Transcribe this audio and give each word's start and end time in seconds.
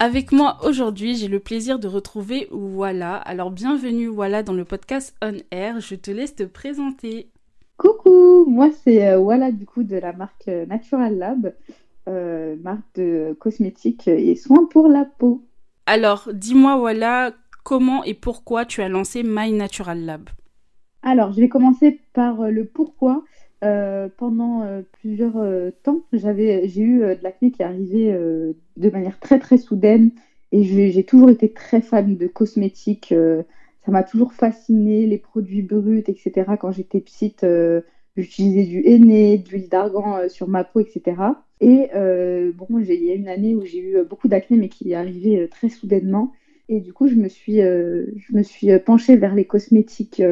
Avec 0.00 0.30
moi 0.30 0.58
aujourd'hui, 0.62 1.16
j'ai 1.16 1.26
le 1.26 1.40
plaisir 1.40 1.80
de 1.80 1.88
retrouver 1.88 2.46
Walla. 2.52 3.16
Alors 3.16 3.50
bienvenue 3.50 4.06
Walla 4.06 4.44
dans 4.44 4.52
le 4.52 4.64
podcast 4.64 5.12
On 5.20 5.32
Air. 5.50 5.80
Je 5.80 5.96
te 5.96 6.12
laisse 6.12 6.36
te 6.36 6.44
présenter. 6.44 7.30
Coucou, 7.78 8.44
moi 8.48 8.70
c'est 8.84 9.08
euh, 9.08 9.18
Walla 9.18 9.50
du 9.50 9.66
coup 9.66 9.82
de 9.82 9.96
la 9.96 10.12
marque 10.12 10.46
euh, 10.46 10.66
Natural 10.66 11.18
Lab, 11.18 11.52
euh, 12.08 12.54
marque 12.62 12.94
de 12.94 13.36
cosmétiques 13.40 14.06
et 14.06 14.36
soins 14.36 14.66
pour 14.70 14.86
la 14.86 15.04
peau. 15.04 15.42
Alors 15.86 16.28
dis-moi 16.32 16.80
Walla, 16.80 17.32
comment 17.64 18.04
et 18.04 18.14
pourquoi 18.14 18.64
tu 18.64 18.82
as 18.82 18.88
lancé 18.88 19.24
My 19.24 19.50
Natural 19.50 20.00
Lab? 20.00 20.30
Alors 21.02 21.32
je 21.32 21.40
vais 21.40 21.48
commencer 21.48 22.00
par 22.12 22.42
le 22.42 22.64
pourquoi. 22.66 23.24
Euh, 23.64 24.08
pendant 24.16 24.62
euh, 24.62 24.82
plusieurs 25.00 25.36
euh, 25.36 25.70
temps, 25.82 26.02
j'avais, 26.12 26.68
j'ai 26.68 26.82
eu 26.82 27.00
de 27.00 27.18
l'acné 27.22 27.50
qui 27.50 27.62
arrivé 27.62 28.12
de 28.12 28.90
manière 28.90 29.18
très 29.18 29.38
très 29.38 29.58
soudaine 29.58 30.12
et 30.52 30.62
j'ai 30.62 31.04
toujours 31.04 31.30
été 31.30 31.52
très 31.52 31.80
fan 31.80 32.16
de 32.16 32.26
cosmétiques. 32.26 33.14
ça 33.84 33.90
m'a 33.90 34.02
toujours 34.02 34.32
fasciné, 34.32 35.06
les 35.06 35.18
produits 35.18 35.62
bruts, 35.62 36.04
etc. 36.06 36.56
Quand 36.58 36.72
j'étais 36.72 37.00
petite, 37.00 37.44
j'utilisais 38.16 38.64
du 38.64 38.82
henné, 38.86 39.38
de 39.38 39.48
l'huile 39.50 39.68
d'argan 39.68 40.28
sur 40.28 40.48
ma 40.48 40.64
peau, 40.64 40.80
etc. 40.80 41.16
Et 41.60 41.90
bon, 42.54 42.78
il 42.78 43.04
y 43.04 43.10
a 43.10 43.14
une 43.14 43.28
année 43.28 43.54
où 43.54 43.64
j'ai 43.66 43.80
eu 43.80 44.04
beaucoup 44.04 44.28
d'acné, 44.28 44.56
mais 44.56 44.70
qui 44.70 44.92
est 44.92 44.94
arrivé 44.94 45.48
très 45.50 45.68
soudainement. 45.68 46.32
Et 46.70 46.80
du 46.80 46.94
coup, 46.94 47.08
je 47.08 47.14
me 47.14 47.28
suis, 47.28 47.56
je 47.56 48.32
me 48.32 48.42
suis 48.42 48.70
penchée 48.78 49.16
vers 49.16 49.34
les 49.34 49.44
cosmétiques 49.44 50.22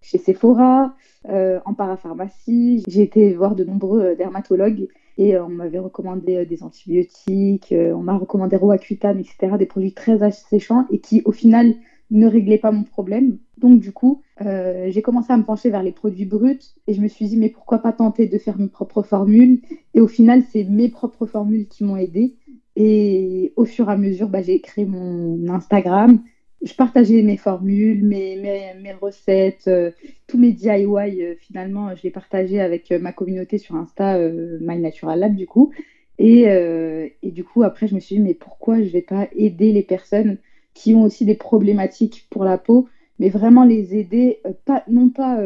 chez 0.00 0.18
Sephora, 0.18 0.96
euh, 1.28 1.58
en 1.64 1.72
parapharmacie. 1.72 2.84
J'ai 2.86 3.02
été 3.02 3.32
voir 3.32 3.54
de 3.54 3.64
nombreux 3.64 4.00
euh, 4.02 4.14
dermatologues 4.14 4.88
et 5.16 5.36
euh, 5.36 5.44
on 5.44 5.48
m'avait 5.48 5.78
recommandé 5.78 6.44
des 6.44 6.62
antibiotiques, 6.62 7.72
on 7.72 8.02
m'a 8.02 8.18
recommandé 8.18 8.56
Roaccutane, 8.56 9.18
etc., 9.18 9.56
des 9.58 9.64
produits 9.64 9.94
très 9.94 10.22
asséchants 10.22 10.86
et 10.90 10.98
qui 10.98 11.22
au 11.24 11.32
final 11.32 11.74
ne 12.10 12.26
réglaient 12.26 12.58
pas 12.58 12.72
mon 12.72 12.82
problème. 12.82 13.38
Donc 13.56 13.80
du 13.80 13.92
coup, 13.92 14.20
j'ai 14.40 15.00
commencé 15.02 15.32
à 15.32 15.36
me 15.38 15.44
pencher 15.44 15.70
vers 15.70 15.82
les 15.82 15.92
produits 15.92 16.26
bruts 16.26 16.60
et 16.86 16.92
je 16.92 17.00
me 17.00 17.08
suis 17.08 17.26
dit 17.26 17.38
mais 17.38 17.48
pourquoi 17.48 17.78
pas 17.78 17.92
tenter 17.92 18.26
de 18.26 18.36
faire 18.36 18.58
mes 18.58 18.68
propres 18.68 19.02
formules? 19.02 19.62
Et 19.94 20.00
au 20.00 20.08
final, 20.08 20.42
c'est 20.52 20.64
mes 20.64 20.90
propres 20.90 21.26
formules 21.26 21.68
qui 21.68 21.84
m'ont 21.84 21.96
aidé. 21.96 22.34
Et 22.76 23.52
au 23.56 23.64
fur 23.64 23.88
et 23.88 23.92
à 23.92 23.96
mesure, 23.96 24.28
bah, 24.28 24.42
j'ai 24.42 24.60
créé 24.60 24.84
mon 24.84 25.48
Instagram, 25.48 26.20
je 26.64 26.74
partageais 26.74 27.22
mes 27.22 27.36
formules, 27.36 28.02
mes, 28.04 28.36
mes, 28.36 28.92
recettes, 28.94 29.68
euh, 29.68 29.90
tous 30.26 30.38
mes 30.38 30.52
DIY. 30.52 30.86
Euh, 31.22 31.34
finalement, 31.38 31.94
je 31.94 32.02
les 32.02 32.10
partageais 32.10 32.60
avec 32.60 32.90
euh, 32.90 32.98
ma 32.98 33.12
communauté 33.12 33.58
sur 33.58 33.76
Insta, 33.76 34.18
My 34.60 34.78
Natural 34.78 35.18
Lab, 35.20 35.34
du 35.34 35.46
coup. 35.46 35.72
Et, 36.18 36.42
et, 36.42 37.30
du 37.32 37.42
coup, 37.42 37.64
après, 37.64 37.88
je 37.88 37.94
me 37.96 38.00
suis 38.00 38.14
dit, 38.14 38.22
mais 38.22 38.34
pourquoi 38.34 38.76
je 38.76 38.84
ne 38.84 38.90
vais 38.90 39.02
pas 39.02 39.26
aider 39.34 39.72
les 39.72 39.82
personnes 39.82 40.38
qui 40.72 40.94
ont 40.94 41.02
aussi 41.02 41.24
des 41.24 41.34
problématiques 41.34 42.28
pour 42.30 42.44
la 42.44 42.56
peau, 42.56 42.88
mais 43.18 43.30
vraiment 43.30 43.64
les 43.64 43.96
aider, 43.96 44.38
pas, 44.64 44.84
non 44.88 45.08
pas 45.08 45.40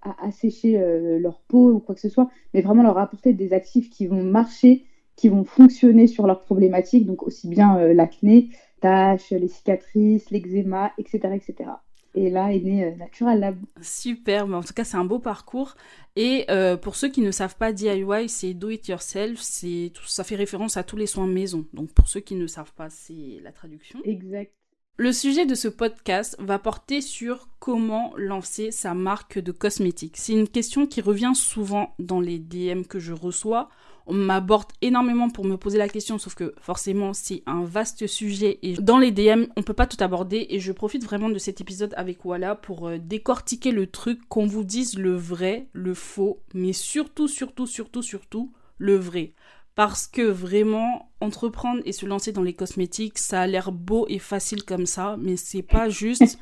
à 0.00 0.26
assécher 0.26 0.80
leur 1.20 1.42
peau 1.46 1.72
ou 1.72 1.78
quoi 1.78 1.94
que 1.94 2.00
ce 2.00 2.08
soit, 2.08 2.30
mais 2.54 2.62
vraiment 2.62 2.82
leur 2.82 2.96
apporter 2.96 3.34
des 3.34 3.52
actifs 3.52 3.90
qui 3.90 4.06
vont 4.06 4.22
marcher, 4.22 4.86
qui 5.18 5.28
vont 5.28 5.44
fonctionner 5.44 6.06
sur 6.06 6.26
leurs 6.26 6.40
problématiques, 6.40 7.04
donc 7.04 7.24
aussi 7.24 7.48
bien 7.48 7.76
l'acné, 7.92 8.50
tâches, 8.80 9.30
les 9.30 9.48
cicatrices, 9.48 10.30
l'eczéma, 10.30 10.92
etc., 10.96 11.34
etc. 11.34 11.70
Et 12.14 12.30
là 12.30 12.52
est 12.52 12.60
né 12.60 12.84
euh, 12.84 12.96
Natural 12.96 13.38
Lab. 13.38 13.56
Super, 13.80 14.46
mais 14.48 14.56
en 14.56 14.62
tout 14.62 14.72
cas 14.72 14.84
c'est 14.84 14.96
un 14.96 15.04
beau 15.04 15.18
parcours. 15.18 15.76
Et 16.16 16.46
euh, 16.50 16.76
pour 16.76 16.96
ceux 16.96 17.08
qui 17.08 17.20
ne 17.20 17.30
savent 17.30 17.56
pas, 17.56 17.72
DIY 17.72 18.28
c'est 18.28 18.54
Do 18.54 18.70
It 18.70 18.88
Yourself, 18.88 19.40
c'est 19.40 19.92
ça 20.04 20.24
fait 20.24 20.36
référence 20.36 20.76
à 20.76 20.82
tous 20.82 20.96
les 20.96 21.06
soins 21.06 21.26
maison. 21.26 21.66
Donc 21.72 21.92
pour 21.92 22.08
ceux 22.08 22.20
qui 22.20 22.34
ne 22.34 22.46
savent 22.46 22.72
pas, 22.72 22.88
c'est 22.90 23.40
la 23.42 23.52
traduction. 23.52 24.00
Exact. 24.04 24.52
Le 24.96 25.12
sujet 25.12 25.46
de 25.46 25.54
ce 25.54 25.68
podcast 25.68 26.34
va 26.40 26.58
porter 26.58 27.00
sur 27.02 27.48
comment 27.60 28.12
lancer 28.16 28.72
sa 28.72 28.94
marque 28.94 29.38
de 29.38 29.52
cosmétiques. 29.52 30.16
C'est 30.16 30.32
une 30.32 30.48
question 30.48 30.86
qui 30.86 31.00
revient 31.00 31.34
souvent 31.36 31.94
dans 32.00 32.20
les 32.20 32.40
DM 32.40 32.82
que 32.82 32.98
je 32.98 33.12
reçois 33.12 33.68
on 34.08 34.14
m'aborde 34.14 34.72
énormément 34.82 35.28
pour 35.28 35.44
me 35.44 35.56
poser 35.56 35.78
la 35.78 35.88
question, 35.88 36.18
sauf 36.18 36.34
que 36.34 36.54
forcément 36.60 37.12
c'est 37.12 37.42
un 37.46 37.62
vaste 37.64 38.06
sujet 38.06 38.58
et 38.62 38.74
dans 38.74 38.98
les 38.98 39.10
DM 39.10 39.44
on 39.56 39.62
peut 39.62 39.74
pas 39.74 39.86
tout 39.86 40.02
aborder 40.02 40.46
et 40.50 40.58
je 40.58 40.72
profite 40.72 41.04
vraiment 41.04 41.28
de 41.28 41.38
cet 41.38 41.60
épisode 41.60 41.94
avec 41.96 42.24
Walla 42.24 42.54
pour 42.54 42.88
euh, 42.88 42.98
décortiquer 42.98 43.70
le 43.70 43.86
truc, 43.86 44.20
qu'on 44.28 44.46
vous 44.46 44.64
dise 44.64 44.98
le 44.98 45.14
vrai, 45.14 45.68
le 45.72 45.94
faux, 45.94 46.40
mais 46.54 46.72
surtout, 46.72 47.28
surtout, 47.28 47.66
surtout, 47.66 48.02
surtout 48.02 48.52
le 48.78 48.96
vrai. 48.96 49.34
Parce 49.74 50.08
que 50.08 50.22
vraiment, 50.22 51.08
entreprendre 51.20 51.82
et 51.84 51.92
se 51.92 52.04
lancer 52.04 52.32
dans 52.32 52.42
les 52.42 52.52
cosmétiques, 52.52 53.18
ça 53.18 53.42
a 53.42 53.46
l'air 53.46 53.70
beau 53.70 54.06
et 54.08 54.18
facile 54.18 54.64
comme 54.64 54.86
ça, 54.86 55.16
mais 55.20 55.36
c'est 55.36 55.62
pas 55.62 55.88
juste. 55.88 56.40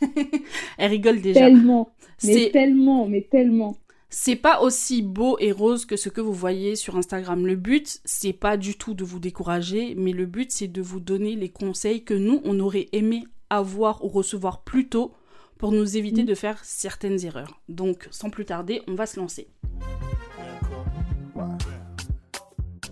Elle 0.78 0.90
rigole 0.90 1.20
déjà. 1.20 1.40
Tellement. 1.40 1.90
Mais 2.22 2.50
tellement, 2.50 3.08
mais 3.08 3.22
tellement 3.22 3.76
c'est 4.10 4.36
pas 4.36 4.60
aussi 4.60 5.02
beau 5.02 5.36
et 5.38 5.52
rose 5.52 5.86
que 5.86 5.96
ce 5.96 6.08
que 6.08 6.20
vous 6.20 6.32
voyez 6.32 6.74
sur 6.74 6.96
Instagram. 6.96 7.46
Le 7.46 7.54
but, 7.54 8.00
c'est 8.04 8.32
pas 8.32 8.56
du 8.56 8.76
tout 8.76 8.92
de 8.92 9.04
vous 9.04 9.20
décourager, 9.20 9.94
mais 9.96 10.10
le 10.10 10.26
but, 10.26 10.50
c'est 10.50 10.66
de 10.66 10.82
vous 10.82 10.98
donner 10.98 11.36
les 11.36 11.48
conseils 11.48 12.02
que 12.02 12.14
nous, 12.14 12.42
on 12.44 12.58
aurait 12.58 12.88
aimé 12.92 13.24
avoir 13.50 14.04
ou 14.04 14.08
recevoir 14.08 14.62
plus 14.64 14.88
tôt 14.88 15.14
pour 15.58 15.70
nous 15.70 15.96
éviter 15.96 16.24
mm. 16.24 16.26
de 16.26 16.34
faire 16.34 16.58
certaines 16.64 17.24
erreurs. 17.24 17.60
Donc, 17.68 18.08
sans 18.10 18.30
plus 18.30 18.44
tarder, 18.44 18.82
on 18.88 18.96
va 18.96 19.06
se 19.06 19.20
lancer. 19.20 19.48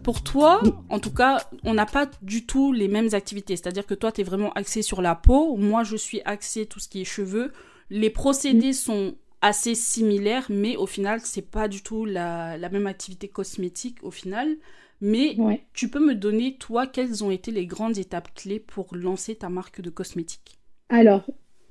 Pour 0.04 0.22
toi, 0.22 0.62
en 0.88 1.00
tout 1.00 1.12
cas, 1.12 1.42
on 1.64 1.74
n'a 1.74 1.84
pas 1.84 2.08
du 2.22 2.46
tout 2.46 2.72
les 2.72 2.86
mêmes 2.86 3.08
activités. 3.12 3.56
C'est-à-dire 3.56 3.86
que 3.86 3.94
toi, 3.94 4.12
tu 4.12 4.20
es 4.20 4.24
vraiment 4.24 4.52
axé 4.52 4.82
sur 4.82 5.02
la 5.02 5.16
peau. 5.16 5.56
Moi, 5.56 5.82
je 5.82 5.96
suis 5.96 6.22
axé 6.24 6.66
tout 6.66 6.78
ce 6.78 6.88
qui 6.88 7.00
est 7.00 7.04
cheveux. 7.04 7.52
Les 7.90 8.08
procédés 8.08 8.70
mm. 8.70 8.74
sont 8.74 9.14
assez 9.40 9.74
similaire, 9.74 10.46
mais 10.50 10.76
au 10.76 10.86
final, 10.86 11.20
c'est 11.22 11.48
pas 11.48 11.68
du 11.68 11.82
tout 11.82 12.04
la, 12.04 12.58
même 12.70 12.86
activité 12.86 13.28
cosmétique 13.28 13.98
au 14.02 14.10
final. 14.10 14.56
Mais 15.00 15.36
tu 15.74 15.88
peux 15.88 16.04
me 16.04 16.14
donner, 16.14 16.56
toi, 16.56 16.86
quelles 16.86 17.22
ont 17.22 17.30
été 17.30 17.52
les 17.52 17.66
grandes 17.66 17.98
étapes 17.98 18.34
clés 18.34 18.58
pour 18.58 18.96
lancer 18.96 19.36
ta 19.36 19.48
marque 19.48 19.80
de 19.80 19.90
cosmétiques? 19.90 20.58
Alors, 20.88 21.24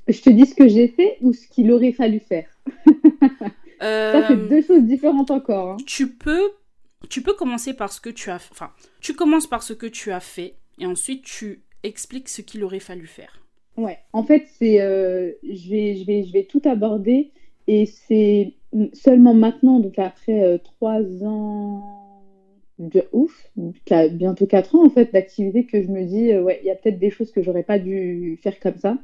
je 0.07 0.21
te 0.21 0.29
dis 0.29 0.45
ce 0.45 0.55
que 0.55 0.67
j'ai 0.67 0.87
fait 0.87 1.17
ou 1.21 1.33
ce 1.33 1.47
qu'il 1.47 1.71
aurait 1.71 1.91
fallu 1.91 2.19
faire. 2.19 2.49
Ça, 3.79 4.27
c'est 4.27 4.33
euh, 4.33 4.47
deux 4.49 4.61
choses 4.61 4.83
différentes 4.83 5.29
encore. 5.29 5.71
Hein. 5.71 5.77
Tu 5.85 6.07
peux, 6.07 6.51
tu 7.09 7.21
peux 7.21 7.33
commencer 7.33 7.73
par 7.75 7.91
ce 7.91 8.01
que 8.01 8.09
tu 8.09 8.31
as, 8.31 8.35
enfin, 8.51 8.71
tu 9.01 9.13
commences 9.13 9.45
par 9.45 9.61
ce 9.61 9.73
que 9.73 9.85
tu 9.85 10.11
as 10.11 10.19
fait 10.19 10.55
et 10.79 10.87
ensuite 10.87 11.23
tu 11.23 11.61
expliques 11.83 12.29
ce 12.29 12.41
qu'il 12.41 12.63
aurait 12.63 12.79
fallu 12.79 13.05
faire. 13.05 13.41
Ouais, 13.75 13.99
en 14.13 14.23
fait, 14.23 14.47
c'est, 14.57 14.81
euh, 14.81 15.31
je 15.43 15.69
vais, 15.69 15.95
je 15.95 16.05
vais, 16.05 16.23
je 16.23 16.33
vais 16.33 16.45
tout 16.45 16.61
aborder 16.65 17.31
et 17.67 17.85
c'est 17.85 18.53
seulement 18.93 19.33
maintenant, 19.33 19.79
donc 19.79 19.97
après 19.99 20.43
euh, 20.43 20.57
trois 20.57 21.01
ans 21.23 22.07
ouf, 23.11 23.51
bientôt 24.11 24.45
quatre 24.45 24.75
ans 24.75 24.85
en 24.85 24.89
fait 24.89 25.11
d'activité, 25.11 25.65
que 25.65 25.81
je 25.81 25.87
me 25.87 26.03
dis, 26.03 26.31
euh, 26.31 26.43
ouais, 26.43 26.59
il 26.63 26.67
y 26.67 26.69
a 26.69 26.75
peut-être 26.75 26.99
des 26.99 27.09
choses 27.09 27.31
que 27.31 27.41
j'aurais 27.41 27.63
pas 27.63 27.79
dû 27.79 28.37
faire 28.41 28.59
comme 28.59 28.77
ça. 28.77 28.97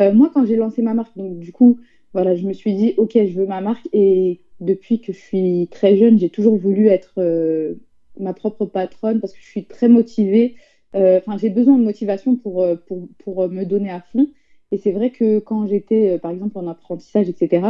Euh, 0.00 0.12
moi, 0.12 0.30
quand 0.32 0.44
j'ai 0.44 0.56
lancé 0.56 0.82
ma 0.82 0.94
marque, 0.94 1.16
donc 1.16 1.38
du 1.38 1.52
coup, 1.52 1.78
voilà, 2.12 2.34
je 2.34 2.46
me 2.46 2.52
suis 2.52 2.74
dit, 2.74 2.94
ok, 2.96 3.12
je 3.14 3.32
veux 3.32 3.46
ma 3.46 3.60
marque. 3.60 3.88
Et 3.92 4.40
depuis 4.60 5.00
que 5.00 5.12
je 5.12 5.18
suis 5.18 5.68
très 5.70 5.96
jeune, 5.96 6.18
j'ai 6.18 6.30
toujours 6.30 6.56
voulu 6.56 6.88
être 6.88 7.76
ma 8.18 8.34
propre 8.34 8.66
patronne 8.66 9.20
parce 9.20 9.32
que 9.32 9.40
je 9.40 9.46
suis 9.46 9.64
très 9.66 9.88
motivée. 9.88 10.56
Enfin, 10.94 11.36
j'ai 11.38 11.50
besoin 11.50 11.78
de 11.78 11.84
motivation 11.84 12.36
pour, 12.36 12.66
pour, 12.86 13.08
pour 13.18 13.48
me 13.48 13.64
donner 13.64 13.90
à 13.90 14.00
fond. 14.00 14.28
Et 14.76 14.78
c'est 14.78 14.92
vrai 14.92 15.08
que 15.08 15.38
quand 15.38 15.66
j'étais, 15.66 16.10
euh, 16.10 16.18
par 16.18 16.30
exemple, 16.30 16.58
en 16.58 16.66
apprentissage, 16.66 17.30
etc., 17.30 17.66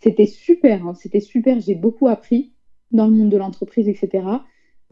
c'était 0.00 0.26
super, 0.26 0.86
hein, 0.86 0.92
c'était 0.92 1.20
super. 1.20 1.58
J'ai 1.60 1.74
beaucoup 1.74 2.08
appris 2.08 2.52
dans 2.90 3.06
le 3.06 3.14
monde 3.14 3.30
de 3.30 3.38
l'entreprise, 3.38 3.88
etc., 3.88 4.26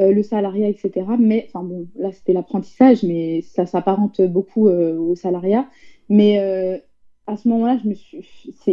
euh, 0.01 0.11
le 0.11 0.23
salariat, 0.23 0.69
etc. 0.71 1.07
Mais, 1.19 1.45
enfin 1.49 1.63
bon, 1.63 1.87
là, 1.97 2.13
c'était 2.13 2.33
l'apprentissage, 2.33 3.03
mais 3.03 3.43
ça 3.43 3.67
s'apparente 3.67 4.23
beaucoup 4.23 4.69
euh, 4.69 4.97
au 4.97 5.15
salariat. 5.15 5.69
Mais 6.09 6.39
à 7.27 7.37
ce 7.37 7.47
moment-là, 7.49 7.79
je 7.83 7.89
me 7.91 7.95
suis, 7.95 8.25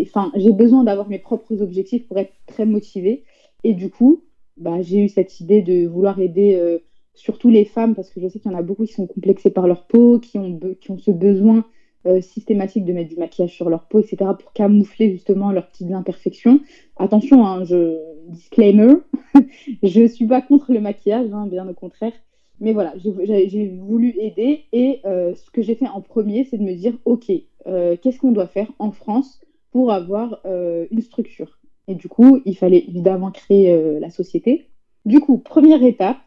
enfin, 0.02 0.32
j'ai 0.36 0.54
besoin 0.54 0.86
d'avoir 0.86 1.10
mes 1.10 1.20
propres 1.20 1.62
objectifs 1.62 2.08
pour 2.08 2.18
être 2.18 2.32
très 2.46 2.66
motivée. 2.66 3.26
Et 3.66 3.74
du 3.74 3.90
coup, 3.90 4.24
bah, 4.56 4.82
j'ai 4.82 5.04
eu 5.04 5.10
cette 5.10 5.42
idée 5.42 5.62
de 5.62 5.88
vouloir 5.88 6.22
aider 6.22 6.80
surtout 7.14 7.50
les 7.50 7.66
femmes, 7.66 7.96
parce 7.96 8.10
que 8.10 8.22
je 8.22 8.30
sais 8.30 8.40
qu'il 8.40 8.50
y 8.50 8.56
en 8.56 8.58
a 8.58 8.64
beaucoup 8.64 8.86
qui 8.86 8.94
sont 8.94 9.08
complexées 9.08 9.52
par 9.52 9.68
leur 9.68 9.88
peau, 9.88 10.20
qui 10.20 10.40
ont, 10.40 10.58
qui 10.80 10.90
ont 10.90 10.98
ce 10.98 11.12
besoin 11.12 11.66
euh, 12.08 12.22
systématique 12.22 12.86
de 12.86 12.94
mettre 12.94 13.10
du 13.10 13.18
maquillage 13.18 13.54
sur 13.54 13.70
leur 13.70 13.84
peau, 13.84 14.00
etc., 14.00 14.18
pour 14.40 14.54
camoufler 14.54 15.12
justement 15.12 15.52
leurs 15.52 15.68
petites 15.68 15.92
imperfections. 15.92 16.62
Attention, 16.96 17.46
hein, 17.46 17.64
je 17.66 17.98
disclaimer, 18.30 18.94
je 19.84 20.02
ne 20.02 20.08
suis 20.08 20.26
pas 20.26 20.42
contre 20.42 20.72
le 20.72 20.80
maquillage, 20.80 21.28
hein, 21.34 21.48
bien 21.48 21.68
au 21.68 21.74
contraire. 21.74 22.14
Mais 22.60 22.74
voilà, 22.74 22.94
j'ai 22.98 23.68
voulu 23.68 24.16
aider 24.20 24.64
et 24.74 25.02
euh, 25.06 25.36
ce 25.36 25.52
que 25.52 25.62
j'ai 25.62 25.76
fait 25.76 25.88
en 25.88 26.02
premier, 26.02 26.44
c'est 26.46 26.58
de 26.58 26.64
me 26.64 26.74
dire, 26.74 26.98
OK, 27.06 27.32
euh, 27.68 27.96
qu'est-ce 28.02 28.20
qu'on 28.20 28.32
doit 28.32 28.48
faire 28.48 28.72
en 28.80 28.92
France 28.92 29.42
pour 29.72 29.92
avoir 29.92 30.40
une 30.46 31.02
structure? 31.02 31.60
Et 31.88 31.94
du 31.94 32.08
coup, 32.08 32.42
il 32.46 32.58
fallait 32.58 32.84
évidemment 32.88 33.32
créer 33.32 34.00
la 34.00 34.10
société. 34.10 34.70
Du 35.06 35.20
coup, 35.20 35.38
première 35.38 35.84
étape, 35.84 36.18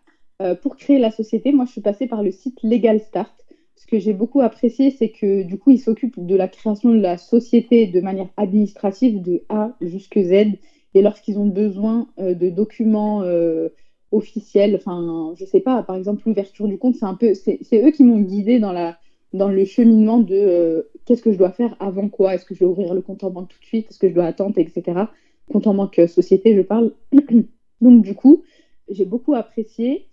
pour 0.63 0.77
créer 0.77 0.99
la 0.99 1.11
société, 1.11 1.51
moi, 1.51 1.65
je 1.65 1.73
suis 1.73 1.81
passée 1.81 2.07
par 2.07 2.23
le 2.23 2.31
site 2.31 2.63
Legal 2.63 3.01
Start 3.01 3.40
ce 3.81 3.87
que 3.87 3.99
j'ai 3.99 4.13
beaucoup 4.13 4.43
apprécié, 4.43 4.91
c'est 4.91 5.09
que 5.09 5.43
du 5.43 5.59
coup, 5.59 5.71
ils 5.71 5.79
s'occupent 5.79 6.25
de 6.25 6.37
la 6.37 6.49
création 6.49 6.91
de 6.91 7.01
la 7.01 7.17
société 7.17 7.87
de 7.87 8.03
manière 8.03 8.29
administrative 8.37 9.23
de 9.23 9.43
A 9.49 9.75
jusqu'à 9.81 10.23
Z. 10.23 10.59
Et 10.93 11.01
lorsqu'ils 11.01 11.39
ont 11.39 11.47
besoin 11.47 12.09
euh, 12.19 12.35
de 12.35 12.51
documents 12.51 13.23
euh, 13.23 13.71
officiels, 14.13 14.77
enfin, 14.77 15.33
je 15.35 15.47
sais 15.47 15.61
pas, 15.61 15.83
par 15.83 15.97
exemple, 15.97 16.25
l'ouverture 16.27 16.69
du 16.69 16.77
compte, 16.77 16.97
c'est 16.97 17.07
un 17.07 17.15
peu, 17.15 17.33
c'est 17.33 17.59
eux 17.73 17.91
qui 17.91 18.05
m'ont 18.05 18.21
guidé 18.21 18.59
dans 18.59 18.73
la 18.73 18.99
dans 19.33 19.49
le 19.49 19.65
cheminement 19.65 20.19
de 20.19 20.35
euh, 20.35 20.83
qu'est-ce 21.07 21.23
que 21.23 21.33
je 21.33 21.39
dois 21.39 21.53
faire 21.53 21.77
avant 21.81 22.09
quoi? 22.09 22.35
Est-ce 22.35 22.45
que 22.45 22.55
je 22.55 22.61
dois 22.61 22.71
ouvrir 22.71 22.93
le 22.93 23.01
compte 23.01 23.25
en 23.25 23.31
banque 23.31 23.49
tout 23.49 23.61
de 23.61 23.65
suite? 23.65 23.87
Est-ce 23.89 23.99
que 23.99 24.09
je 24.09 24.15
dois 24.15 24.25
attendre, 24.27 24.59
etc. 24.59 25.07
Compte 25.51 25.67
en 25.67 25.75
banque 25.75 26.01
société, 26.07 26.55
je 26.55 26.63
parle. 26.63 26.93
Donc 27.81 28.03
du 28.03 28.15
coup, 28.15 28.43
j'ai 28.91 29.07
beaucoup 29.07 29.35
apprécié. 29.35 30.10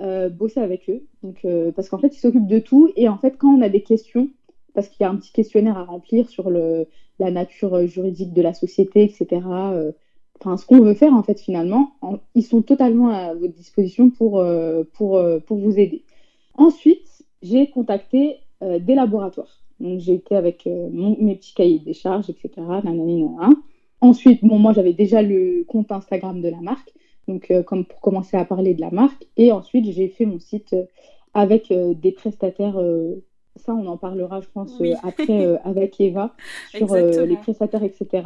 Euh, 0.00 0.30
bosser 0.30 0.60
avec 0.60 0.88
eux. 0.88 1.02
Donc, 1.22 1.44
euh, 1.44 1.72
parce 1.72 1.90
qu'en 1.90 1.98
fait, 1.98 2.16
ils 2.16 2.20
s'occupent 2.20 2.46
de 2.46 2.58
tout. 2.58 2.90
Et 2.96 3.08
en 3.08 3.18
fait, 3.18 3.36
quand 3.36 3.54
on 3.54 3.60
a 3.60 3.68
des 3.68 3.82
questions, 3.82 4.30
parce 4.72 4.88
qu'il 4.88 5.02
y 5.02 5.04
a 5.04 5.10
un 5.10 5.16
petit 5.16 5.32
questionnaire 5.32 5.76
à 5.76 5.84
remplir 5.84 6.26
sur 6.30 6.48
le, 6.48 6.86
la 7.18 7.30
nature 7.30 7.74
euh, 7.74 7.86
juridique 7.86 8.32
de 8.32 8.40
la 8.40 8.54
société, 8.54 9.02
etc. 9.02 9.42
Enfin, 10.40 10.56
ce 10.56 10.64
qu'on 10.64 10.80
veut 10.80 10.94
faire, 10.94 11.12
en 11.12 11.22
fait, 11.22 11.38
finalement, 11.38 11.92
ils 12.34 12.42
sont 12.42 12.62
totalement 12.62 13.10
à 13.10 13.34
votre 13.34 13.52
disposition 13.52 14.08
pour, 14.08 14.42
pour, 14.94 15.22
pour 15.46 15.58
vous 15.58 15.78
aider. 15.78 16.02
Ensuite, 16.54 17.06
j'ai 17.42 17.68
contacté 17.68 18.36
des 18.62 18.94
laboratoires. 18.94 19.60
Donc, 19.80 20.00
j'ai 20.00 20.14
été 20.14 20.34
avec 20.34 20.64
mes 20.64 21.36
petits 21.36 21.52
cahiers 21.52 21.78
des 21.80 21.92
charges, 21.92 22.30
etc. 22.30 22.66
Ensuite, 24.00 24.42
bon, 24.42 24.58
moi, 24.58 24.72
j'avais 24.72 24.94
déjà 24.94 25.20
le 25.20 25.62
compte 25.68 25.92
Instagram 25.92 26.40
de 26.40 26.48
la 26.48 26.62
marque 26.62 26.94
donc 27.30 27.50
euh, 27.50 27.62
comme 27.62 27.84
pour 27.84 28.00
commencer 28.00 28.36
à 28.36 28.44
parler 28.44 28.74
de 28.74 28.80
la 28.80 28.90
marque. 28.90 29.26
Et 29.36 29.52
ensuite, 29.52 29.86
j'ai 29.90 30.08
fait 30.08 30.26
mon 30.26 30.38
site 30.38 30.72
euh, 30.72 30.84
avec 31.32 31.70
euh, 31.70 31.94
des 31.94 32.12
prestataires. 32.12 32.78
ça, 33.56 33.74
on 33.74 33.86
en 33.86 33.96
parlera, 33.96 34.40
je 34.40 34.48
pense, 34.52 34.80
après 35.02 35.58
avec 35.64 36.00
Eva 36.00 36.34
sur 36.74 36.94
les 36.94 37.36
prestataires, 37.36 37.84
etc. 37.84 38.24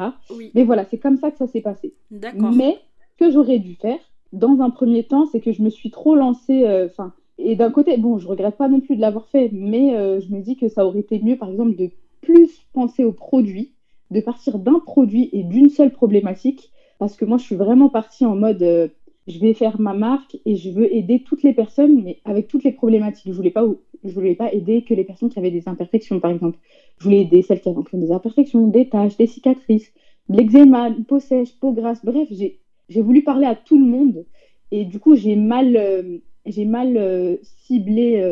Mais 0.54 0.64
voilà, 0.64 0.84
c'est 0.90 0.98
comme 0.98 1.18
ça 1.18 1.30
que 1.30 1.38
ça 1.38 1.46
s'est 1.46 1.60
passé. 1.60 1.94
Mais 2.10 2.78
ce 3.12 3.24
que 3.24 3.30
j'aurais 3.30 3.58
dû 3.58 3.74
faire, 3.74 3.98
dans 4.32 4.60
un 4.60 4.70
premier 4.70 5.04
temps, 5.04 5.26
c'est 5.26 5.40
que 5.40 5.52
je 5.52 5.62
me 5.62 5.70
suis 5.70 5.90
trop 5.90 6.14
lancée. 6.14 6.64
Enfin, 6.86 7.12
et 7.38 7.56
d'un 7.56 7.70
côté, 7.70 7.96
bon, 7.98 8.18
je 8.18 8.26
regrette 8.26 8.56
pas 8.56 8.68
non 8.68 8.80
plus 8.80 8.96
de 8.96 9.00
l'avoir 9.00 9.26
fait, 9.28 9.50
mais 9.52 10.20
je 10.20 10.32
me 10.34 10.40
dis 10.40 10.56
que 10.56 10.68
ça 10.68 10.86
aurait 10.86 11.00
été 11.00 11.18
mieux, 11.18 11.36
par 11.36 11.50
exemple, 11.50 11.76
de 11.76 11.90
plus 12.22 12.50
penser 12.72 13.04
au 13.04 13.12
produit, 13.12 13.72
de 14.10 14.20
partir 14.20 14.58
d'un 14.58 14.78
produit 14.78 15.28
et 15.32 15.42
d'une 15.42 15.68
seule 15.68 15.90
problématique 15.90 16.70
parce 17.04 17.16
que 17.16 17.26
moi, 17.26 17.36
je 17.36 17.44
suis 17.44 17.54
vraiment 17.54 17.90
partie 17.90 18.24
en 18.24 18.34
mode 18.34 18.62
euh, 18.62 18.88
je 19.26 19.38
vais 19.38 19.52
faire 19.52 19.78
ma 19.78 19.92
marque 19.92 20.38
et 20.46 20.56
je 20.56 20.70
veux 20.70 20.90
aider 20.90 21.22
toutes 21.22 21.42
les 21.42 21.52
personnes, 21.52 22.02
mais 22.02 22.18
avec 22.24 22.48
toutes 22.48 22.64
les 22.64 22.72
problématiques. 22.72 23.26
Je 23.26 23.36
voulais 23.36 23.50
pas, 23.50 23.66
je 24.02 24.10
voulais 24.10 24.34
pas 24.34 24.50
aider 24.50 24.84
que 24.84 24.94
les 24.94 25.04
personnes 25.04 25.28
qui 25.28 25.38
avaient 25.38 25.50
des 25.50 25.68
imperfections, 25.68 26.18
par 26.18 26.30
exemple. 26.30 26.58
Je 26.96 27.04
voulais 27.04 27.20
aider 27.20 27.42
celles 27.42 27.60
qui 27.60 27.68
avaient 27.68 27.82
des 27.92 28.10
imperfections, 28.10 28.68
des 28.68 28.88
taches, 28.88 29.18
des 29.18 29.26
cicatrices, 29.26 29.92
de 30.30 30.38
l'eczéma, 30.38 30.92
peau 31.06 31.18
sèche, 31.18 31.52
peau 31.60 31.72
grasse. 31.72 32.02
Bref, 32.02 32.26
j'ai 32.30 33.02
voulu 33.02 33.22
parler 33.22 33.44
à 33.46 33.54
tout 33.54 33.78
le 33.78 33.84
monde. 33.84 34.24
Et 34.70 34.86
du 34.86 34.98
coup, 34.98 35.14
j'ai 35.14 35.36
mal, 35.36 35.76
euh, 35.76 36.16
j'ai 36.46 36.64
mal 36.64 36.96
euh, 36.96 37.36
ciblé 37.66 38.24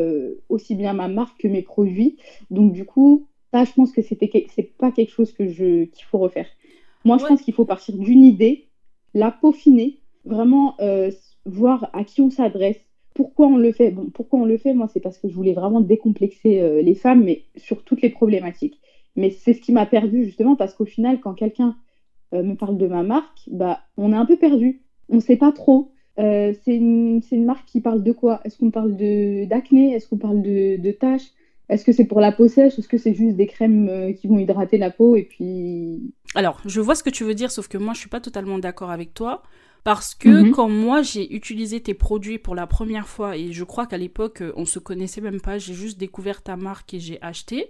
aussi 0.49 0.73
bien 0.73 0.93
ma 0.93 1.09
marque 1.09 1.41
que 1.41 1.47
mes 1.47 1.61
produits. 1.61 2.17
Donc, 2.49 2.73
du 2.73 2.85
coup, 2.85 3.27
ça, 3.51 3.65
je 3.65 3.73
pense 3.73 3.91
que 3.91 4.01
c'était, 4.01 4.47
c'est 4.55 4.75
pas 4.79 4.91
quelque 4.91 5.11
chose 5.11 5.31
que 5.31 5.43
qu'il 5.43 6.05
faut 6.05 6.17
refaire. 6.17 6.47
Moi, 7.05 7.17
je 7.17 7.25
pense 7.25 7.41
qu'il 7.41 7.53
faut 7.53 7.65
partir 7.65 7.97
d'une 7.97 8.23
idée, 8.23 8.69
la 9.13 9.31
peaufiner, 9.31 9.99
vraiment 10.25 10.75
euh, 10.79 11.11
voir 11.45 11.89
à 11.93 12.03
qui 12.03 12.21
on 12.21 12.29
s'adresse, 12.29 12.79
pourquoi 13.13 13.47
on 13.47 13.57
le 13.57 13.71
fait. 13.71 13.91
Bon, 13.91 14.09
pourquoi 14.09 14.39
on 14.39 14.45
le 14.45 14.57
fait, 14.57 14.73
moi, 14.73 14.87
c'est 14.87 14.99
parce 14.99 15.17
que 15.17 15.27
je 15.27 15.33
voulais 15.33 15.53
vraiment 15.53 15.81
décomplexer 15.81 16.61
euh, 16.61 16.81
les 16.81 16.95
femmes, 16.95 17.23
mais 17.23 17.43
sur 17.55 17.83
toutes 17.83 18.01
les 18.01 18.09
problématiques. 18.09 18.79
Mais 19.15 19.29
c'est 19.29 19.53
ce 19.53 19.61
qui 19.61 19.71
m'a 19.71 19.85
perdu, 19.85 20.23
justement, 20.23 20.55
parce 20.55 20.73
qu'au 20.73 20.85
final, 20.85 21.19
quand 21.19 21.33
quelqu'un 21.33 21.75
euh, 22.33 22.41
me 22.41 22.55
parle 22.55 22.77
de 22.77 22.87
ma 22.87 23.03
marque, 23.03 23.41
bah, 23.47 23.81
on 23.97 24.13
est 24.13 24.17
un 24.17 24.25
peu 24.25 24.37
perdu. 24.37 24.81
On 25.09 25.15
ne 25.15 25.21
sait 25.21 25.37
pas 25.37 25.51
trop. 25.51 25.91
c'est 26.17 26.55
une, 26.67 27.21
une, 27.31 27.45
marque 27.45 27.67
qui 27.67 27.81
parle 27.81 28.01
de 28.01 28.11
quoi? 28.11 28.39
Est-ce 28.45 28.57
qu'on 28.57 28.71
parle 28.71 28.95
d'acné? 28.95 29.93
Est-ce 29.93 30.07
qu'on 30.07 30.17
parle 30.17 30.41
de, 30.41 30.77
de 30.77 30.91
tâches 30.91 31.29
est-ce 31.69 31.85
que 31.85 31.91
c'est 31.91 32.05
pour 32.05 32.19
la 32.19 32.31
peau 32.31 32.47
sèche? 32.47 32.77
Est-ce 32.77 32.87
que 32.87 32.97
c'est 32.97 33.13
juste 33.13 33.35
des 33.35 33.47
crèmes 33.47 33.87
euh, 33.89 34.13
qui 34.13 34.27
vont 34.27 34.37
hydrater 34.37 34.77
la 34.77 34.91
peau 34.91 35.15
et 35.15 35.23
puis... 35.23 36.13
Alors, 36.35 36.59
je 36.65 36.81
vois 36.81 36.95
ce 36.95 37.03
que 37.03 37.09
tu 37.09 37.23
veux 37.23 37.35
dire, 37.35 37.51
sauf 37.51 37.67
que 37.67 37.77
moi, 37.77 37.93
je 37.93 37.99
suis 37.99 38.09
pas 38.09 38.19
totalement 38.19 38.59
d'accord 38.59 38.91
avec 38.91 39.13
toi. 39.13 39.43
Parce 39.83 40.15
que 40.15 40.29
mhm. 40.29 40.51
quand 40.51 40.69
moi 40.69 41.01
j'ai 41.01 41.33
utilisé 41.35 41.81
tes 41.81 41.93
produits 41.93 42.37
pour 42.37 42.55
la 42.55 42.67
première 42.67 43.07
fois, 43.07 43.35
et 43.35 43.51
je 43.51 43.63
crois 43.65 43.85
qu'à 43.85 43.97
l'époque 43.97 44.41
euh, 44.41 44.53
on 44.55 44.65
se 44.65 44.79
connaissait 44.79 45.19
même 45.19 45.41
pas, 45.41 45.57
j'ai 45.57 45.73
juste 45.73 45.99
découvert 45.99 46.41
ta 46.41 46.55
marque 46.55 46.93
et 46.93 46.99
j'ai 46.99 47.21
acheté. 47.21 47.67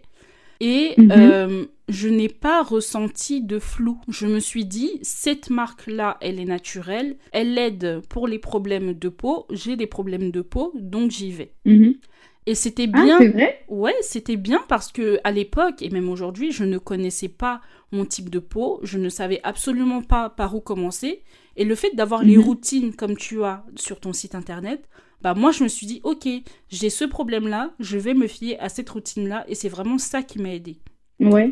Et 0.60 0.94
mhm. 0.98 1.12
euh, 1.12 1.66
je 1.90 2.08
n'ai 2.08 2.30
pas 2.30 2.62
ressenti 2.62 3.42
de 3.42 3.58
flou. 3.58 4.00
Je 4.08 4.28
me 4.28 4.40
suis 4.40 4.66
dit, 4.66 4.92
cette 5.02 5.50
marque-là, 5.50 6.18
elle 6.22 6.40
est 6.40 6.46
naturelle, 6.46 7.18
elle 7.32 7.58
aide 7.58 8.02
pour 8.10 8.28
les 8.28 8.40
problèmes 8.40 8.94
de 8.94 9.10
peau, 9.10 9.48
j'ai 9.50 9.76
des 9.76 9.88
problèmes 9.88 10.30
de 10.30 10.42
peau, 10.42 10.72
donc 10.76 11.10
j'y 11.10 11.32
vais. 11.32 11.54
Mhm. 11.66 11.96
Et 12.46 12.56
c'était 12.56 12.90
ah, 12.94 13.04
bien. 13.04 13.30
vrai? 13.30 13.64
Ouais, 13.70 13.96
c'était 14.02 14.36
bien 14.36 14.64
parce 14.68 14.92
que 14.92 15.20
à 15.24 15.32
l'époque 15.32 15.82
et 15.82 15.90
même 15.90 16.10
aujourd'hui, 16.10 16.52
je 16.52 16.64
ne 16.64 16.78
connaissais 16.78 17.30
pas 17.30 17.62
mon 17.92 18.06
type 18.06 18.30
de 18.30 18.40
peau, 18.40 18.80
je 18.84 18.98
ne 18.98 19.10
savais 19.10 19.40
absolument 19.44 20.02
pas 20.02 20.30
par 20.30 20.56
où 20.56 20.60
commencer. 20.60 21.24
Et 21.56 21.64
le 21.64 21.76
fait 21.76 21.96
d'avoir 21.96 22.24
les 22.24 22.38
mhm. 22.38 22.44
routines 22.44 22.96
comme 22.96 23.16
tu 23.16 23.44
as 23.44 23.64
sur 23.76 24.00
ton 24.00 24.14
site 24.14 24.36
internet, 24.36 24.90
bah 25.22 25.34
moi 25.36 25.52
je 25.52 25.64
me 25.64 25.70
suis 25.70 25.88
dit 25.88 26.02
ok, 26.04 26.28
j'ai 26.70 26.90
ce 26.90 27.06
problème-là, 27.06 27.74
je 27.80 27.98
vais 27.98 28.14
me 28.14 28.28
fier 28.28 28.58
à 28.60 28.70
cette 28.70 28.90
routine-là 28.90 29.46
et 29.48 29.56
c'est 29.56 29.70
vraiment 29.70 29.98
ça 29.98 30.22
qui 30.24 30.40
m'a 30.40 30.54
aidé. 30.54 30.78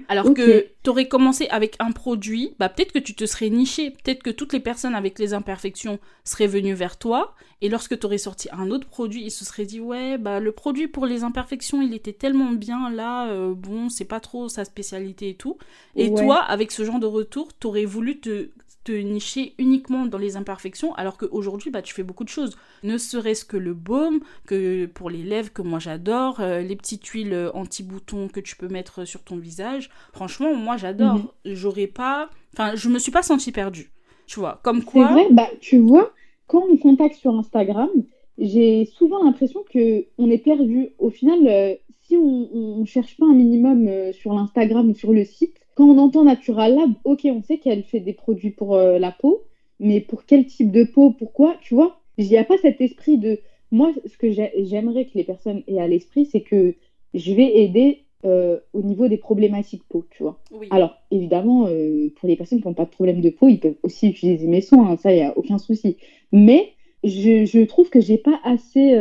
Alors 0.09 0.33
que 0.33 0.67
tu 0.83 0.89
aurais 0.89 1.07
commencé 1.07 1.47
avec 1.49 1.75
un 1.79 1.91
produit, 1.91 2.55
bah 2.59 2.67
peut-être 2.67 2.91
que 2.91 2.99
tu 2.99 3.13
te 3.13 3.25
serais 3.25 3.49
niché, 3.49 3.91
peut-être 3.91 4.23
que 4.23 4.29
toutes 4.29 4.53
les 4.53 4.59
personnes 4.59 4.95
avec 4.95 5.19
les 5.19 5.33
imperfections 5.33 5.99
seraient 6.23 6.47
venues 6.47 6.73
vers 6.73 6.97
toi, 6.97 7.35
et 7.61 7.69
lorsque 7.69 7.97
tu 7.97 8.05
aurais 8.05 8.17
sorti 8.17 8.49
un 8.51 8.71
autre 8.71 8.87
produit, 8.87 9.23
ils 9.23 9.31
se 9.31 9.45
seraient 9.45 9.65
dit 9.65 9.79
ouais 9.79 10.17
bah 10.17 10.39
le 10.39 10.51
produit 10.51 10.87
pour 10.87 11.05
les 11.05 11.23
imperfections 11.23 11.81
il 11.81 11.93
était 11.93 12.13
tellement 12.13 12.51
bien 12.51 12.89
là, 12.89 13.29
euh, 13.29 13.53
bon 13.53 13.89
c'est 13.89 14.05
pas 14.05 14.19
trop 14.19 14.49
sa 14.49 14.65
spécialité 14.65 15.29
et 15.29 15.35
tout. 15.35 15.57
Et 15.95 16.13
toi 16.13 16.37
avec 16.37 16.71
ce 16.71 16.83
genre 16.83 16.99
de 16.99 17.05
retour, 17.05 17.49
tu 17.59 17.67
aurais 17.67 17.85
voulu 17.85 18.19
te 18.19 18.49
te 18.83 18.91
nicher 18.91 19.53
uniquement 19.57 20.05
dans 20.05 20.17
les 20.17 20.37
imperfections, 20.37 20.93
alors 20.95 21.17
qu'aujourd'hui, 21.17 21.69
bah, 21.69 21.81
tu 21.81 21.93
fais 21.93 22.03
beaucoup 22.03 22.23
de 22.23 22.29
choses. 22.29 22.57
Ne 22.83 22.97
serait-ce 22.97 23.45
que 23.45 23.57
le 23.57 23.73
baume, 23.73 24.21
que 24.47 24.85
pour 24.87 25.09
les 25.09 25.23
lèvres, 25.23 25.53
que 25.53 25.61
moi 25.61 25.79
j'adore, 25.79 26.39
euh, 26.39 26.61
les 26.61 26.75
petites 26.75 27.05
huiles 27.05 27.51
anti-boutons 27.53 28.27
que 28.27 28.39
tu 28.39 28.55
peux 28.55 28.67
mettre 28.67 29.05
sur 29.05 29.23
ton 29.23 29.37
visage. 29.37 29.89
Franchement, 30.13 30.55
moi 30.55 30.77
j'adore. 30.77 31.15
Mhm. 31.15 31.27
J'aurais 31.45 31.87
pas. 31.87 32.29
Enfin, 32.53 32.75
je 32.75 32.89
me 32.89 32.99
suis 32.99 33.11
pas 33.11 33.21
sentie 33.21 33.51
perdue. 33.51 33.91
Tu 34.25 34.39
vois, 34.39 34.59
comme 34.63 34.83
quoi. 34.83 35.07
C'est 35.07 35.13
vrai, 35.13 35.27
bah, 35.31 35.49
tu 35.59 35.77
vois, 35.79 36.13
quand 36.47 36.63
on 36.69 36.77
contacte 36.77 37.15
sur 37.15 37.35
Instagram, 37.35 37.89
j'ai 38.37 38.85
souvent 38.85 39.23
l'impression 39.23 39.63
que 39.71 40.05
on 40.17 40.29
est 40.29 40.37
perdu. 40.37 40.89
Au 40.99 41.09
final, 41.09 41.47
euh, 41.47 41.75
si 42.01 42.17
on, 42.17 42.79
ne 42.79 42.85
cherche 42.85 43.15
pas 43.17 43.25
un 43.25 43.33
minimum 43.33 43.87
euh, 43.87 44.11
sur 44.11 44.33
l'Instagram 44.33 44.89
ou 44.89 44.95
sur 44.95 45.13
le 45.13 45.23
site, 45.23 45.60
quand 45.81 45.89
on 45.89 45.97
entend 45.97 46.23
Natural 46.23 46.75
Lab, 46.75 46.91
ok, 47.05 47.21
on 47.25 47.41
sait 47.41 47.57
qu'elle 47.57 47.81
fait 47.81 48.01
des 48.01 48.13
produits 48.13 48.51
pour 48.51 48.75
euh, 48.75 48.99
la 48.99 49.11
peau, 49.11 49.41
mais 49.79 49.99
pour 49.99 50.25
quel 50.25 50.45
type 50.45 50.71
de 50.71 50.83
peau, 50.83 51.09
pourquoi, 51.09 51.55
tu 51.59 51.73
vois? 51.73 51.99
Il 52.19 52.27
n'y 52.27 52.37
a 52.37 52.43
pas 52.43 52.57
cet 52.61 52.81
esprit 52.81 53.17
de. 53.17 53.39
Moi, 53.71 53.91
ce 54.05 54.15
que 54.15 54.29
j'aimerais 54.29 55.05
que 55.05 55.11
les 55.15 55.23
personnes 55.23 55.63
aient 55.65 55.79
à 55.79 55.87
l'esprit, 55.87 56.25
c'est 56.25 56.41
que 56.41 56.75
je 57.15 57.33
vais 57.33 57.61
aider 57.61 58.05
euh, 58.25 58.59
au 58.73 58.83
niveau 58.83 59.07
des 59.07 59.17
problématiques 59.17 59.83
peau, 59.89 60.05
tu 60.11 60.21
vois? 60.21 60.39
Alors, 60.69 60.97
évidemment, 61.09 61.65
euh, 61.65 62.09
pour 62.15 62.29
les 62.29 62.35
personnes 62.35 62.61
qui 62.61 62.67
n'ont 62.67 62.75
pas 62.75 62.85
de 62.85 62.91
problème 62.91 63.21
de 63.21 63.31
peau, 63.31 63.47
ils 63.47 63.59
peuvent 63.59 63.77
aussi 63.81 64.07
utiliser 64.09 64.45
mes 64.45 64.61
soins, 64.61 64.91
hein, 64.91 64.97
ça, 64.97 65.11
il 65.11 65.15
n'y 65.15 65.23
a 65.23 65.35
aucun 65.35 65.57
souci. 65.57 65.97
Mais 66.31 66.73
je, 67.03 67.45
je 67.45 67.65
trouve 67.65 67.89
que 67.89 68.01
j'ai 68.01 68.19
pas 68.19 68.39
assez 68.43 68.93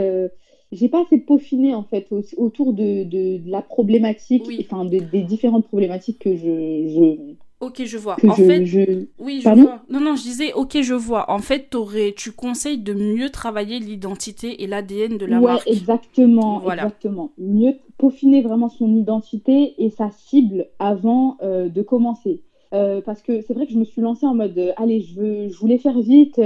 j'ai 0.73 0.89
pas 0.89 1.03
assez 1.03 1.19
peaufiné 1.19 1.75
en 1.75 1.83
fait 1.85 2.09
autour 2.37 2.73
de, 2.73 3.05
de, 3.05 3.41
la 3.51 3.63
problématique, 3.63 4.45
enfin 4.61 4.85
des 4.85 5.01
différentes 5.23 5.67
problématiques 5.67 6.19
que 6.21 6.37
je, 6.37 7.35
Ok, 7.61 7.83
je 7.85 7.99
vois. 7.99 8.21
en 8.27 8.35
je- 8.37 8.43
fait, 8.45 8.65
je- 8.65 9.07
oui, 9.19 9.43
je 9.43 9.51
Pardon? 9.51 9.63
vois. 9.63 9.83
Non, 9.91 10.01
non, 10.01 10.17
je 10.17 10.23
disais, 10.23 10.53
ok, 10.55 10.81
je 10.83 10.95
vois. 10.95 11.31
En 11.31 11.41
fait, 11.41 11.69
t'aurais, 11.71 12.15
tu 12.17 12.33
conseilles 12.33 12.79
de 12.79 12.95
mieux 12.95 13.31
travailler 13.31 13.79
l'identité 13.79 14.63
et 14.63 14.67
l'ADN 14.67 15.19
de 15.19 15.27
la 15.27 15.41
ouais, 15.41 15.43
marque. 15.43 15.67
exactement, 15.67 16.63
Voilà. 16.63 16.65
exactement. 16.65 17.33
Mieux 17.39 17.75
peaufiner 17.99 18.43
vraiment 18.43 18.69
son 18.69 18.95
identité 18.97 19.75
et 19.83 19.91
sa 19.91 20.11
cible 20.11 20.67
avant 20.79 21.37
euh, 21.43 21.69
de 21.69 21.83
commencer. 21.83 22.43
Euh, 22.73 23.01
parce 23.01 23.21
que 23.23 23.41
c'est 23.43 23.53
vrai 23.55 23.67
que 23.67 23.73
je 23.73 23.79
me 23.79 23.85
suis 23.85 24.01
lancée 24.01 24.27
en 24.27 24.35
mode, 24.35 24.57
euh, 24.59 24.73
allez, 24.77 25.01
je 25.01 25.15
veux, 25.21 25.49
je 25.49 25.57
voulais 25.59 25.79
faire 25.79 26.01
vite. 26.01 26.39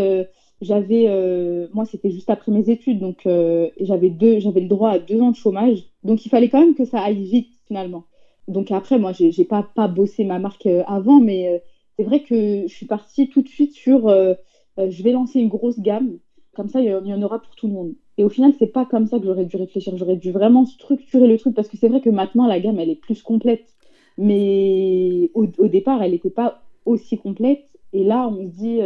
J'avais, 0.64 1.06
euh, 1.08 1.68
moi, 1.72 1.84
c'était 1.84 2.10
juste 2.10 2.30
après 2.30 2.52
mes 2.52 2.70
études, 2.70 2.98
donc 3.00 3.26
euh, 3.26 3.70
j'avais 3.80 4.10
deux, 4.10 4.40
j'avais 4.40 4.60
le 4.60 4.68
droit 4.68 4.90
à 4.90 4.98
deux 4.98 5.20
ans 5.20 5.30
de 5.30 5.36
chômage, 5.36 5.84
donc 6.04 6.24
il 6.26 6.28
fallait 6.28 6.48
quand 6.48 6.60
même 6.60 6.74
que 6.74 6.84
ça 6.84 7.00
aille 7.00 7.22
vite 7.24 7.48
finalement. 7.66 8.04
Donc 8.48 8.70
après, 8.70 8.98
moi, 8.98 9.12
j'ai 9.12 9.44
pas 9.44 9.62
pas 9.62 9.88
bossé 9.88 10.24
ma 10.24 10.38
marque 10.38 10.66
euh, 10.66 10.82
avant, 10.86 11.20
mais 11.20 11.62
c'est 11.98 12.04
vrai 12.04 12.22
que 12.22 12.62
je 12.66 12.74
suis 12.74 12.86
partie 12.86 13.28
tout 13.28 13.42
de 13.42 13.48
suite 13.48 13.72
sur, 13.72 14.08
je 14.78 15.02
vais 15.02 15.12
lancer 15.12 15.40
une 15.40 15.48
grosse 15.48 15.78
gamme, 15.80 16.18
comme 16.54 16.68
ça, 16.68 16.80
il 16.80 16.86
y, 16.88 16.94
en- 16.94 17.22
aura 17.22 17.40
pour 17.40 17.54
tout 17.56 17.66
le 17.66 17.72
monde. 17.72 17.94
Et 18.18 18.24
au 18.24 18.28
final, 18.28 18.52
c'est 18.58 18.66
pas 18.68 18.84
comme 18.86 19.06
ça 19.06 19.18
que 19.18 19.24
j'aurais 19.26 19.44
dû 19.44 19.56
réfléchir. 19.56 19.96
J'aurais 19.96 20.16
dû 20.16 20.30
vraiment 20.30 20.64
structurer 20.66 21.26
le 21.26 21.36
truc 21.38 21.54
parce 21.54 21.68
que 21.68 21.76
c'est 21.76 21.88
vrai 21.88 22.00
que 22.00 22.10
maintenant, 22.10 22.46
la 22.46 22.60
gamme, 22.60 22.78
elle 22.78 22.90
est 22.90 22.94
plus 23.00 23.22
complète. 23.22 23.64
Mais 24.18 25.30
au, 25.34 25.46
au 25.58 25.68
départ, 25.68 26.02
elle 26.02 26.12
n'était 26.12 26.30
pas 26.30 26.62
aussi 26.84 27.16
complète. 27.18 27.64
Et 27.92 28.04
là, 28.04 28.28
on 28.28 28.44
se 28.46 28.50
dit, 28.52 28.80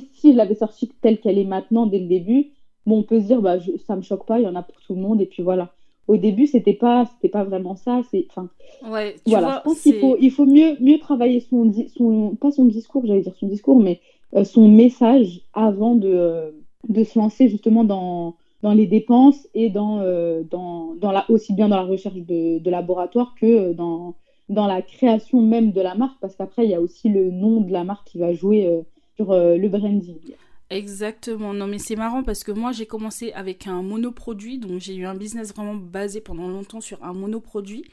si, 0.00 0.08
si 0.14 0.32
je 0.32 0.36
l'avais 0.36 0.54
sortie 0.54 0.90
telle 1.00 1.18
qu'elle 1.20 1.38
est 1.38 1.44
maintenant 1.44 1.86
dès 1.86 1.98
le 1.98 2.06
début, 2.06 2.50
bon, 2.86 2.98
on 3.00 3.02
peut 3.02 3.20
se 3.20 3.26
dire, 3.26 3.40
bah, 3.42 3.58
je, 3.58 3.72
ça 3.86 3.96
me 3.96 4.02
choque 4.02 4.26
pas, 4.26 4.38
il 4.38 4.44
y 4.44 4.48
en 4.48 4.56
a 4.56 4.62
pour 4.62 4.80
tout 4.80 4.94
le 4.94 5.00
monde. 5.00 5.20
Et 5.20 5.26
puis 5.26 5.42
voilà. 5.42 5.72
Au 6.08 6.16
début, 6.16 6.46
c'était 6.46 6.72
pas, 6.74 7.06
c'était 7.06 7.28
pas 7.28 7.44
vraiment 7.44 7.76
ça. 7.76 8.02
C'est, 8.10 8.26
enfin, 8.28 8.48
Ouais, 8.90 9.14
voilà. 9.26 9.46
vois, 9.46 9.56
je 9.58 9.62
pense 9.62 9.80
qu'il 9.82 9.94
faut, 9.94 10.16
il 10.20 10.30
faut 10.30 10.46
mieux, 10.46 10.76
mieux 10.80 10.98
travailler 10.98 11.40
son, 11.40 11.72
son, 11.96 12.36
pas 12.40 12.50
son 12.50 12.64
discours, 12.64 13.06
j'allais 13.06 13.20
dire 13.22 13.36
son 13.36 13.46
discours, 13.46 13.78
mais 13.80 14.00
euh, 14.34 14.44
son 14.44 14.66
message 14.68 15.42
avant 15.54 15.94
de, 15.94 16.54
de 16.88 17.04
se 17.04 17.18
lancer 17.18 17.48
justement 17.48 17.84
dans, 17.84 18.34
dans 18.62 18.72
les 18.72 18.86
dépenses 18.86 19.46
et 19.54 19.70
dans, 19.70 20.00
euh, 20.00 20.42
dans, 20.50 20.94
dans 20.94 21.12
la, 21.12 21.24
aussi 21.30 21.52
bien 21.52 21.68
dans 21.68 21.76
la 21.76 21.82
recherche 21.82 22.16
de, 22.16 22.58
de 22.58 22.70
laboratoire 22.70 23.34
que 23.40 23.46
euh, 23.46 23.72
dans, 23.72 24.16
dans 24.48 24.66
la 24.66 24.82
création 24.82 25.40
même 25.40 25.70
de 25.70 25.80
la 25.80 25.94
marque, 25.94 26.18
parce 26.20 26.34
qu'après, 26.34 26.64
il 26.64 26.70
y 26.70 26.74
a 26.74 26.80
aussi 26.80 27.08
le 27.10 27.30
nom 27.30 27.60
de 27.60 27.70
la 27.72 27.84
marque 27.84 28.08
qui 28.08 28.18
va 28.18 28.32
jouer 28.32 28.66
euh, 28.66 28.82
sur 29.16 29.30
euh, 29.32 29.56
le 29.56 29.68
branding. 29.68 30.34
Exactement. 30.70 31.52
Non, 31.52 31.66
mais 31.66 31.78
c'est 31.78 31.96
marrant 31.96 32.22
parce 32.22 32.44
que 32.44 32.52
moi, 32.52 32.72
j'ai 32.72 32.86
commencé 32.86 33.32
avec 33.32 33.66
un 33.66 33.82
monoproduit. 33.82 34.58
Donc, 34.58 34.80
j'ai 34.80 34.94
eu 34.94 35.04
un 35.04 35.14
business 35.14 35.52
vraiment 35.54 35.74
basé 35.74 36.20
pendant 36.20 36.48
longtemps 36.48 36.80
sur 36.80 37.02
un 37.04 37.12
monoproduit. 37.12 37.84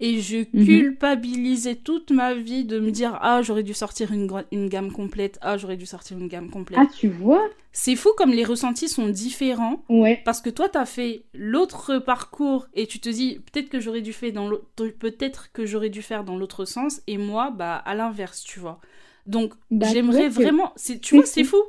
Et 0.00 0.20
je 0.20 0.38
Mhm. 0.52 0.64
culpabilisais 0.64 1.76
toute 1.76 2.10
ma 2.10 2.34
vie 2.34 2.64
de 2.64 2.80
me 2.80 2.90
dire 2.90 3.16
Ah, 3.22 3.42
j'aurais 3.42 3.62
dû 3.62 3.72
sortir 3.72 4.12
une, 4.12 4.28
une 4.50 4.68
gamme 4.68 4.90
complète. 4.90 5.38
Ah, 5.40 5.56
j'aurais 5.56 5.76
dû 5.76 5.86
sortir 5.86 6.18
une 6.18 6.26
gamme 6.26 6.50
complète. 6.50 6.80
Ah, 6.80 6.86
tu 6.98 7.08
vois? 7.08 7.48
C'est 7.72 7.94
fou 7.94 8.10
comme 8.16 8.32
les 8.32 8.44
ressentis 8.44 8.88
sont 8.88 9.08
différents. 9.08 9.84
Ouais. 9.88 10.20
Parce 10.24 10.40
que 10.40 10.50
toi, 10.50 10.68
t'as 10.68 10.86
fait 10.86 11.22
l'autre 11.32 11.98
parcours 11.98 12.66
et 12.74 12.88
tu 12.88 12.98
te 12.98 13.08
dis 13.08 13.38
peut-être 13.52 13.68
que 13.68 13.78
j'aurais 13.78 14.00
dû 14.02 14.12
faire 14.12 14.32
dans 14.32 14.48
l'autre, 14.48 14.64
peut-être 14.98 15.52
que 15.52 15.64
j'aurais 15.66 15.90
dû 15.90 16.02
faire 16.02 16.24
dans 16.24 16.36
l'autre 16.36 16.64
sens 16.64 17.00
et 17.06 17.16
moi, 17.16 17.50
bah 17.52 17.76
à 17.76 17.94
l'inverse, 17.94 18.42
tu 18.42 18.58
vois. 18.58 18.80
Donc 19.26 19.54
Bah, 19.70 19.86
j'aimerais 19.92 20.28
vraiment, 20.28 20.72
c'est, 20.76 21.00
tu 21.00 21.16
vois, 21.16 21.26
c'est 21.26 21.44
fou. 21.44 21.62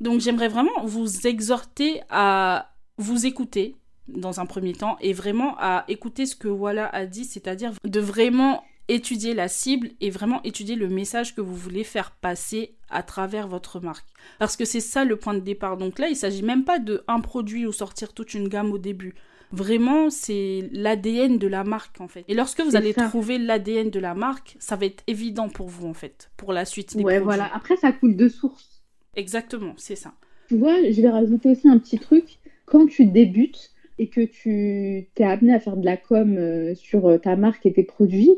Donc 0.00 0.20
j'aimerais 0.20 0.48
vraiment 0.48 0.84
vous 0.84 1.26
exhorter 1.26 2.00
à 2.08 2.72
vous 2.96 3.26
écouter 3.26 3.76
dans 4.08 4.40
un 4.40 4.46
premier 4.46 4.72
temps 4.72 4.96
et 5.00 5.12
vraiment 5.12 5.56
à 5.58 5.84
écouter 5.88 6.26
ce 6.26 6.34
que 6.36 6.48
Voilà 6.48 6.86
a 6.86 7.06
dit, 7.06 7.24
c'est-à-dire 7.24 7.72
de 7.84 8.00
vraiment 8.00 8.64
étudier 8.88 9.34
la 9.34 9.46
cible 9.46 9.90
et 10.00 10.10
vraiment 10.10 10.42
étudier 10.42 10.74
le 10.74 10.88
message 10.88 11.36
que 11.36 11.40
vous 11.40 11.54
voulez 11.54 11.84
faire 11.84 12.10
passer 12.10 12.74
à 12.88 13.04
travers 13.04 13.46
votre 13.46 13.78
marque. 13.78 14.06
Parce 14.40 14.56
que 14.56 14.64
c'est 14.64 14.80
ça 14.80 15.04
le 15.04 15.16
point 15.16 15.34
de 15.34 15.40
départ. 15.40 15.76
Donc 15.76 15.98
là, 16.00 16.08
il 16.08 16.16
s'agit 16.16 16.42
même 16.42 16.64
pas 16.64 16.80
de 16.80 17.04
un 17.06 17.20
produit 17.20 17.66
ou 17.66 17.72
sortir 17.72 18.12
toute 18.12 18.34
une 18.34 18.48
gamme 18.48 18.72
au 18.72 18.78
début. 18.78 19.14
Vraiment, 19.52 20.10
c'est 20.10 20.68
l'ADN 20.72 21.38
de 21.38 21.46
la 21.48 21.64
marque 21.64 22.00
en 22.00 22.08
fait. 22.08 22.24
Et 22.28 22.34
lorsque 22.34 22.60
vous 22.60 22.76
allez 22.76 22.94
ça. 22.94 23.02
trouver 23.02 23.38
l'ADN 23.38 23.90
de 23.90 23.98
la 23.98 24.14
marque, 24.14 24.56
ça 24.60 24.76
va 24.76 24.86
être 24.86 25.02
évident 25.08 25.48
pour 25.48 25.68
vous 25.68 25.86
en 25.88 25.94
fait, 25.94 26.30
pour 26.36 26.52
la 26.52 26.64
suite 26.64 26.96
des 26.96 27.04
Ouais, 27.04 27.04
produits. 27.04 27.24
voilà. 27.24 27.52
Après, 27.52 27.76
ça 27.76 27.90
coule 27.92 28.14
de 28.16 28.28
source. 28.28 28.84
Exactement, 29.14 29.74
c'est 29.76 29.94
ça. 29.96 30.14
Tu 30.48 30.56
vois, 30.56 30.74
je 30.90 31.00
vais 31.00 31.08
rajouter 31.08 31.50
aussi 31.50 31.68
un 31.68 31.78
petit 31.78 31.98
truc. 31.98 32.38
Quand 32.66 32.86
tu 32.86 33.06
débutes 33.06 33.70
et 33.98 34.08
que 34.08 34.20
tu 34.22 35.08
t'es 35.14 35.24
amené 35.24 35.52
à 35.54 35.60
faire 35.60 35.76
de 35.76 35.84
la 35.84 35.96
com 35.96 36.36
euh, 36.38 36.74
sur 36.74 37.06
euh, 37.06 37.18
ta 37.18 37.36
marque 37.36 37.66
et 37.66 37.72
tes 37.72 37.84
produits, 37.84 38.30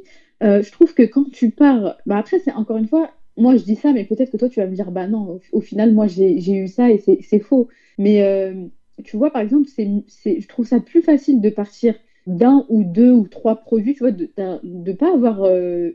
euh, 0.42 0.62
je 0.62 0.71
trouve 0.73 0.95
que 0.95 1.02
quand 1.04 1.31
tu 1.31 1.50
pars, 1.50 1.97
bah 2.07 2.19
après, 2.19 2.38
c'est 2.40 2.52
encore 2.52 2.76
une 2.76 2.88
fois, 2.88 3.11
moi 3.37 3.57
je 3.57 3.62
dis 3.64 3.76
ça, 3.76 3.92
mais 3.92 4.04
peut-être 4.04 4.31
que 4.33 4.37
toi 4.37 4.49
tu 4.49 4.61
vas 4.61 4.66
me 4.66 4.75
dire, 4.75 4.90
bah 4.90 5.07
non, 5.09 5.40
au, 5.52 5.59
au 5.59 5.61
final, 5.61 5.92
moi 5.95 6.07
j'ai 6.07 6.35
eu 6.52 6.69
ça 6.69 6.90
et 6.90 6.99
c'est 6.99 7.19
c'est 7.23 7.40
faux. 7.40 7.69
Mais 7.99 8.23
euh, 8.23 8.66
tu 9.04 9.16
vois, 9.16 9.30
par 9.30 9.42
exemple, 9.42 9.68
c'est, 9.68 10.40
je 10.40 10.49
trouve 10.49 10.66
ça 10.66 10.80
plus 10.80 11.02
facile 11.02 11.40
de 11.40 11.50
partir 11.50 11.94
d'un 12.26 12.64
ou 12.68 12.85
deux 12.85 13.11
ou 13.11 13.26
trois 13.26 13.56
produits, 13.56 13.94
tu 13.94 14.00
vois, 14.00 14.12
de 14.12 14.28
ne 14.62 14.92
pas 14.92 15.12
avoir 15.12 15.42
euh, 15.42 15.90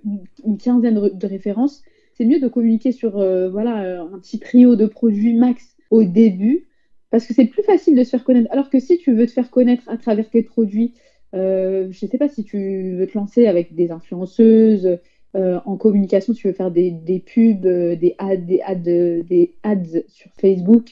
une, 0.46 0.58
quinzaine 0.58 1.10
de, 1.14 1.28
références. 1.28 1.84
C'est 2.14 2.26
mieux 2.26 2.40
de 2.40 2.48
communiquer 2.48 2.92
sur 2.92 3.18
euh, 3.18 3.50
voilà, 3.50 3.84
euh, 3.84 4.14
un 4.14 4.20
petit 4.20 4.40
trio 4.40 4.76
de 4.76 4.86
produits 4.86 5.34
max 5.34 5.76
au 5.90 6.04
début, 6.04 6.68
parce 7.12 7.26
que 7.26 7.34
c'est 7.34 7.46
plus 7.46 7.64
facile 7.64 7.96
de 7.96 8.04
se 8.04 8.10
faire 8.10 8.24
connaître. 8.24 8.52
Alors 8.52 8.70
que 8.70 8.80
si 8.80 8.98
tu 8.98 9.14
veux 9.14 9.26
te 9.26 9.32
faire 9.32 9.50
connaître 9.50 9.88
à 9.88 9.98
travers 9.98 10.30
tes 10.30 10.44
produits, 10.44 10.94
je 11.34 11.88
ne 11.88 11.92
sais 11.94 12.18
pas 12.18 12.30
si 12.30 12.44
tu 12.44 12.96
veux 12.98 13.06
te 13.08 13.18
lancer 13.18 13.48
avec 13.48 13.76
des 13.76 13.92
influenceuses, 13.92 15.00
en 15.34 15.78
communication, 15.78 16.34
tu 16.34 16.48
veux 16.48 16.54
faire 16.54 16.72
des, 16.72 16.90
des 16.90 17.20
pubs, 17.20 17.62
des 17.62 18.16
ads, 18.18 18.38
des 18.38 18.60
ads, 18.62 18.76
des 18.76 19.54
ads 19.64 20.02
sur 20.08 20.32
Facebook 20.42 20.90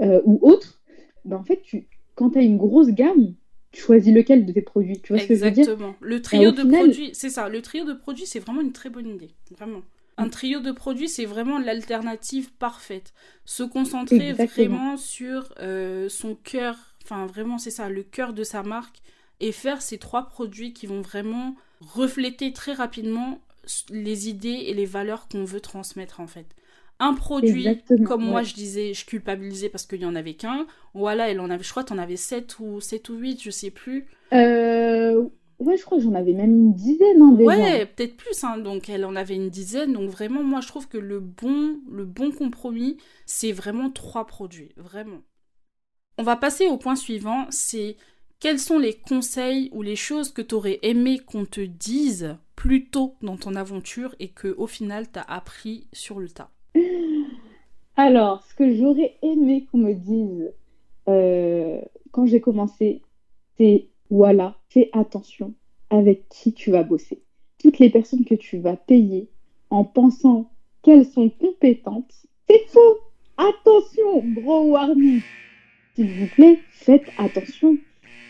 ou 0.00 0.38
autres, 0.42 0.80
ben 1.26 1.36
en 1.36 1.44
fait, 1.44 1.60
tu, 1.62 1.86
quand 2.14 2.30
tu 2.30 2.38
as 2.38 2.42
une 2.42 2.56
grosse 2.56 2.88
gamme, 2.88 3.34
tu 3.72 3.82
choisis 3.82 4.14
lequel 4.14 4.46
de 4.46 4.52
tes 4.52 4.62
produits. 4.62 5.00
Tu 5.02 5.12
vois 5.12 5.20
ce 5.20 5.26
que 5.26 5.34
je 5.34 5.44
veux 5.44 5.50
dire? 5.50 5.64
Exactement. 5.64 5.94
Le 6.00 6.22
trio 6.22 6.50
de 6.52 6.62
final- 6.62 6.80
produits, 6.80 7.10
c'est 7.12 7.30
ça. 7.30 7.48
Le 7.48 7.60
trio 7.60 7.84
de 7.84 7.92
produits, 7.92 8.26
c'est 8.26 8.38
vraiment 8.38 8.62
une 8.62 8.72
très 8.72 8.88
bonne 8.88 9.08
idée. 9.08 9.30
Vraiment. 9.50 9.82
Un 10.18 10.30
trio 10.30 10.60
de 10.60 10.72
produits, 10.72 11.10
c'est 11.10 11.26
vraiment 11.26 11.58
l'alternative 11.58 12.50
parfaite. 12.54 13.12
Se 13.44 13.62
concentrer 13.62 14.30
Exactement. 14.30 14.76
vraiment 14.76 14.96
sur 14.96 15.52
euh, 15.60 16.08
son 16.08 16.34
cœur, 16.34 16.96
enfin 17.04 17.26
vraiment 17.26 17.58
c'est 17.58 17.70
ça, 17.70 17.90
le 17.90 18.02
cœur 18.02 18.32
de 18.32 18.42
sa 18.42 18.62
marque, 18.62 19.02
et 19.40 19.52
faire 19.52 19.82
ces 19.82 19.98
trois 19.98 20.28
produits 20.28 20.72
qui 20.72 20.86
vont 20.86 21.02
vraiment 21.02 21.54
refléter 21.82 22.54
très 22.54 22.72
rapidement 22.72 23.40
les 23.90 24.30
idées 24.30 24.48
et 24.68 24.72
les 24.72 24.86
valeurs 24.86 25.28
qu'on 25.28 25.44
veut 25.44 25.60
transmettre 25.60 26.20
en 26.20 26.26
fait. 26.26 26.46
Un 26.98 27.14
produit, 27.14 27.66
Exactement, 27.66 28.06
comme 28.06 28.24
moi 28.24 28.42
je 28.42 28.54
disais, 28.54 28.94
je 28.94 29.04
culpabilisais 29.04 29.68
parce 29.68 29.86
qu'il 29.86 30.00
y 30.00 30.06
en 30.06 30.14
avait 30.14 30.34
qu'un. 30.34 30.66
Voilà, 30.94 31.28
elle 31.30 31.40
en 31.40 31.50
avait, 31.50 31.62
je 31.62 31.70
crois, 31.70 31.84
t'en 31.84 31.98
avais 31.98 32.16
7 32.16 32.58
ou 32.58 32.80
7 32.80 33.10
ou 33.10 33.16
8, 33.16 33.42
je 33.42 33.50
sais 33.50 33.70
plus. 33.70 34.06
Euh, 34.32 35.28
Ouais, 35.58 35.76
je 35.78 35.84
crois 35.84 35.96
que 35.96 36.04
j'en 36.04 36.14
avais 36.14 36.34
même 36.34 36.54
une 36.54 36.74
dizaine 36.74 37.22
hein, 37.22 37.32
déjà. 37.32 37.46
Ouais, 37.46 37.86
peut-être 37.86 38.16
plus, 38.16 38.44
hein. 38.44 38.58
donc 38.58 38.90
elle 38.90 39.06
en 39.06 39.16
avait 39.16 39.36
une 39.36 39.48
dizaine. 39.48 39.94
Donc 39.94 40.10
vraiment, 40.10 40.42
moi 40.42 40.60
je 40.60 40.68
trouve 40.68 40.86
que 40.86 40.98
le 40.98 41.18
bon, 41.18 41.80
le 41.90 42.04
bon 42.04 42.30
compromis, 42.30 42.98
c'est 43.24 43.52
vraiment 43.52 43.90
trois 43.90 44.26
produits, 44.26 44.72
vraiment. 44.76 45.22
On 46.18 46.22
va 46.22 46.36
passer 46.36 46.66
au 46.68 46.76
point 46.76 46.96
suivant, 46.96 47.46
c'est 47.50 47.96
quels 48.38 48.58
sont 48.60 48.78
les 48.78 48.94
conseils 48.98 49.70
ou 49.72 49.80
les 49.82 49.96
choses 49.96 50.30
que 50.30 50.42
tu 50.42 50.54
aurais 50.54 50.78
aimé 50.82 51.18
qu'on 51.20 51.46
te 51.46 51.60
dise 51.62 52.36
plus 52.54 52.90
tôt 52.90 53.16
dans 53.22 53.36
ton 53.38 53.54
aventure 53.54 54.14
et 54.18 54.28
que 54.28 54.48
au 54.58 54.66
final 54.66 55.08
t'as 55.10 55.22
appris 55.22 55.88
sur 55.92 56.20
le 56.20 56.28
tas? 56.28 56.50
Alors, 57.96 58.42
ce 58.44 58.54
que 58.54 58.74
j'aurais 58.74 59.16
aimé 59.22 59.66
qu'on 59.70 59.78
me 59.78 59.94
dise 59.94 60.52
euh, 61.08 61.80
quand 62.10 62.26
j'ai 62.26 62.40
commencé, 62.40 63.02
c'est 63.56 63.86
voilà, 64.10 64.56
fais 64.68 64.90
attention 64.92 65.54
avec 65.90 66.28
qui 66.28 66.52
tu 66.52 66.70
vas 66.70 66.82
bosser. 66.82 67.22
Toutes 67.58 67.78
les 67.78 67.90
personnes 67.90 68.24
que 68.24 68.34
tu 68.34 68.58
vas 68.58 68.76
payer 68.76 69.28
en 69.70 69.84
pensant 69.84 70.50
qu'elles 70.82 71.06
sont 71.06 71.30
compétentes, 71.30 72.26
c'est 72.48 72.66
faux. 72.68 72.98
Attention, 73.36 74.22
gros 74.34 74.70
warning. 74.70 75.20
S'il 75.94 76.10
vous 76.10 76.28
plaît, 76.34 76.58
faites 76.70 77.06
attention. 77.18 77.76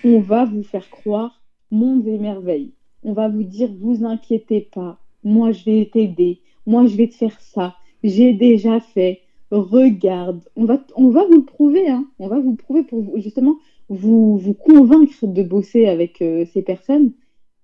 On 0.05 0.21
va 0.21 0.45
vous 0.45 0.63
faire 0.63 0.89
croire 0.91 1.43
mondes 1.71 2.07
et 2.07 2.19
merveilles. 2.19 2.73
On 3.03 3.13
va 3.13 3.29
vous 3.29 3.43
dire, 3.43 3.71
vous 3.73 4.05
inquiétez 4.05 4.61
pas, 4.61 4.99
moi 5.25 5.53
je 5.53 5.65
vais 5.65 5.91
t'aider, 5.93 6.41
moi 6.67 6.87
je 6.87 6.97
vais 6.97 7.09
te 7.09 7.15
faire 7.15 7.41
ça, 7.41 7.77
j'ai 8.03 8.33
déjà 8.33 8.81
fait, 8.81 9.21
regarde. 9.51 10.43
On 10.57 10.65
va, 10.65 10.85
on 10.97 11.11
va 11.11 11.25
vous 11.27 11.37
le 11.39 11.45
prouver, 11.45 11.89
hein. 11.89 12.07
on 12.19 12.29
va 12.29 12.39
vous 12.39 12.51
le 12.53 12.57
prouver 12.57 12.83
pour 12.83 13.03
vous- 13.03 13.21
justement 13.21 13.57
vous, 13.89 14.37
vous 14.39 14.55
convaincre 14.55 15.27
de 15.27 15.43
bosser 15.43 15.87
avec 15.87 16.21
euh, 16.23 16.45
ces 16.53 16.63
personnes. 16.63 17.13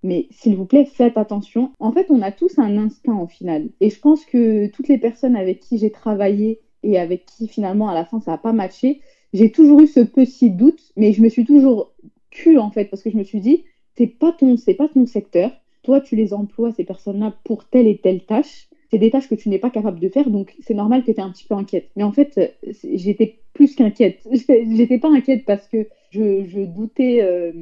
Mais 0.03 0.27
s'il 0.31 0.57
vous 0.57 0.65
plaît, 0.67 0.85
faites 0.85 1.17
attention. 1.17 1.73
En 1.79 1.93
fait, 1.93 2.07
on 2.11 2.23
a 2.23 2.33
tous 2.33 2.59
un 2.59 2.77
instinct 2.77 3.19
au 3.19 3.27
final. 3.27 3.69
Et 3.81 3.91
je 3.91 4.01
pense 4.01 4.25
que 4.25 4.67
toutes 4.69 4.89
les 4.89 4.99
personnes 4.99 5.37
avec 5.37 5.61
qui 5.61 5.79
j'ai 5.79 5.91
travaillé 5.91 6.61
et 6.83 6.99
avec 6.99 7.27
qui 7.27 7.47
finalement 7.47 7.89
à 7.89 7.95
la 7.95 8.05
fin 8.05 8.21
ça 8.21 8.33
n'a 8.33 8.39
pas 8.39 8.53
matché, 8.53 9.01
j'ai 9.33 9.51
toujours 9.53 9.81
eu 9.81 9.87
ce 9.87 10.01
petit 10.01 10.51
doute, 10.51 10.93
mais 10.97 11.13
je 11.13 11.23
me 11.23 11.29
suis 11.29 11.45
toujours 11.45 11.93
cul 12.31 12.59
en 12.59 12.71
fait 12.71 12.87
parce 12.87 13.03
que 13.03 13.11
je 13.11 13.17
me 13.17 13.23
suis 13.25 13.41
dit 13.41 13.65
c'est 13.97 14.07
pas 14.07 14.37
c'est 14.57 14.75
pas 14.75 14.89
ton 14.89 15.07
secteur. 15.07 15.53
Toi 15.83 16.01
tu 16.01 16.17
les 16.17 16.35
emploies 16.35 16.73
ces 16.73 16.85
personnes-là 16.85 17.35
pour 17.45 17.65
telle 17.69 17.87
et 17.87 17.99
telle 17.99 18.25
tâche. 18.25 18.69
C'est 18.93 18.99
des 18.99 19.11
tâches 19.11 19.29
que 19.29 19.35
tu 19.35 19.49
n'es 19.49 19.59
pas 19.59 19.71
capable 19.71 19.99
de 20.01 20.09
faire, 20.11 20.29
donc 20.29 20.55
c'est 20.61 20.75
normal 20.75 21.03
que 21.03 21.11
tu 21.11 21.17
es 21.17 21.21
un 21.21 21.31
petit 21.31 21.47
peu 21.47 21.55
inquiète. 21.55 21.89
Mais 21.97 22.03
en 22.03 22.13
fait, 22.13 22.59
j'étais 22.85 23.39
plus 23.55 23.75
qu'inquiète. 23.75 24.21
J'étais 24.77 24.99
pas 24.99 25.09
inquiète 25.09 25.47
parce 25.47 25.67
que 25.67 25.89
je, 26.11 26.65
doutais 26.67 27.23
euh, 27.23 27.53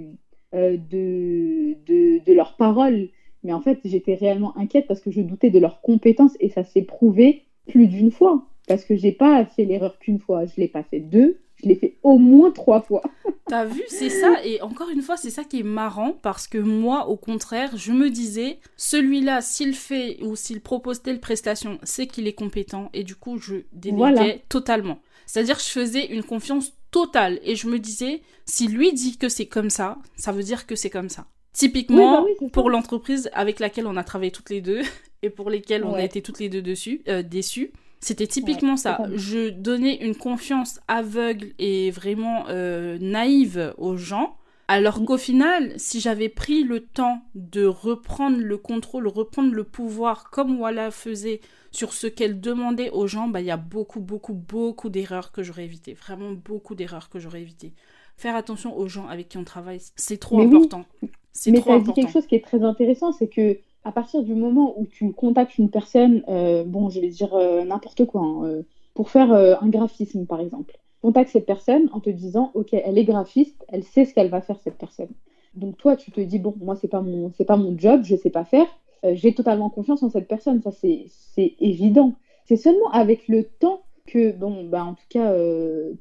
euh, 0.54 0.76
de, 0.76 1.76
de, 1.86 2.24
de 2.24 2.32
leurs 2.32 2.56
paroles, 2.56 3.10
mais 3.44 3.52
en 3.52 3.60
fait, 3.60 3.78
j'étais 3.84 4.14
réellement 4.14 4.58
inquiète 4.58 4.88
parce 4.88 5.00
que 5.00 5.12
je 5.12 5.20
doutais 5.20 5.50
de 5.50 5.60
leurs 5.60 5.80
compétences 5.82 6.36
et 6.40 6.48
ça 6.48 6.64
s'est 6.64 6.82
prouvé 6.82 7.44
plus 7.68 7.86
d'une 7.86 8.10
fois. 8.10 8.46
Parce 8.66 8.84
que 8.84 8.96
j'ai 8.96 9.12
pas 9.12 9.44
fait 9.44 9.64
l'erreur 9.64 10.00
qu'une 10.00 10.18
fois, 10.18 10.46
je 10.46 10.60
l'ai 10.60 10.68
pas 10.68 10.82
fait 10.82 11.00
deux, 11.00 11.38
je 11.62 11.68
l'ai 11.68 11.74
fait 11.74 11.96
au 12.02 12.18
moins 12.18 12.50
trois 12.50 12.80
fois. 12.80 13.02
T'as 13.46 13.64
vu, 13.64 13.82
c'est 13.88 14.10
ça. 14.10 14.44
Et 14.44 14.62
encore 14.62 14.90
une 14.90 15.02
fois, 15.02 15.16
c'est 15.16 15.30
ça 15.30 15.42
qui 15.44 15.60
est 15.60 15.64
marrant 15.64 16.12
parce 16.22 16.46
que 16.46 16.58
moi, 16.58 17.08
au 17.08 17.16
contraire, 17.16 17.76
je 17.76 17.92
me 17.92 18.08
disais, 18.08 18.58
celui-là, 18.76 19.40
s'il 19.40 19.74
fait 19.74 20.18
ou 20.22 20.36
s'il 20.36 20.60
propose 20.60 21.02
telle 21.02 21.20
prestation, 21.20 21.78
c'est 21.82 22.06
qu'il 22.06 22.28
est 22.28 22.32
compétent. 22.32 22.90
Et 22.92 23.02
du 23.02 23.16
coup, 23.16 23.38
je 23.38 23.56
déléguais 23.72 24.44
totalement. 24.48 25.00
C'est-à-dire, 25.26 25.58
je 25.58 25.68
faisais 25.68 26.06
une 26.06 26.22
confiance 26.22 26.72
totale. 26.90 27.40
Et 27.42 27.56
je 27.56 27.68
me 27.68 27.78
disais, 27.78 28.22
si 28.46 28.68
lui 28.68 28.92
dit 28.92 29.16
que 29.16 29.28
c'est 29.28 29.46
comme 29.46 29.70
ça, 29.70 29.98
ça 30.16 30.32
veut 30.32 30.42
dire 30.42 30.66
que 30.66 30.76
c'est 30.76 30.90
comme 30.90 31.08
ça. 31.08 31.26
Typiquement, 31.52 32.22
bah 32.22 32.46
pour 32.52 32.70
l'entreprise 32.70 33.28
avec 33.32 33.58
laquelle 33.58 33.86
on 33.86 33.96
a 33.96 34.04
travaillé 34.04 34.30
toutes 34.30 34.50
les 34.50 34.60
deux 34.60 34.82
et 35.22 35.30
pour 35.30 35.50
lesquelles 35.50 35.84
on 35.84 35.94
a 35.94 36.02
été 36.02 36.22
toutes 36.22 36.38
les 36.38 36.48
deux 36.48 36.62
dessus, 36.62 37.02
euh, 37.08 37.22
déçues, 37.22 37.72
c'était 38.00 38.26
typiquement 38.26 38.76
ça. 38.76 38.98
Je 39.14 39.50
donnais 39.50 39.96
une 39.96 40.14
confiance 40.14 40.80
aveugle 40.88 41.52
et 41.58 41.90
vraiment 41.90 42.44
euh, 42.48 42.98
naïve 43.00 43.74
aux 43.76 43.96
gens. 43.96 44.36
Alors 44.68 45.00
mm. 45.00 45.04
qu'au 45.04 45.18
final, 45.18 45.72
si 45.76 46.00
j'avais 46.00 46.30
pris 46.30 46.64
le 46.64 46.80
temps 46.80 47.22
de 47.34 47.64
reprendre 47.66 48.38
le 48.38 48.56
contrôle, 48.56 49.06
reprendre 49.06 49.52
le 49.52 49.64
pouvoir 49.64 50.30
comme 50.30 50.58
Walla 50.58 50.90
faisait 50.90 51.40
sur 51.72 51.92
ce 51.92 52.06
qu'elle 52.06 52.40
demandait 52.40 52.90
aux 52.90 53.06
gens, 53.06 53.28
bah, 53.28 53.40
il 53.40 53.46
y 53.46 53.50
a 53.50 53.56
beaucoup, 53.56 54.00
beaucoup, 54.00 54.34
beaucoup 54.34 54.88
d'erreurs 54.88 55.30
que 55.30 55.42
j'aurais 55.42 55.64
évitées. 55.64 55.92
Vraiment 55.92 56.32
beaucoup 56.32 56.74
d'erreurs 56.74 57.10
que 57.10 57.18
j'aurais 57.18 57.42
évitées. 57.42 57.74
Faire 58.16 58.34
attention 58.34 58.76
aux 58.76 58.88
gens 58.88 59.08
avec 59.08 59.28
qui 59.28 59.38
on 59.38 59.44
travaille, 59.44 59.80
c'est 59.96 60.18
trop 60.18 60.40
important. 60.40 60.84
C'est 61.32 61.52
trop 61.52 61.72
important. 61.72 61.92
dit 61.92 62.00
quelque 62.00 62.12
chose 62.12 62.26
qui 62.26 62.34
est 62.34 62.44
très 62.44 62.62
intéressant, 62.62 63.12
c'est 63.12 63.28
que 63.28 63.58
à 63.84 63.92
partir 63.92 64.22
du 64.22 64.34
moment 64.34 64.78
où 64.78 64.86
tu 64.86 65.12
contactes 65.12 65.58
une 65.58 65.70
personne, 65.70 66.22
euh, 66.28 66.64
bon, 66.64 66.90
je 66.90 67.00
vais 67.00 67.08
dire 67.08 67.34
euh, 67.34 67.64
n'importe 67.64 68.04
quoi, 68.04 68.20
hein, 68.20 68.44
euh, 68.44 68.62
pour 68.94 69.10
faire 69.10 69.32
un 69.32 69.68
graphisme 69.68 70.26
par 70.26 70.40
exemple, 70.40 70.78
contacte 71.00 71.30
cette 71.30 71.46
personne 71.46 71.88
en 71.92 72.00
te 72.00 72.10
disant, 72.10 72.50
ok, 72.54 72.74
elle 72.74 72.98
est 72.98 73.04
graphiste, 73.04 73.64
elle 73.68 73.84
sait 73.84 74.04
ce 74.04 74.12
qu'elle 74.12 74.28
va 74.28 74.42
faire 74.42 74.60
cette 74.60 74.76
personne. 74.76 75.08
Donc 75.54 75.78
toi, 75.78 75.96
tu 75.96 76.10
te 76.10 76.20
dis, 76.20 76.38
bon, 76.38 76.54
moi 76.60 76.76
c'est 76.76 76.88
pas 76.88 77.00
mon, 77.00 77.32
c'est 77.36 77.44
pas 77.44 77.56
mon 77.56 77.78
job, 77.78 78.02
je 78.04 78.16
sais 78.16 78.30
pas 78.30 78.44
faire. 78.44 78.66
j'ai 79.12 79.32
totalement 79.32 79.70
confiance 79.70 80.02
en 80.02 80.10
cette 80.10 80.28
personne, 80.28 80.60
ça 80.60 80.72
c'est, 80.72 81.06
c'est 81.08 81.54
évident. 81.60 82.12
C'est 82.44 82.56
seulement 82.56 82.90
avec 82.90 83.28
le 83.28 83.44
temps 83.44 83.80
que, 84.06 84.32
bon, 84.32 84.64
bah 84.64 84.84
en 84.84 84.94
tout 84.94 85.06
cas 85.08 85.32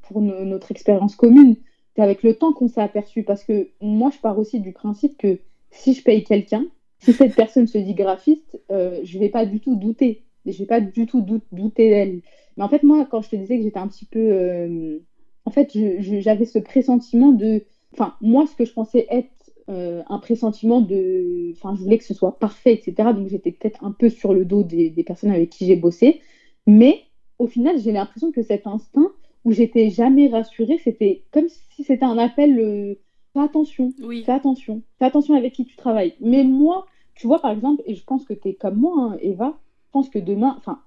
pour 0.02 0.20
notre 0.20 0.70
expérience 0.72 1.16
commune, 1.16 1.56
c'est 1.96 2.02
avec 2.02 2.22
le 2.22 2.34
temps 2.34 2.52
qu'on 2.52 2.68
s'est 2.68 2.82
aperçu 2.82 3.22
parce 3.22 3.44
que 3.44 3.68
moi 3.80 4.10
je 4.14 4.18
pars 4.18 4.38
aussi 4.38 4.60
du 4.60 4.72
principe 4.72 5.16
que 5.16 5.38
si 5.70 5.94
je 5.94 6.02
paye 6.02 6.24
quelqu'un, 6.24 6.66
si 7.00 7.12
cette 7.12 7.34
personne 7.34 7.66
se 7.66 7.78
dit 7.78 7.94
graphiste, 7.94 8.60
euh, 8.70 9.00
je 9.02 9.18
vais 9.18 9.30
pas 9.30 9.46
du 9.46 9.60
tout 9.60 9.74
douter. 9.74 10.24
Je 10.46 10.58
vais 10.58 10.66
pas 10.66 10.80
du 10.80 11.06
tout 11.06 11.24
douter 11.52 11.90
d'elle. 11.90 12.22
Mais 12.56 12.64
en 12.64 12.68
fait, 12.68 12.82
moi, 12.82 13.06
quand 13.10 13.22
je 13.22 13.30
te 13.30 13.36
disais 13.36 13.58
que 13.58 13.64
j'étais 13.64 13.78
un 13.78 13.88
petit 13.88 14.04
peu. 14.04 14.18
Euh, 14.20 14.98
en 15.44 15.50
fait, 15.50 15.70
j'avais 16.00 16.44
ce 16.44 16.58
pressentiment 16.58 17.32
de. 17.32 17.64
Enfin, 17.92 18.14
moi, 18.20 18.46
ce 18.46 18.54
que 18.54 18.64
je 18.64 18.72
pensais 18.72 19.06
être 19.10 19.28
euh, 19.68 20.02
un 20.08 20.18
pressentiment 20.18 20.80
de. 20.80 21.52
Enfin, 21.52 21.74
je 21.74 21.82
voulais 21.82 21.98
que 21.98 22.04
ce 22.04 22.14
soit 22.14 22.38
parfait, 22.38 22.74
etc. 22.74 23.10
Donc, 23.14 23.28
j'étais 23.28 23.52
peut-être 23.52 23.82
un 23.84 23.92
peu 23.92 24.08
sur 24.08 24.34
le 24.34 24.44
dos 24.44 24.62
des, 24.62 24.90
des 24.90 25.02
personnes 25.02 25.30
avec 25.30 25.50
qui 25.50 25.66
j'ai 25.66 25.76
bossé. 25.76 26.20
Mais 26.66 27.00
au 27.38 27.46
final, 27.46 27.78
j'ai 27.78 27.92
l'impression 27.92 28.30
que 28.32 28.42
cet 28.42 28.66
instinct 28.66 29.10
où 29.44 29.52
j'étais 29.52 29.88
jamais 29.88 30.28
rassurée, 30.28 30.78
c'était 30.84 31.24
comme 31.30 31.48
si 31.48 31.82
c'était 31.82 32.04
un 32.04 32.18
appel 32.18 32.98
fais 33.32 33.40
attention, 33.40 33.92
oui. 34.02 34.22
fais 34.24 34.32
attention, 34.32 34.82
fais 34.98 35.04
attention 35.04 35.34
avec 35.34 35.52
qui 35.52 35.64
tu 35.64 35.76
travailles. 35.76 36.14
Mais 36.20 36.44
moi, 36.44 36.86
tu 37.14 37.26
vois, 37.26 37.40
par 37.40 37.50
exemple, 37.50 37.82
et 37.86 37.94
je 37.94 38.04
pense 38.04 38.24
que 38.24 38.34
tu 38.34 38.48
es 38.48 38.54
comme 38.54 38.76
moi, 38.76 38.94
hein, 38.98 39.16
Eva, 39.20 39.58
je 39.86 39.92
pense 39.92 40.08
que 40.08 40.18
demain, 40.18 40.54
enfin, 40.58 40.80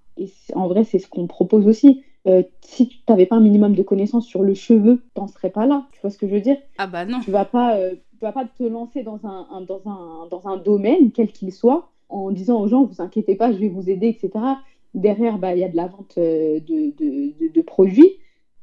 en 0.54 0.68
vrai, 0.68 0.84
c'est 0.84 1.00
ce 1.00 1.08
qu'on 1.08 1.28
propose 1.28 1.68
aussi. 1.68 2.04
Euh, 2.26 2.44
si 2.62 2.88
tu 2.88 3.00
n'avais 3.10 3.26
pas 3.26 3.36
un 3.36 3.42
minimum 3.42 3.76
de 3.76 3.84
connaissances 3.84 4.26
sur 4.26 4.44
le 4.44 4.54
cheveu, 4.54 5.04
tu 5.14 5.22
n'en 5.22 5.28
serais 5.28 5.50
pas 5.50 5.66
là. 5.66 5.88
Tu 5.92 6.00
vois 6.02 6.10
ce 6.10 6.18
que 6.18 6.28
je 6.28 6.34
veux 6.34 6.42
dire? 6.42 6.58
Ah 6.78 6.88
bah 6.88 7.06
non. 7.06 7.20
Tu 7.20 7.32
vas 7.32 7.46
pas, 7.46 7.76
euh, 7.76 7.96
tu 8.14 8.20
vas 8.22 8.32
pas 8.32 8.46
te 8.46 8.64
lancer 8.64 9.04
dans 9.04 9.20
un, 9.26 9.62
dans 9.62 9.82
un, 9.86 10.28
dans 10.30 10.48
un 10.48 10.58
domaine, 10.58 11.12
quel 11.12 11.32
qu'il 11.32 11.52
soit, 11.52 11.90
en 12.10 12.32
disant 12.32 12.62
aux 12.62 12.68
gens, 12.68 12.86
vous 12.86 13.02
inquiétez 13.02 13.36
pas, 13.36 13.52
je 13.52 13.58
vais 13.58 13.68
vous 13.68 13.90
aider, 13.90 14.08
etc. 14.08 14.46
Derrière, 14.94 15.38
bah, 15.38 15.54
il 15.54 15.60
y 15.60 15.64
a 15.64 15.70
de 15.70 15.76
la 15.76 15.88
vente 15.88 16.16
euh, 16.18 16.60
de, 16.62 16.94
de, 16.98 17.52
de, 17.52 17.62
produits. 17.62 18.12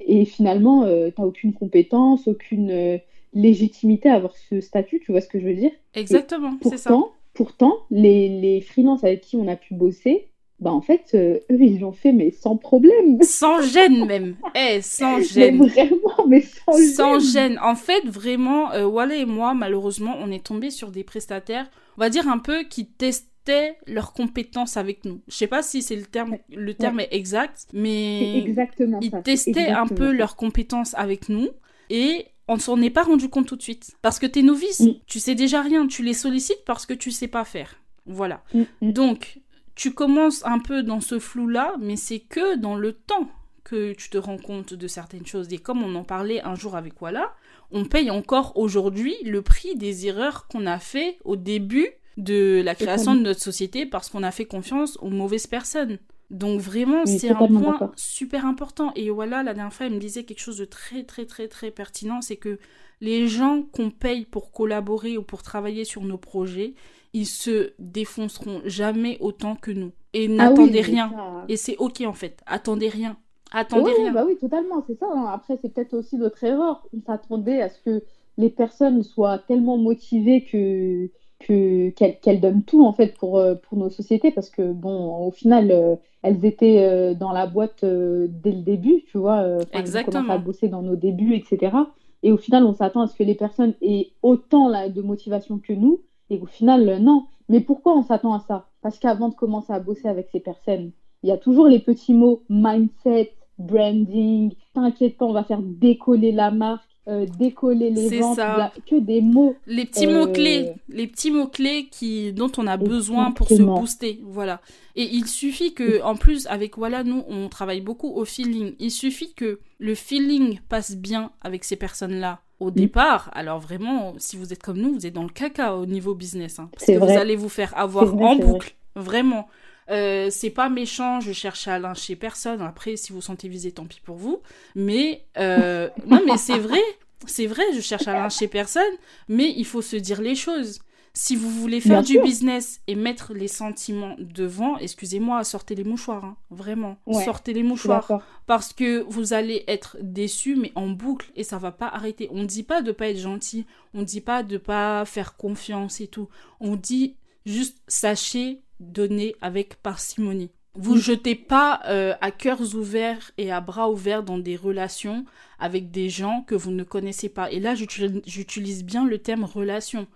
Et 0.01 0.25
finalement, 0.25 0.87
tu 0.87 1.21
n'as 1.21 1.27
aucune 1.27 1.53
compétence, 1.53 2.27
aucune 2.27 3.01
légitimité 3.33 4.09
à 4.09 4.15
avoir 4.15 4.37
ce 4.37 4.61
statut, 4.61 5.01
tu 5.01 5.13
vois 5.13 5.21
ce 5.21 5.29
que 5.29 5.41
je 5.41 5.47
veux 5.47 5.55
dire? 5.55 5.73
Exactement, 5.95 6.59
c'est 6.63 6.79
ça. 6.79 6.97
Pourtant, 7.33 7.75
les, 7.91 8.29
les 8.29 8.61
freelances 8.61 9.05
avec 9.05 9.21
qui 9.21 9.37
on 9.37 9.47
a 9.49 9.57
pu 9.57 9.75
bosser, 9.75 10.31
bah 10.61 10.73
en 10.73 10.83
fait, 10.83 11.13
euh, 11.15 11.39
eux, 11.51 11.63
ils 11.63 11.81
l'ont 11.81 11.93
fait, 11.93 12.13
mais 12.13 12.31
sans 12.31 12.57
problème. 12.57 13.19
Sans 13.23 13.63
gêne 13.63 14.05
même. 14.05 14.37
Eh, 14.55 14.83
sans 14.83 15.21
gêne. 15.21 15.59
Mais 15.59 15.69
vraiment, 15.69 16.27
mais 16.29 16.43
sans, 16.43 16.95
sans 16.95 17.19
gêne. 17.19 17.59
En 17.63 17.75
fait, 17.75 18.07
vraiment, 18.07 18.71
euh, 18.73 18.87
Wale 18.87 19.13
et 19.13 19.25
moi, 19.25 19.55
malheureusement, 19.55 20.17
on 20.21 20.31
est 20.31 20.45
tombés 20.45 20.71
sur 20.71 20.91
des 20.91 21.03
prestataires, 21.03 21.71
on 21.97 22.01
va 22.01 22.11
dire 22.11 22.29
un 22.29 22.39
peu, 22.39 22.65
qui 22.65 22.87
testaient 22.87 23.77
leurs 23.87 24.13
compétences 24.13 24.77
avec 24.77 25.07
nous. 25.07 25.23
Je 25.29 25.35
sais 25.35 25.47
pas 25.47 25.63
si 25.63 25.81
c'est 25.81 25.97
le 25.97 26.05
terme, 26.05 26.37
le 26.55 26.75
terme 26.75 27.01
est 27.01 27.09
exact, 27.11 27.67
mais 27.73 28.39
exactement 28.39 29.01
ils 29.01 29.11
testaient 29.23 29.71
un 29.71 29.87
peu 29.87 30.13
leurs 30.13 30.37
compétences 30.37 30.95
avec 30.95 31.31
nous. 31.31 31.49
Et 31.89 32.27
on 32.51 32.59
s'en 32.59 32.83
est 32.83 32.91
pas 32.91 33.05
rendu 33.05 33.29
compte 33.29 33.47
tout 33.47 33.57
de 33.57 33.63
suite. 33.63 33.93
Parce 34.03 34.19
que 34.19 34.27
t'es 34.27 34.43
novice, 34.43 34.81
mm. 34.81 34.95
tu 35.07 35.21
sais 35.21 35.37
déjà 35.37 35.63
rien, 35.63 35.87
tu 35.87 36.03
les 36.03 36.15
sollicites 36.15 36.65
parce 36.67 36.85
que 36.85 36.95
tu 36.95 37.13
sais 37.13 37.29
pas 37.29 37.45
faire. 37.45 37.77
Voilà. 38.07 38.43
Mm, 38.53 38.63
mm. 38.83 38.93
Donc, 38.93 39.39
tu 39.77 39.95
commences 39.95 40.45
un 40.45 40.59
peu 40.59 40.83
dans 40.83 41.01
ce 41.01 41.21
flou-là, 41.21 41.77
mais 41.81 41.95
c'est 41.95 42.19
que 42.19 42.57
dans 42.57 42.75
le 42.75 42.93
temps 42.93 43.31
que 43.63 43.93
tu 43.93 44.11
te 44.11 44.19
rends 44.19 44.37
compte 44.37 44.75
de 44.75 44.89
certaines 44.89 45.27
choses. 45.27 45.53
Et 45.53 45.59
comme 45.59 45.83
on 45.85 45.95
en 45.95 46.03
parlait 46.03 46.43
un 46.43 46.57
jour 46.57 46.75
avec 46.75 47.01
Walla, 47.01 47.33
on 47.71 47.85
paye 47.85 48.11
encore 48.11 48.57
aujourd'hui 48.57 49.15
le 49.25 49.43
prix 49.43 49.77
des 49.77 50.09
erreurs 50.09 50.49
qu'on 50.49 50.67
a 50.67 50.81
fait 50.81 51.19
au 51.25 51.37
début 51.37 51.89
de 52.17 52.63
la 52.65 52.75
création 52.75 53.15
de 53.15 53.21
notre 53.21 53.41
société 53.41 53.87
parce 53.87 54.11
qu'on 54.11 54.25
a 54.25 54.33
fait 54.33 54.45
confiance 54.45 54.99
aux 55.01 55.11
mauvaises 55.11 55.47
personnes. 55.47 55.99
Donc 56.31 56.61
vraiment, 56.61 57.05
c'est 57.07 57.31
un 57.31 57.35
point 57.35 57.93
super 57.97 58.47
important. 58.47 58.93
Et 58.95 59.11
voilà, 59.11 59.43
la 59.43 59.53
dernière 59.53 59.73
fois, 59.73 59.87
elle 59.87 59.95
me 59.95 59.99
disait 59.99 60.25
quelque 60.25 60.41
chose 60.41 60.59
de 60.59 60.65
très, 60.65 61.03
très, 61.03 61.27
très, 61.27 61.49
très 61.49 61.71
pertinent, 61.71 62.21
c'est 62.21 62.37
que 62.37 62.59
les 63.01 63.27
gens 63.27 63.63
qu'on 63.73 63.91
paye 63.91 64.27
pour 64.27 64.53
collaborer 64.53 65.19
ou 65.19 65.23
pour 65.23 65.43
travailler 65.43 65.85
sur 65.85 66.03
nos 66.03 66.19
projets, 66.19 66.75
ils 67.13 67.27
se 67.27 67.73
défonceront 67.79 68.61
jamais 68.65 69.17
autant 69.21 69.57
que 69.57 69.73
nous. 69.73 69.93
Et 70.13 70.27
ah 70.27 70.51
n'attendez 70.51 70.81
rien. 70.81 71.13
Et 71.49 71.57
c'est 71.57 71.77
ok 71.79 72.03
en 72.03 72.13
fait. 72.13 72.41
Attendez 72.47 72.89
rien. 72.89 73.17
Attendez 73.53 73.91
rien. 73.93 74.13
Bah 74.13 74.25
oui, 74.25 74.37
totalement, 74.39 74.85
c'est 74.87 74.99
ça. 74.99 75.07
Hein. 75.13 75.27
Après, 75.33 75.59
c'est 75.61 75.73
peut-être 75.73 75.95
aussi 75.95 76.17
notre 76.17 76.43
erreur. 76.45 76.87
On 76.97 77.03
s'attendait 77.05 77.61
à 77.61 77.69
ce 77.69 77.81
que 77.81 78.05
les 78.37 78.51
personnes 78.51 79.03
soient 79.03 79.39
tellement 79.39 79.77
motivées 79.77 80.45
que 80.45 81.11
qu'elles 81.47 82.41
donnent 82.41 82.63
tout 82.63 82.85
en 82.85 82.93
fait 82.93 83.17
pour, 83.17 83.39
euh, 83.39 83.55
pour 83.55 83.79
nos 83.79 83.89
sociétés 83.91 84.31
parce 84.31 84.51
que 84.51 84.73
bon 84.73 85.27
au 85.27 85.31
final 85.31 85.71
euh, 85.71 85.97
elles 86.23 86.45
étaient 86.45 86.85
euh, 86.85 87.15
dans 87.15 87.33
la 87.33 87.47
boîte 87.47 87.83
dès 87.83 88.53
le 88.53 88.63
début 88.63 89.05
tu 89.11 89.19
vois 89.19 89.45
Exactement. 89.73 90.25
on 90.27 90.31
à 90.31 90.39
bosser 90.39 90.69
dans 90.69 90.83
nos 90.83 90.97
débuts 90.97 91.35
etc 91.35 91.77
et 92.23 92.31
au 92.31 92.37
final 92.37 92.65
on 92.65 92.75
s'attend 92.75 93.03
à 93.03 93.07
ce 93.07 93.17
que 93.17 93.23
les 93.23 93.35
personnes 93.35 93.75
aient 93.81 94.11
autant 94.23 94.69
là, 94.69 94.89
de 94.89 95.01
motivation 95.01 95.59
que 95.59 95.73
nous 95.73 96.03
et 96.29 96.39
au 96.39 96.47
final 96.47 96.99
non. 97.01 97.25
Mais 97.49 97.61
pourquoi 97.61 97.97
on 97.97 98.05
s'attend 98.05 98.35
à 98.35 98.39
ça? 98.39 98.69
Parce 98.83 99.01
qu'avant 99.01 99.29
de 99.29 99.35
commencer 99.35 99.73
à 99.73 99.81
bosser 99.81 100.09
avec 100.09 100.29
ces 100.31 100.41
personnes 100.41 100.93
il 101.23 101.31
y 101.31 101.33
a 101.33 101.39
toujours 101.39 101.69
les 101.69 101.81
petits 101.81 102.15
mots 102.15 102.43
mindset 102.51 103.33
branding 103.59 104.53
t'inquiète 104.75 105.17
pas 105.17 105.25
on 105.25 105.33
va 105.33 105.45
faire 105.45 105.63
décoller 105.63 106.33
la 106.33 106.51
marque 106.51 106.90
euh, 107.09 107.27
décoller 107.39 107.91
les 107.91 108.21
ventes, 108.21 108.37
ça. 108.37 108.73
que 108.87 109.01
des 109.01 109.23
mots. 109.23 109.57
Les 109.67 109.87
petits 109.87 110.07
mots 110.07 110.27
clés, 110.27 110.67
euh, 110.69 110.73
les 110.91 111.07
petits 111.07 111.31
mots 111.31 111.47
clés 111.47 111.89
qui 111.91 112.33
dont 112.33 112.53
on 112.59 112.67
a 112.67 112.77
besoin 112.77 113.31
pour 113.33 113.49
se 113.49 113.63
booster, 113.63 114.21
voilà. 114.23 114.61
Et 114.97 115.05
il 115.05 115.27
suffit 115.27 115.73
que, 115.73 116.03
en 116.03 116.15
plus, 116.15 116.47
avec 116.47 116.77
voilà, 116.77 117.03
nous 117.03 117.25
on 117.29 117.49
travaille 117.49 117.81
beaucoup 117.81 118.13
au 118.15 118.25
feeling. 118.25 118.75
Il 118.79 118.91
suffit 118.91 119.33
que 119.33 119.61
le 119.79 119.95
feeling 119.95 120.61
passe 120.69 120.95
bien 120.97 121.33
avec 121.41 121.65
ces 121.65 121.77
personnes-là 121.77 122.41
au 122.61 122.71
mm. 122.71 122.75
départ. 122.75 123.31
Alors 123.33 123.59
vraiment, 123.59 124.15
si 124.19 124.37
vous 124.37 124.53
êtes 124.53 124.63
comme 124.63 124.79
nous, 124.79 124.93
vous 124.93 125.07
êtes 125.07 125.15
dans 125.15 125.23
le 125.23 125.31
caca 125.31 125.77
au 125.77 125.87
niveau 125.87 126.15
business, 126.15 126.59
hein, 126.59 126.69
parce 126.73 126.87
que 126.87 126.99
vous 126.99 127.19
allez 127.19 127.37
vous 127.37 127.49
faire 127.49 127.77
avoir 127.77 128.15
en 128.15 128.37
boucle, 128.37 128.75
vraiment. 128.95 129.49
Euh, 129.91 130.29
c'est 130.31 130.51
pas 130.51 130.69
méchant, 130.69 131.21
je 131.21 131.33
cherche 131.33 131.67
à 131.69 131.79
lyncher 131.79 132.17
personne. 132.17 132.63
Après, 132.63 132.97
si 132.97 133.13
vous 133.13 133.21
sentez 133.21 133.49
visé, 133.49 133.73
tant 133.73 133.87
pis 133.87 134.01
pour 134.05 134.17
vous. 134.17 134.41
Mais 134.75 135.25
euh, 135.39 135.89
non, 136.07 136.21
mais 136.27 136.37
c'est 136.37 136.59
vrai, 136.59 136.83
c'est 137.27 137.47
vrai, 137.47 137.65
je 137.75 137.81
cherche 137.81 138.07
à 138.07 138.15
lyncher 138.15 138.49
personne. 138.49 138.83
Mais 139.29 139.53
il 139.57 139.67
faut 139.67 139.83
se 139.83 139.97
dire 139.97 140.21
les 140.21 140.35
choses. 140.35 140.81
Si 141.13 141.35
vous 141.35 141.51
voulez 141.51 141.81
faire 141.81 142.05
du 142.05 142.21
business 142.21 142.81
et 142.87 142.95
mettre 142.95 143.35
les 143.35 143.49
sentiments 143.49 144.15
devant, 144.21 144.79
excusez-moi, 144.79 145.43
sortez 145.43 145.75
les 145.75 145.83
mouchoirs, 145.83 146.25
hein, 146.25 146.37
vraiment. 146.51 146.99
sortez 147.25 147.53
les 147.53 147.65
mouchoirs. 147.65 148.23
Parce 148.47 148.73
que 148.73 149.01
vous 149.09 149.33
allez 149.33 149.65
être 149.67 149.97
déçu, 150.01 150.55
mais 150.55 150.71
en 150.77 150.89
boucle, 150.89 151.33
et 151.35 151.43
ça 151.43 151.59
va 151.59 151.73
pas 151.73 151.89
arrêter. 151.89 152.29
On 152.31 152.43
ne 152.43 152.47
dit 152.47 152.63
pas 152.63 152.81
de 152.81 152.93
pas 152.93 153.09
être 153.09 153.19
gentil, 153.19 153.67
on 153.93 154.01
ne 154.01 154.05
dit 154.05 154.21
pas 154.21 154.45
de 154.45 154.57
pas 154.57 155.05
faire 155.05 155.37
confiance 155.37 156.01
et 156.01 156.07
tout. 156.07 156.29
On 156.61 156.77
dit 156.77 157.17
juste 157.45 157.79
sachez 157.89 158.63
donner 158.81 159.37
avec 159.41 159.77
parcimonie. 159.77 160.51
Vous 160.75 160.95
ne 160.95 161.01
jetez 161.01 161.35
pas 161.35 161.81
euh, 161.87 162.15
à 162.21 162.31
cœurs 162.31 162.75
ouverts 162.75 163.33
et 163.39 163.51
à 163.51 163.61
bras 163.61 163.91
ouverts 163.91 164.23
dans 164.23 164.39
des 164.39 164.57
relations 164.57 165.25
avec 165.59 165.91
des 165.91 166.09
gens 166.09 166.43
que 166.47 166.55
vous 166.55 166.71
ne 166.71 166.85
connaissez 166.85 167.29
pas. 167.29 167.51
Et 167.51 167.61
là, 167.61 167.75
j'utilise 167.75 168.85
bien 168.85 169.05
le 169.05 169.19
terme 169.19 169.45
relation. 169.45 170.07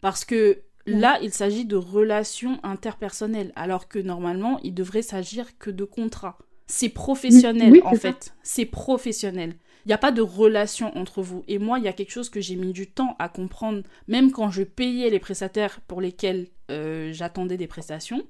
Parce 0.00 0.24
que 0.24 0.60
là, 0.86 1.18
il 1.22 1.32
s'agit 1.32 1.64
de 1.64 1.76
relations 1.76 2.60
interpersonnelles, 2.62 3.52
alors 3.56 3.88
que 3.88 3.98
normalement, 3.98 4.60
il 4.62 4.74
devrait 4.74 5.02
s'agir 5.02 5.58
que 5.58 5.70
de 5.70 5.84
contrats. 5.84 6.38
C'est 6.66 6.88
professionnel, 6.88 7.80
en 7.84 7.94
fait. 7.94 8.34
C'est 8.42 8.66
professionnel. 8.66 9.54
Il 9.84 9.88
n'y 9.88 9.94
a 9.94 9.98
pas 9.98 10.12
de 10.12 10.22
relation 10.22 10.96
entre 10.96 11.22
vous. 11.22 11.44
Et 11.48 11.58
moi, 11.58 11.78
il 11.78 11.84
y 11.84 11.88
a 11.88 11.92
quelque 11.92 12.12
chose 12.12 12.30
que 12.30 12.40
j'ai 12.40 12.56
mis 12.56 12.72
du 12.72 12.86
temps 12.86 13.16
à 13.18 13.28
comprendre, 13.28 13.82
même 14.08 14.30
quand 14.32 14.50
je 14.50 14.62
payais 14.62 15.10
les 15.10 15.18
prestataires 15.18 15.80
pour 15.88 16.00
lesquels 16.00 16.48
euh, 16.70 17.12
j'attendais 17.12 17.56
des 17.56 17.66
prestations 17.66 18.22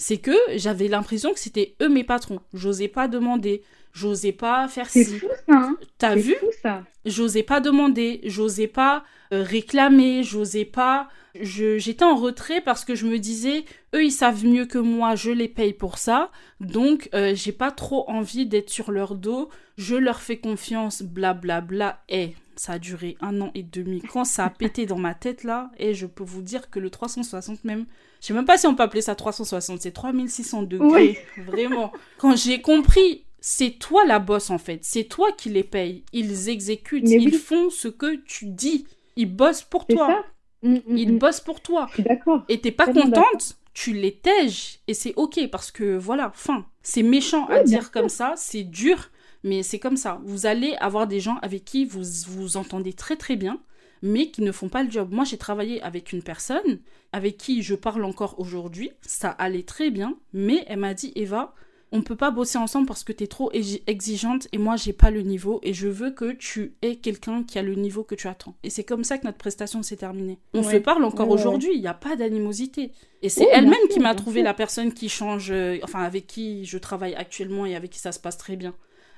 c'est 0.00 0.16
que 0.16 0.32
j'avais 0.56 0.88
l'impression 0.88 1.34
que 1.34 1.38
c'était 1.38 1.76
eux 1.82 1.90
mes 1.90 2.04
patrons. 2.04 2.40
J'osais 2.54 2.88
pas 2.88 3.06
demander, 3.06 3.62
j'osais 3.92 4.32
pas 4.32 4.66
faire 4.66 4.88
ci. 4.88 5.04
C'est 5.04 5.18
fou 5.18 5.28
ça. 5.46 5.54
Hein 5.54 5.76
T'as 5.98 6.14
vu 6.14 6.36
ça. 6.62 6.84
J'osais 7.04 7.42
pas 7.42 7.60
demander, 7.60 8.22
j'osais 8.24 8.66
pas 8.66 9.04
euh, 9.34 9.42
réclamer, 9.42 10.22
j'osais 10.22 10.64
pas. 10.64 11.10
J'étais 11.34 12.04
en 12.04 12.16
retrait 12.16 12.60
parce 12.60 12.84
que 12.84 12.94
je 12.94 13.06
me 13.06 13.18
disais, 13.18 13.64
eux 13.94 14.04
ils 14.04 14.10
savent 14.12 14.44
mieux 14.44 14.66
que 14.66 14.78
moi, 14.78 15.14
je 15.14 15.30
les 15.30 15.48
paye 15.48 15.72
pour 15.72 15.98
ça, 15.98 16.30
donc 16.60 17.08
euh, 17.14 17.34
j'ai 17.34 17.52
pas 17.52 17.70
trop 17.70 18.08
envie 18.08 18.46
d'être 18.46 18.70
sur 18.70 18.90
leur 18.90 19.14
dos. 19.14 19.48
Je 19.76 19.96
leur 19.96 20.20
fais 20.20 20.36
confiance, 20.38 21.02
blablabla. 21.02 21.60
Bla, 21.60 21.92
bla. 21.92 22.02
Et 22.08 22.34
ça 22.60 22.74
a 22.74 22.78
duré 22.78 23.16
un 23.22 23.40
an 23.40 23.50
et 23.54 23.62
demi. 23.62 24.02
Quand 24.02 24.24
ça 24.24 24.44
a 24.44 24.50
pété 24.58 24.84
dans 24.84 24.98
ma 24.98 25.14
tête 25.14 25.44
là, 25.44 25.70
et 25.78 25.94
je 25.94 26.06
peux 26.06 26.24
vous 26.24 26.42
dire 26.42 26.68
que 26.68 26.78
le 26.78 26.90
360 26.90 27.64
même, 27.64 27.86
je 28.20 28.26
sais 28.26 28.34
même 28.34 28.44
pas 28.44 28.58
si 28.58 28.66
on 28.66 28.74
peut 28.74 28.82
appeler 28.82 29.00
ça 29.00 29.14
360, 29.14 29.80
c'est 29.80 29.92
3600 29.92 30.64
degrés, 30.64 31.18
vraiment. 31.38 31.92
Quand 32.18 32.36
j'ai 32.36 32.60
compris, 32.60 33.24
c'est 33.40 33.78
toi 33.78 34.04
la 34.04 34.18
bosse 34.18 34.50
en 34.50 34.58
fait, 34.58 34.80
c'est 34.82 35.04
toi 35.04 35.32
qui 35.32 35.48
les 35.48 35.64
payes. 35.64 36.04
Ils 36.12 36.50
exécutent, 36.50 37.08
ils 37.08 37.32
font 37.32 37.70
ce 37.70 37.88
que 37.88 38.16
tu 38.16 38.46
dis. 38.46 38.86
Ils 39.16 39.34
bossent 39.34 39.62
pour 39.62 39.86
toi. 39.86 40.24
Mm, 40.62 40.78
ils 40.88 41.14
mm. 41.14 41.18
bossent 41.18 41.40
pour 41.40 41.60
toi. 41.60 41.86
Je 41.90 41.94
suis 41.94 42.02
d'accord. 42.02 42.44
Et 42.48 42.60
t'es 42.60 42.72
pas 42.72 42.86
contente, 42.86 43.56
tu 43.72 43.92
les 43.92 44.12
tèges 44.12 44.80
et 44.86 44.94
c'est 44.94 45.14
ok 45.16 45.48
parce 45.50 45.70
que 45.70 45.96
voilà, 45.96 46.32
fin. 46.34 46.66
C'est 46.82 47.02
méchant 47.02 47.46
à 47.46 47.62
dire 47.62 47.90
comme 47.90 48.08
ça, 48.08 48.34
c'est 48.36 48.64
dur, 48.64 49.10
mais 49.44 49.62
c'est 49.62 49.78
comme 49.78 49.96
ça. 49.96 50.20
Vous 50.24 50.46
allez 50.46 50.74
avoir 50.80 51.06
des 51.06 51.20
gens 51.20 51.38
avec 51.42 51.64
qui 51.64 51.84
vous 51.84 52.02
vous 52.28 52.56
entendez 52.56 52.92
très 52.92 53.16
très 53.16 53.36
bien, 53.36 53.60
mais 54.02 54.30
qui 54.30 54.42
ne 54.42 54.52
font 54.52 54.68
pas 54.68 54.82
le 54.82 54.90
job. 54.90 55.12
Moi, 55.12 55.24
j'ai 55.24 55.38
travaillé 55.38 55.82
avec 55.82 56.12
une 56.12 56.22
personne 56.22 56.80
avec 57.12 57.36
qui 57.36 57.62
je 57.62 57.74
parle 57.74 58.04
encore 58.04 58.38
aujourd'hui. 58.38 58.92
Ça 59.02 59.30
allait 59.30 59.62
très 59.62 59.90
bien, 59.90 60.16
mais 60.32 60.64
elle 60.68 60.78
m'a 60.78 60.94
dit 60.94 61.12
Eva, 61.16 61.54
on 61.92 62.02
peut 62.02 62.16
pas 62.16 62.30
bosser 62.30 62.58
ensemble 62.58 62.86
parce 62.86 63.02
que 63.02 63.12
tu 63.12 63.24
es 63.24 63.26
trop 63.26 63.50
exigeante 63.52 64.46
et 64.52 64.58
moi 64.58 64.76
j'ai 64.76 64.92
pas 64.92 65.10
le 65.10 65.22
niveau 65.22 65.60
et 65.62 65.74
je 65.74 65.88
veux 65.88 66.10
que 66.10 66.32
tu 66.32 66.74
aies 66.82 66.96
quelqu'un 66.96 67.42
qui 67.42 67.58
a 67.58 67.62
le 67.62 67.74
niveau 67.74 68.04
que 68.04 68.14
tu 68.14 68.28
attends. 68.28 68.54
Et 68.62 68.70
c'est 68.70 68.84
comme 68.84 69.04
ça 69.04 69.18
que 69.18 69.26
notre 69.26 69.38
prestation 69.38 69.82
s'est 69.82 69.96
terminée. 69.96 70.38
On 70.54 70.62
se 70.62 70.76
parle 70.76 71.04
encore 71.04 71.30
aujourd'hui, 71.30 71.70
il 71.74 71.80
n'y 71.80 71.88
a 71.88 71.94
pas 71.94 72.16
d'animosité. 72.16 72.92
Et 73.22 73.28
c'est 73.28 73.48
elle-même 73.52 73.88
qui 73.90 74.00
m'a 74.00 74.14
trouvé 74.14 74.42
la 74.42 74.54
personne 74.54 74.92
qui 74.92 75.08
change, 75.08 75.50
euh, 75.50 75.78
enfin 75.82 76.02
avec 76.02 76.26
qui 76.26 76.64
je 76.64 76.78
travaille 76.78 77.14
actuellement 77.14 77.66
et 77.66 77.74
avec 77.74 77.90
qui 77.90 77.98
ça 77.98 78.12
se 78.12 78.20
passe 78.20 78.38
très 78.38 78.56
bien. 78.56 78.74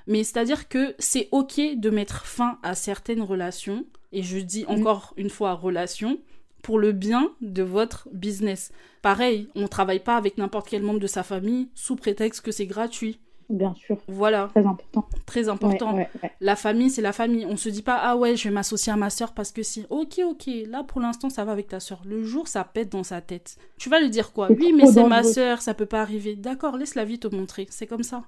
Mais 0.07 0.23
c'est-à-dire 0.23 0.67
que 0.67 0.95
c'est 0.99 1.29
ok 1.31 1.61
de 1.75 1.89
mettre 1.89 2.25
fin 2.25 2.59
à 2.63 2.75
certaines 2.75 3.21
relations, 3.21 3.85
et 4.11 4.23
je 4.23 4.37
dis 4.37 4.63
mm. 4.63 4.71
encore 4.71 5.13
une 5.15 5.29
fois 5.29 5.53
relations, 5.53 6.19
pour 6.63 6.79
le 6.79 6.93
bien 6.93 7.29
de 7.41 7.61
votre 7.61 8.07
business. 8.11 8.71
Pareil, 9.03 9.49
on 9.53 9.61
ne 9.61 9.67
travaille 9.67 9.99
pas 9.99 10.17
avec 10.17 10.39
n'importe 10.39 10.67
quel 10.69 10.81
membre 10.81 10.99
de 10.99 11.07
sa 11.07 11.21
famille 11.21 11.69
sous 11.75 11.95
prétexte 11.95 12.41
que 12.41 12.51
c'est 12.51 12.65
gratuit. 12.65 13.19
Bien 13.49 13.75
sûr. 13.75 13.97
Voilà. 14.07 14.47
Très 14.53 14.65
important. 14.65 15.05
Très 15.25 15.49
important. 15.49 15.97
La 16.39 16.55
famille, 16.55 16.89
c'est 16.89 17.01
la 17.01 17.11
famille. 17.11 17.45
On 17.45 17.57
se 17.57 17.67
dit 17.67 17.81
pas, 17.81 17.97
ah 17.97 18.15
ouais, 18.15 18.37
je 18.37 18.45
vais 18.45 18.53
m'associer 18.53 18.93
à 18.93 18.95
ma 18.95 19.09
soeur 19.09 19.33
parce 19.33 19.51
que 19.51 19.61
si. 19.61 19.85
Ok, 19.89 20.21
ok, 20.25 20.49
là 20.67 20.83
pour 20.83 21.01
l'instant, 21.01 21.29
ça 21.29 21.43
va 21.43 21.51
avec 21.51 21.67
ta 21.67 21.81
soeur. 21.81 22.01
Le 22.05 22.23
jour, 22.23 22.47
ça 22.47 22.63
pète 22.63 22.89
dans 22.89 23.03
sa 23.03 23.19
tête. 23.19 23.57
Tu 23.77 23.89
vas 23.89 23.99
lui 23.99 24.09
dire 24.09 24.31
quoi? 24.31 24.47
Oui, 24.49 24.73
mais 24.73 24.87
c'est 24.87 25.03
ma 25.03 25.23
soeur, 25.23 25.61
ça 25.61 25.73
peut 25.73 25.85
pas 25.85 26.01
arriver. 26.01 26.35
D'accord, 26.35 26.77
laisse 26.77 26.95
la 26.95 27.03
vie 27.03 27.19
te 27.19 27.27
montrer. 27.27 27.67
C'est 27.69 27.87
comme 27.87 28.03
ça. 28.03 28.23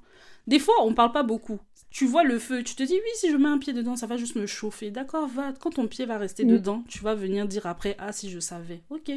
Des 0.45 0.59
fois, 0.59 0.75
on 0.83 0.93
parle 0.93 1.13
pas 1.13 1.23
beaucoup. 1.23 1.59
Tu 1.95 2.05
vois 2.05 2.25
le 2.25 2.39
feu, 2.39 2.61
tu 2.61 2.75
te 2.75 2.83
dis 2.83 2.91
oui, 2.91 3.09
si 3.15 3.31
je 3.31 3.37
mets 3.37 3.47
un 3.47 3.57
pied 3.57 3.71
dedans, 3.71 3.95
ça 3.95 4.05
va 4.05 4.17
juste 4.17 4.35
me 4.35 4.45
chauffer. 4.45 4.91
D'accord, 4.91 5.29
va. 5.29 5.53
Quand 5.53 5.69
ton 5.69 5.87
pied 5.87 6.05
va 6.05 6.17
rester 6.17 6.43
mm. 6.43 6.49
dedans, 6.49 6.83
tu 6.89 6.99
vas 6.99 7.15
venir 7.15 7.47
dire 7.47 7.67
après 7.67 7.95
ah 7.99 8.11
si 8.11 8.29
je 8.29 8.41
savais. 8.41 8.81
Ok, 8.89 9.09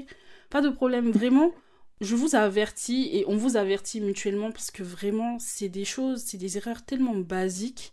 pas 0.49 0.61
de 0.61 0.69
problème. 0.69 1.11
Vraiment, 1.11 1.51
je 2.01 2.15
vous 2.15 2.37
avertis 2.37 3.11
et 3.13 3.25
on 3.27 3.37
vous 3.37 3.57
avertit 3.57 4.01
mutuellement 4.01 4.53
parce 4.53 4.71
que 4.71 4.85
vraiment, 4.85 5.41
c'est 5.41 5.69
des 5.69 5.85
choses, 5.85 6.23
c'est 6.23 6.37
des 6.37 6.57
erreurs 6.57 6.85
tellement 6.85 7.17
basiques 7.17 7.93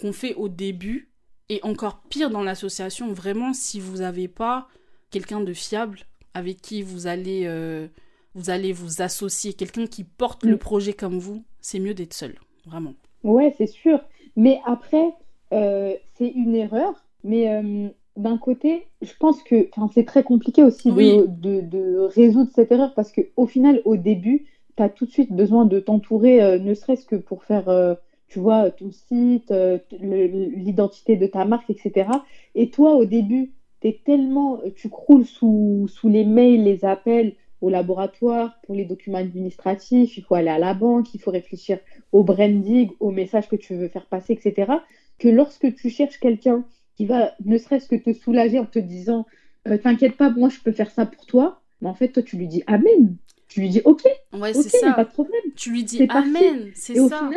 qu'on 0.00 0.14
fait 0.14 0.34
au 0.36 0.48
début 0.48 1.10
et 1.50 1.60
encore 1.62 2.00
pire 2.08 2.30
dans 2.30 2.42
l'association. 2.42 3.12
Vraiment, 3.12 3.52
si 3.52 3.80
vous 3.80 3.98
n'avez 3.98 4.28
pas 4.28 4.66
quelqu'un 5.10 5.40
de 5.40 5.52
fiable 5.52 6.06
avec 6.32 6.62
qui 6.62 6.80
vous 6.80 7.06
allez 7.06 7.42
euh, 7.44 7.86
vous 8.34 8.48
allez 8.48 8.72
vous 8.72 9.02
associer, 9.02 9.52
quelqu'un 9.52 9.86
qui 9.86 10.04
porte 10.04 10.42
le 10.42 10.54
mm. 10.54 10.58
projet 10.58 10.92
comme 10.94 11.18
vous, 11.18 11.44
c'est 11.60 11.80
mieux 11.80 11.92
d'être 11.92 12.14
seul 12.14 12.34
vraiment. 12.64 12.94
Ouais, 13.24 13.54
c'est 13.56 13.66
sûr. 13.66 14.00
Mais 14.36 14.60
après, 14.64 15.14
euh, 15.52 15.94
c'est 16.14 16.28
une 16.28 16.54
erreur. 16.54 16.94
Mais 17.24 17.48
euh, 17.54 17.88
d'un 18.16 18.38
côté, 18.38 18.86
je 19.00 19.12
pense 19.18 19.42
que 19.42 19.68
c'est 19.94 20.04
très 20.04 20.24
compliqué 20.24 20.62
aussi 20.62 20.90
de, 20.90 21.26
de, 21.60 21.98
résoudre 22.14 22.50
cette 22.54 22.72
erreur 22.72 22.94
parce 22.94 23.12
qu'au 23.12 23.46
final, 23.46 23.80
au 23.84 23.96
début, 23.96 24.46
tu 24.76 24.82
as 24.82 24.88
tout 24.88 25.06
de 25.06 25.10
suite 25.10 25.32
besoin 25.32 25.66
de 25.66 25.78
t'entourer, 25.78 26.42
euh, 26.42 26.58
ne 26.58 26.74
serait-ce 26.74 27.06
que 27.06 27.16
pour 27.16 27.44
faire, 27.44 27.96
tu 28.28 28.40
vois, 28.40 28.70
ton 28.70 28.90
site, 28.90 29.52
l'identité 30.00 31.16
de 31.16 31.26
ta 31.26 31.44
marque, 31.44 31.70
etc. 31.70 32.10
Et 32.54 32.70
toi, 32.70 32.94
au 32.96 33.04
début, 33.04 33.52
es 33.84 34.00
tellement, 34.04 34.60
tu 34.76 34.88
croules 34.88 35.24
sous, 35.24 35.86
sous 35.88 36.08
les 36.08 36.24
mails, 36.24 36.64
les 36.64 36.84
appels, 36.84 37.34
au 37.62 37.70
laboratoire, 37.70 38.60
pour 38.64 38.74
les 38.74 38.84
documents 38.84 39.18
administratifs, 39.18 40.16
il 40.16 40.24
faut 40.24 40.34
aller 40.34 40.50
à 40.50 40.58
la 40.58 40.74
banque, 40.74 41.14
il 41.14 41.20
faut 41.20 41.30
réfléchir 41.30 41.78
au 42.10 42.24
branding, 42.24 42.90
au 43.00 43.10
message 43.10 43.48
que 43.48 43.56
tu 43.56 43.74
veux 43.74 43.88
faire 43.88 44.06
passer, 44.06 44.32
etc. 44.34 44.72
Que 45.18 45.28
lorsque 45.28 45.74
tu 45.74 45.88
cherches 45.88 46.18
quelqu'un 46.18 46.64
qui 46.96 47.06
va 47.06 47.32
ne 47.44 47.56
serait-ce 47.56 47.88
que 47.88 47.96
te 47.96 48.12
soulager 48.12 48.58
en 48.58 48.66
te 48.66 48.80
disant 48.80 49.26
euh, 49.68 49.78
T'inquiète 49.78 50.16
pas, 50.16 50.28
moi 50.28 50.48
je 50.48 50.58
peux 50.58 50.72
faire 50.72 50.90
ça 50.90 51.06
pour 51.06 51.24
toi, 51.24 51.62
mais 51.80 51.88
en 51.88 51.94
fait, 51.94 52.08
toi 52.08 52.22
tu 52.22 52.36
lui 52.36 52.48
dis 52.48 52.64
Amen. 52.66 53.16
Tu 53.48 53.60
lui 53.60 53.68
dis 53.68 53.80
Ok, 53.84 54.02
ouais, 54.32 54.56
ok, 54.56 54.94
pas 54.96 55.04
de 55.04 55.10
problème. 55.10 55.42
Tu 55.56 55.70
lui 55.70 55.84
dis 55.84 56.06
Amen, 56.10 56.70
c'est 56.74 56.96
ça 56.96 57.30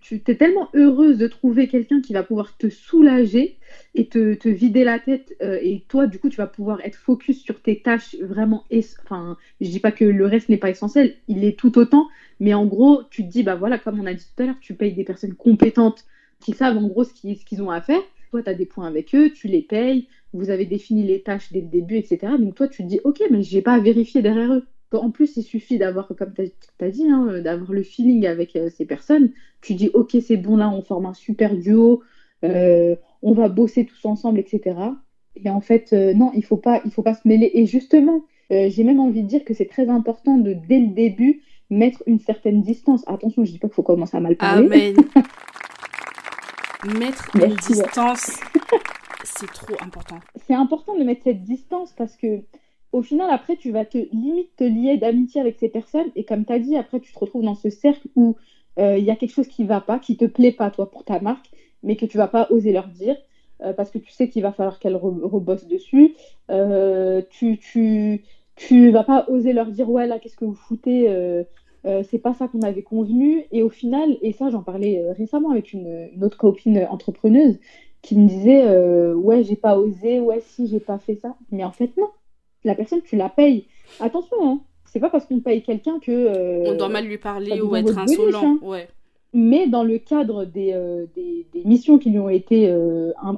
tu, 0.00 0.22
es 0.26 0.34
tellement 0.34 0.68
heureuse 0.74 1.18
de 1.18 1.26
trouver 1.26 1.68
quelqu'un 1.68 2.00
qui 2.00 2.12
va 2.12 2.22
pouvoir 2.22 2.56
te 2.56 2.68
soulager 2.68 3.56
et 3.94 4.08
te, 4.08 4.48
vider 4.48 4.84
la 4.84 4.98
tête. 4.98 5.34
Euh, 5.42 5.58
et 5.62 5.84
toi, 5.88 6.06
du 6.06 6.18
coup, 6.18 6.28
tu 6.28 6.36
vas 6.36 6.46
pouvoir 6.46 6.80
être 6.84 6.96
focus 6.96 7.42
sur 7.42 7.60
tes 7.60 7.80
tâches 7.80 8.16
vraiment. 8.20 8.64
Enfin, 9.04 9.36
je 9.60 9.68
dis 9.68 9.80
pas 9.80 9.92
que 9.92 10.04
le 10.04 10.26
reste 10.26 10.48
n'est 10.48 10.58
pas 10.58 10.70
essentiel, 10.70 11.14
il 11.28 11.44
est 11.44 11.58
tout 11.58 11.78
autant. 11.78 12.08
Mais 12.40 12.54
en 12.54 12.66
gros, 12.66 13.02
tu 13.10 13.24
te 13.24 13.30
dis, 13.30 13.42
bah 13.42 13.54
voilà, 13.54 13.78
comme 13.78 13.98
on 13.98 14.06
a 14.06 14.14
dit 14.14 14.24
tout 14.24 14.42
à 14.42 14.46
l'heure, 14.46 14.60
tu 14.60 14.74
payes 14.74 14.94
des 14.94 15.04
personnes 15.04 15.34
compétentes 15.34 16.04
qui 16.40 16.52
savent 16.52 16.76
en 16.76 16.86
gros 16.86 17.04
ce 17.04 17.12
qu'ils 17.12 17.62
ont 17.62 17.70
à 17.70 17.80
faire. 17.80 18.02
Toi, 18.30 18.42
tu 18.42 18.50
as 18.50 18.54
des 18.54 18.66
points 18.66 18.86
avec 18.86 19.14
eux, 19.14 19.30
tu 19.30 19.48
les 19.48 19.62
payes, 19.62 20.06
vous 20.32 20.50
avez 20.50 20.64
défini 20.64 21.02
les 21.04 21.22
tâches 21.22 21.52
dès 21.52 21.60
le 21.60 21.66
début, 21.66 21.96
etc. 21.96 22.34
Donc 22.38 22.54
toi, 22.54 22.68
tu 22.68 22.82
te 22.82 22.88
dis, 22.88 23.00
ok, 23.02 23.22
mais 23.30 23.42
j'ai 23.42 23.62
pas 23.62 23.74
à 23.74 23.80
vérifier 23.80 24.22
derrière 24.22 24.52
eux. 24.52 24.66
En 24.92 25.10
plus, 25.10 25.36
il 25.36 25.42
suffit 25.42 25.78
d'avoir, 25.78 26.08
comme 26.08 26.32
tu 26.34 26.50
as, 26.80 26.90
dit, 26.90 27.08
hein, 27.08 27.40
d'avoir 27.40 27.72
le 27.72 27.82
feeling 27.82 28.26
avec 28.26 28.56
euh, 28.56 28.70
ces 28.70 28.84
personnes. 28.84 29.30
Tu 29.60 29.74
dis, 29.74 29.90
ok, 29.94 30.16
c'est 30.20 30.36
bon, 30.36 30.56
là, 30.56 30.68
on 30.70 30.82
forme 30.82 31.06
un 31.06 31.14
super 31.14 31.56
duo, 31.56 32.02
euh, 32.44 32.96
on 33.22 33.32
va 33.32 33.48
bosser 33.48 33.84
tous 33.84 34.04
ensemble, 34.04 34.40
etc. 34.40 34.76
Et 35.36 35.48
en 35.48 35.60
fait, 35.60 35.92
euh, 35.92 36.12
non, 36.12 36.32
il 36.34 36.44
faut 36.44 36.56
pas, 36.56 36.80
il 36.84 36.90
faut 36.90 37.02
pas 37.02 37.14
se 37.14 37.26
mêler. 37.28 37.50
Et 37.54 37.66
justement, 37.66 38.24
j'ai 38.50 38.82
même 38.82 38.98
envie 38.98 39.22
de 39.22 39.28
dire 39.28 39.44
que 39.44 39.54
c'est 39.54 39.68
très 39.68 39.88
important 39.88 40.36
de, 40.36 40.54
dès 40.54 40.80
le 40.80 40.88
début, 40.88 41.42
mettre 41.70 42.02
une 42.08 42.18
certaine 42.18 42.62
distance. 42.62 43.04
Attention, 43.06 43.44
je 43.44 43.52
dis 43.52 43.60
pas 43.60 43.68
qu'il 43.68 43.76
faut 43.76 43.84
commencer 43.84 44.16
à 44.16 44.20
mal 44.20 44.34
parler. 44.34 44.66
Amen. 44.66 44.96
mettre 46.98 47.28
une 47.36 47.54
distance, 47.54 48.40
c'est 49.24 49.50
trop 49.52 49.76
important. 49.80 50.18
C'est 50.46 50.54
important 50.54 50.96
de 50.96 51.04
mettre 51.04 51.22
cette 51.24 51.44
distance 51.44 51.92
parce 51.96 52.16
que 52.16 52.42
au 52.92 53.02
final, 53.02 53.30
après, 53.30 53.56
tu 53.56 53.70
vas 53.70 53.84
te 53.84 53.98
limite 54.12 54.56
te 54.56 54.64
lier 54.64 54.96
d'amitié 54.96 55.40
avec 55.40 55.56
ces 55.58 55.68
personnes. 55.68 56.10
Et 56.16 56.24
comme 56.24 56.44
tu 56.44 56.52
as 56.52 56.58
dit, 56.58 56.76
après, 56.76 57.00
tu 57.00 57.12
te 57.12 57.18
retrouves 57.18 57.44
dans 57.44 57.54
ce 57.54 57.70
cercle 57.70 58.08
où 58.16 58.36
euh, 58.78 58.98
il 58.98 59.04
y 59.04 59.10
a 59.10 59.16
quelque 59.16 59.32
chose 59.32 59.48
qui 59.48 59.64
va 59.64 59.80
pas, 59.80 59.98
qui 59.98 60.16
te 60.16 60.24
plaît 60.24 60.52
pas, 60.52 60.70
toi, 60.70 60.90
pour 60.90 61.04
ta 61.04 61.20
marque, 61.20 61.50
mais 61.82 61.96
que 61.96 62.06
tu 62.06 62.16
vas 62.16 62.28
pas 62.28 62.48
oser 62.50 62.72
leur 62.72 62.88
dire. 62.88 63.16
Euh, 63.62 63.74
parce 63.74 63.90
que 63.90 63.98
tu 63.98 64.10
sais 64.10 64.28
qu'il 64.28 64.42
va 64.42 64.52
falloir 64.52 64.78
qu'elles 64.78 64.96
rebossent 64.96 65.68
dessus. 65.68 66.14
Euh, 66.50 67.22
tu, 67.30 67.58
tu, 67.58 68.24
tu 68.56 68.90
vas 68.90 69.04
pas 69.04 69.26
oser 69.28 69.52
leur 69.52 69.66
dire 69.66 69.88
ouais 69.90 70.06
là 70.06 70.18
qu'est-ce 70.18 70.36
que 70.36 70.44
vous 70.44 70.54
foutez 70.54 71.08
c'est 72.04 72.18
pas 72.18 72.34
ça 72.34 72.46
qu'on 72.48 72.60
avait 72.60 72.82
convenu 72.82 73.46
et 73.52 73.62
au 73.62 73.70
final 73.70 74.18
et 74.20 74.32
ça 74.32 74.50
j'en 74.50 74.62
parlais 74.62 75.02
récemment 75.12 75.50
avec 75.50 75.72
une, 75.72 76.10
une, 76.14 76.24
autre 76.24 76.36
copine 76.36 76.86
entrepreneuse 76.90 77.58
qui 78.02 78.18
me 78.18 78.28
disait 78.28 78.66
ouais 79.14 79.44
j'ai 79.44 79.56
pas 79.56 79.78
osé 79.78 80.20
ouais 80.20 80.40
si 80.40 80.66
j'ai 80.66 80.80
pas 80.80 80.98
fait 80.98 81.14
ça 81.16 81.36
mais 81.50 81.64
en 81.64 81.72
fait 81.72 81.96
non 81.96 82.10
la 82.64 82.74
personne 82.74 83.02
tu 83.02 83.16
la 83.16 83.28
payes 83.28 83.66
attention 84.00 84.36
hein, 84.42 84.60
c'est 84.84 85.00
pas 85.00 85.10
parce 85.10 85.26
qu'on 85.26 85.40
paye 85.40 85.62
quelqu'un 85.62 85.98
que 86.00 86.68
on 86.68 86.76
doit 86.76 86.88
mal 86.88 87.06
lui 87.06 87.18
parler 87.18 87.60
ou 87.60 87.74
être 87.76 87.96
insolent 87.98 88.44
hein. 88.44 88.58
ouais 88.62 88.88
mais 89.32 89.68
dans 89.68 89.84
le 89.84 89.98
cadre 89.98 90.44
des, 90.44 90.72
des, 91.14 91.46
des, 91.52 91.64
missions 91.64 91.98
qui 91.98 92.10
lui 92.10 92.18
ont 92.18 92.28
été 92.28 92.68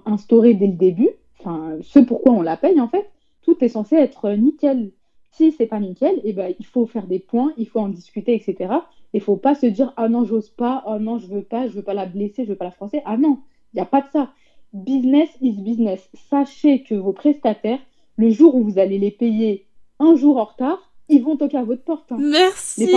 instaurées 0.07 0.55
dès 0.55 0.69
le 0.69 0.73
début 0.73 1.11
enfin 1.39 1.77
ce 1.83 1.99
pourquoi 1.99 2.33
on 2.33 2.43
la 2.43 2.57
paye 2.57 2.81
en 2.81 2.89
fait 2.89 3.11
tout 3.43 3.63
est 3.63 3.69
censé 3.69 3.97
être 3.97 4.31
nickel 4.31 4.93
si 5.33 5.51
c'est 5.53 5.67
pas 5.67 5.81
nickel, 5.81 6.21
eh 6.25 6.33
ben, 6.33 6.55
il 6.59 6.67
faut 6.67 6.87
faire 6.87 7.07
des 7.07 7.19
points, 7.19 7.53
il 7.57 7.67
faut 7.67 7.81
en 7.81 7.89
discuter, 7.89 8.35
etc. 8.35 8.73
Il 9.15 9.21
faut 9.21 9.37
pas 9.37 9.55
se 9.55 9.67
dire 9.67 9.93
ah 9.97 10.09
non 10.09 10.25
j'ose 10.25 10.51
pas, 10.51 10.85
oh 10.87 10.99
non 10.99 11.19
je 11.19 11.27
veux 11.27 11.43
pas, 11.43 11.69
je 11.69 11.73
veux 11.73 11.83
pas 11.83 11.95
la 11.95 12.07
blesser, 12.07 12.45
je 12.45 12.51
veux 12.51 12.57
pas 12.57 12.67
la 12.67 12.71
froisser. 12.71 13.03
Ah 13.05 13.17
non, 13.17 13.39
il 13.73 13.77
n'y 13.77 13.81
a 13.81 13.87
pas 13.87 14.03
de 14.03 14.09
ça. 14.13 14.31
Business 14.73 15.31
is 15.41 15.53
business. 15.63 16.09
Sachez 16.31 16.83
que 16.83 16.95
vos 16.95 17.13
prestataires, 17.13 17.81
le 18.23 18.31
jour 18.31 18.55
où 18.55 18.63
vous 18.63 18.79
allez 18.79 18.99
les 18.99 19.11
payer 19.11 19.67
un 19.99 20.15
jour 20.15 20.37
en 20.37 20.45
retard, 20.45 20.93
ils 21.09 21.23
vont 21.23 21.37
toquer 21.37 21.59
à 21.59 21.65
votre 21.65 21.83
porte. 21.83 22.11
Hein. 22.13 22.19
Merci. 22.21 22.89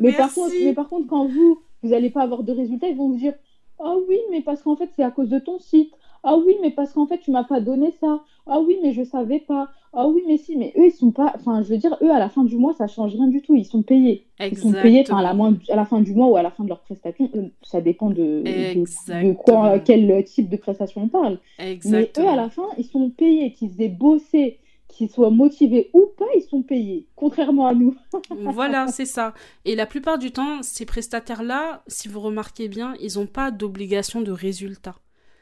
Mais 0.00 0.12
par 0.12 0.32
contre, 0.32 0.52
mais 0.62 0.72
par 0.72 0.88
contre, 0.88 1.06
quand 1.08 1.26
vous 1.26 1.60
vous 1.82 1.90
n'allez 1.90 2.10
pas 2.10 2.22
avoir 2.22 2.42
de 2.42 2.52
résultats, 2.52 2.88
ils 2.88 2.96
vont 2.96 3.10
vous 3.10 3.18
dire 3.18 3.34
ah 3.78 3.94
oui 4.08 4.18
mais 4.30 4.40
parce 4.40 4.62
qu'en 4.62 4.76
fait 4.76 4.88
c'est 4.96 5.02
à 5.02 5.10
cause 5.10 5.28
de 5.28 5.38
ton 5.38 5.58
site. 5.58 5.92
Ah 6.28 6.36
oui, 6.36 6.56
mais 6.60 6.72
parce 6.72 6.92
qu'en 6.92 7.06
fait, 7.06 7.18
tu 7.18 7.30
m'as 7.30 7.44
pas 7.44 7.60
donné 7.60 7.94
ça. 8.00 8.20
Ah 8.48 8.58
oui, 8.58 8.76
mais 8.82 8.92
je 8.92 9.04
savais 9.04 9.38
pas. 9.38 9.70
Ah 9.92 10.08
oui, 10.08 10.24
mais 10.26 10.38
si, 10.38 10.56
mais 10.56 10.72
eux, 10.76 10.86
ils 10.86 10.90
sont 10.92 11.12
pas. 11.12 11.32
Enfin, 11.36 11.62
je 11.62 11.68
veux 11.68 11.78
dire, 11.78 11.96
eux, 12.02 12.10
à 12.10 12.18
la 12.18 12.28
fin 12.28 12.42
du 12.42 12.56
mois, 12.56 12.74
ça 12.74 12.88
change 12.88 13.14
rien 13.14 13.28
du 13.28 13.42
tout. 13.42 13.54
Ils 13.54 13.64
sont 13.64 13.82
payés. 13.82 14.26
Ils 14.40 14.58
sont 14.58 14.72
payés 14.72 15.08
à 15.08 15.22
la, 15.22 15.30
à 15.30 15.76
la 15.76 15.84
fin 15.84 16.00
du 16.00 16.14
mois 16.14 16.26
ou 16.26 16.36
à 16.36 16.42
la 16.42 16.50
fin 16.50 16.64
de 16.64 16.68
leur 16.68 16.80
prestation. 16.80 17.30
Ça 17.62 17.80
dépend 17.80 18.10
de, 18.10 18.42
de, 18.42 19.32
quoi, 19.34 19.78
quel 19.78 20.24
type 20.24 20.48
de 20.48 20.56
prestation 20.56 21.04
on 21.04 21.08
parle. 21.08 21.38
Mais 21.60 22.10
eux, 22.18 22.28
à 22.28 22.34
la 22.34 22.50
fin, 22.50 22.66
ils 22.76 22.84
sont 22.84 23.08
payés. 23.08 23.52
Qu'ils 23.52 23.80
aient 23.80 23.88
bossé, 23.88 24.58
qu'ils 24.88 25.08
soient 25.08 25.30
motivés 25.30 25.90
ou 25.92 26.06
pas, 26.18 26.26
ils 26.36 26.42
sont 26.42 26.62
payés. 26.62 27.06
Contrairement 27.14 27.68
à 27.68 27.74
nous. 27.74 27.94
voilà, 28.30 28.88
c'est 28.88 29.06
ça. 29.06 29.32
Et 29.64 29.76
la 29.76 29.86
plupart 29.86 30.18
du 30.18 30.32
temps, 30.32 30.60
ces 30.62 30.86
prestataires-là, 30.86 31.84
si 31.86 32.08
vous 32.08 32.18
remarquez 32.18 32.66
bien, 32.66 32.94
ils 33.00 33.16
n'ont 33.16 33.26
pas 33.28 33.52
d'obligation 33.52 34.22
de 34.22 34.32
résultat. 34.32 34.96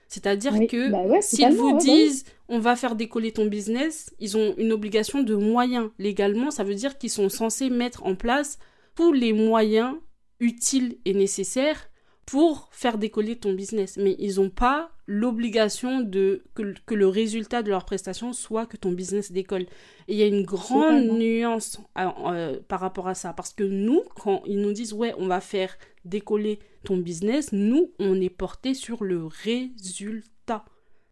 C'est-à-dire 0.08 0.52
que 0.68 0.90
bah 0.90 1.20
s'ils 1.20 1.54
vous 1.54 1.76
disent 1.78 2.24
on 2.48 2.58
va 2.58 2.76
faire 2.76 2.94
décoller 2.94 3.32
ton 3.32 3.46
business, 3.46 4.14
ils 4.20 4.36
ont 4.36 4.54
une 4.58 4.72
obligation 4.72 5.22
de 5.22 5.34
moyens. 5.34 5.90
Légalement, 5.98 6.50
ça 6.50 6.64
veut 6.64 6.74
dire 6.74 6.98
qu'ils 6.98 7.10
sont 7.10 7.28
censés 7.28 7.70
mettre 7.70 8.04
en 8.04 8.14
place 8.14 8.58
tous 8.94 9.12
les 9.12 9.32
moyens 9.32 9.94
utiles 10.40 10.98
et 11.04 11.14
nécessaires 11.14 11.88
pour 12.26 12.68
faire 12.72 12.98
décoller 12.98 13.36
ton 13.36 13.52
business. 13.52 13.96
Mais 13.96 14.16
ils 14.18 14.36
n'ont 14.36 14.50
pas 14.50 14.90
l'obligation 15.06 16.00
de 16.00 16.42
que, 16.54 16.94
le 16.94 17.08
résultat 17.08 17.62
de 17.62 17.68
leur 17.68 17.84
prestation 17.84 18.32
soit 18.32 18.66
que 18.66 18.76
ton 18.76 18.92
business 18.92 19.32
décolle. 19.32 19.66
Et 20.08 20.14
il 20.14 20.16
y 20.16 20.22
a 20.22 20.26
une 20.26 20.44
grande 20.44 21.06
nuance 21.06 21.80
euh, 21.98 22.60
par 22.68 22.80
rapport 22.80 23.08
à 23.08 23.14
ça. 23.14 23.32
Parce 23.32 23.52
que 23.52 23.64
nous, 23.64 24.02
quand 24.16 24.42
ils 24.46 24.60
nous 24.60 24.72
disent, 24.72 24.92
ouais, 24.92 25.14
on 25.18 25.26
va 25.26 25.40
faire 25.40 25.76
décoller 26.04 26.58
ton 26.84 26.96
business, 26.96 27.52
nous, 27.52 27.92
on 27.98 28.20
est 28.20 28.30
porté 28.30 28.74
sur 28.74 29.04
le 29.04 29.26
résultat. 29.26 30.64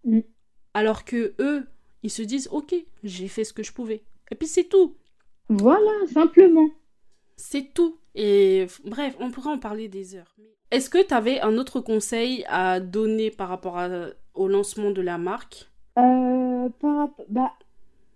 Mm. 0.04 0.20
Alors 0.74 1.04
que 1.04 1.34
eux, 1.38 1.66
ils 2.02 2.10
se 2.10 2.22
disent, 2.22 2.48
ok, 2.50 2.74
j'ai 3.04 3.28
fait 3.28 3.44
ce 3.44 3.52
que 3.52 3.62
je 3.62 3.72
pouvais. 3.72 4.02
Et 4.30 4.34
puis 4.34 4.48
c'est 4.48 4.64
tout. 4.64 4.96
Voilà, 5.48 5.90
simplement. 6.12 6.68
C'est 7.36 7.74
tout. 7.74 7.98
Et 8.14 8.66
bref, 8.84 9.16
on 9.20 9.30
pourrait 9.30 9.50
en 9.50 9.58
parler 9.58 9.88
des 9.88 10.14
heures. 10.14 10.34
Est-ce 10.72 10.88
que 10.88 11.06
tu 11.06 11.12
avais 11.12 11.38
un 11.42 11.58
autre 11.58 11.80
conseil 11.80 12.46
à 12.48 12.80
donner 12.80 13.30
par 13.30 13.50
rapport 13.50 13.78
au 14.34 14.48
lancement 14.48 14.90
de 14.90 15.02
la 15.02 15.18
marque? 15.18 15.70
Euh, 15.98 16.70
bah, 17.28 17.52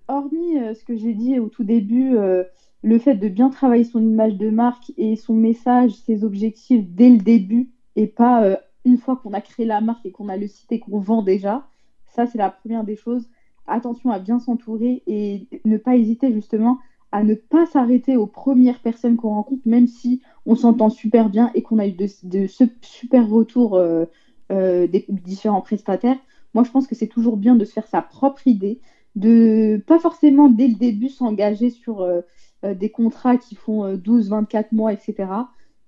Hormis 0.09 0.59
euh, 0.59 0.73
ce 0.73 0.83
que 0.83 0.97
j'ai 0.97 1.13
dit 1.13 1.39
au 1.39 1.49
tout 1.49 1.65
début, 1.65 2.17
euh, 2.17 2.45
le 2.83 2.99
fait 2.99 3.17
de 3.17 3.29
bien 3.29 3.51
travailler 3.51 3.85
son 3.85 4.01
image 4.01 4.39
de 4.39 4.49
marque 4.49 4.91
et 4.97 5.17
son 5.17 5.35
message, 5.35 5.91
ses 6.07 6.25
objectifs 6.25 6.83
dès 6.89 7.11
le 7.11 7.19
début, 7.19 7.69
et 7.95 8.07
pas 8.07 8.59
une 8.87 8.97
fois 8.97 9.17
qu'on 9.17 9.35
a 9.35 9.43
créé 9.43 9.67
la 9.67 9.83
marque 9.83 10.07
et 10.07 10.11
qu'on 10.11 10.31
a 10.31 10.39
le 10.39 10.49
site 10.49 10.73
et 10.73 10.81
qu'on 10.81 10.99
vend 10.99 11.21
déjà, 11.21 11.67
ça 12.07 12.27
c'est 12.27 12.39
la 12.39 12.49
première 12.49 12.85
des 12.85 12.97
choses. 12.97 13.29
Attention 13.67 14.11
à 14.11 14.19
bien 14.19 14.39
s'entourer 14.39 15.03
et 15.07 15.47
ne 15.67 15.77
pas 15.77 15.97
hésiter 15.97 16.33
justement 16.33 16.79
à 17.13 17.23
ne 17.23 17.35
pas 17.35 17.67
s'arrêter 17.67 18.17
aux 18.17 18.27
premières 18.27 18.81
personnes 18.81 19.17
qu'on 19.17 19.35
rencontre, 19.35 19.63
même 19.67 19.87
si 19.87 20.23
on 20.47 20.55
s'entend 20.55 20.89
super 20.89 21.29
bien 21.29 21.51
et 21.55 21.63
qu'on 21.63 21.79
a 21.79 21.87
eu 21.87 21.93
de, 21.93 22.07
de, 22.23 22.47
super 22.81 23.29
retours 23.29 23.75
euh, 23.75 24.07
euh, 24.53 24.87
des 24.87 25.05
différents 25.09 25.61
prestataires. 25.61 26.19
Moi, 26.55 26.65
je 26.65 26.71
pense 26.71 26.87
que 26.87 26.95
c'est 26.95 27.09
toujours 27.09 27.37
bien 27.37 27.57
de 27.57 27.65
se 27.65 27.73
faire 27.73 27.89
sa 27.89 28.01
propre 28.01 28.47
idée, 28.47 28.81
de 29.17 29.83
pas 29.87 29.99
forcément 29.99 30.49
dès 30.49 30.69
le 30.69 30.75
début 30.75 31.09
s'engager 31.09 31.71
sur 31.71 32.01
euh, 32.01 32.23
des 32.63 32.91
contrats 32.91 33.37
qui 33.37 33.57
font 33.57 33.97
12, 33.97 34.31
24 34.31 34.73
mois, 34.73 34.93
etc. 34.93 35.15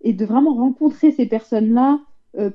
Et 0.02 0.12
de 0.12 0.24
vraiment 0.24 0.54
rencontrer 0.54 1.12
ces 1.12 1.26
personnes-là, 1.26 2.00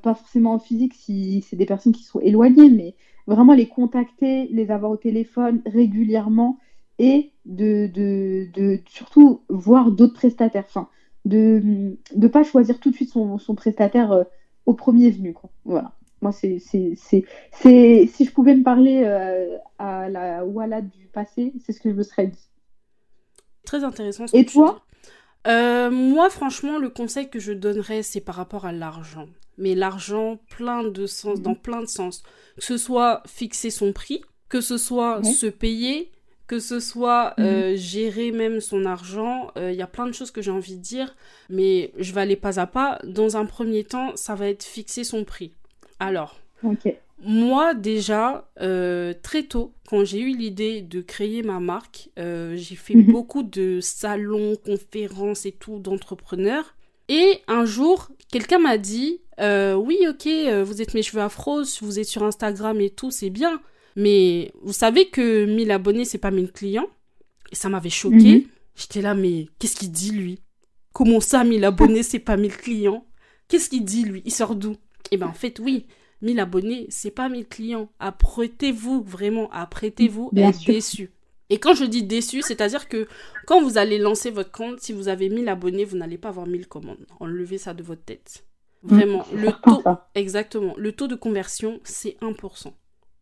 pas 0.02 0.14
forcément 0.14 0.54
en 0.54 0.60
physique 0.60 0.94
si 0.94 1.42
c'est 1.42 1.58
des 1.58 1.66
personnes 1.66 1.92
qui 1.92 2.04
sont 2.04 2.20
éloignées, 2.22 2.70
mais 2.70 2.96
vraiment 3.28 3.54
les 3.54 3.68
contacter, 3.68 4.48
les 4.50 4.72
avoir 4.72 4.92
au 4.92 4.98
téléphone 4.98 5.62
régulièrement 5.66 6.58
et 7.00 7.32
de 7.44 8.80
surtout 8.88 9.42
voir 9.50 9.92
d'autres 9.92 10.14
prestataires. 10.14 10.66
Enfin, 10.68 10.88
de 11.26 11.96
ne 12.16 12.28
pas 12.28 12.44
choisir 12.44 12.80
tout 12.80 12.92
de 12.92 12.96
suite 12.96 13.12
son, 13.12 13.38
son 13.38 13.56
prestataire 13.56 14.12
euh, 14.12 14.24
au 14.66 14.74
premier 14.74 15.10
venu. 15.10 15.34
Quoi. 15.34 15.50
Voilà. 15.66 15.92
Moi, 16.22 16.32
c'est, 16.32 16.60
c'est, 16.60 16.96
c'est, 17.52 18.10
si 18.14 18.26
je 18.26 18.32
pouvais 18.32 18.56
me 18.56 18.64
parler 18.64 19.04
euh, 19.06 19.58
à 19.78 20.10
la 20.10 20.46
Walla 20.46 20.82
du 20.82 21.08
passé, 21.08 21.54
c'est 21.66 21.74
ce 21.74 21.82
que 21.82 21.90
je 21.90 21.96
me 21.96 22.04
serais 22.04 22.28
dit. 22.28 22.50
Très 23.66 23.84
intéressant. 23.84 24.28
Ce 24.28 24.36
Et 24.36 24.46
toi? 24.46 24.82
euh, 25.48 25.90
Moi, 25.92 26.30
franchement, 26.30 26.78
le 26.78 26.90
conseil 26.90 27.30
que 27.30 27.40
je 27.40 27.52
donnerais, 27.52 28.04
c'est 28.04 28.22
par 28.22 28.36
rapport 28.36 28.66
à 28.66 28.72
l'argent. 28.72 29.28
Mais 29.58 29.76
l'argent, 29.76 30.40
plein 30.50 30.84
de 30.84 31.06
sens, 31.06 31.38
mhm. 31.38 31.44
dans 31.44 31.56
plein 31.56 31.82
de 31.82 31.88
sens. 31.88 32.24
Que 32.58 32.64
ce 32.64 32.78
soit 32.78 33.22
fixer 33.26 33.70
son 33.70 33.94
prix, 33.94 34.22
que 34.50 34.62
ce 34.62 34.78
soit 34.78 35.24
se 35.24 35.48
payer, 35.48 36.12
que 36.48 36.60
ce 36.60 36.80
soit 36.80 37.34
mhm. 37.38 37.46
euh, 37.46 37.76
gérer 37.76 38.32
même 38.32 38.60
son 38.60 38.86
argent, 38.86 39.52
il 39.56 39.62
euh, 39.62 39.72
y 39.72 39.82
a 39.82 39.88
plein 39.88 40.08
de 40.08 40.12
choses 40.12 40.32
que 40.32 40.42
j'ai 40.42 40.52
envie 40.52 40.76
de 40.76 40.82
dire, 40.82 41.16
mais 41.50 41.92
je 41.98 42.14
vais 42.14 42.22
aller 42.22 42.36
pas 42.36 42.60
à 42.60 42.68
pas. 42.68 43.00
Dans 43.04 43.38
un 43.38 43.46
premier 43.46 43.84
temps, 43.84 44.16
ça 44.16 44.36
va 44.36 44.48
être 44.48 44.64
fixer 44.64 45.04
son 45.04 45.24
prix. 45.24 45.54
Alors, 46.00 46.40
moi 47.20 47.74
déjà, 47.74 48.50
euh, 48.60 49.14
très 49.22 49.44
tôt, 49.44 49.72
quand 49.88 50.04
j'ai 50.04 50.20
eu 50.20 50.36
l'idée 50.36 50.82
de 50.82 51.02
créer 51.02 51.44
ma 51.44 51.60
marque, 51.60 52.10
j'ai 52.18 52.76
fait 52.76 52.96
mhm. 52.96 53.12
beaucoup 53.12 53.44
de 53.44 53.80
salons, 53.82 54.56
conférences 54.58 55.46
et 55.46 55.52
tout 55.52 55.80
d'entrepreneurs. 55.80 56.76
Et 57.10 57.42
un 57.48 57.66
jour, 57.66 58.10
quelqu'un 58.32 58.60
m'a 58.60 58.78
dit, 58.78 59.22
oui, 59.40 59.98
ok, 60.10 60.28
vous 60.66 60.82
êtes 60.82 60.94
mes 60.94 61.04
cheveux 61.04 61.22
afro, 61.22 61.64
vous 61.82 62.00
êtes 62.00 62.08
sur 62.08 62.24
Instagram 62.24 62.82
et 62.82 62.90
tout, 62.90 63.12
c'est 63.12 63.30
bien. 63.30 63.62
Mais 63.96 64.52
vous 64.62 64.74
savez 64.74 65.10
que 65.10 65.46
1000 65.46 65.72
abonnés, 65.72 66.06
c'est 66.06 66.18
pas 66.18 66.32
1000 66.32 66.52
clients. 66.52 66.88
Et 67.52 67.56
ça 67.56 67.70
m'avait 67.70 67.90
choqué. 67.90 68.36
Mhm. 68.36 68.44
J'étais 68.76 69.02
là, 69.02 69.14
mais 69.14 69.48
qu'est-ce 69.60 69.76
qu'il 69.76 69.92
dit 69.92 70.12
lui? 70.12 70.40
Comment 70.92 71.20
ça, 71.20 71.44
1000 71.44 71.64
abonnés, 71.66 72.04
c'est 72.04 72.20
pas 72.20 72.38
1000 72.38 72.56
clients? 72.56 73.06
Qu'est-ce 73.48 73.70
qu'il 73.70 73.86
dit 73.86 74.04
lui? 74.04 74.22
Il 74.26 74.32
sort 74.32 74.56
d'où? 74.56 74.76
Eh 75.12 75.18
ben 75.18 75.28
en 75.28 75.34
fait, 75.34 75.60
oui, 75.60 75.86
1000 76.22 76.40
abonnés, 76.40 76.88
c'est 76.90 77.12
pas 77.12 77.30
1000 77.30 77.48
clients. 77.48 77.90
Apprêtez-vous, 78.00 79.04
vraiment, 79.04 79.50
apprêtez-vous 79.52 80.32
à 80.36 80.42
être 80.42 80.66
déçu. 80.66 81.12
Et 81.50 81.60
quand 81.60 81.76
je 81.76 81.86
dis 81.86 82.04
déçu, 82.04 82.42
c'est-à-dire 82.42 82.88
que 82.88 83.08
quand 83.46 83.62
vous 83.62 83.78
allez 83.78 84.00
lancer 84.00 84.32
votre 84.32 84.52
compte, 84.52 84.80
si 84.80 84.94
vous 84.94 85.08
avez 85.08 85.30
1000 85.30 85.48
abonnés, 85.50 85.86
vous 85.86 85.98
n'allez 85.98 86.18
pas 86.18 86.30
avoir 86.30 86.48
1000 86.48 86.68
commandes. 86.68 87.06
Enlevez 87.20 87.60
ça 87.60 87.74
de 87.74 87.84
votre 87.84 88.04
tête. 88.04 88.46
Mm. 88.84 88.88
Vraiment, 88.88 89.26
le 89.34 89.52
taux, 89.52 89.84
exactement, 90.16 90.74
le 90.78 90.92
taux 90.94 91.08
de 91.08 91.16
conversion, 91.16 91.80
c'est 91.84 92.18
1% 92.22 92.74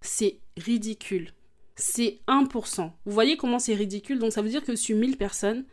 c'est 0.02 0.40
ridicule. 0.58 1.32
C'est 1.76 2.20
1%. 2.28 2.92
Vous 3.06 3.12
voyez 3.12 3.38
comment 3.38 3.60
c'est 3.60 3.74
ridicule? 3.74 4.20
Donc 4.20 4.34
ça 4.34 4.42
veut 4.42 4.50
dire 4.50 4.64
que 4.64 4.76
sur 4.76 4.98
1000 4.98 5.18
personnes, 5.18 5.66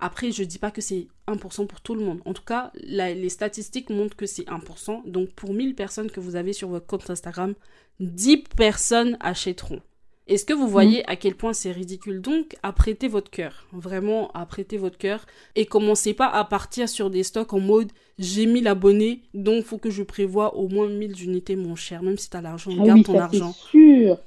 après 0.00 0.32
je 0.32 0.42
dis 0.42 0.58
pas 0.58 0.70
que 0.70 0.80
c'est 0.80 1.08
1% 1.28 1.66
pour 1.66 1.80
tout 1.80 1.94
le 1.94 2.04
monde. 2.04 2.20
En 2.24 2.32
tout 2.32 2.44
cas, 2.44 2.72
les 2.74 3.28
statistiques 3.28 3.90
montrent 3.90 4.16
que 4.16 4.26
c'est 4.26 4.44
1%. 4.44 5.08
Donc 5.08 5.30
pour 5.32 5.52
1000 5.52 5.74
personnes 5.74 6.10
que 6.10 6.20
vous 6.20 6.36
avez 6.36 6.52
sur 6.52 6.68
votre 6.68 6.86
compte 6.86 7.08
Instagram, 7.10 7.54
10 8.00 8.44
personnes 8.56 9.16
achèteront. 9.20 9.82
Est-ce 10.28 10.44
que 10.44 10.52
vous 10.52 10.68
voyez 10.68 11.00
mm. 11.00 11.04
à 11.08 11.16
quel 11.16 11.34
point 11.34 11.52
c'est 11.52 11.72
ridicule 11.72 12.20
Donc, 12.20 12.56
apprêtez 12.62 13.08
votre 13.08 13.30
cœur. 13.30 13.66
Vraiment, 13.72 14.30
apprêtez 14.32 14.76
votre 14.76 14.98
cœur. 14.98 15.26
Et 15.56 15.66
commencez 15.66 16.14
pas 16.14 16.28
à 16.28 16.44
partir 16.44 16.88
sur 16.88 17.10
des 17.10 17.22
stocks 17.22 17.52
en 17.52 17.60
mode 17.60 17.90
j'ai 18.18 18.46
1000 18.46 18.68
abonnés, 18.68 19.22
donc 19.34 19.64
faut 19.64 19.78
que 19.78 19.90
je 19.90 20.02
prévoie 20.02 20.54
au 20.54 20.68
moins 20.68 20.88
1000 20.88 21.24
unités, 21.24 21.56
mon 21.56 21.74
cher. 21.74 22.02
Même 22.02 22.18
si 22.18 22.30
tu 22.30 22.36
as 22.36 22.40
l'argent, 22.40 22.70
ah 22.78 22.84
garde 22.84 23.04
ton 23.04 23.18
argent. 23.18 23.52
sûr. 23.52 24.18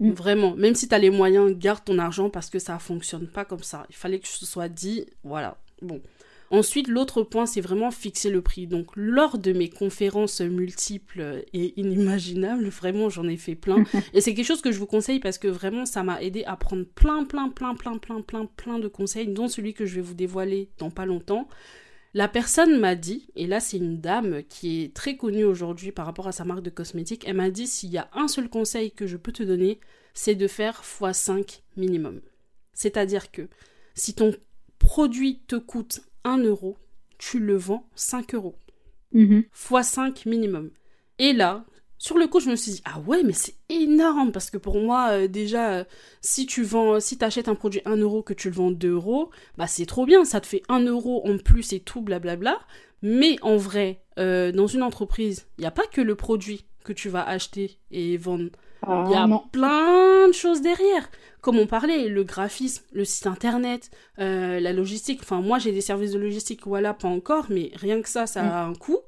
Mm. 0.00 0.10
Vraiment, 0.10 0.54
même 0.56 0.74
si 0.74 0.88
tu 0.88 0.94
as 0.94 0.98
les 0.98 1.10
moyens, 1.10 1.56
garde 1.56 1.84
ton 1.84 1.98
argent 1.98 2.28
parce 2.28 2.50
que 2.50 2.58
ça 2.58 2.78
fonctionne 2.78 3.28
pas 3.28 3.44
comme 3.44 3.62
ça. 3.62 3.86
Il 3.88 3.96
fallait 3.96 4.18
que 4.18 4.28
ce 4.28 4.44
soit 4.44 4.68
dit, 4.68 5.06
voilà. 5.22 5.58
Bon. 5.82 6.00
Ensuite, 6.50 6.88
l'autre 6.88 7.22
point, 7.22 7.46
c'est 7.46 7.60
vraiment 7.60 7.90
fixer 7.90 8.30
le 8.30 8.40
prix. 8.40 8.66
Donc, 8.66 8.90
lors 8.94 9.38
de 9.38 9.52
mes 9.52 9.68
conférences 9.68 10.40
multiples 10.40 11.44
et 11.52 11.78
inimaginables, 11.80 12.68
vraiment, 12.68 13.08
j'en 13.08 13.26
ai 13.28 13.36
fait 13.36 13.56
plein. 13.56 13.84
et 14.12 14.20
c'est 14.20 14.34
quelque 14.34 14.46
chose 14.46 14.62
que 14.62 14.72
je 14.72 14.78
vous 14.78 14.86
conseille 14.86 15.18
parce 15.18 15.38
que 15.38 15.48
vraiment, 15.48 15.86
ça 15.86 16.02
m'a 16.02 16.22
aidé 16.22 16.44
à 16.44 16.56
prendre 16.56 16.84
plein, 16.84 17.24
plein, 17.24 17.48
plein, 17.48 17.74
plein, 17.74 17.98
plein, 17.98 18.20
plein, 18.20 18.46
plein 18.46 18.78
de 18.78 18.88
conseils, 18.88 19.28
dont 19.28 19.48
celui 19.48 19.74
que 19.74 19.86
je 19.86 19.96
vais 19.96 20.02
vous 20.02 20.14
dévoiler 20.14 20.70
dans 20.78 20.90
pas 20.90 21.06
longtemps. 21.06 21.48
La 22.14 22.28
personne 22.28 22.78
m'a 22.78 22.94
dit, 22.94 23.28
et 23.36 23.46
là 23.46 23.60
c'est 23.60 23.76
une 23.76 24.00
dame 24.00 24.42
qui 24.48 24.82
est 24.82 24.94
très 24.94 25.18
connue 25.18 25.44
aujourd'hui 25.44 25.92
par 25.92 26.06
rapport 26.06 26.26
à 26.26 26.32
sa 26.32 26.46
marque 26.46 26.62
de 26.62 26.70
cosmétiques, 26.70 27.24
elle 27.26 27.36
m'a 27.36 27.50
dit 27.50 27.66
s'il 27.66 27.90
y 27.90 27.98
a 27.98 28.08
un 28.14 28.26
seul 28.26 28.48
conseil 28.48 28.90
que 28.90 29.06
je 29.06 29.18
peux 29.18 29.32
te 29.32 29.42
donner, 29.42 29.80
c'est 30.14 30.34
de 30.34 30.48
faire 30.48 30.82
x5 30.82 31.60
minimum. 31.76 32.22
C'est-à-dire 32.72 33.30
que 33.30 33.50
si 33.94 34.14
ton 34.14 34.34
produit 34.78 35.42
te 35.46 35.56
coûte 35.56 36.00
1 36.24 36.38
euro, 36.38 36.76
tu 37.18 37.38
le 37.38 37.56
vends 37.56 37.88
5 37.94 38.34
euros. 38.34 38.56
x5 39.54 40.28
minimum. 40.28 40.70
Et 41.18 41.32
là, 41.32 41.64
sur 41.98 42.18
le 42.18 42.26
coup, 42.26 42.40
je 42.40 42.50
me 42.50 42.56
suis 42.56 42.72
dit, 42.72 42.82
ah 42.84 43.00
ouais, 43.06 43.22
mais 43.22 43.32
c'est 43.32 43.54
énorme, 43.70 44.30
parce 44.32 44.50
que 44.50 44.58
pour 44.58 44.78
moi, 44.78 45.08
euh, 45.12 45.28
déjà, 45.28 45.72
euh, 45.72 45.84
si 46.20 46.46
tu 46.46 46.62
vends, 46.62 47.00
si 47.00 47.16
achètes 47.22 47.48
un 47.48 47.54
produit 47.54 47.80
1 47.86 47.96
euro, 47.96 48.22
que 48.22 48.34
tu 48.34 48.50
le 48.50 48.54
vends 48.54 48.70
2 48.70 48.90
euros, 48.90 49.30
bah 49.56 49.66
c'est 49.66 49.86
trop 49.86 50.04
bien, 50.04 50.24
ça 50.24 50.40
te 50.40 50.46
fait 50.46 50.62
1 50.68 50.84
euro 50.84 51.26
en 51.26 51.38
plus 51.38 51.72
et 51.72 51.80
tout, 51.80 52.02
blablabla. 52.02 52.58
Mais 53.02 53.36
en 53.42 53.56
vrai, 53.56 54.02
euh, 54.18 54.52
dans 54.52 54.66
une 54.66 54.82
entreprise, 54.82 55.46
il 55.58 55.62
n'y 55.62 55.66
a 55.66 55.70
pas 55.70 55.86
que 55.86 56.00
le 56.00 56.14
produit 56.16 56.64
que 56.84 56.92
tu 56.92 57.08
vas 57.08 57.26
acheter 57.26 57.78
et 57.90 58.16
vendre. 58.16 58.50
Ah, 58.82 59.04
Il 59.06 59.12
y 59.12 59.16
a 59.16 59.26
plein 59.52 60.28
de 60.28 60.32
choses 60.32 60.60
derrière. 60.60 61.10
Comme 61.46 61.58
on 61.60 61.68
parlait, 61.68 62.08
le 62.08 62.24
graphisme, 62.24 62.82
le 62.92 63.04
site 63.04 63.28
internet, 63.28 63.92
la 64.18 64.72
logistique. 64.72 65.20
Enfin, 65.22 65.40
moi, 65.40 65.60
j'ai 65.60 65.70
des 65.70 65.80
services 65.80 66.10
de 66.10 66.18
logistique, 66.18 66.62
voilà, 66.66 66.92
pas 66.92 67.06
encore, 67.06 67.46
mais 67.50 67.70
rien 67.76 68.02
que 68.02 68.08
ça, 68.08 68.26
ça 68.26 68.42
Mm. 68.42 68.46
a 68.48 68.64
un 68.64 68.74
coût. 68.74 68.98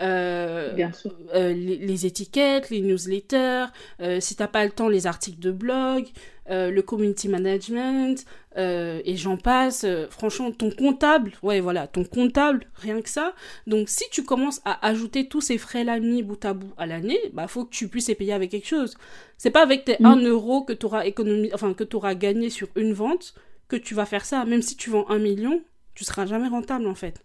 Euh, 0.00 0.72
Bien 0.74 0.92
sûr. 0.92 1.12
euh, 1.34 1.52
les, 1.52 1.76
les 1.76 2.06
étiquettes, 2.06 2.70
les 2.70 2.80
newsletters, 2.80 3.66
euh, 4.00 4.18
si 4.20 4.34
t'as 4.36 4.46
pas 4.48 4.64
le 4.64 4.70
temps, 4.70 4.88
les 4.88 5.06
articles 5.06 5.38
de 5.40 5.50
blog, 5.50 6.06
euh, 6.50 6.70
le 6.70 6.82
community 6.82 7.28
management, 7.28 8.24
et 8.56 9.16
j'en 9.16 9.36
passe. 9.36 9.86
Franchement, 10.10 10.50
ton 10.52 10.70
comptable, 10.70 11.32
ouais, 11.42 11.60
voilà, 11.60 11.86
ton 11.86 12.04
comptable, 12.04 12.66
rien 12.74 13.00
que 13.00 13.08
ça. 13.08 13.34
Donc, 13.66 13.88
si 13.88 14.04
tu 14.10 14.24
commences 14.24 14.60
à 14.64 14.84
ajouter 14.86 15.28
tous 15.28 15.40
ces 15.40 15.56
frais-là 15.58 16.00
mis 16.00 16.22
bout 16.22 16.44
à 16.44 16.52
bout 16.54 16.72
à 16.76 16.86
l'année, 16.86 17.20
bah, 17.32 17.46
faut 17.46 17.64
que 17.64 17.70
tu 17.70 17.88
puisses 17.88 18.08
les 18.08 18.14
payer 18.16 18.32
avec 18.32 18.50
quelque 18.50 18.66
chose. 18.66 18.96
C'est 19.38 19.50
pas 19.50 19.62
avec 19.62 19.84
tes 19.84 19.96
Mm. 20.00 20.06
1 20.06 20.16
euro 20.26 20.62
que 20.62 20.72
t'auras 20.72 21.04
économisé, 21.06 21.54
enfin, 21.54 21.72
que 21.74 21.84
t'auras 21.84 22.14
gagné 22.14 22.50
sur 22.50 22.68
une 22.74 22.92
vente 22.92 23.34
que 23.68 23.76
tu 23.76 23.94
vas 23.94 24.04
faire 24.04 24.24
ça. 24.24 24.44
Même 24.44 24.62
si 24.62 24.76
tu 24.76 24.90
vends 24.90 25.08
un 25.08 25.18
million, 25.18 25.62
tu 25.94 26.04
seras 26.04 26.26
jamais 26.26 26.48
rentable, 26.48 26.86
en 26.88 26.94
fait. 26.96 27.22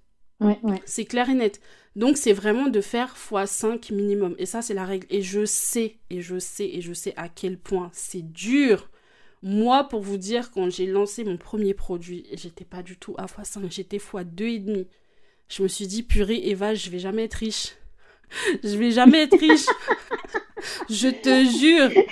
C'est 0.85 1.05
clair 1.05 1.29
et 1.29 1.33
net. 1.33 1.61
Donc 1.95 2.17
c'est 2.17 2.33
vraiment 2.33 2.67
de 2.67 2.81
faire 2.81 3.15
x5 3.15 3.93
minimum. 3.93 4.35
Et 4.37 4.45
ça, 4.45 4.61
c'est 4.61 4.73
la 4.73 4.85
règle. 4.85 5.07
Et 5.09 5.21
je 5.21 5.45
sais, 5.45 5.97
et 6.09 6.21
je 6.21 6.39
sais, 6.39 6.67
et 6.67 6.81
je 6.81 6.93
sais 6.93 7.13
à 7.15 7.29
quel 7.29 7.57
point 7.57 7.89
c'est 7.93 8.21
dur. 8.21 8.89
Moi, 9.41 9.87
pour 9.87 10.01
vous 10.01 10.17
dire, 10.17 10.51
quand 10.51 10.69
j'ai 10.69 10.87
lancé 10.87 11.23
mon 11.23 11.37
premier 11.37 11.73
produit, 11.73 12.25
j'étais 12.33 12.65
pas 12.65 12.81
du 12.81 12.97
tout 12.97 13.15
à 13.17 13.25
x5, 13.25 13.71
j'étais 13.71 13.97
x2,5. 13.97 14.87
Je 15.47 15.63
me 15.63 15.67
suis 15.67 15.87
dit, 15.87 16.01
purée, 16.01 16.41
Eva, 16.49 16.73
je 16.73 16.89
vais 16.89 16.99
jamais 16.99 17.25
être 17.25 17.35
riche. 17.35 17.75
Je 18.63 18.75
vais 18.75 18.89
jamais 18.89 19.21
être 19.21 19.37
riche. 19.39 19.67
je 20.89 21.09
te 21.09 21.45
jure. 21.59 22.03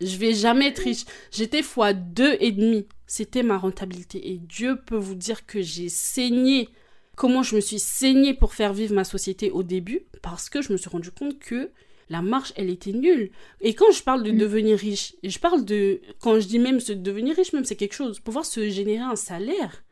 Je 0.00 0.16
vais 0.16 0.32
jamais 0.32 0.68
être 0.68 0.78
riche. 0.78 1.04
J'étais 1.32 1.64
fois 1.64 1.92
deux 1.92 2.36
et 2.38 2.52
demi. 2.52 2.86
C'était 3.12 3.42
ma 3.42 3.58
rentabilité. 3.58 4.30
Et 4.30 4.38
Dieu 4.38 4.76
peut 4.86 4.94
vous 4.96 5.16
dire 5.16 5.44
que 5.44 5.60
j'ai 5.60 5.88
saigné. 5.88 6.68
Comment 7.16 7.42
je 7.42 7.56
me 7.56 7.60
suis 7.60 7.80
saignée 7.80 8.34
pour 8.34 8.54
faire 8.54 8.72
vivre 8.72 8.94
ma 8.94 9.02
société 9.02 9.50
au 9.50 9.64
début? 9.64 10.02
Parce 10.22 10.48
que 10.48 10.62
je 10.62 10.72
me 10.72 10.76
suis 10.78 10.88
rendu 10.88 11.10
compte 11.10 11.36
que 11.40 11.70
la 12.08 12.22
marche, 12.22 12.52
elle 12.54 12.70
était 12.70 12.92
nulle. 12.92 13.32
Et 13.60 13.74
quand 13.74 13.90
je 13.90 14.04
parle 14.04 14.22
de 14.22 14.30
Mm. 14.30 14.38
devenir 14.38 14.78
riche, 14.78 15.16
et 15.24 15.28
je 15.28 15.40
parle 15.40 15.64
de. 15.64 16.00
Quand 16.20 16.38
je 16.38 16.46
dis 16.46 16.60
même 16.60 16.78
se 16.78 16.92
devenir 16.92 17.34
riche, 17.34 17.52
même 17.52 17.64
c'est 17.64 17.74
quelque 17.74 17.94
chose. 17.94 18.20
Pouvoir 18.20 18.44
se 18.46 18.68
générer 18.68 19.02
un 19.02 19.16
salaire. 19.16 19.82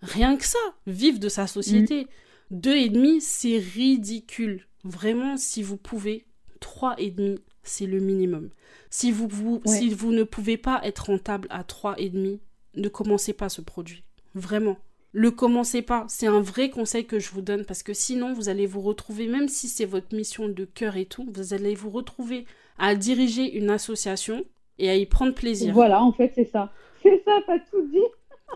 Rien 0.00 0.36
que 0.36 0.44
ça. 0.46 0.58
Vivre 0.86 1.18
de 1.18 1.28
sa 1.28 1.48
société. 1.48 2.06
Deux 2.52 2.76
et 2.76 2.90
demi, 2.90 3.20
c'est 3.20 3.58
ridicule. 3.58 4.68
Vraiment, 4.84 5.36
si 5.36 5.64
vous 5.64 5.76
pouvez, 5.76 6.26
trois 6.60 6.94
et 7.00 7.10
demi, 7.10 7.40
c'est 7.64 7.86
le 7.86 7.98
minimum. 7.98 8.50
Si 8.88 9.10
vous, 9.10 9.26
vous- 9.28 9.60
Ouais. 9.66 9.76
si 9.78 9.88
vous 9.90 10.12
ne 10.12 10.22
pouvez 10.22 10.56
pas 10.56 10.80
être 10.84 11.06
rentable 11.06 11.48
à 11.50 11.64
trois 11.64 11.98
et 11.98 12.08
demi, 12.08 12.40
ne 12.78 12.88
commencez 12.88 13.32
pas 13.32 13.48
ce 13.48 13.60
produit. 13.60 14.04
Vraiment. 14.34 14.76
Le 15.12 15.30
commencez 15.30 15.82
pas. 15.82 16.04
C'est 16.08 16.26
un 16.26 16.40
vrai 16.40 16.70
conseil 16.70 17.06
que 17.06 17.18
je 17.18 17.30
vous 17.30 17.40
donne 17.40 17.64
parce 17.64 17.82
que 17.82 17.94
sinon 17.94 18.34
vous 18.34 18.48
allez 18.48 18.66
vous 18.66 18.80
retrouver, 18.80 19.26
même 19.26 19.48
si 19.48 19.68
c'est 19.68 19.86
votre 19.86 20.14
mission 20.14 20.48
de 20.48 20.64
cœur 20.64 20.96
et 20.96 21.06
tout, 21.06 21.26
vous 21.32 21.54
allez 21.54 21.74
vous 21.74 21.90
retrouver 21.90 22.44
à 22.78 22.94
diriger 22.94 23.56
une 23.56 23.70
association 23.70 24.44
et 24.78 24.90
à 24.90 24.96
y 24.96 25.06
prendre 25.06 25.34
plaisir. 25.34 25.72
Voilà, 25.72 26.02
en 26.02 26.12
fait, 26.12 26.32
c'est 26.34 26.44
ça. 26.44 26.72
C'est 27.02 27.22
ça, 27.24 27.38
t'as 27.46 27.58
tout 27.58 27.82
dit. 27.90 28.04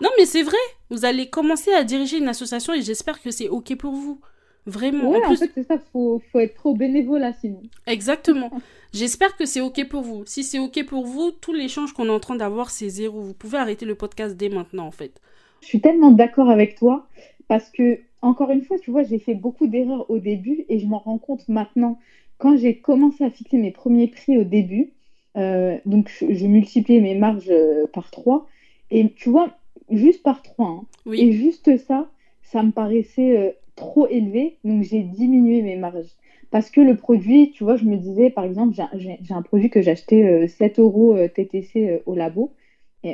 Non 0.01 0.11
mais 0.19 0.25
c'est 0.25 0.43
vrai. 0.43 0.57
Vous 0.91 1.05
allez 1.05 1.29
commencer 1.29 1.73
à 1.73 1.85
diriger 1.85 2.19
une 2.19 2.29
association 2.29 2.75
et 2.75 2.83
j'espère 2.83 3.21
que 3.21 3.31
c'est 3.31 3.49
ok 3.49 3.77
pour 3.77 3.95
vous. 3.95 4.21
Vraiment. 4.67 5.11
Ouais, 5.11 5.25
en 5.25 5.35
fait, 5.35 5.51
c'est 5.55 5.67
ça. 5.67 5.79
Faut, 5.93 6.23
faut 6.31 6.39
être 6.39 6.55
trop 6.55 6.75
bénévolat 6.75 7.33
sinon. 7.33 7.63
Exactement. 7.87 8.51
J'espère 8.93 9.37
que 9.37 9.47
c'est 9.47 9.61
OK 9.61 9.89
pour 9.89 10.03
vous. 10.03 10.25
Si 10.27 10.45
c'est 10.45 10.59
OK 10.59 10.85
pour 10.87 11.07
vous, 11.07 11.31
tout 11.31 11.53
l'échange 11.53 11.93
qu'on 11.93 12.07
est 12.07 12.11
en 12.11 12.21
train 12.21 12.37
d'avoir, 12.37 12.71
c'est 12.71 12.89
zéro. 12.89 13.21
Vous 13.21 13.35
pouvez 13.35 13.59
arrêter 13.59 13.87
le 13.87 13.95
podcast 13.95 14.37
dès 14.37 14.51
maintenant, 14.51 14.87
en 14.87 14.91
fait. 14.91 15.21
Je 15.63 15.69
suis 15.69 15.81
tellement 15.81 16.11
d'accord 16.11 16.51
avec 16.51 16.75
toi 16.75 17.07
parce 17.49 17.71
que, 17.71 18.01
encore 18.21 18.51
une 18.51 18.63
fois, 18.63 18.79
tu 18.79 18.91
vois, 18.91 19.03
j'ai 19.03 19.19
fait 19.19 19.35
beaucoup 19.35 19.67
d'erreurs 19.67 20.11
au 20.11 20.19
début 20.19 20.65
et 20.69 20.79
je 20.79 20.87
m'en 20.87 20.99
rends 20.99 21.19
compte 21.19 21.49
maintenant. 21.49 21.99
Quand 22.39 22.57
j'ai 22.57 22.77
commencé 22.77 23.25
à 23.25 23.31
fixer 23.31 23.57
mes 23.57 23.71
premiers 23.71 24.09
prix 24.09 24.37
au 24.37 24.45
début, 24.45 24.93
euh, 25.37 25.79
donc 25.87 26.11
je, 26.21 26.47
multipliais 26.47 27.01
mes 27.01 27.15
marges 27.15 27.49
euh, 27.51 27.87
par 27.93 28.11
3 28.11 28.47
et 28.91 29.11
tu 29.13 29.31
vois, 29.31 29.57
juste 29.91 30.23
par 30.23 30.43
3. 30.43 30.67
hein. 30.67 30.85
Oui. 31.07 31.21
Et 31.21 31.33
juste 31.33 31.79
ça, 31.87 32.11
ça 32.43 32.63
me 32.63 32.73
paraissait 32.73 33.39
euh, 33.39 33.51
trop 33.77 34.07
élevé, 34.09 34.59
donc 34.65 34.83
j'ai 34.83 35.01
diminué 35.01 35.63
mes 35.63 35.77
marges. 35.77 36.11
Parce 36.53 36.71
que 36.71 36.81
le 36.81 36.97
produit, 36.97 37.51
tu 37.51 37.65
vois, 37.65 37.77
je 37.77 37.85
me 37.85 37.97
disais, 37.97 38.31
par 38.31 38.45
exemple, 38.45 38.77
j'ai- 38.95 39.19
un 39.31 39.43
produit 39.43 39.71
que 39.71 39.81
j'ai 39.83 39.91
acheté 39.91 40.25
euh, 40.29 40.47
7 40.47 40.79
euros 40.79 41.17
euh, 41.17 41.27
TTC 41.27 41.89
euh, 41.89 41.99
au 42.07 42.15
labo. 42.15 42.53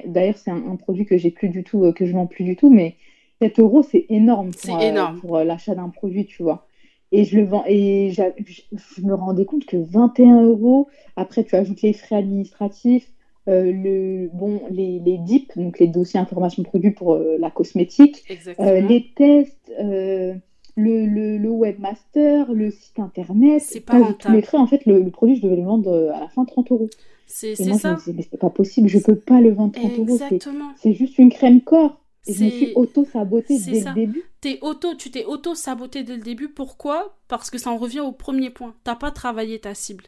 D'ailleurs, 0.07 0.37
c'est 0.37 0.51
un, 0.51 0.63
un 0.69 0.77
produit 0.77 1.07
que 1.07 1.17
j'ai 1.17 1.31
plus 1.31 1.49
du 1.49 1.65
tout, 1.65 1.85
euh, 1.85 1.93
que 1.93 2.05
je 2.05 2.13
vends 2.13 2.27
plus 2.27 2.45
du 2.45 2.57
tout, 2.57 2.69
mais 2.69 2.97
7 3.41 3.59
euros, 3.61 3.83
c'est 3.83 4.05
énorme 4.11 4.51
pour, 4.51 4.77
euh, 4.77 4.89
énorme. 4.91 5.21
pour 5.21 5.37
euh, 5.39 5.45
l'achat 5.45 5.75
d'un 5.75 5.89
produit, 5.89 6.27
tu 6.27 6.43
vois. 6.43 6.67
Et 7.11 7.25
je 7.25 7.39
le 7.39 7.45
vends, 7.47 7.65
et 7.67 8.11
je 8.11 9.03
me 9.07 9.15
rendais 9.15 9.47
compte 9.47 9.65
que 9.65 9.79
21 9.79 10.43
euros, 10.43 10.89
après 11.17 11.43
tu 11.45 11.55
ajoutes 11.55 11.81
les 11.81 11.95
frais 11.95 12.17
administratifs, 12.17 13.11
euh, 13.49 13.73
le, 13.73 14.29
bon, 14.35 14.61
les, 14.71 14.99
les 14.99 15.17
DIP, 15.17 15.53
donc 15.57 15.79
les 15.79 15.87
dossiers 15.87 16.21
information 16.21 16.63
produit 16.65 16.91
pour 16.91 17.15
euh, 17.15 17.37
la 17.41 17.51
cosmétique, 17.51 18.25
euh, 18.61 18.81
les 18.89 19.07
tests, 19.17 19.73
euh, 19.81 20.35
le, 20.79 21.07
le, 21.07 21.39
le 21.39 21.51
webmaster, 21.51 22.53
le 22.53 22.71
site 22.71 22.99
internet, 22.99 23.63
C'est 23.65 23.81
pas 23.81 23.93
t'ajoutes 23.95 24.07
tous 24.07 24.13
rentable. 24.29 24.37
les 24.37 24.43
frais. 24.43 24.59
En 24.59 24.67
fait, 24.67 24.87
le, 24.87 25.01
le 25.03 25.11
produit, 25.11 25.37
je 25.37 25.43
devais 25.43 25.57
le 25.57 25.65
vendre 25.65 25.91
euh, 25.91 26.13
à 26.13 26.21
la 26.21 26.29
fin 26.29 26.45
30 26.45 26.71
euros. 26.73 26.89
C'est 27.27 27.55
je 27.55 27.73
ça. 27.75 27.93
me 27.93 27.97
disais, 27.99 28.13
mais 28.15 28.27
c'est 28.31 28.39
pas 28.41 28.51
possible, 28.51 28.89
je 28.89 28.99
peux 28.99 29.17
pas 29.17 29.41
le 29.41 29.53
vendre 29.53 29.73
30 29.75 29.99
euros. 29.99 30.07
c'est- 30.19 30.25
Exactement. 30.35 30.71
C'est 30.81 30.95
juste 30.95 31.19
une 31.19 31.31
crème 31.31 31.61
corps. 31.61 32.01
Et 32.27 32.35
je 32.35 32.45
me 32.45 32.51
suis 32.51 32.73
auto-sabotée 32.75 33.59
dès 33.59 33.81
ça. 33.81 33.91
le 33.91 33.95
début. 33.95 34.23
T'es 34.43 34.59
auto, 34.61 34.95
tu 34.95 35.11
t'es 35.11 35.25
auto-saboté 35.25 36.03
dès 36.05 36.17
le 36.17 36.23
début. 36.23 36.49
Pourquoi? 36.49 37.17
Parce 37.27 37.49
que 37.51 37.57
ça 37.59 37.71
en 37.71 37.77
revient 37.79 38.01
au 38.01 38.13
premier 38.13 38.51
point. 38.51 38.75
T'as 38.85 38.97
pas 38.97 39.11
travaillé 39.11 39.59
ta 39.59 39.75
cible. 39.75 40.05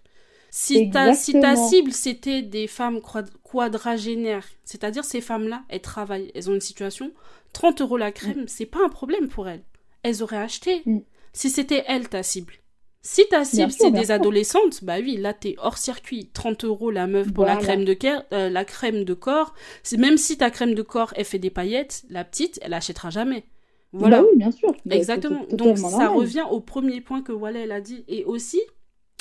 Si 0.51 0.91
ta, 0.91 1.15
si 1.15 1.33
ta 1.33 1.39
Exactement. 1.39 1.69
cible, 1.69 1.93
c'était 1.93 2.43
des 2.43 2.67
femmes 2.67 3.01
quad- 3.01 3.31
quadragénaires, 3.43 4.47
c'est-à-dire 4.65 5.05
ces 5.05 5.21
femmes-là, 5.21 5.63
elles 5.69 5.81
travaillent, 5.81 6.31
elles 6.35 6.51
ont 6.51 6.55
une 6.55 6.61
situation, 6.61 7.13
30 7.53 7.81
euros 7.81 7.97
la 7.97 8.13
crème, 8.13 8.45
c'est 8.49 8.67
pas 8.67 8.81
un 8.85 8.89
problème 8.89 9.29
pour 9.29 9.49
elles. 9.49 9.63
Elles 10.03 10.23
auraient 10.23 10.37
acheté. 10.39 10.83
Mm. 10.87 10.99
Si 11.33 11.51
c'était 11.51 11.85
elle, 11.87 12.09
ta 12.09 12.23
cible. 12.23 12.55
Si 13.03 13.23
ta 13.31 13.45
cible, 13.45 13.73
c'est 13.73 13.91
des 13.93 14.11
adolescentes, 14.11 14.85
bah 14.85 14.97
oui, 15.01 15.17
là, 15.17 15.33
t'es 15.33 15.55
hors 15.59 15.79
circuit. 15.79 16.31
30 16.35 16.65
euros 16.65 16.91
la 16.91 17.07
meuf 17.07 17.33
pour 17.33 17.47
la 17.47 17.57
crème 17.57 17.85
de, 17.87 17.97
euh, 18.35 18.51
la 18.51 18.65
crème 18.67 19.05
de 19.05 19.15
corps. 19.15 19.55
C'est- 19.83 19.97
Même 19.97 20.19
si 20.19 20.37
ta 20.37 20.51
crème 20.51 20.75
de 20.75 20.83
corps, 20.83 21.13
elle 21.17 21.25
fait 21.25 21.39
des 21.39 21.49
paillettes, 21.49 22.05
la 22.11 22.25
petite, 22.25 22.59
elle 22.63 22.75
achètera 22.75 23.09
jamais. 23.09 23.45
Voilà. 23.93 24.21
Bah 24.21 24.27
oui, 24.31 24.37
bien 24.39 24.51
sûr. 24.51 24.73
Bah, 24.85 24.97
Exactement. 24.97 25.47
Donc 25.51 25.79
ça 25.79 25.89
normal. 25.89 26.09
revient 26.09 26.45
au 26.51 26.61
premier 26.61 27.01
point 27.01 27.23
que 27.23 27.33
Wallah 27.33 27.61
elle 27.61 27.73
a 27.73 27.81
dit. 27.81 28.05
Et 28.07 28.25
aussi, 28.25 28.61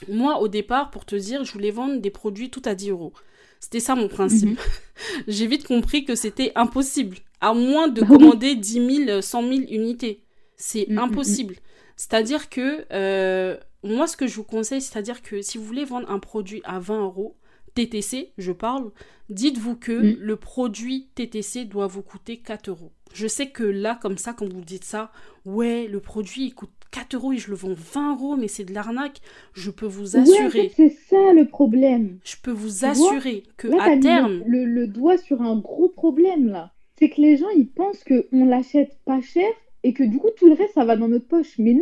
moi 0.09 0.41
au 0.41 0.47
départ, 0.49 0.91
pour 0.91 1.05
te 1.05 1.15
dire, 1.15 1.43
je 1.45 1.51
voulais 1.53 1.71
vendre 1.71 1.99
des 2.01 2.09
produits 2.11 2.49
tout 2.49 2.61
à 2.65 2.75
10 2.75 2.89
euros. 2.89 3.13
C'était 3.61 3.79
ça 3.79 3.95
mon 3.95 4.07
principe. 4.09 4.49
Mhm. 4.49 4.57
J'ai 5.27 5.47
vite 5.47 5.65
compris 5.65 6.03
que 6.05 6.15
c'était 6.15 6.51
impossible. 6.55 7.17
À 7.41 7.53
moins 7.53 7.87
de 7.87 8.01
Bah 8.01 8.07
oui. 8.09 8.17
commander 8.17 8.55
10 8.55 9.05
000, 9.05 9.21
100 9.21 9.41
000 9.41 9.53
unités. 9.69 10.23
C'est 10.61 10.87
Mm, 10.89 10.93
mm, 10.95 10.99
impossible. 10.99 11.55
C'est-à-dire 11.95 12.49
que, 12.49 12.85
euh, 12.93 13.57
moi 13.83 14.07
ce 14.07 14.15
que 14.17 14.27
je 14.27 14.35
vous 14.35 14.43
conseille, 14.43 14.81
c'est-à-dire 14.81 15.21
que 15.23 15.41
si 15.41 15.57
vous 15.57 15.63
voulez 15.63 15.85
vendre 15.85 16.09
un 16.11 16.19
produit 16.19 16.61
à 16.65 16.79
20 16.79 17.01
euros, 17.01 17.35
TTC, 17.75 18.33
je 18.37 18.51
parle, 18.51 18.91
dites-vous 19.29 19.75
que 19.75 19.91
Mm. 19.93 20.17
le 20.19 20.35
produit 20.35 21.07
TTC 21.15 21.65
doit 21.65 21.87
vous 21.87 22.01
coûter 22.01 22.37
4 22.37 22.69
euros. 22.69 22.91
Je 23.13 23.27
sais 23.27 23.47
que 23.49 23.63
là, 23.63 23.97
comme 24.01 24.17
ça, 24.17 24.33
quand 24.33 24.51
vous 24.51 24.61
dites 24.61 24.83
ça, 24.83 25.11
ouais, 25.45 25.87
le 25.87 25.99
produit 25.99 26.45
il 26.47 26.53
coûte 26.55 26.69
4 26.91 27.13
euros 27.15 27.31
et 27.33 27.37
je 27.37 27.49
le 27.49 27.55
vends 27.55 27.73
20 27.75 28.15
euros, 28.15 28.35
mais 28.35 28.47
c'est 28.47 28.65
de 28.65 28.73
l'arnaque. 28.73 29.21
Je 29.53 29.69
peux 29.71 29.85
vous 29.85 30.15
Ouais, 30.15 30.19
en 30.19 30.23
assurer, 30.23 30.69
fait, 30.69 30.73
c'est 30.75 30.89
ça 31.09 31.33
le 31.33 31.47
problème. 31.47 32.19
je 32.25 32.35
peux 32.41 32.51
vous 32.51 32.85
assurer 32.85 33.43
que 33.57 33.67
Là, 33.67 33.83
à 33.83 33.97
terme, 33.97 34.43
le, 34.45 34.65
le, 34.65 34.65
le 34.65 34.87
doigt 34.87 35.17
sur 35.17 35.41
un 35.41 35.57
gros 35.57 35.89
problème 35.89 36.49
là. 36.49 36.73
C'est 36.97 37.09
que 37.09 37.21
les 37.21 37.37
gens 37.37 37.49
ils 37.55 37.69
pensent 37.69 38.03
qu'on 38.03 38.45
l'achète 38.45 38.97
pas 39.05 39.21
cher 39.21 39.47
et 39.83 39.93
que 39.93 40.03
du 40.03 40.17
coup 40.17 40.29
tout 40.37 40.47
le 40.47 40.53
reste 40.53 40.73
ça 40.73 40.85
va 40.85 40.95
dans 40.97 41.07
notre 41.07 41.27
poche. 41.27 41.55
Mais 41.57 41.73
non, 41.73 41.81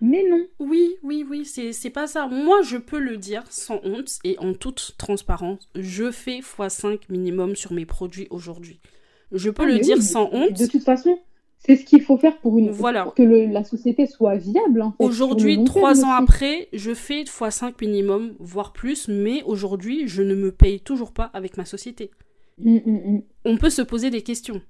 mais 0.00 0.24
non. 0.28 0.46
Oui, 0.58 0.94
oui, 1.02 1.24
oui, 1.28 1.44
c'est 1.44 1.90
pas 1.90 2.06
ça. 2.06 2.26
Moi, 2.26 2.62
je 2.62 2.76
peux 2.78 2.98
le 2.98 3.16
dire 3.16 3.44
sans 3.50 3.80
honte 3.84 4.18
et 4.24 4.38
en 4.38 4.54
toute 4.54 4.94
transparence. 4.98 5.68
Je 5.74 6.10
fais 6.10 6.40
x5 6.40 7.00
minimum 7.10 7.54
sur 7.56 7.72
mes 7.72 7.84
produits 7.86 8.26
aujourd'hui. 8.30 8.80
Je 9.32 9.50
peux 9.50 9.62
Ah, 9.64 9.66
le 9.66 9.78
dire 9.78 9.96
oui, 9.98 10.02
sans 10.02 10.28
honte. 10.32 10.54
De 10.58 10.66
toute 10.66 10.82
façon, 10.82 11.18
c'est 11.58 11.76
ce 11.76 11.84
qu'il 11.84 12.00
faut 12.02 12.16
faire 12.16 12.38
pour, 12.38 12.58
une, 12.58 12.70
Voilà. 12.70 13.04
pour 13.04 13.14
que 13.14 13.22
le- 13.22 13.46
la 13.46 13.62
société 13.62 14.06
soit 14.06 14.36
viable. 14.36 14.80
en 14.82 14.92
fait, 14.92 15.04
Aujourd'hui, 15.04 15.62
trois 15.64 16.02
ans 16.04 16.14
aussi. 16.16 16.22
après, 16.22 16.68
je 16.72 16.94
fais 16.94 17.22
x5 17.24 17.74
minimum, 17.82 18.34
voire 18.38 18.72
plus, 18.72 19.06
mais 19.08 19.42
aujourd'hui, 19.44 20.08
je 20.08 20.22
ne 20.22 20.34
me 20.34 20.50
paye 20.50 20.80
toujours 20.80 21.12
pas 21.12 21.30
avec 21.34 21.56
ma 21.58 21.64
société. 21.66 22.10
Mm, 22.58 22.76
mm, 22.86 23.12
mm. 23.16 23.22
On 23.44 23.56
peut 23.58 23.70
se 23.70 23.82
poser 23.82 24.08
des 24.10 24.22
questions. 24.22 24.62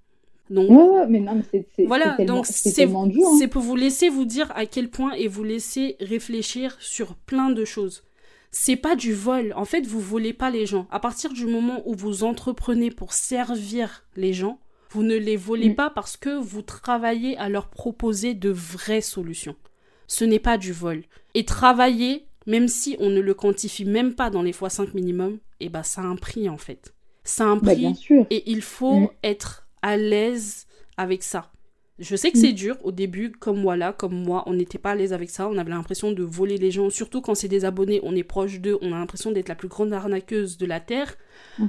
Donc, 0.51 0.69
Ouais, 0.69 0.99
ouais, 1.01 1.07
mais 1.09 1.21
non, 1.21 1.37
mais 1.37 1.43
c'est 1.51 1.67
c'est- 1.77 1.85
Voilà, 1.87 2.15
c'est 2.17 2.25
donc 2.27 2.45
c'est 2.47 2.87
dur. 2.87 2.99
hein. 2.99 3.37
c'est 3.39 3.47
pour 3.49 3.63
vous 3.63 3.77
laisser 3.77 4.09
vous 4.09 4.25
dire 4.25 4.51
à 4.57 4.67
quel 4.67 4.91
point 4.91 5.13
et 5.13 5.29
vous 5.29 5.45
laisser 5.45 5.97
réfléchir 6.01 6.77
sur 6.81 7.15
plein 7.15 7.51
de 7.51 7.65
choses. 7.65 8.03
C'est 8.51 8.75
pas 8.77 8.97
du 8.97 9.15
vol. 9.15 9.53
En 9.57 9.65
fait, 9.65 9.87
vous 9.87 10.01
volez 10.01 10.33
pas 10.33 10.51
les 10.51 10.67
gens. 10.67 10.89
À 10.91 10.99
partir 10.99 11.33
du 11.33 11.47
moment 11.47 11.83
où 11.87 11.95
vous 11.95 12.25
entreprenez 12.25 12.91
pour 12.91 13.13
servir 13.13 14.05
les 14.17 14.33
gens, 14.33 14.59
vous 14.91 15.05
ne 15.05 15.15
les 15.15 15.37
volez 15.37 15.69
Mm. 15.71 15.75
pas 15.77 15.91
parce 15.91 16.17
que 16.17 16.37
vous 16.37 16.63
travaillez 16.63 17.37
à 17.39 17.49
leur 17.49 17.69
proposer 17.69 18.35
de 18.35 18.51
vraies 18.51 19.01
solutions. 19.03 19.55
Ce 20.09 20.25
n'est 20.25 20.41
pas 20.41 20.59
du 20.59 20.73
vol. 20.73 21.05
Et 21.35 21.45
travailler, 21.45 22.25
même 22.47 22.67
si 22.67 22.97
on 22.99 23.09
ne 23.09 23.21
le 23.21 23.35
quantifie 23.35 23.85
même 23.85 24.15
pas 24.17 24.31
dans 24.31 24.43
les 24.43 24.51
x5 24.51 24.95
minimum, 24.95 25.39
eh 25.61 25.69
ben 25.69 25.85
ça 25.85 26.01
a 26.01 26.05
un 26.07 26.17
prix 26.17 26.49
en 26.49 26.59
fait. 26.59 26.93
Ça 27.23 27.45
a 27.45 27.47
un 27.49 27.57
Bah, 27.57 27.71
prix 27.71 27.77
bien 27.83 27.95
sûr. 27.95 28.27
et 28.31 28.51
il 28.51 28.63
faut 28.63 28.99
Mm. 29.03 29.09
être 29.23 29.69
à 29.83 29.97
l'aise 29.97 30.67
avec 30.97 31.23
ça. 31.23 31.51
Je 31.99 32.17
sais 32.17 32.31
que 32.31 32.39
c'est 32.39 32.55
dur 32.55 32.79
au 32.83 32.93
début, 32.93 33.31
comme 33.31 33.61
moi 33.61 33.77
là, 33.77 33.93
comme 33.93 34.15
moi, 34.15 34.43
on 34.47 34.55
n'était 34.55 34.79
pas 34.79 34.93
à 34.93 34.95
l'aise 34.95 35.13
avec 35.13 35.29
ça, 35.29 35.49
on 35.49 35.59
avait 35.59 35.71
l'impression 35.71 36.13
de 36.13 36.23
voler 36.23 36.57
les 36.57 36.71
gens, 36.71 36.89
surtout 36.89 37.21
quand 37.21 37.35
c'est 37.35 37.47
des 37.47 37.67
abonnés, 37.67 38.01
on 38.03 38.17
est 38.17 38.25
proche 38.25 38.59
d'eux, 38.59 38.79
on 38.81 38.93
a 38.95 38.99
l'impression 38.99 39.33
d'être 39.33 39.51
la 39.51 39.55
plus 39.55 39.69
grande 39.69 39.93
arnaqueuse 39.93 40.57
de 40.57 40.65
la 40.65 40.81
Terre, 40.81 41.19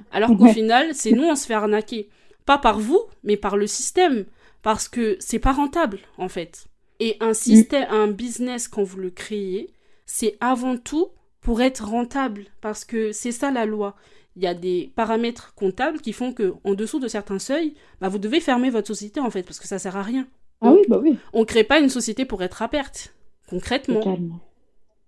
alors 0.10 0.38
qu'au 0.38 0.48
final, 0.48 0.96
c'est 0.96 1.12
nous, 1.12 1.26
on 1.26 1.36
se 1.36 1.46
fait 1.46 1.54
arnaquer. 1.54 2.10
Pas 2.46 2.58
par 2.58 2.80
vous, 2.80 3.02
mais 3.24 3.36
par 3.36 3.58
le 3.58 3.68
système, 3.68 4.24
parce 4.62 4.88
que 4.88 5.18
c'est 5.20 5.40
pas 5.40 5.52
rentable, 5.52 6.00
en 6.18 6.30
fait. 6.30 6.66
Et 7.02 7.18
un 7.20 7.34
système, 7.34 7.88
un 7.90 8.08
business, 8.08 8.70
quand 8.70 8.84
vous 8.84 9.00
le 9.00 9.10
créez, 9.10 9.74
c'est 10.06 10.38
avant 10.40 10.78
tout 10.78 11.10
pour 11.42 11.62
être 11.62 11.84
rentable, 11.84 12.46
parce 12.62 12.86
que 12.86 13.12
c'est 13.12 13.34
ça 13.34 13.52
la 13.52 13.66
loi 13.66 13.96
il 14.36 14.44
y 14.44 14.48
a 14.48 14.54
des 14.54 14.92
paramètres 14.96 15.54
comptables 15.56 16.00
qui 16.00 16.14
font 16.14 16.32
que 16.34 16.54
en 16.64 16.74
dessous 16.74 17.00
de 17.00 17.08
certains 17.08 17.40
seuils, 17.40 17.74
bah, 18.00 18.08
vous 18.10 18.18
devez 18.20 18.40
fermer 18.40 18.70
votre 18.70 18.88
société 18.88 19.20
en 19.20 19.30
fait 19.30 19.44
parce 19.44 19.60
que 19.60 19.68
ça 19.68 19.80
sert 19.80 19.98
à 19.98 20.04
rien. 20.04 20.28
Ah 20.62 20.72
oui, 20.74 20.82
bah 20.88 21.00
oui. 21.02 21.18
On 21.34 21.44
crée 21.46 21.64
pas 21.64 21.80
une 21.80 21.90
société 21.90 22.24
pour 22.26 22.42
être 22.44 22.62
à 22.62 22.68
perte. 22.68 23.14
Concrètement, 23.50 24.00
Totalement. 24.00 24.40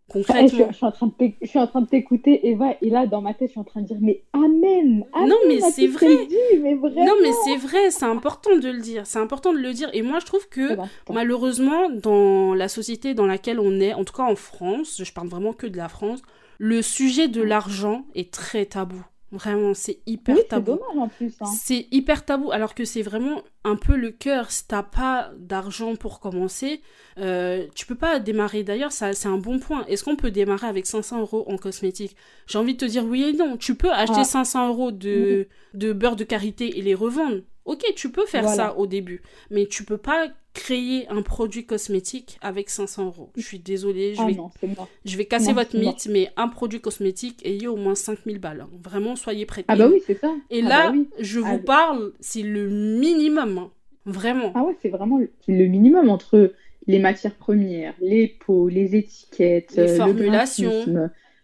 Je, 0.09 0.13
concrètement. 0.13 0.67
je 0.69 0.76
suis 0.76 0.86
en 0.86 0.91
train 0.91 1.07
de 1.07 1.11
t'éc- 1.13 1.38
je 1.41 1.47
suis 1.47 1.59
en 1.59 1.67
train 1.67 1.82
de 1.82 1.88
t'écouter, 1.88 2.47
Eva, 2.49 2.76
et 2.82 2.89
là, 2.89 3.07
dans 3.07 3.21
ma 3.21 3.34
tête, 3.34 3.47
je 3.47 3.51
suis 3.53 3.59
en 3.59 3.63
train 3.63 3.82
de 3.82 3.88
dire, 3.88 3.97
mais 4.01 4.24
amen, 4.34 5.05
amen 5.13 5.30
Non, 5.30 5.36
mais 5.47 5.59
c'est 5.61 5.88
vrai. 5.88 6.26
dit, 6.28 6.36
mais 6.61 6.76
vraiment. 6.76 7.05
Non 7.05 7.13
mais 7.21 7.32
c'est 7.45 7.55
vrai, 7.57 7.89
c'est 7.91 8.05
important 8.05 8.55
de 8.57 8.69
le 8.69 8.80
dire, 8.80 9.07
c'est 9.07 9.19
important 9.19 9.53
de 9.53 9.59
le 9.59 9.74
dire 9.74 9.89
et 9.93 10.01
moi 10.01 10.19
je 10.19 10.26
trouve 10.26 10.47
que 10.49 10.74
Eh 10.74 10.76
ben, 10.76 10.89
malheureusement 11.11 11.89
dans 11.89 12.53
la 12.53 12.67
société 12.67 13.13
dans 13.13 13.26
laquelle 13.26 13.59
on 13.59 13.80
est, 13.80 13.93
en 13.93 14.03
tout 14.03 14.13
cas 14.13 14.24
en 14.24 14.36
France, 14.36 15.01
je 15.03 15.13
parle 15.13 15.30
vraiment 15.30 15.53
que 15.53 15.67
de 15.67 15.78
la 15.78 15.88
France, 15.89 16.21
le 16.59 16.82
sujet 16.82 17.28
de 17.28 17.41
l'argent 17.41 18.05
est 18.13 18.32
très 18.32 18.65
tabou. 18.65 19.01
Vraiment, 19.36 19.73
c'est 19.73 19.99
hyper 20.05 20.36
Oui, 20.36 20.43
tabou. 20.47 20.73
dommage 20.75 20.97
en 20.97 21.07
plus. 21.09 21.34
hein. 21.41 21.45
C'est 21.45 21.88
hyper 21.91 22.23
tabou, 22.23 22.51
alors 22.51 22.75
que 22.75 22.86
c'est 22.86 23.01
vraiment 23.01 23.41
un 23.63 23.75
peu 23.75 23.95
le 23.95 24.11
cœur. 24.11 24.51
Si 24.51 24.67
t'as 24.67 24.84
pas 24.84 25.31
d'argent 25.39 25.95
pour 25.95 26.19
commencer, 26.19 26.81
euh, 27.17 27.65
tu 27.73 27.88
peux 27.88 27.95
pas 27.95 28.19
démarrer. 28.19 28.63
D'ailleurs, 28.63 28.91
ça, 28.91 29.13
c'est 29.13 29.27
un 29.27 29.39
bon 29.39 29.57
point. 29.57 29.86
Est-ce 29.88 30.03
qu'on 30.03 30.15
peut 30.15 30.29
démarrer 30.29 30.67
avec 30.67 30.86
500 30.86 31.21
euros 31.21 31.45
en 31.47 31.57
cosmétique? 31.57 32.15
J'ai 32.45 32.59
envie 32.59 32.73
de 32.73 32.77
te 32.77 32.86
dire 32.86 33.03
oui 33.05 33.23
et 33.23 33.34
non. 33.34 33.57
Tu 33.57 33.73
peux 33.73 33.91
acheter 33.91 34.19
Ah. 34.19 34.23
500 34.23 34.67
euros 34.69 34.91
de, 34.91 35.47
de 35.73 35.93
beurre 35.93 36.15
de 36.15 36.23
karité 36.25 36.77
et 36.77 36.81
les 36.84 36.93
revendre. 36.93 37.41
Ok, 37.66 37.84
tu 37.95 38.11
peux 38.11 38.26
faire 38.26 38.43
Voilà. 38.43 38.55
ça 38.55 38.78
au 38.78 38.88
début, 38.88 39.22
mais 39.49 39.66
tu 39.68 39.86
peux 39.86 39.97
pas 39.97 40.28
créer 40.53 41.07
un 41.09 41.22
produit 41.22 41.66
cosmétique 41.66 42.38
avec 42.41 42.70
500 42.70 43.05
euros. 43.05 43.30
Je 43.38 43.41
suis 43.41 43.59
désolée, 43.59 44.16
je 44.16 44.22
Ah 44.22 44.26
vais 44.26 44.34
non, 44.36 44.49
c'est 44.59 44.68
mort. 44.68 44.89
je 45.05 45.18
vais 45.18 45.26
casser 45.26 45.47
Non, 45.47 45.55
votre 45.55 45.78
mythe, 45.78 46.07
mais 46.11 46.30
un 46.36 46.47
produit 46.49 46.82
cosmétique, 46.82 47.41
ayez 47.45 47.68
au 47.68 47.76
moins 47.78 47.95
5000 47.95 48.39
balles. 48.39 48.61
hein. 48.61 48.70
Vraiment, 48.84 49.16
soyez 49.16 49.45
prêts. 49.45 49.64
Ah 49.68 49.76
bah 49.76 49.88
oui, 49.89 50.01
c'est 50.05 50.20
ça. 50.20 50.36
Et 50.49 50.61
Ah 50.61 50.68
là, 50.70 50.88
bah 50.88 50.91
oui. 50.97 51.09
je 51.20 51.39
vous 51.39 51.59
Ah, 51.59 51.59
parle, 51.59 52.14
c'est 52.20 52.43
le 52.43 52.70
minimum. 52.70 53.57
hein. 53.57 53.72
Vraiment. 54.05 54.51
Ah 54.53 54.64
ouais, 54.64 54.76
c'est 54.82 54.89
vraiment 54.89 55.20
le, 55.20 55.66
minimum 55.66 56.09
entre 56.09 56.53
les 56.88 56.99
matières 56.99 57.36
premières, 57.38 57.95
les 58.01 58.28
pots, 58.28 58.68
les 58.68 58.95
étiquettes, 58.95 59.74
Les 59.76 59.88
euh, 59.88 59.97
le 59.97 59.97
formulations. 59.97 60.86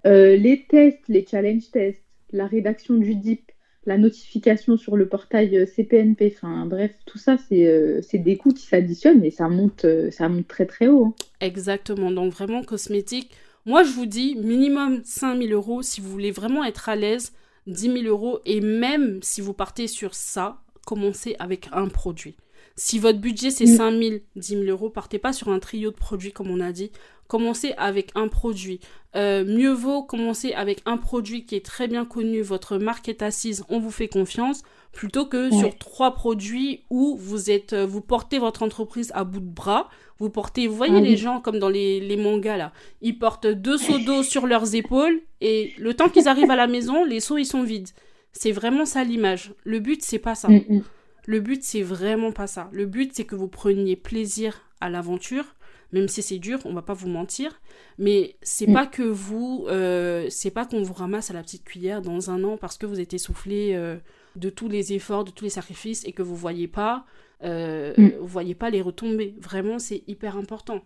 euh, 0.06 0.36
les 0.36 0.66
tests, 0.68 1.08
les 1.08 1.26
challenge 1.26 1.72
tests, 1.72 2.04
la 2.32 2.46
rédaction 2.48 2.96
du 2.96 3.16
DIP, 3.16 3.49
la 3.90 3.98
notification 3.98 4.78
sur 4.78 4.96
le 4.96 5.08
portail 5.08 5.58
euh, 5.58 5.66
CPNP, 5.66 6.34
enfin 6.36 6.66
bref, 6.66 6.92
tout 7.06 7.18
ça, 7.18 7.38
c'est 7.38 7.66
euh, 7.68 8.02
c'est 8.02 8.20
des 8.20 8.38
coûts 8.38 8.54
qui 8.54 8.66
s'additionnent 8.66 9.24
et 9.26 9.32
ça 9.32 9.50
monte, 9.50 9.84
euh, 9.86 10.12
ça 10.12 10.30
monte 10.30 10.48
très 10.48 10.66
très 10.66 10.88
haut. 10.88 11.06
hein. 11.08 11.14
Exactement. 11.42 12.12
Donc, 12.12 12.32
vraiment, 12.32 12.64
cosmétique. 12.64 13.32
Moi, 13.66 13.84
je 13.84 13.92
vous 13.92 14.06
dis, 14.06 14.36
minimum 14.38 15.02
5000 15.04 15.52
euros 15.54 15.82
si 15.82 16.02
vous 16.02 16.10
voulez 16.10 16.32
vraiment 16.32 16.64
être 16.64 16.88
à 16.90 16.96
l'aise. 16.96 17.34
10 17.68 17.92
000 18.02 18.06
euros. 18.06 18.40
Et 18.46 18.62
même 18.62 19.20
si 19.22 19.42
vous 19.42 19.54
partez 19.54 19.88
sur 19.88 20.16
ça, 20.16 20.62
commencez 20.86 21.36
avec 21.40 21.68
un 21.72 21.88
produit. 21.88 22.36
Si 22.76 22.98
votre 23.00 23.20
budget 23.20 23.52
c'est 23.52 23.66
Mm. 23.66 23.78
5 23.78 23.92
000, 24.02 24.16
10 24.38 24.48
000 24.56 24.64
euros, 24.70 24.90
partez 24.90 25.20
pas 25.20 25.34
sur 25.34 25.50
un 25.50 25.60
trio 25.60 25.92
de 25.92 25.96
produits 25.96 26.32
comme 26.32 26.50
on 26.50 26.62
a 26.62 26.72
dit. 26.72 26.92
Commencez 27.28 27.74
avec 27.78 28.12
un 28.16 28.28
produit. 28.28 28.80
Euh, 29.16 29.44
mieux 29.44 29.72
vaut 29.72 30.04
commencer 30.04 30.54
avec 30.54 30.82
un 30.86 30.98
produit 30.98 31.46
qui 31.46 31.56
est 31.56 31.66
très 31.66 31.88
bien 31.88 32.06
connu, 32.06 32.42
votre 32.42 32.78
marque 32.78 33.10
est 33.10 33.24
assise, 33.24 33.64
on 33.68 33.80
vous 33.80 33.90
fait 33.90 34.08
confiance, 34.08 34.62
plutôt 34.92 35.26
que 35.26 35.50
sur 35.52 35.78
trois 35.78 36.14
produits 36.14 36.84
où 36.92 37.18
vous 37.18 37.50
êtes, 37.50 37.74
euh, 37.74 37.86
vous 37.86 38.02
portez 38.02 38.38
votre 38.38 38.62
entreprise 38.62 39.12
à 39.16 39.24
bout 39.24 39.40
de 39.40 39.46
bras. 39.46 39.90
Vous 40.20 40.30
portez, 40.30 40.68
vous 40.68 40.76
voyez 40.76 40.98
Ah 40.98 41.02
les 41.02 41.16
gens 41.16 41.40
comme 41.40 41.60
dans 41.60 41.70
les, 41.70 42.00
les 42.02 42.18
mangas 42.18 42.58
là, 42.58 42.74
ils 43.02 43.18
portent 43.18 43.48
deux 43.48 43.78
seaux 43.78 44.00
d'eau 44.00 44.22
sur 44.22 44.48
leurs 44.48 44.76
épaules 44.76 45.22
et 45.40 45.74
le 45.78 45.94
temps 45.94 46.10
qu'ils 46.10 46.28
arrivent 46.28 46.52
à 46.52 46.58
la 46.58 46.68
maison, 46.68 47.06
les 47.06 47.22
seaux 47.22 47.38
ils 47.38 47.46
sont 47.46 47.64
vides. 47.64 47.90
C'est 48.34 48.52
vraiment 48.52 48.86
ça 48.86 49.04
l'image. 49.04 49.54
Le 49.64 49.80
but 49.80 50.04
c'est 50.04 50.20
pas 50.20 50.36
ça. 50.36 50.50
Mm, 50.50 50.64
mm. 50.68 50.84
Le 51.30 51.40
but, 51.42 51.64
c'est 51.64 51.84
vraiment 51.84 52.32
pas 52.32 52.48
ça. 52.48 52.70
Le 52.72 52.88
but, 52.88 53.12
c'est 53.14 53.24
que 53.24 53.36
vous 53.36 53.48
preniez 53.48 53.96
plaisir 53.96 54.62
à 54.82 54.90
l'aventure, 54.90 55.46
même 55.92 56.08
si 56.08 56.22
c'est 56.22 56.40
dur, 56.40 56.60
on 56.66 56.74
va 56.74 56.82
pas 56.82 56.94
vous 56.94 57.10
mentir. 57.10 57.62
Mais 57.98 58.36
c'est 58.42 58.68
Mm. 58.68 58.74
pas 58.74 58.86
que 58.88 59.04
vous, 59.04 59.66
euh, 59.70 60.28
c'est 60.30 60.52
pas 60.52 60.66
qu'on 60.66 60.82
vous 60.84 60.94
ramasse 60.94 61.30
à 61.32 61.34
la 61.34 61.42
petite 61.44 61.64
cuillère 61.64 62.02
dans 62.02 62.30
un 62.30 62.44
an 62.44 62.58
parce 62.58 62.78
que 62.78 62.86
vous 62.86 63.00
êtes 63.00 63.14
essoufflé 63.14 63.74
euh, 63.74 63.98
de 64.36 64.50
tous 64.50 64.70
les 64.70 64.94
efforts, 64.94 65.24
de 65.26 65.32
tous 65.32 65.44
les 65.46 65.50
sacrifices 65.50 66.06
et 66.06 66.12
que 66.12 66.22
vous 66.22 66.36
voyez 66.36 66.68
pas, 66.68 67.06
euh, 67.44 67.94
Mm. 67.98 68.12
vous 68.20 68.28
voyez 68.28 68.56
pas 68.56 68.70
les 68.70 68.82
retombées. 68.82 69.36
Vraiment, 69.40 69.80
c'est 69.80 70.04
hyper 70.08 70.38
important. 70.38 70.82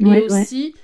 Ouais, 0.00 0.20
et 0.20 0.24
aussi, 0.24 0.74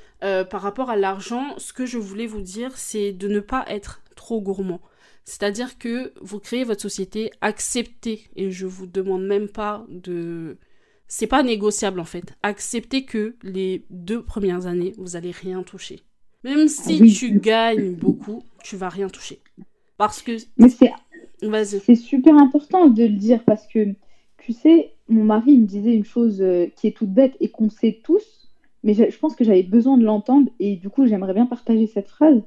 par 0.50 0.62
rapport 0.62 0.88
à 0.90 0.96
l'argent, 0.96 1.54
ce 1.58 1.72
que 1.72 1.84
je 1.86 1.98
voulais 1.98 2.26
vous 2.26 2.40
dire, 2.40 2.76
c'est 2.76 3.12
de 3.12 3.28
ne 3.28 3.40
pas 3.40 3.64
être 3.68 4.00
trop 4.16 4.40
gourmand. 4.40 4.80
C'est-à-dire 5.24 5.78
que 5.78 6.12
vous 6.20 6.38
créez 6.40 6.64
votre 6.64 6.80
société, 6.82 7.30
acceptez, 7.40 8.24
et 8.36 8.50
je 8.50 8.66
vous 8.66 8.86
demande 8.86 9.24
même 9.26 9.48
pas 9.48 9.84
de... 9.88 10.56
C'est 11.06 11.26
pas 11.26 11.42
négociable 11.42 12.00
en 12.00 12.04
fait. 12.04 12.34
Acceptez 12.42 13.04
que 13.04 13.36
les 13.42 13.84
deux 13.90 14.22
premières 14.22 14.66
années, 14.66 14.94
vous 14.98 15.16
allez 15.16 15.30
rien 15.30 15.62
toucher. 15.62 16.00
Même 16.44 16.68
si 16.68 17.00
oui. 17.00 17.12
tu 17.12 17.38
gagnes 17.38 17.94
beaucoup, 17.94 18.42
tu 18.62 18.76
vas 18.76 18.88
rien 18.88 19.08
toucher. 19.08 19.40
Parce 19.96 20.22
que... 20.22 20.32
Mais 20.58 20.68
c'est. 20.68 20.92
C'est 21.66 21.94
super 21.94 22.34
important 22.36 22.88
de 22.88 23.02
le 23.02 23.16
dire 23.16 23.44
parce 23.44 23.66
que, 23.66 23.94
tu 24.38 24.52
sais, 24.52 24.94
mon 25.08 25.24
mari 25.24 25.58
me 25.58 25.66
disait 25.66 25.94
une 25.94 26.04
chose 26.04 26.40
euh, 26.40 26.66
qui 26.76 26.86
est 26.86 26.96
toute 26.96 27.12
bête 27.12 27.36
et 27.40 27.50
qu'on 27.50 27.68
sait 27.68 28.00
tous, 28.02 28.48
mais 28.82 28.94
je 28.94 29.18
pense 29.18 29.34
que 29.34 29.44
j'avais 29.44 29.62
besoin 29.62 29.98
de 29.98 30.04
l'entendre 30.04 30.50
et 30.58 30.76
du 30.76 30.88
coup, 30.88 31.06
j'aimerais 31.06 31.34
bien 31.34 31.46
partager 31.46 31.86
cette 31.86 32.08
phrase. 32.08 32.42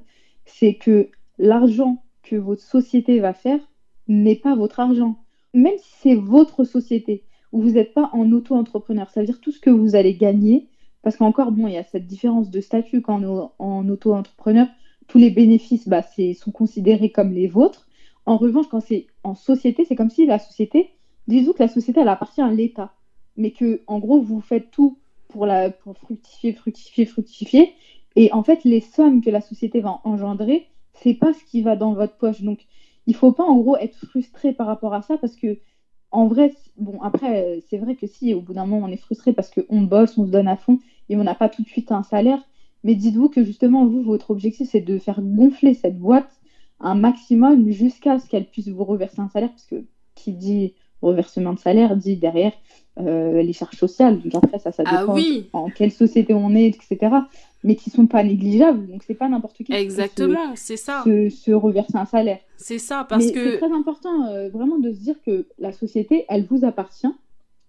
C'est 0.46 0.74
que 0.74 1.10
l'argent 1.38 2.02
que 2.22 2.36
votre 2.36 2.62
société 2.62 3.20
va 3.20 3.34
faire 3.34 3.60
n'est 4.08 4.36
pas 4.36 4.56
votre 4.56 4.80
argent. 4.80 5.18
Même 5.54 5.78
si 5.78 5.92
c'est 6.00 6.14
votre 6.14 6.64
société, 6.64 7.24
où 7.52 7.62
vous 7.62 7.72
n'êtes 7.72 7.94
pas 7.94 8.10
en 8.12 8.30
auto-entrepreneur, 8.32 9.08
ça 9.10 9.20
veut 9.20 9.26
dire 9.26 9.40
tout 9.40 9.52
ce 9.52 9.60
que 9.60 9.70
vous 9.70 9.96
allez 9.96 10.14
gagner, 10.14 10.68
parce 11.02 11.16
qu'encore, 11.16 11.52
bon, 11.52 11.66
il 11.66 11.74
y 11.74 11.78
a 11.78 11.84
cette 11.84 12.06
différence 12.06 12.50
de 12.50 12.60
statut 12.60 13.00
quand 13.00 13.22
en 13.58 13.88
auto-entrepreneur. 13.88 14.66
tous 15.06 15.18
les 15.18 15.30
bénéfices 15.30 15.88
bah, 15.88 16.02
sont 16.02 16.50
considérés 16.50 17.10
comme 17.10 17.32
les 17.32 17.46
vôtres. 17.46 17.88
En 18.26 18.36
revanche, 18.36 18.66
quand 18.68 18.80
c'est 18.80 19.06
en 19.24 19.34
société, 19.34 19.84
c'est 19.86 19.96
comme 19.96 20.10
si 20.10 20.26
la 20.26 20.38
société, 20.38 20.90
disons 21.28 21.52
que 21.52 21.62
la 21.62 21.68
société, 21.68 22.00
elle 22.00 22.08
appartient 22.08 22.42
à 22.42 22.50
l'État, 22.50 22.92
mais 23.36 23.52
que 23.52 23.80
en 23.86 24.00
gros, 24.00 24.20
vous 24.20 24.40
faites 24.40 24.70
tout 24.70 24.98
pour, 25.28 25.46
la, 25.46 25.70
pour 25.70 25.96
fructifier, 25.96 26.52
fructifier, 26.52 27.06
fructifier. 27.06 27.72
Et 28.16 28.32
en 28.32 28.42
fait, 28.42 28.64
les 28.64 28.80
sommes 28.80 29.22
que 29.22 29.30
la 29.30 29.40
société 29.40 29.80
va 29.80 30.00
engendrer, 30.04 30.66
c'est 30.92 31.14
pas 31.14 31.32
ce 31.32 31.44
qui 31.44 31.62
va 31.62 31.76
dans 31.76 31.94
votre 31.94 32.16
poche. 32.16 32.42
Donc, 32.42 32.66
il 33.06 33.14
faut 33.14 33.32
pas 33.32 33.44
en 33.44 33.56
gros 33.56 33.76
être 33.76 33.96
frustré 34.06 34.52
par 34.52 34.66
rapport 34.66 34.92
à 34.92 35.02
ça 35.02 35.16
parce 35.16 35.36
que 35.36 35.58
en 36.10 36.26
vrai, 36.26 36.52
bon 36.76 37.00
après, 37.02 37.60
c'est 37.68 37.78
vrai 37.78 37.94
que 37.94 38.06
si 38.06 38.32
au 38.34 38.40
bout 38.40 38.54
d'un 38.54 38.64
moment 38.66 38.86
on 38.86 38.90
est 38.90 38.96
frustré 38.96 39.32
parce 39.32 39.50
qu'on 39.50 39.82
bosse, 39.82 40.16
on 40.18 40.26
se 40.26 40.30
donne 40.30 40.48
à 40.48 40.56
fond 40.56 40.78
et 41.08 41.16
on 41.16 41.24
n'a 41.24 41.34
pas 41.34 41.48
tout 41.48 41.62
de 41.62 41.68
suite 41.68 41.92
un 41.92 42.02
salaire, 42.02 42.40
mais 42.84 42.94
dites-vous 42.94 43.28
que 43.28 43.44
justement 43.44 43.86
vous, 43.86 44.02
votre 44.02 44.30
objectif 44.30 44.68
c'est 44.70 44.80
de 44.80 44.98
faire 44.98 45.20
gonfler 45.22 45.74
cette 45.74 45.98
boîte 45.98 46.30
un 46.80 46.94
maximum 46.94 47.70
jusqu'à 47.70 48.18
ce 48.18 48.28
qu'elle 48.28 48.48
puisse 48.48 48.68
vous 48.68 48.84
reverser 48.84 49.20
un 49.20 49.28
salaire 49.28 49.50
parce 49.50 49.66
que 49.66 49.84
qui 50.14 50.32
dit 50.32 50.74
reversement 51.02 51.52
de 51.52 51.58
salaire 51.58 51.96
dit 51.96 52.16
derrière 52.16 52.52
euh, 53.00 53.42
les 53.42 53.52
charges 53.52 53.76
sociales. 53.76 54.20
Donc 54.22 54.34
après, 54.44 54.58
ça, 54.58 54.72
ça 54.72 54.82
ah 54.86 55.00
dépend 55.00 55.14
oui. 55.14 55.48
en 55.52 55.70
quelle 55.70 55.92
société 55.92 56.34
on 56.34 56.54
est, 56.54 56.66
etc. 56.66 57.14
Mais 57.62 57.76
qui 57.76 57.90
sont 57.90 58.06
pas 58.06 58.24
négligeables. 58.24 58.88
Donc 58.88 59.02
c'est 59.06 59.14
pas 59.14 59.28
n'importe 59.28 59.62
qui. 59.62 59.72
Exactement, 59.72 60.54
c'est 60.56 60.76
ça. 60.76 61.02
Se, 61.04 61.28
se, 61.28 61.52
reverser 61.52 61.96
un 61.96 62.06
salaire. 62.06 62.40
C'est 62.56 62.78
ça, 62.78 63.06
parce 63.08 63.26
mais 63.26 63.32
que. 63.32 63.52
C'est 63.52 63.58
très 63.58 63.72
important 63.72 64.26
euh, 64.26 64.48
vraiment 64.48 64.78
de 64.78 64.92
se 64.92 64.98
dire 64.98 65.14
que 65.24 65.46
la 65.58 65.72
société, 65.72 66.24
elle 66.28 66.44
vous 66.44 66.64
appartient, 66.64 67.14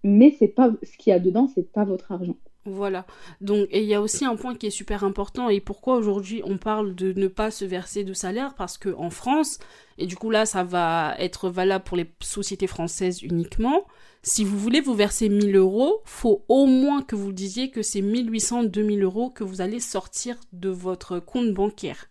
mais 0.02 0.34
c'est 0.38 0.48
pas 0.48 0.70
ce 0.82 0.96
qu'il 0.96 1.10
y 1.10 1.14
a 1.14 1.18
dedans, 1.18 1.50
c'est 1.54 1.70
pas 1.70 1.84
votre 1.84 2.12
argent. 2.12 2.36
Voilà. 2.66 3.06
Donc, 3.40 3.68
et 3.70 3.80
il 3.82 3.88
y 3.88 3.94
a 3.94 4.02
aussi 4.02 4.26
un 4.26 4.36
point 4.36 4.54
qui 4.54 4.66
est 4.66 4.70
super 4.70 5.02
important 5.02 5.48
et 5.48 5.60
pourquoi 5.60 5.96
aujourd'hui 5.96 6.42
on 6.44 6.58
parle 6.58 6.94
de 6.94 7.14
ne 7.14 7.26
pas 7.26 7.50
se 7.50 7.64
verser 7.64 8.04
de 8.04 8.12
salaire? 8.12 8.54
Parce 8.54 8.76
que 8.76 8.90
en 8.90 9.08
France, 9.08 9.58
et 9.96 10.06
du 10.06 10.16
coup 10.16 10.30
là 10.30 10.44
ça 10.44 10.62
va 10.62 11.14
être 11.18 11.48
valable 11.48 11.84
pour 11.84 11.96
les 11.96 12.10
sociétés 12.20 12.66
françaises 12.66 13.22
uniquement, 13.22 13.86
si 14.22 14.44
vous 14.44 14.58
voulez 14.58 14.82
vous 14.82 14.94
verser 14.94 15.30
1000 15.30 15.56
euros, 15.56 16.02
faut 16.04 16.44
au 16.48 16.66
moins 16.66 17.02
que 17.02 17.16
vous 17.16 17.32
disiez 17.32 17.70
que 17.70 17.80
c'est 17.80 18.02
1800, 18.02 18.64
2000 18.64 19.02
euros 19.04 19.30
que 19.30 19.42
vous 19.42 19.62
allez 19.62 19.80
sortir 19.80 20.36
de 20.52 20.68
votre 20.68 21.18
compte 21.18 21.54
bancaire. 21.54 22.09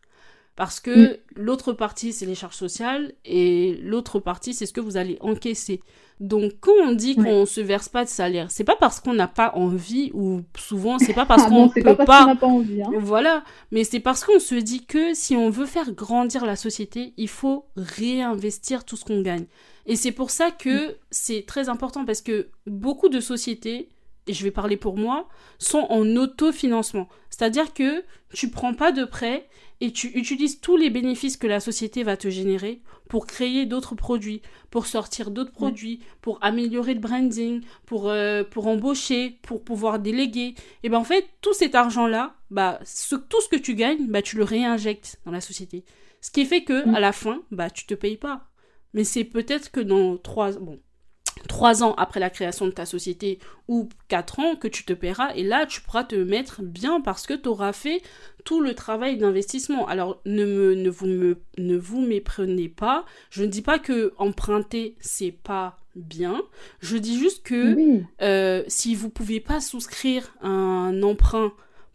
Parce 0.59 0.81
que 0.81 1.13
mm. 1.13 1.17
l'autre 1.37 1.71
partie, 1.71 2.11
c'est 2.11 2.25
les 2.25 2.35
charges 2.35 2.57
sociales 2.57 3.13
et 3.23 3.79
l'autre 3.81 4.19
partie, 4.19 4.53
c'est 4.53 4.65
ce 4.65 4.73
que 4.73 4.81
vous 4.81 4.97
allez 4.97 5.17
encaisser. 5.21 5.79
Donc, 6.19 6.51
quand 6.59 6.73
on 6.83 6.91
dit 6.91 7.15
qu'on 7.15 7.45
se 7.45 7.61
verse 7.61 7.87
pas 7.87 8.03
de 8.03 8.09
salaire, 8.09 8.51
c'est 8.51 8.65
pas 8.65 8.75
parce 8.75 8.99
qu'on 8.99 9.13
n'a 9.13 9.29
pas 9.29 9.53
envie 9.55 10.11
ou 10.13 10.41
souvent 10.57 10.99
c'est 10.99 11.13
pas 11.13 11.25
parce 11.25 11.43
ah 11.45 11.49
qu'on 11.49 11.67
ne 11.67 11.71
peut 11.71 11.95
pas. 11.95 12.05
pas, 12.05 12.35
pas 12.35 12.47
envie, 12.47 12.81
hein. 12.81 12.91
Voilà, 12.97 13.45
mais 13.71 13.85
c'est 13.85 14.01
parce 14.01 14.25
qu'on 14.25 14.39
se 14.39 14.55
dit 14.55 14.85
que 14.85 15.13
si 15.13 15.33
on 15.37 15.49
veut 15.49 15.65
faire 15.65 15.93
grandir 15.93 16.45
la 16.45 16.57
société, 16.57 17.13
il 17.15 17.29
faut 17.29 17.67
réinvestir 17.77 18.83
tout 18.83 18.97
ce 18.97 19.05
qu'on 19.05 19.21
gagne. 19.21 19.45
Et 19.85 19.95
c'est 19.95 20.11
pour 20.11 20.29
ça 20.29 20.51
que 20.51 20.89
mm. 20.89 20.95
c'est 21.09 21.45
très 21.47 21.69
important 21.69 22.03
parce 22.03 22.19
que 22.19 22.49
beaucoup 22.67 23.07
de 23.07 23.21
sociétés 23.21 23.87
et 24.29 24.33
je 24.33 24.43
vais 24.43 24.51
parler 24.51 24.77
pour 24.77 24.95
moi, 24.95 25.27
sont 25.57 25.87
en 25.89 26.15
autofinancement. 26.15 27.09
C'est-à-dire 27.31 27.73
que 27.73 28.03
tu 28.31 28.51
prends 28.51 28.75
pas 28.75 28.91
de 28.91 29.03
prêt 29.03 29.49
et 29.81 29.91
tu 29.91 30.07
utilises 30.09 30.61
tous 30.61 30.77
les 30.77 30.91
bénéfices 30.91 31.35
que 31.35 31.47
la 31.47 31.59
société 31.59 32.03
va 32.03 32.15
te 32.15 32.29
générer 32.29 32.83
pour 33.07 33.25
créer 33.25 33.65
d'autres 33.65 33.95
produits, 33.95 34.43
pour 34.69 34.85
sortir 34.85 35.31
d'autres 35.31 35.51
produits, 35.51 36.01
pour 36.21 36.37
améliorer 36.43 36.93
le 36.93 36.99
branding, 36.99 37.61
pour, 37.87 38.07
euh, 38.07 38.43
pour 38.43 38.67
embaucher, 38.67 39.39
pour 39.41 39.63
pouvoir 39.63 39.97
déléguer. 39.97 40.53
Et 40.83 40.89
ben 40.89 40.99
en 40.99 41.03
fait, 41.03 41.25
tout 41.41 41.53
cet 41.53 41.73
argent-là, 41.73 42.35
bah, 42.51 42.79
ce, 42.85 43.15
tout 43.15 43.41
ce 43.41 43.49
que 43.49 43.59
tu 43.59 43.73
gagnes, 43.73 44.05
bah, 44.09 44.21
tu 44.21 44.37
le 44.37 44.43
réinjectes 44.43 45.19
dans 45.25 45.31
la 45.31 45.41
société. 45.41 45.85
Ce 46.21 46.29
qui 46.29 46.45
fait 46.45 46.63
que, 46.63 46.87
à 46.95 46.99
la 46.99 47.13
fin, 47.13 47.41
bah, 47.49 47.71
tu 47.71 47.87
te 47.87 47.95
payes 47.95 48.17
pas. 48.17 48.49
Mais 48.93 49.03
c'est 49.03 49.23
peut-être 49.23 49.71
que 49.71 49.79
dans 49.79 50.17
trois, 50.17 50.51
bon, 50.51 50.79
trois 51.47 51.83
ans 51.83 51.93
après 51.97 52.19
la 52.19 52.29
création 52.29 52.65
de 52.65 52.71
ta 52.71 52.85
société 52.85 53.39
ou 53.67 53.89
quatre 54.07 54.39
ans 54.39 54.55
que 54.55 54.67
tu 54.67 54.83
te 54.83 54.93
paieras 54.93 55.33
et 55.35 55.43
là 55.43 55.65
tu 55.65 55.81
pourras 55.81 56.03
te 56.03 56.15
mettre 56.15 56.61
bien 56.61 57.01
parce 57.01 57.25
que 57.25 57.33
tu 57.33 57.49
auras 57.49 57.73
fait 57.73 58.01
tout 58.45 58.61
le 58.61 58.73
travail 58.73 59.17
d'investissement. 59.17 59.87
Alors 59.87 60.21
ne, 60.25 60.45
me, 60.45 60.75
ne, 60.75 60.89
vous 60.89 61.07
me, 61.07 61.37
ne 61.57 61.77
vous 61.77 62.01
méprenez 62.01 62.69
pas, 62.69 63.05
je 63.29 63.43
ne 63.43 63.47
dis 63.47 63.61
pas 63.61 63.79
que 63.79 64.13
emprunter 64.17 64.95
c'est 64.99 65.31
pas 65.31 65.79
bien, 65.95 66.41
je 66.79 66.97
dis 66.97 67.17
juste 67.17 67.43
que 67.43 68.01
euh, 68.21 68.63
si 68.67 68.95
vous 68.95 69.09
pouvez 69.09 69.39
pas 69.39 69.59
souscrire 69.59 70.33
un 70.41 71.01
emprunt 71.03 71.51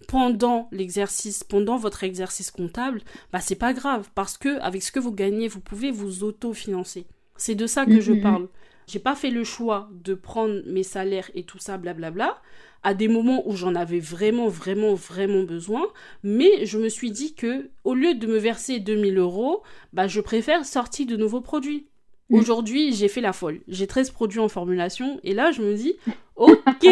pendant 0.09 0.69
l'exercice, 0.73 1.45
pendant 1.45 1.79
votre 1.79 2.05
exercice 2.05 2.51
comptable, 2.51 3.01
bah 3.33 3.41
c'est 3.41 3.55
pas 3.55 3.73
grave 3.73 4.11
parce 4.15 4.37
que 4.37 4.59
avec 4.61 4.83
ce 4.83 4.93
que 4.93 5.01
vous 5.01 5.13
gagnez, 5.13 5.49
vous 5.49 5.61
pouvez 5.61 5.91
vous 5.91 6.25
autofinancer. 6.25 7.07
C'est 7.37 7.55
de 7.55 7.67
ça 7.67 7.87
que 7.87 8.01
je 8.01 8.13
parle. 8.13 8.49
J'ai 8.87 8.99
pas 8.99 9.15
fait 9.15 9.31
le 9.31 9.45
choix 9.45 9.89
de 9.93 10.15
prendre 10.15 10.63
mes 10.67 10.83
salaires 10.83 11.31
et 11.35 11.45
tout 11.45 11.59
ça, 11.59 11.79
blablabla, 11.79 12.41
à 12.83 12.95
des 12.95 13.09
moments 13.09 13.43
où 13.49 13.57
j'en 13.57 13.75
avais 13.75 13.99
vraiment, 13.99 14.49
vraiment, 14.49 14.95
vraiment 14.95 15.43
besoin. 15.43 15.87
Mais 16.23 16.67
je 16.67 16.79
me 16.79 16.89
suis 16.89 17.11
dit 17.11 17.35
que, 17.35 17.71
au 17.83 17.95
lieu 17.95 18.15
de 18.15 18.27
me 18.27 18.37
verser 18.37 18.79
2000 18.79 19.19
euros, 19.19 19.63
bah, 19.93 20.07
je 20.07 20.21
préfère 20.21 20.65
sortir 20.65 21.07
de 21.07 21.17
nouveaux 21.17 21.41
produits. 21.41 21.87
Mm. 22.29 22.37
Aujourd'hui, 22.37 22.93
j'ai 22.93 23.09
fait 23.09 23.21
la 23.21 23.33
folle. 23.33 23.61
J'ai 23.69 23.87
13 23.87 24.11
produits 24.11 24.41
en 24.41 24.49
formulation 24.49 25.19
et 25.25 25.35
là, 25.35 25.51
je 25.51 25.63
me 25.63 25.75
dis, 25.75 25.95
ok, 26.37 26.87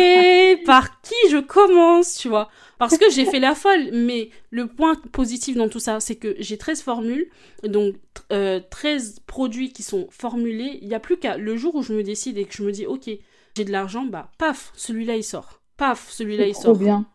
par 0.65 1.01
qui 1.01 1.15
je 1.31 1.41
commence, 1.41 2.15
tu 2.15 2.29
vois 2.29 2.49
Parce 2.79 2.97
que 2.97 3.11
j'ai 3.11 3.25
fait 3.25 3.41
la 3.41 3.55
folle, 3.55 3.91
mais 3.93 4.31
le 4.51 4.67
point 4.67 4.95
positif 5.13 5.57
dans 5.57 5.69
tout 5.69 5.81
ça, 5.81 6.01
c'est 6.01 6.17
que 6.17 6.37
j'ai 6.39 6.59
13 6.59 6.83
formules, 6.83 7.29
donc 7.65 7.95
13 8.29 8.31
euh, 8.33 9.21
produits 9.27 9.73
qui 9.73 9.83
sont 9.83 10.07
formulés. 10.11 10.79
Il 10.83 10.89
n'y 10.89 10.95
a 10.95 11.01
plus 11.01 11.17
qu'à 11.17 11.37
le 11.37 11.57
jour 11.57 11.75
où 11.75 11.83
je 11.83 11.93
me 11.93 12.03
décide 12.03 12.39
et 12.39 12.45
que 12.45 12.55
je 12.55 12.63
me 12.63 12.73
dis, 12.73 12.87
ok, 12.87 13.11
j'ai 13.57 13.65
de 13.65 13.73
l'argent, 13.73 14.05
bah 14.05 14.31
paf, 14.39 14.73
celui-là 14.77 15.17
il 15.17 15.25
sort. 15.25 15.61
Paf, 15.77 16.11
celui-là 16.11 16.47
il 16.47 16.55
sort. 16.55 16.75
Trop 16.75 16.85
bien. 16.85 17.07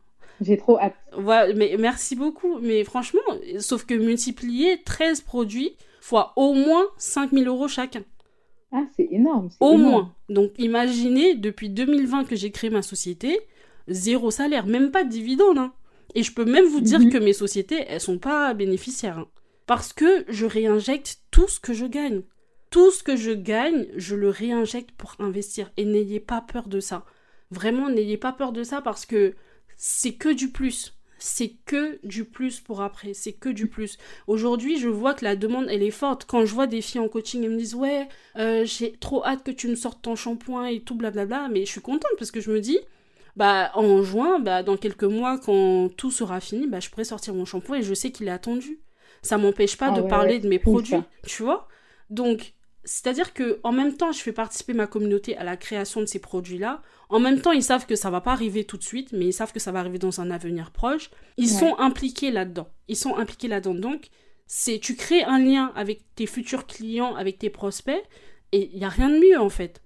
J'ai 0.42 0.58
trop 0.58 0.78
hâte. 0.80 0.96
Mais 1.56 1.78
merci 1.80 2.16
beaucoup. 2.16 2.60
Mais 2.60 2.84
franchement, 2.84 3.22
sauf 3.60 3.86
que 3.86 3.96
multiplier 3.96 4.84
13 4.84 5.22
produits, 5.22 5.76
fois 6.00 6.34
au 6.36 6.54
moins 6.54 6.86
5000 6.98 7.48
euros 7.48 7.68
chacun. 7.68 8.04
Ah, 8.72 8.86
c'est 8.95 9.07
énorme. 9.11 9.49
Au 9.59 9.78
moins. 9.78 10.13
Donc 10.30 10.51
imaginez, 10.57 11.36
depuis 11.36 11.70
2020 11.70 12.26
que 12.26 12.36
j'ai 12.36 12.51
créé 12.51 12.70
ma 12.70 12.82
société, 12.82 13.39
zéro 13.88 14.32
salaire, 14.32 14.65
même 14.65 14.91
pas 14.91 15.03
de 15.03 15.09
dividende. 15.09 15.57
Hein. 15.57 15.74
Et 16.15 16.24
je 16.24 16.34
peux 16.34 16.45
même 16.45 16.65
vous 16.65 16.82
dire 16.82 16.99
mhm. 16.99 17.11
que 17.11 17.18
mes 17.18 17.34
sociétés, 17.34 17.86
elles 17.88 18.01
sont 18.01 18.20
pas 18.20 18.53
bénéficiaires. 18.53 19.20
Hein. 19.20 19.28
Parce 19.65 19.93
que 19.93 20.26
je 20.28 20.45
réinjecte 20.45 21.22
tout 21.32 21.47
ce 21.47 21.59
que 21.59 21.74
je 21.74 21.86
gagne. 21.86 22.24
Tout 22.70 22.91
ce 22.91 23.03
que 23.03 23.15
je 23.15 23.32
gagne, 23.32 23.88
je 23.95 24.15
le 24.15 24.30
réinjecte 24.30 24.91
pour 24.91 25.15
investir. 25.20 25.72
Et 25.78 25.86
n'ayez 25.86 26.20
pas 26.20 26.41
peur 26.41 26.68
de 26.68 26.80
ça. 26.80 27.05
Vraiment, 27.51 27.89
n'ayez 27.89 28.18
pas 28.18 28.34
peur 28.34 28.51
de 28.51 28.63
ça 28.63 28.82
parce 28.82 29.05
que 29.05 29.36
c'est 29.78 30.13
que 30.13 30.30
du 30.30 30.51
plus 30.51 30.97
c'est 31.20 31.53
que 31.65 31.99
du 32.05 32.26
plus 32.26 32.59
pour 32.59 32.82
après, 32.82 33.13
c'est 33.13 33.34
que 33.34 33.49
du 33.49 33.68
plus. 33.68 33.97
Aujourd'hui, 34.28 34.80
je 34.80 34.89
vois 34.89 35.13
que 35.13 35.26
la 35.26 35.36
demande, 35.36 35.68
elle 35.70 35.84
est 35.84 35.91
forte. 35.91 36.26
Quand 36.26 36.45
je 36.45 36.53
vois 36.53 36.68
des 36.68 36.82
filles 36.82 37.01
en 37.01 37.07
coaching, 37.07 37.43
elles 37.43 37.51
me 37.51 37.57
disent, 37.57 37.76
ouais, 37.76 38.07
euh, 38.38 38.65
j'ai 38.65 38.93
trop 38.93 39.26
hâte 39.26 39.43
que 39.43 39.51
tu 39.51 39.68
me 39.68 39.76
sortes 39.76 40.01
ton 40.01 40.15
shampoing 40.15 40.68
et 40.68 40.82
tout, 40.82 40.95
blablabla, 40.95 41.49
mais 41.49 41.65
je 41.65 41.72
suis 41.72 41.82
contente 41.82 42.11
parce 42.18 42.32
que 42.32 42.41
je 42.41 42.51
me 42.51 42.59
dis, 42.59 42.80
bah, 43.36 43.72
en 43.76 44.01
juin, 44.01 44.39
bah, 44.39 44.63
dans 44.63 44.78
quelques 44.78 45.03
mois, 45.03 45.38
quand 45.38 45.89
tout 45.95 46.11
sera 46.11 46.39
fini, 46.39 46.68
bah, 46.68 46.80
je 46.80 46.89
pourrai 46.89 47.03
sortir 47.03 47.34
mon 47.34 47.45
shampoing 47.45 47.78
et 47.78 47.84
je 47.84 47.93
sais 47.93 48.11
qu'il 48.11 48.28
est 48.28 48.32
attendu. 48.32 48.80
Ça 49.22 49.38
m'empêche 49.38 49.78
pas 49.78 49.91
ah 49.91 50.01
de 50.01 50.07
parler 50.07 50.39
de 50.39 50.47
mes 50.47 50.59
produits, 50.59 51.01
tu 51.26 51.43
vois. 51.43 51.68
Donc, 52.09 52.53
c'est-à-dire 52.88 53.34
que 53.34 53.60
en 53.64 53.74
même 53.74 53.98
temps, 53.98 54.14
je 54.14 54.22
fais 54.22 54.32
participer 54.32 54.74
ma 54.74 54.88
communauté 54.88 55.36
à 55.36 55.44
la 55.44 55.58
création 55.58 56.00
de 56.00 56.06
ces 56.06 56.20
produits-là. 56.20 56.82
En 57.10 57.20
même 57.20 57.42
temps, 57.42 57.52
ils 57.52 57.62
savent 57.62 57.86
que 57.86 57.98
ça 57.98 58.10
va 58.10 58.22
pas 58.22 58.32
arriver 58.32 58.64
tout 58.64 58.78
de 58.78 58.84
suite, 58.84 59.12
mais 59.12 59.26
ils 59.26 59.34
savent 59.34 59.52
que 59.52 59.60
ça 59.60 59.74
va 59.74 59.80
arriver 59.80 60.00
dans 60.00 60.22
un 60.22 60.32
avenir 60.32 60.72
proche. 60.72 61.10
Ils 61.36 61.50
sont 61.50 61.78
impliqués 61.80 62.32
là-dedans. 62.32 62.70
Ils 62.88 62.96
sont 62.96 63.18
impliqués 63.18 63.50
là-dedans. 63.50 63.76
Donc, 63.76 64.08
c'est 64.46 64.80
tu 64.80 64.96
crées 64.96 65.24
un 65.24 65.38
lien 65.38 65.74
avec 65.76 66.04
tes 66.16 66.28
futurs 66.28 66.66
clients, 66.66 67.14
avec 67.16 67.38
tes 67.40 67.50
prospects, 67.50 68.02
et 68.54 68.70
il 68.74 68.80
y 68.80 68.86
a 68.86 68.90
rien 68.90 69.10
de 69.10 69.20
mieux 69.20 69.40
en 69.40 69.50
fait. 69.50 69.82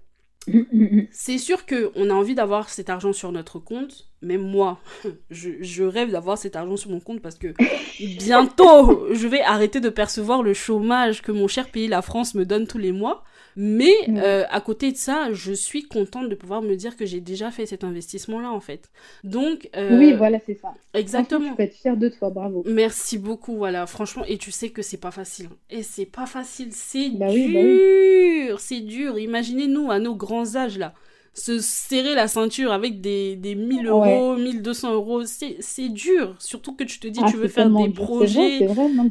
C'est 1.10 1.38
sûr 1.38 1.66
qu'on 1.66 2.10
a 2.10 2.14
envie 2.14 2.34
d'avoir 2.34 2.68
cet 2.68 2.90
argent 2.90 3.12
sur 3.12 3.32
notre 3.32 3.58
compte. 3.58 4.08
Même 4.22 4.42
moi, 4.42 4.78
je, 5.30 5.82
rêve 5.84 6.10
d'avoir 6.10 6.38
cet 6.38 6.56
argent 6.56 6.76
sur 6.76 6.90
mon 6.90 7.00
compte 7.00 7.20
parce 7.20 7.36
que 7.36 7.54
bientôt, 8.18 9.06
je 9.12 9.28
vais 9.28 9.40
arrêter 9.40 9.80
de 9.80 9.88
percevoir 9.88 10.42
le 10.42 10.54
chômage 10.54 11.22
que 11.22 11.32
mon 11.32 11.48
cher 11.48 11.68
pays, 11.68 11.88
la 11.88 12.02
France, 12.02 12.34
me 12.34 12.44
donne 12.44 12.66
tous 12.66 12.78
les 12.78 12.92
mois. 12.92 13.24
Mais 13.56 13.92
euh, 14.08 14.44
à 14.50 14.60
côté 14.60 14.92
de 14.92 14.96
ça, 14.96 15.32
je 15.32 15.52
suis 15.52 15.82
contente 15.82 16.28
de 16.28 16.34
pouvoir 16.34 16.62
me 16.62 16.74
dire 16.74 16.96
que 16.96 17.04
j'ai 17.04 17.20
déjà 17.20 17.50
fait 17.50 17.66
cet 17.66 17.84
investissement-là, 17.84 18.50
en 18.50 18.60
fait. 18.60 18.90
Donc. 19.24 19.68
Euh, 19.76 19.98
oui, 19.98 20.12
voilà, 20.12 20.38
c'est 20.44 20.54
ça. 20.54 20.74
Exactement. 20.94 21.50
Tu 21.50 21.56
peux 21.56 21.62
être 21.62 21.74
fière 21.74 21.96
de 21.96 22.08
toi, 22.08 22.30
bravo. 22.30 22.62
Merci 22.66 23.18
beaucoup, 23.18 23.56
voilà. 23.56 23.86
Franchement, 23.86 24.24
et 24.26 24.38
tu 24.38 24.50
sais 24.50 24.70
que 24.70 24.82
c'est 24.82 25.00
pas 25.00 25.10
facile. 25.10 25.48
Et 25.70 25.82
c'est 25.82 26.06
pas 26.06 26.26
facile, 26.26 26.68
c'est 26.72 27.10
bah 27.10 27.30
dur. 27.30 27.60
Oui, 27.60 28.48
bah 28.50 28.56
C'est 28.58 28.80
dur. 28.80 29.18
Imaginez-nous 29.18 29.90
à 29.90 29.98
nos 29.98 30.14
grands 30.14 30.56
âges, 30.56 30.78
là. 30.78 30.94
Se 31.34 31.60
serrer 31.60 32.14
la 32.14 32.28
ceinture 32.28 32.72
avec 32.72 33.00
des, 33.00 33.36
des 33.36 33.54
1000 33.54 33.86
euros, 33.86 34.36
1200 34.36 34.92
euros, 34.92 35.22
c'est 35.24 35.88
dur. 35.88 36.36
Surtout 36.38 36.74
que 36.74 36.84
tu 36.84 36.98
te 37.00 37.08
dis, 37.08 37.20
ah, 37.22 37.30
tu 37.30 37.36
veux 37.36 37.48
faire 37.48 37.70
des 37.70 37.88
projets 37.88 38.60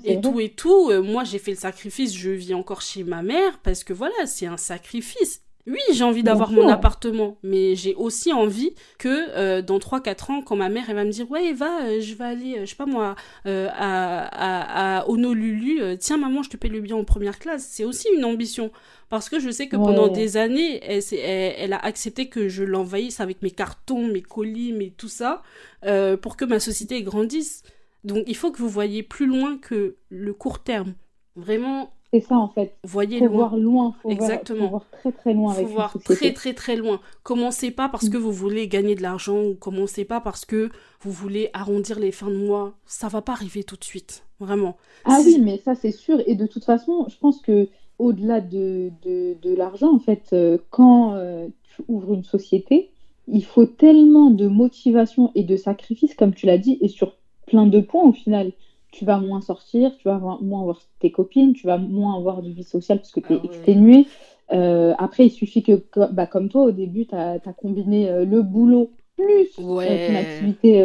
et 0.03 0.21
tout 0.21 0.39
et 0.39 0.49
tout. 0.49 0.89
Euh, 0.91 1.01
moi, 1.01 1.23
j'ai 1.23 1.39
fait 1.39 1.51
le 1.51 1.57
sacrifice, 1.57 2.15
je 2.15 2.29
vis 2.29 2.53
encore 2.53 2.81
chez 2.81 3.03
ma 3.03 3.23
mère 3.23 3.59
parce 3.63 3.83
que 3.83 3.93
voilà, 3.93 4.25
c'est 4.25 4.45
un 4.45 4.57
sacrifice. 4.57 5.41
Oui, 5.67 5.79
j'ai 5.93 6.03
envie 6.03 6.23
d'avoir 6.23 6.51
mon 6.51 6.67
appartement, 6.67 7.37
mais 7.43 7.75
j'ai 7.75 7.93
aussi 7.95 8.33
envie 8.33 8.73
que 8.97 9.07
euh, 9.07 9.61
dans 9.61 9.77
3-4 9.77 10.31
ans, 10.31 10.41
quand 10.41 10.55
ma 10.55 10.69
mère 10.69 10.85
elle 10.89 10.95
va 10.95 11.03
me 11.03 11.11
dire 11.11 11.29
Ouais, 11.29 11.53
va, 11.53 11.83
euh, 11.83 12.01
je 12.01 12.15
vais 12.15 12.25
aller, 12.25 12.57
je 12.61 12.65
sais 12.65 12.75
pas 12.75 12.85
moi, 12.85 13.15
à, 13.45 13.49
à, 13.49 14.99
à 14.99 15.09
Honolulu, 15.09 15.97
tiens 15.99 16.17
maman, 16.17 16.43
je 16.43 16.49
te 16.49 16.57
paye 16.57 16.71
le 16.71 16.81
bien 16.81 16.95
en 16.95 17.03
première 17.03 17.39
classe. 17.39 17.67
C'est 17.69 17.83
aussi 17.83 18.07
une 18.15 18.25
ambition. 18.25 18.71
Parce 19.11 19.27
que 19.27 19.41
je 19.41 19.49
sais 19.49 19.67
que 19.67 19.75
pendant 19.75 20.07
des 20.07 20.37
années, 20.37 20.81
elle, 20.85 21.03
elle, 21.13 21.73
a 21.73 21.77
accepté 21.79 22.29
que 22.29 22.47
je 22.47 22.63
l'envahisse 22.63 23.19
avec 23.19 23.41
mes 23.41 23.51
cartons, 23.51 24.07
mes 24.07 24.21
colis, 24.21 24.71
mais 24.71 24.93
tout 24.95 25.09
ça, 25.09 25.43
euh, 25.83 26.15
pour 26.15 26.37
que 26.37 26.45
ma 26.45 26.61
société 26.61 27.03
grandisse. 27.03 27.63
Donc 28.05 28.23
il 28.27 28.37
faut 28.37 28.53
que 28.53 28.59
vous 28.59 28.69
voyez 28.69 29.03
plus 29.03 29.25
loin 29.25 29.57
que 29.57 29.97
le 30.07 30.33
court 30.33 30.63
terme. 30.63 30.93
Vraiment. 31.35 31.93
C'est 32.13 32.19
ça 32.19 32.35
en 32.35 32.49
fait. 32.49 32.75
Voyez 32.83 33.19
faut 33.19 33.25
loin. 33.25 33.35
voir 33.35 33.57
loin. 33.57 33.95
Faut 34.01 34.09
Exactement. 34.09 34.67
Voir, 34.67 34.83
faut 34.83 34.87
voir 34.99 35.01
très 35.01 35.11
très 35.11 35.33
loin. 35.33 35.53
Faut 35.53 35.65
voir 35.65 35.97
très 36.03 36.33
très 36.33 36.53
très 36.53 36.75
loin. 36.75 36.99
Commencez 37.23 37.71
pas 37.71 37.87
parce 37.87 38.09
que 38.09 38.17
mm. 38.17 38.21
vous 38.21 38.31
voulez 38.31 38.67
gagner 38.67 38.95
de 38.95 39.01
l'argent 39.01 39.41
ou 39.41 39.55
commencez 39.55 40.03
pas 40.03 40.19
parce 40.19 40.43
que 40.43 40.69
vous 41.01 41.11
voulez 41.11 41.49
arrondir 41.53 41.99
les 41.99 42.11
fins 42.11 42.29
de 42.29 42.35
mois. 42.35 42.73
Ça 42.85 43.07
va 43.07 43.21
pas 43.21 43.31
arriver 43.31 43.63
tout 43.63 43.77
de 43.77 43.83
suite. 43.83 44.25
Vraiment. 44.39 44.75
Ah 45.05 45.19
oui, 45.23 45.39
mais 45.39 45.57
ça 45.59 45.75
c'est 45.75 45.91
sûr. 45.91 46.21
Et 46.25 46.35
de 46.35 46.47
toute 46.47 46.65
façon, 46.65 47.05
je 47.07 47.17
pense 47.17 47.41
que 47.41 47.69
au-delà 48.01 48.41
de, 48.41 48.91
de, 49.03 49.55
l'argent, 49.55 49.93
en 49.93 49.99
fait, 49.99 50.29
euh, 50.33 50.57
quand 50.71 51.13
euh, 51.13 51.47
tu 51.63 51.83
ouvres 51.87 52.15
une 52.15 52.23
société, 52.23 52.89
il 53.27 53.45
faut 53.45 53.67
tellement 53.67 54.31
de 54.31 54.47
motivation 54.47 55.31
et 55.35 55.43
de 55.43 55.55
sacrifice, 55.55 56.15
comme 56.15 56.33
tu 56.33 56.47
l'as 56.47 56.57
dit, 56.57 56.79
et 56.81 56.87
sur 56.87 57.15
plein 57.45 57.67
de 57.67 57.79
points 57.79 58.03
au 58.03 58.13
final. 58.13 58.51
Tu 58.91 59.05
vas 59.05 59.19
moins 59.19 59.41
sortir, 59.41 59.95
tu 59.97 60.07
vas 60.07 60.19
moins 60.19 60.63
voir 60.63 60.79
tes 60.99 61.11
copines, 61.11 61.53
tu 61.53 61.67
vas 61.67 61.77
moins 61.77 62.17
avoir 62.17 62.41
de 62.41 62.49
vie 62.49 62.63
sociale 62.63 62.99
parce 62.99 63.11
que 63.11 63.21
tu 63.21 63.33
es 63.33 63.39
ah 63.41 63.45
exténué. 63.45 64.05
Euh, 64.51 64.93
après, 64.97 65.27
il 65.27 65.29
suffit 65.29 65.63
que, 65.63 65.81
bah, 66.11 66.27
comme 66.27 66.49
toi, 66.49 66.63
au 66.63 66.71
début, 66.71 67.05
tu 67.05 67.15
as, 67.15 67.39
combiné 67.57 68.25
le 68.25 68.41
boulot 68.41 68.91
plus 69.15 69.51
ton 69.55 69.79
activité 69.79 70.81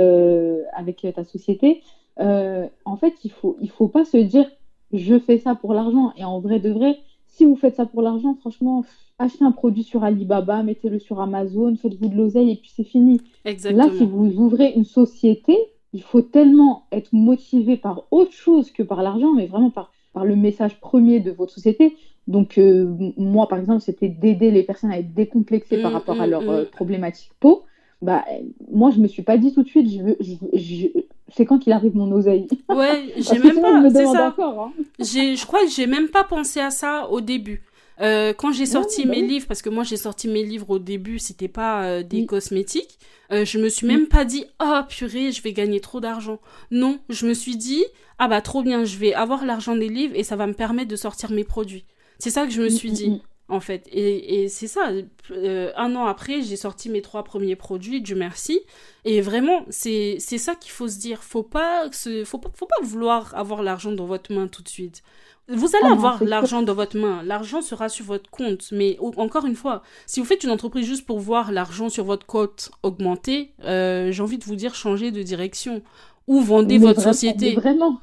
avec 0.72 1.06
ta 1.14 1.24
société. 1.24 1.82
en 2.18 2.96
fait, 3.00 3.14
il 3.24 3.28
ne 3.28 3.32
faut, 3.32 3.56
il 3.60 3.70
faut 3.70 3.88
pas 3.88 4.04
se 4.04 4.18
dire 4.18 4.46
je 4.92 5.18
fais 5.18 5.38
ça 5.38 5.54
pour 5.54 5.74
l'argent. 5.74 6.12
Et 6.16 6.24
en 6.24 6.40
vrai 6.40 6.60
de 6.60 6.70
vrai, 6.70 6.98
si 7.26 7.44
vous 7.44 7.56
faites 7.56 7.76
ça 7.76 7.86
pour 7.86 8.02
l'argent, 8.02 8.34
franchement, 8.40 8.84
achetez 9.18 9.44
un 9.44 9.52
produit 9.52 9.82
sur 9.82 10.04
Alibaba, 10.04 10.62
mettez-le 10.62 10.98
sur 10.98 11.20
Amazon, 11.20 11.76
faites-vous 11.76 12.08
de 12.08 12.16
l'oseille 12.16 12.52
et 12.52 12.56
puis 12.56 12.70
c'est 12.74 12.84
fini. 12.84 13.20
Là, 13.44 13.88
si 13.96 14.06
vous 14.06 14.38
ouvrez 14.38 14.72
une 14.72 14.84
société, 14.84 15.56
il 15.96 16.02
faut 16.02 16.20
tellement 16.20 16.84
être 16.92 17.14
motivé 17.14 17.78
par 17.78 18.04
autre 18.10 18.32
chose 18.32 18.70
que 18.70 18.82
par 18.82 19.02
l'argent, 19.02 19.32
mais 19.32 19.46
vraiment 19.46 19.70
par, 19.70 19.92
par 20.12 20.26
le 20.26 20.36
message 20.36 20.78
premier 20.78 21.20
de 21.20 21.30
votre 21.30 21.54
société. 21.54 21.96
Donc, 22.28 22.58
euh, 22.58 22.94
moi, 23.16 23.48
par 23.48 23.58
exemple, 23.58 23.80
c'était 23.80 24.10
d'aider 24.10 24.50
les 24.50 24.62
personnes 24.62 24.90
à 24.90 24.98
être 24.98 25.14
décomplexées 25.14 25.80
par 25.80 25.90
mmh, 25.90 25.94
rapport 25.94 26.20
à 26.20 26.26
mmh, 26.26 26.30
leur 26.30 26.42
mmh. 26.42 26.50
Euh, 26.50 26.64
problématique 26.70 27.30
peau. 27.40 27.62
Bah, 28.02 28.26
moi, 28.70 28.90
je 28.90 29.00
me 29.00 29.08
suis 29.08 29.22
pas 29.22 29.38
dit 29.38 29.54
tout 29.54 29.62
de 29.62 29.68
suite, 29.68 29.88
je, 29.88 30.86
c'est 31.28 31.46
quand 31.46 31.58
qu'il 31.58 31.72
arrive 31.72 31.96
mon 31.96 32.12
oseille. 32.12 32.46
Ouais, 32.68 33.06
j'ai 33.16 33.38
même 33.38 33.58
pas. 33.58 33.88
C'est 33.88 34.04
ça. 34.04 34.34
Hein. 34.38 34.72
Je 34.98 35.46
crois 35.46 35.60
que 35.60 35.70
j'ai 35.70 35.86
même 35.86 36.08
pas 36.08 36.24
pensé 36.24 36.60
à 36.60 36.68
ça 36.68 37.08
au 37.10 37.22
début. 37.22 37.62
Euh, 38.00 38.34
quand 38.34 38.52
j'ai 38.52 38.66
sorti 38.66 39.06
mes 39.06 39.22
bah 39.22 39.26
livres, 39.26 39.46
parce 39.46 39.62
que 39.62 39.70
moi 39.70 39.82
j'ai 39.82 39.96
sorti 39.96 40.28
mes 40.28 40.42
livres 40.42 40.70
au 40.70 40.78
début, 40.78 41.18
c'était 41.18 41.48
pas 41.48 41.84
euh, 41.84 42.02
des 42.02 42.26
cosmétiques, 42.26 42.98
euh, 43.32 43.44
je 43.44 43.58
me 43.58 43.68
suis 43.68 43.86
même 43.86 44.06
pas 44.06 44.24
dit 44.24 44.44
oh 44.62 44.80
purée, 44.88 45.32
je 45.32 45.42
vais 45.42 45.52
gagner 45.52 45.80
trop 45.80 46.00
d'argent. 46.00 46.38
Non, 46.70 46.98
je 47.08 47.26
me 47.26 47.34
suis 47.34 47.56
dit 47.56 47.84
ah 48.18 48.28
bah 48.28 48.42
trop 48.42 48.62
bien, 48.62 48.84
je 48.84 48.98
vais 48.98 49.14
avoir 49.14 49.44
l'argent 49.44 49.74
des 49.74 49.88
livres 49.88 50.14
et 50.14 50.24
ça 50.24 50.36
va 50.36 50.46
me 50.46 50.52
permettre 50.52 50.88
de 50.88 50.96
sortir 50.96 51.30
mes 51.32 51.44
produits. 51.44 51.84
C'est 52.18 52.30
ça 52.30 52.46
que 52.46 52.52
je 52.52 52.62
me 52.62 52.68
suis 52.68 52.92
dit 52.92 53.22
en 53.48 53.60
fait. 53.60 53.88
Et, 53.92 54.42
et 54.42 54.48
c'est 54.48 54.66
ça, 54.66 54.90
euh, 55.30 55.72
un 55.76 55.94
an 55.94 56.06
après, 56.06 56.42
j'ai 56.42 56.56
sorti 56.56 56.88
mes 56.88 57.02
trois 57.02 57.24
premiers 57.24 57.56
produits, 57.56 58.00
du 58.00 58.14
merci. 58.14 58.60
Et 59.04 59.20
vraiment, 59.20 59.64
c'est 59.70 60.18
ça 60.18 60.54
qu'il 60.54 60.72
faut 60.72 60.88
se 60.88 60.98
dire. 60.98 61.22
Faut 61.22 61.42
pas, 61.42 61.90
se, 61.92 62.24
faut 62.24 62.38
pas, 62.38 62.50
faut 62.54 62.66
pas 62.66 62.84
vouloir 62.84 63.34
avoir 63.34 63.62
l'argent 63.62 63.92
dans 63.92 64.06
votre 64.06 64.34
main 64.34 64.48
tout 64.48 64.62
de 64.62 64.68
suite. 64.68 65.02
Vous 65.48 65.76
allez 65.76 65.86
ah 65.90 65.92
avoir 65.92 66.24
l'argent 66.24 66.62
dans 66.62 66.74
votre 66.74 66.98
main, 66.98 67.22
l'argent 67.22 67.62
sera 67.62 67.88
sur 67.88 68.04
votre 68.04 68.28
compte, 68.30 68.66
mais 68.72 68.98
encore 69.00 69.46
une 69.46 69.54
fois, 69.54 69.84
si 70.04 70.18
vous 70.18 70.26
faites 70.26 70.42
une 70.42 70.50
entreprise 70.50 70.84
juste 70.84 71.06
pour 71.06 71.20
voir 71.20 71.52
l'argent 71.52 71.88
sur 71.88 72.02
votre 72.04 72.26
compte 72.26 72.72
augmenter, 72.82 73.52
euh, 73.62 74.10
j'ai 74.10 74.22
envie 74.24 74.38
de 74.38 74.44
vous 74.44 74.56
dire 74.56 74.74
changer 74.74 75.12
de 75.12 75.22
direction 75.22 75.82
ou 76.26 76.40
vendez 76.40 76.78
votre 76.78 77.00
société. 77.00 77.54
Vraiment. 77.54 78.00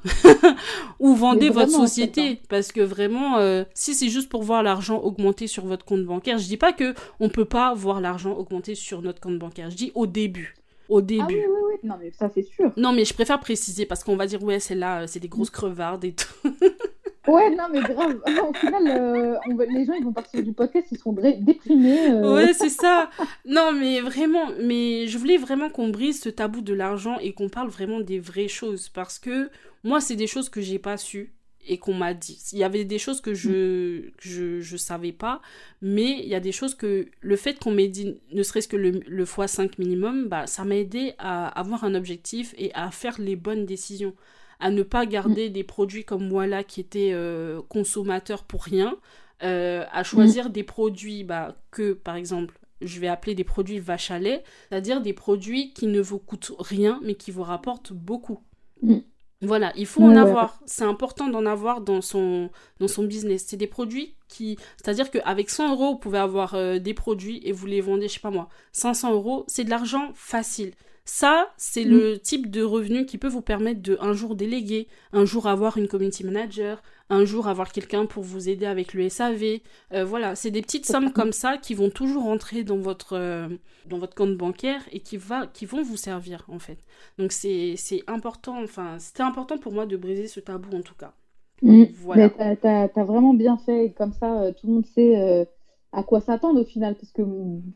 ou 1.00 1.14
vendez 1.14 1.50
votre 1.50 1.70
société 1.70 2.40
parce 2.48 2.72
que 2.72 2.80
vraiment 2.80 3.38
euh, 3.38 3.64
si 3.74 3.94
c'est 3.94 4.08
juste 4.08 4.28
pour 4.28 4.42
voir 4.42 4.62
l'argent 4.62 4.98
augmenter 4.98 5.46
sur 5.46 5.66
votre 5.66 5.84
compte 5.84 6.04
bancaire, 6.04 6.38
je 6.38 6.46
dis 6.46 6.56
pas 6.56 6.72
que 6.72 6.94
on 7.20 7.28
peut 7.28 7.44
pas 7.44 7.74
voir 7.74 8.00
l'argent 8.00 8.32
augmenter 8.32 8.74
sur 8.74 9.02
notre 9.02 9.20
compte 9.20 9.38
bancaire. 9.38 9.70
Je 9.70 9.76
dis 9.76 9.92
au 9.94 10.06
début. 10.06 10.54
Au 10.88 11.00
début. 11.00 11.22
Ah 11.22 11.26
oui, 11.28 11.34
oui, 11.36 11.60
oui. 11.72 11.74
Non, 11.82 11.94
mais 11.98 12.10
ça, 12.10 12.28
c'est 12.32 12.42
sûr. 12.42 12.72
Non, 12.76 12.92
mais 12.92 13.04
je 13.04 13.14
préfère 13.14 13.40
préciser 13.40 13.86
parce 13.86 14.04
qu'on 14.04 14.16
va 14.16 14.26
dire, 14.26 14.42
ouais, 14.42 14.60
c'est 14.60 14.74
là, 14.74 15.06
c'est 15.06 15.20
des 15.20 15.28
grosses 15.28 15.50
crevardes 15.50 16.04
et 16.04 16.12
tout. 16.12 16.50
Ouais, 17.26 17.50
non, 17.50 17.64
mais 17.72 17.80
grave. 17.80 18.20
au 18.48 18.52
final, 18.54 18.86
euh, 18.86 19.38
les 19.68 19.84
gens, 19.84 19.94
ils 19.94 20.04
vont 20.04 20.12
partir 20.12 20.42
du 20.42 20.52
podcast, 20.52 20.86
ils 20.90 20.98
seront 20.98 21.12
déprimés. 21.12 22.10
Euh. 22.10 22.34
Ouais, 22.34 22.52
c'est 22.52 22.68
ça. 22.68 23.10
Non, 23.46 23.72
mais 23.72 24.00
vraiment, 24.00 24.50
mais 24.60 25.06
je 25.06 25.16
voulais 25.16 25.38
vraiment 25.38 25.70
qu'on 25.70 25.88
brise 25.88 26.20
ce 26.20 26.28
tabou 26.28 26.60
de 26.60 26.74
l'argent 26.74 27.18
et 27.18 27.32
qu'on 27.32 27.48
parle 27.48 27.68
vraiment 27.68 28.00
des 28.00 28.18
vraies 28.18 28.48
choses. 28.48 28.88
Parce 28.88 29.18
que 29.18 29.50
moi, 29.84 30.00
c'est 30.00 30.16
des 30.16 30.26
choses 30.26 30.48
que 30.48 30.60
j'ai 30.60 30.78
pas 30.78 30.96
su 30.96 31.32
et 31.66 31.78
qu'on 31.78 31.94
m'a 31.94 32.12
dit. 32.12 32.38
Il 32.52 32.58
y 32.58 32.64
avait 32.64 32.84
des 32.84 32.98
choses 32.98 33.22
que 33.22 33.32
je, 33.32 34.10
je, 34.18 34.60
je, 34.60 34.76
savais 34.76 35.12
pas, 35.12 35.40
mais 35.80 36.18
il 36.22 36.28
y 36.28 36.34
a 36.34 36.40
des 36.40 36.52
choses 36.52 36.74
que 36.74 37.06
le 37.20 37.36
fait 37.36 37.58
qu'on 37.58 37.70
m'ait 37.70 37.88
dit, 37.88 38.20
ne 38.32 38.42
serait-ce 38.42 38.68
que 38.68 38.76
le, 38.76 39.00
le 39.06 39.24
x5 39.24 39.72
minimum, 39.78 40.28
bah, 40.28 40.46
ça 40.46 40.64
m'a 40.64 40.76
aidé 40.76 41.14
à 41.18 41.48
avoir 41.58 41.84
un 41.84 41.94
objectif 41.94 42.54
et 42.58 42.70
à 42.74 42.90
faire 42.90 43.18
les 43.18 43.36
bonnes 43.36 43.64
décisions 43.64 44.12
à 44.60 44.70
ne 44.70 44.82
pas 44.82 45.06
garder 45.06 45.50
des 45.50 45.64
produits 45.64 46.04
comme 46.04 46.28
voilà 46.28 46.64
qui 46.64 46.80
étaient 46.80 47.12
euh, 47.12 47.60
consommateurs 47.68 48.44
pour 48.44 48.62
rien, 48.64 48.96
euh, 49.42 49.84
à 49.92 50.04
choisir 50.04 50.50
des 50.50 50.62
produits 50.62 51.24
bah, 51.24 51.56
que, 51.70 51.92
par 51.92 52.16
exemple, 52.16 52.58
je 52.80 53.00
vais 53.00 53.08
appeler 53.08 53.34
des 53.34 53.44
produits 53.44 53.78
vache 53.78 54.10
à 54.10 54.18
lait, 54.18 54.44
c'est-à-dire 54.68 55.00
des 55.00 55.12
produits 55.12 55.72
qui 55.72 55.86
ne 55.86 56.00
vous 56.00 56.18
coûtent 56.18 56.52
rien 56.58 57.00
mais 57.02 57.14
qui 57.14 57.30
vous 57.30 57.42
rapportent 57.42 57.92
beaucoup. 57.92 58.40
Mm. 58.82 58.98
Voilà, 59.42 59.72
il 59.76 59.86
faut 59.86 60.02
en 60.02 60.16
avoir. 60.16 60.60
C'est 60.64 60.84
important 60.84 61.28
d'en 61.28 61.44
avoir 61.44 61.80
dans 61.80 62.00
son, 62.00 62.50
dans 62.80 62.88
son 62.88 63.04
business. 63.04 63.44
C'est 63.46 63.56
des 63.56 63.66
produits 63.66 64.14
qui. 64.28 64.56
C'est-à-dire 64.76 65.10
qu'avec 65.10 65.50
100 65.50 65.72
euros, 65.72 65.92
vous 65.92 65.98
pouvez 65.98 66.18
avoir 66.18 66.54
euh, 66.54 66.78
des 66.78 66.94
produits 66.94 67.40
et 67.44 67.52
vous 67.52 67.66
les 67.66 67.80
vendez, 67.80 68.08
je 68.08 68.14
sais 68.14 68.20
pas 68.20 68.30
moi, 68.30 68.48
500 68.72 69.12
euros. 69.12 69.44
C'est 69.46 69.64
de 69.64 69.70
l'argent 69.70 70.12
facile. 70.14 70.72
Ça, 71.06 71.50
c'est 71.58 71.84
le 71.84 72.14
mm. 72.14 72.18
type 72.20 72.50
de 72.50 72.62
revenu 72.62 73.04
qui 73.04 73.18
peut 73.18 73.28
vous 73.28 73.42
permettre 73.42 73.82
de 73.82 73.98
un 74.00 74.14
jour 74.14 74.34
déléguer, 74.34 74.88
un 75.12 75.26
jour 75.26 75.46
avoir 75.46 75.76
une 75.76 75.86
community 75.86 76.24
manager, 76.24 76.82
un 77.10 77.26
jour 77.26 77.46
avoir 77.46 77.72
quelqu'un 77.72 78.06
pour 78.06 78.22
vous 78.22 78.48
aider 78.48 78.64
avec 78.64 78.94
le 78.94 79.10
SAV. 79.10 79.60
Euh, 79.92 80.04
voilà, 80.04 80.34
c'est 80.34 80.50
des 80.50 80.62
petites 80.62 80.86
sommes 80.86 81.12
comme 81.12 81.32
ça 81.32 81.58
qui 81.58 81.74
vont 81.74 81.90
toujours 81.90 82.24
rentrer 82.24 82.64
dans 82.64 82.78
votre, 82.78 83.18
euh, 83.18 83.48
dans 83.84 83.98
votre 83.98 84.14
compte 84.14 84.34
bancaire 84.38 84.80
et 84.92 85.00
qui, 85.00 85.18
va, 85.18 85.46
qui 85.46 85.66
vont 85.66 85.82
vous 85.82 85.98
servir 85.98 86.46
en 86.48 86.58
fait. 86.58 86.78
Donc 87.18 87.32
c'est 87.32 87.76
important, 88.06 88.62
enfin 88.62 88.98
c'était 88.98 89.22
important 89.22 89.58
pour 89.58 89.72
moi 89.72 89.84
de 89.84 89.98
briser 89.98 90.26
ce 90.26 90.40
tabou 90.40 90.74
en 90.74 90.82
tout 90.82 90.94
cas. 90.94 91.12
Mm. 91.60 91.84
Voilà. 91.96 92.30
T'as 92.30 92.88
as, 92.94 93.04
vraiment 93.04 93.34
bien 93.34 93.58
fait, 93.58 93.92
comme 93.96 94.14
ça 94.14 94.40
euh, 94.40 94.52
tout 94.52 94.66
le 94.68 94.72
monde 94.72 94.86
sait 94.86 95.46
à 95.92 96.02
quoi 96.02 96.22
s'attendre 96.22 96.62
au 96.62 96.64
final. 96.64 96.94
Parce 96.94 97.12
que, 97.12 97.22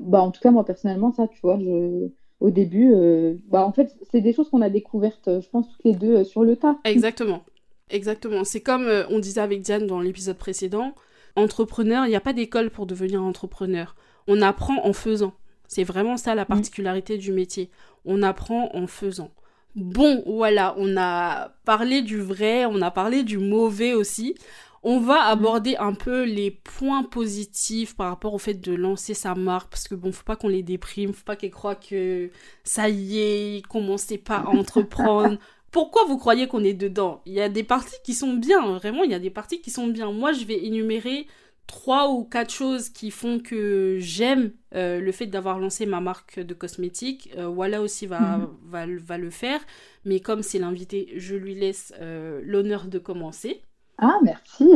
bah, 0.01 0.22
en 0.22 0.31
tout 0.31 0.41
cas, 0.41 0.51
moi 0.51 0.64
personnellement, 0.64 1.12
ça, 1.12 1.29
tu 1.29 1.39
vois, 1.43 1.59
je 1.59 2.09
au 2.41 2.51
début, 2.51 2.93
euh, 2.95 3.34
bah, 3.49 3.64
en 3.66 3.72
fait, 3.72 3.97
c'est 4.11 4.20
des 4.20 4.32
choses 4.32 4.49
qu'on 4.49 4.62
a 4.62 4.70
découvertes, 4.70 5.28
euh, 5.28 5.41
je 5.41 5.49
pense, 5.49 5.68
toutes 5.68 5.84
les 5.84 5.95
deux 5.95 6.18
euh, 6.18 6.24
sur 6.24 6.45
le 6.45 6.57
tas. 6.57 6.78
Exactement. 6.84 7.45
Exactement. 7.91 8.45
C'est 8.45 8.61
comme 8.61 8.86
on 9.11 9.18
disait 9.18 9.41
avec 9.41 9.62
Diane 9.62 9.86
dans 9.86 10.01
l'épisode 10.01 10.36
précédent, 10.36 10.93
entrepreneur, 11.36 12.05
il 12.05 12.11
n'y 12.11 12.16
a 12.16 12.20
pas 12.20 12.34
d'école 12.34 12.70
pour 12.70 12.86
devenir 12.86 13.22
entrepreneur. 13.22 13.97
On 14.26 14.43
apprend 14.43 14.84
en 14.84 14.93
faisant. 14.93 15.32
C'est 15.68 15.84
vraiment 15.84 16.18
ça 16.18 16.34
la 16.34 16.43
mm. 16.43 16.49
particularité 16.49 17.16
du 17.16 17.32
métier. 17.32 17.70
On 18.05 18.22
apprend 18.22 18.70
en 18.74 18.86
faisant. 18.86 19.30
Bon, 19.74 20.22
voilà, 20.26 20.74
on 20.76 20.97
a 20.97 21.55
parlé 21.64 22.03
du 22.03 22.20
vrai, 22.20 22.66
on 22.66 22.82
a 22.82 22.91
parlé 22.91 23.22
du 23.22 23.39
mauvais 23.39 23.95
aussi. 23.95 24.34
On 24.83 25.01
va 25.01 25.16
mm. 25.16 25.39
aborder 25.39 25.76
un 25.76 25.95
peu 25.95 26.24
les 26.24 26.51
points 26.51 27.03
positifs 27.03 27.97
par 27.97 28.11
rapport 28.11 28.35
au 28.35 28.39
fait 28.39 28.55
de 28.55 28.74
lancer 28.74 29.14
sa 29.14 29.35
marque, 29.35 29.70
parce 29.70 29.89
que 29.89 29.95
bon, 29.95 30.12
faut 30.12 30.24
pas 30.24 30.37
qu'on 30.37 30.49
les 30.49 30.62
déprime, 30.62 31.12
faut 31.12 31.24
pas 31.24 31.37
qu'elles 31.37 31.51
croient 31.51 31.74
que 31.74 32.31
ça 32.64 32.89
y 32.89 33.18
est, 33.18 33.66
commencez 33.66 34.18
pas 34.18 34.39
à 34.39 34.49
entreprendre. 34.49 35.39
Pourquoi 35.70 36.05
vous 36.07 36.16
croyez 36.16 36.47
qu'on 36.47 36.64
est 36.64 36.74
dedans? 36.74 37.20
Il 37.26 37.35
y 37.35 37.41
a 37.41 37.49
des 37.49 37.62
parties 37.62 37.97
qui 38.03 38.14
sont 38.14 38.35
bien, 38.35 38.79
vraiment, 38.79 39.05
il 39.05 39.11
y 39.11 39.14
a 39.14 39.18
des 39.18 39.31
parties 39.31 39.61
qui 39.61 39.70
sont 39.70 39.89
bien. 39.89 40.12
Moi, 40.12 40.33
je 40.33 40.45
vais 40.45 40.64
énumérer 40.64 41.26
trois 41.68 42.09
ou 42.09 42.24
quatre 42.24 42.53
choses 42.53 42.89
qui 42.89 43.11
font 43.12 43.39
que 43.39 43.99
j'aime 44.01 44.53
euh, 44.74 45.01
le 45.01 45.12
fait 45.12 45.26
d'avoir 45.26 45.61
lancé 45.61 45.87
ma 45.87 46.01
marque 46.01 46.41
de 46.41 46.55
cosmétiques. 46.55 47.31
Euh, 47.37 47.47
voilà 47.47 47.83
aussi 47.83 48.07
va, 48.07 48.39
mhm. 48.39 48.49
va, 48.64 48.87
va, 48.87 49.18
le 49.18 49.31
faire. 49.31 49.61
Mais 50.05 50.18
comme 50.18 50.43
c'est 50.43 50.59
l'invité, 50.59 51.12
je 51.16 51.37
lui 51.37 51.55
laisse 51.55 51.93
euh, 52.01 52.41
l'honneur 52.43 52.87
de 52.87 52.99
commencer. 52.99 53.61
Ah, 53.99 54.18
merci. 54.22 54.68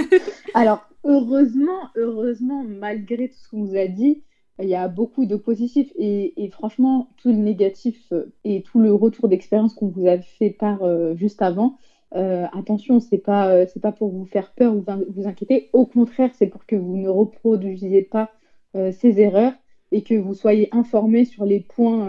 Alors, 0.54 0.88
heureusement, 1.04 1.90
heureusement, 1.96 2.64
malgré 2.64 3.28
tout 3.28 3.36
ce 3.36 3.48
qu'on 3.48 3.64
vous 3.64 3.76
a 3.76 3.86
dit, 3.86 4.22
il 4.60 4.68
y 4.68 4.74
a 4.74 4.88
beaucoup 4.88 5.26
de 5.26 5.36
positifs. 5.36 5.92
Et, 5.96 6.42
et 6.42 6.50
franchement, 6.50 7.08
tout 7.16 7.28
le 7.28 7.36
négatif 7.36 8.12
et 8.44 8.62
tout 8.62 8.80
le 8.80 8.92
retour 8.94 9.28
d'expérience 9.28 9.74
qu'on 9.74 9.88
vous 9.88 10.06
a 10.06 10.18
fait 10.18 10.50
part 10.50 10.80
juste 11.16 11.42
avant, 11.42 11.76
euh, 12.14 12.46
attention, 12.52 13.00
c'est 13.00 13.18
pas 13.18 13.48
euh, 13.48 13.66
c'est 13.72 13.80
pas 13.80 13.92
pour 13.92 14.10
vous 14.10 14.26
faire 14.26 14.52
peur 14.52 14.74
ou 14.74 14.84
vous 15.08 15.26
inquiéter. 15.26 15.70
Au 15.72 15.86
contraire, 15.86 16.30
c'est 16.34 16.46
pour 16.46 16.66
que 16.66 16.76
vous 16.76 16.96
ne 16.96 17.08
reproduisiez 17.08 18.02
pas 18.02 18.30
euh, 18.76 18.92
ces 18.92 19.20
erreurs 19.20 19.54
et 19.92 20.02
que 20.02 20.14
vous 20.14 20.34
soyez 20.34 20.68
informés 20.72 21.24
sur 21.24 21.44
les 21.44 21.60
points 21.60 22.08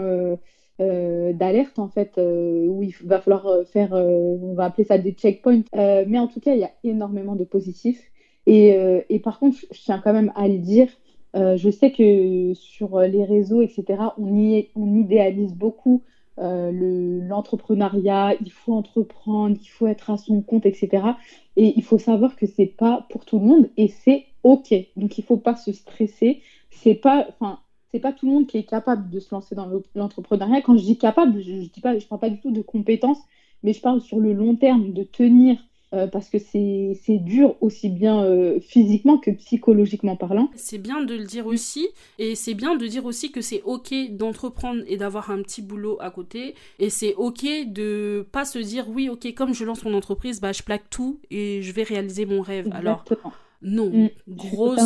d'alerte 0.78 1.78
en 1.78 1.88
fait 1.88 2.18
où 2.18 2.82
il 2.82 2.94
va 3.04 3.20
falloir 3.20 3.64
faire, 3.66 3.92
on 3.92 4.54
va 4.54 4.64
appeler 4.64 4.84
ça 4.84 4.98
des 4.98 5.12
checkpoints. 5.12 5.62
mais 5.72 6.18
en 6.18 6.26
tout 6.26 6.40
cas, 6.40 6.54
il 6.54 6.60
y 6.60 6.64
a 6.64 6.72
énormément 6.82 7.36
de 7.36 7.44
positifs. 7.44 8.02
Et, 8.46 8.76
et 9.08 9.18
par 9.20 9.38
contre, 9.38 9.58
je 9.70 9.80
tiens 9.80 10.00
quand 10.02 10.12
même 10.12 10.32
à 10.34 10.48
le 10.48 10.58
dire. 10.58 10.88
je 11.34 11.70
sais 11.70 11.92
que 11.92 12.54
sur 12.54 13.00
les 13.00 13.24
réseaux, 13.24 13.62
etc., 13.62 13.84
on, 14.18 14.96
idéalise 14.96 15.54
beaucoup 15.54 16.02
euh, 16.40 16.72
l'entrepreneuriat, 17.28 18.34
il 18.40 18.50
faut 18.50 18.74
entreprendre, 18.74 19.56
il 19.60 19.68
faut 19.68 19.86
être 19.86 20.10
à 20.10 20.16
son 20.16 20.42
compte, 20.42 20.66
etc. 20.66 21.06
Et 21.56 21.74
il 21.76 21.82
faut 21.84 21.98
savoir 21.98 22.34
que 22.36 22.46
c'est 22.46 22.66
pas 22.66 23.06
pour 23.10 23.24
tout 23.24 23.38
le 23.38 23.46
monde 23.46 23.70
et 23.76 23.88
c'est 23.88 24.26
ok. 24.42 24.74
Donc 24.96 25.18
il 25.18 25.24
faut 25.24 25.36
pas 25.36 25.56
se 25.56 25.72
stresser. 25.72 26.42
C'est 26.70 26.94
pas, 26.94 27.28
c'est 27.94 28.00
pas 28.00 28.12
tout 28.12 28.26
le 28.26 28.32
monde 28.32 28.48
qui 28.48 28.58
est 28.58 28.64
capable 28.64 29.08
de 29.08 29.20
se 29.20 29.32
lancer 29.32 29.54
dans 29.54 29.70
l'entrepreneuriat. 29.94 30.62
Quand 30.62 30.76
je 30.76 30.82
dis 30.82 30.98
capable, 30.98 31.40
je, 31.40 31.62
je 31.62 31.70
dis 31.70 31.80
pas, 31.80 31.96
je 31.96 32.04
parle 32.06 32.20
pas 32.20 32.28
du 32.28 32.40
tout 32.40 32.50
de 32.50 32.60
compétences, 32.60 33.20
mais 33.62 33.72
je 33.72 33.80
parle 33.80 34.00
sur 34.00 34.18
le 34.18 34.32
long 34.32 34.56
terme 34.56 34.92
de 34.92 35.04
tenir 35.04 35.58
euh, 35.92 36.08
parce 36.08 36.28
que 36.28 36.38
c'est 36.38 37.18
dur 37.18 37.54
aussi 37.60 37.90
bien 37.90 38.24
euh, 38.24 38.58
physiquement 38.58 39.16
que 39.18 39.30
psychologiquement 39.30 40.16
parlant. 40.16 40.50
C'est 40.56 40.78
bien 40.78 41.04
de 41.04 41.14
le 41.14 41.22
dire 41.22 41.46
aussi, 41.46 41.86
et 42.18 42.34
c'est 42.34 42.54
bien 42.54 42.74
de 42.74 42.84
dire 42.84 43.04
aussi 43.04 43.30
que 43.30 43.40
c'est 43.40 43.62
ok 43.62 43.94
d'entreprendre 44.10 44.82
et 44.88 44.96
d'avoir 44.96 45.30
un 45.30 45.40
petit 45.42 45.62
boulot 45.62 45.96
à 46.00 46.10
côté, 46.10 46.56
et 46.80 46.90
c'est 46.90 47.14
ok 47.14 47.44
de 47.68 48.26
pas 48.32 48.44
se 48.44 48.58
dire 48.58 48.88
oui 48.88 49.08
ok 49.08 49.32
comme 49.34 49.54
je 49.54 49.64
lance 49.64 49.84
mon 49.84 49.94
entreprise, 49.94 50.40
bah 50.40 50.50
je 50.50 50.64
plaque 50.64 50.90
tout 50.90 51.20
et 51.30 51.62
je 51.62 51.70
vais 51.70 51.84
réaliser 51.84 52.26
mon 52.26 52.42
rêve. 52.42 52.68
Alors 52.72 53.04
non, 53.62 53.88
mm, 53.88 54.08
grosse, 54.28 54.80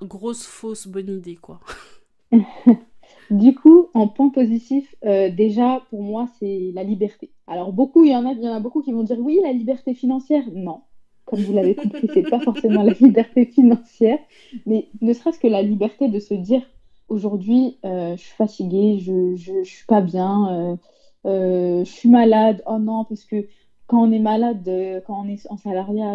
grosse 0.00 0.46
fausse 0.46 0.88
bonne 0.88 1.10
idée 1.10 1.36
quoi. 1.36 1.60
Du 3.30 3.54
coup, 3.54 3.88
en 3.94 4.06
point 4.06 4.28
positif, 4.28 4.94
euh, 5.04 5.30
déjà 5.30 5.82
pour 5.90 6.02
moi, 6.02 6.28
c'est 6.38 6.70
la 6.74 6.84
liberté. 6.84 7.32
Alors 7.48 7.72
beaucoup, 7.72 8.04
il 8.04 8.12
y 8.12 8.16
en 8.16 8.24
a, 8.24 8.32
il 8.32 8.42
y 8.42 8.48
en 8.48 8.54
a 8.54 8.60
beaucoup 8.60 8.82
qui 8.82 8.92
vont 8.92 9.02
dire 9.02 9.18
oui, 9.18 9.40
la 9.42 9.52
liberté 9.52 9.94
financière. 9.94 10.44
Non, 10.52 10.82
comme 11.24 11.40
vous 11.40 11.52
l'avez 11.52 11.74
compris, 11.74 12.08
c'est 12.14 12.22
pas 12.30 12.38
forcément 12.38 12.82
la 12.84 12.92
liberté 12.92 13.44
financière, 13.46 14.18
mais 14.64 14.88
ne 15.00 15.12
serait-ce 15.12 15.40
que 15.40 15.48
la 15.48 15.62
liberté 15.62 16.08
de 16.08 16.20
se 16.20 16.34
dire 16.34 16.62
aujourd'hui, 17.08 17.78
euh, 17.84 18.16
je 18.16 18.22
suis 18.22 18.36
fatiguée, 18.36 18.98
je, 19.00 19.34
je, 19.34 19.64
suis 19.64 19.86
pas 19.86 20.00
bien, 20.02 20.78
euh, 21.24 21.84
je 21.84 21.90
suis 21.90 22.08
malade. 22.08 22.62
Oh 22.66 22.78
non, 22.78 23.04
parce 23.04 23.24
que 23.24 23.48
quand 23.88 24.02
on 24.02 24.12
est 24.12 24.20
malade, 24.20 24.62
quand 25.04 25.24
on 25.24 25.28
est 25.28 25.44
en 25.50 25.56
salariat, 25.56 26.14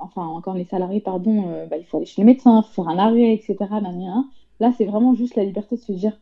enfin 0.00 0.40
quand 0.42 0.54
on 0.54 0.56
est 0.56 0.68
salarié, 0.68 1.00
pardon, 1.00 1.66
bah, 1.70 1.76
il 1.76 1.84
faut 1.84 1.98
aller 1.98 2.06
chez 2.06 2.22
le 2.22 2.26
médecin, 2.26 2.62
faire 2.62 2.88
un 2.88 2.98
arrêt, 2.98 3.32
etc. 3.32 3.56
Là, 4.60 4.72
c'est 4.76 4.84
vraiment 4.84 5.14
juste 5.14 5.36
la 5.36 5.44
liberté 5.44 5.76
de 5.76 5.80
se 5.80 5.92
dire 5.92 6.18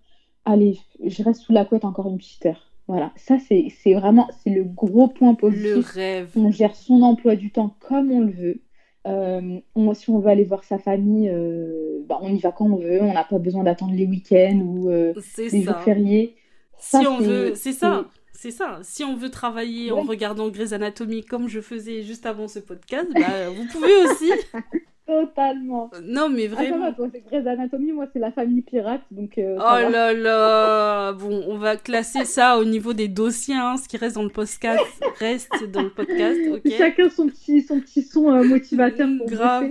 allez, 0.46 0.78
je 1.04 1.22
reste 1.22 1.42
sous 1.42 1.52
la 1.52 1.64
couette 1.64 1.84
encore 1.84 2.08
une 2.08 2.18
petite 2.18 2.46
heure. 2.46 2.70
Voilà, 2.88 3.12
ça 3.16 3.36
c'est 3.40 3.94
vraiment 3.94 4.28
c'est 4.42 4.50
le 4.50 4.62
gros 4.62 5.08
point 5.08 5.34
positif. 5.34 5.94
Le 5.94 6.00
rêve. 6.00 6.30
On 6.36 6.52
gère 6.52 6.76
son 6.76 7.02
emploi 7.02 7.34
du 7.34 7.50
temps 7.50 7.74
comme 7.80 8.12
on 8.12 8.20
le 8.20 8.30
veut. 8.30 8.60
Euh, 9.06 9.60
si 9.94 10.10
on 10.10 10.20
veut 10.20 10.30
aller 10.30 10.44
voir 10.44 10.62
sa 10.64 10.78
famille, 10.78 11.28
euh, 11.28 12.00
bah, 12.08 12.18
on 12.22 12.32
y 12.32 12.38
va 12.38 12.52
quand 12.52 12.66
on 12.66 12.76
veut. 12.76 13.02
On 13.02 13.12
n'a 13.12 13.24
pas 13.24 13.38
besoin 13.38 13.64
d'attendre 13.64 13.92
les 13.92 14.06
week-ends 14.06 14.60
ou 14.64 14.88
euh, 14.88 15.12
les 15.38 15.62
jours 15.62 15.80
fériés. 15.80 16.36
si 16.78 16.96
on 16.96 17.18
veut, 17.18 17.54
c'est 17.56 17.72
ça. 17.72 18.06
C'est 18.32 18.50
ça. 18.50 18.80
Si 18.82 19.02
on 19.02 19.16
veut 19.16 19.30
travailler 19.30 19.90
en 19.90 20.02
regardant 20.02 20.48
Grey's 20.50 20.72
Anatomy 20.72 21.24
comme 21.24 21.48
je 21.48 21.60
faisais 21.60 22.02
juste 22.02 22.26
avant 22.26 22.46
ce 22.46 22.58
podcast, 22.58 23.08
bah, 23.14 23.48
vous 23.48 23.66
pouvez 23.72 23.96
aussi. 24.04 24.30
Totalement. 25.06 25.88
Non, 26.02 26.28
mais 26.28 26.48
ah, 26.50 26.54
vraiment. 26.54 26.92
Toi, 26.92 27.08
c'est 27.12 27.20
Grey's 27.20 27.46
Anatomy, 27.46 27.92
moi, 27.92 28.06
c'est 28.12 28.18
la 28.18 28.32
famille 28.32 28.62
pirate. 28.62 29.02
Donc, 29.12 29.38
euh, 29.38 29.56
oh 29.56 29.90
là 29.90 30.12
là 30.12 31.12
Bon, 31.12 31.44
on 31.46 31.58
va 31.58 31.76
classer 31.76 32.24
ça 32.24 32.58
au 32.58 32.64
niveau 32.64 32.92
des 32.92 33.06
dossiers. 33.06 33.54
Hein. 33.54 33.76
Ce 33.76 33.88
qui 33.88 33.98
reste 33.98 34.16
dans 34.16 34.24
le 34.24 34.30
podcast 34.30 34.82
reste 35.20 35.70
dans 35.70 35.82
le 35.82 35.90
podcast. 35.90 36.40
ok 36.52 36.72
Chacun 36.76 37.08
son 37.08 37.28
petit, 37.28 37.62
son 37.62 37.80
petit 37.80 38.02
son 38.02 38.30
euh, 38.30 38.42
motivateur 38.42 39.06
pour 39.16 39.28
Grave. 39.28 39.70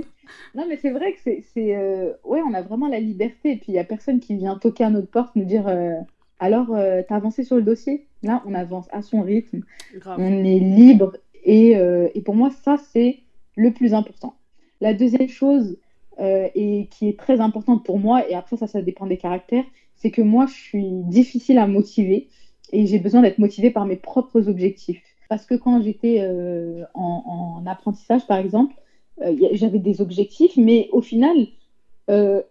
Non, 0.56 0.66
mais 0.70 0.78
c'est 0.78 0.92
vrai 0.92 1.12
que 1.12 1.20
c'est. 1.22 1.76
Euh... 1.76 2.14
Ouais, 2.24 2.42
on 2.42 2.54
a 2.54 2.62
vraiment 2.62 2.88
la 2.88 3.02
liberté. 3.02 3.52
Et 3.52 3.56
puis, 3.58 3.68
il 3.70 3.74
n'y 3.74 3.80
a 3.80 3.84
personne 3.84 4.22
qui 4.22 4.38
vient 4.38 4.58
toquer 4.58 4.86
à 4.86 4.90
notre 4.90 5.10
porte, 5.10 5.36
nous 5.36 5.44
dire 5.44 5.68
euh, 5.68 5.96
Alors, 6.40 6.68
t'as 6.70 7.16
avancé 7.16 7.44
sur 7.44 7.58
le 7.58 7.62
dossier? 7.62 8.08
Là, 8.24 8.42
on 8.46 8.54
avance 8.54 8.88
à 8.92 9.02
son 9.02 9.22
rythme. 9.22 9.64
On 10.06 10.46
est 10.46 10.60
libre. 10.60 11.18
Et, 11.44 11.72
et 11.72 12.22
pour 12.22 12.36
moi, 12.36 12.52
ça, 12.64 12.78
c'est 12.78 13.20
le 13.58 13.72
plus 13.72 13.94
important. 13.94 14.36
La 14.82 14.94
deuxième 14.94 15.30
chose, 15.30 15.78
euh, 16.20 16.48
et 16.56 16.88
qui 16.92 17.10
est 17.10 17.20
très 17.20 17.42
importante 17.42 17.84
pour 17.86 18.00
moi, 18.00 18.30
et 18.30 18.36
après 18.36 18.58
ça, 18.58 18.68
ça 18.68 18.82
dépend 18.82 19.06
des 19.06 19.18
caractères, 19.18 19.66
c'est 19.96 20.12
que 20.12 20.22
moi, 20.22 20.46
je 20.46 20.54
suis 20.54 20.90
difficile 21.04 21.58
à 21.58 21.68
motiver 21.68 22.30
et 22.72 22.86
j'ai 22.86 23.00
besoin 23.00 23.22
d'être 23.22 23.38
motivée 23.38 23.70
par 23.70 23.86
mes 23.86 23.96
propres 23.96 24.48
objectifs. 24.48 25.02
Parce 25.30 25.46
que 25.46 25.56
quand 25.56 25.82
j'étais 25.82 26.20
euh, 26.22 26.84
en, 26.94 27.64
apprentissage, 27.66 28.26
par 28.28 28.38
exemple, 28.38 28.76
euh, 29.22 29.36
j'avais 29.54 29.80
des 29.80 30.02
objectifs, 30.02 30.56
mais 30.58 30.90
au 30.92 31.02
final, 31.02 31.36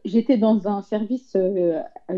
j'étais 0.05 0.37
dans 0.37 0.67
un 0.67 0.83
service 0.83 1.37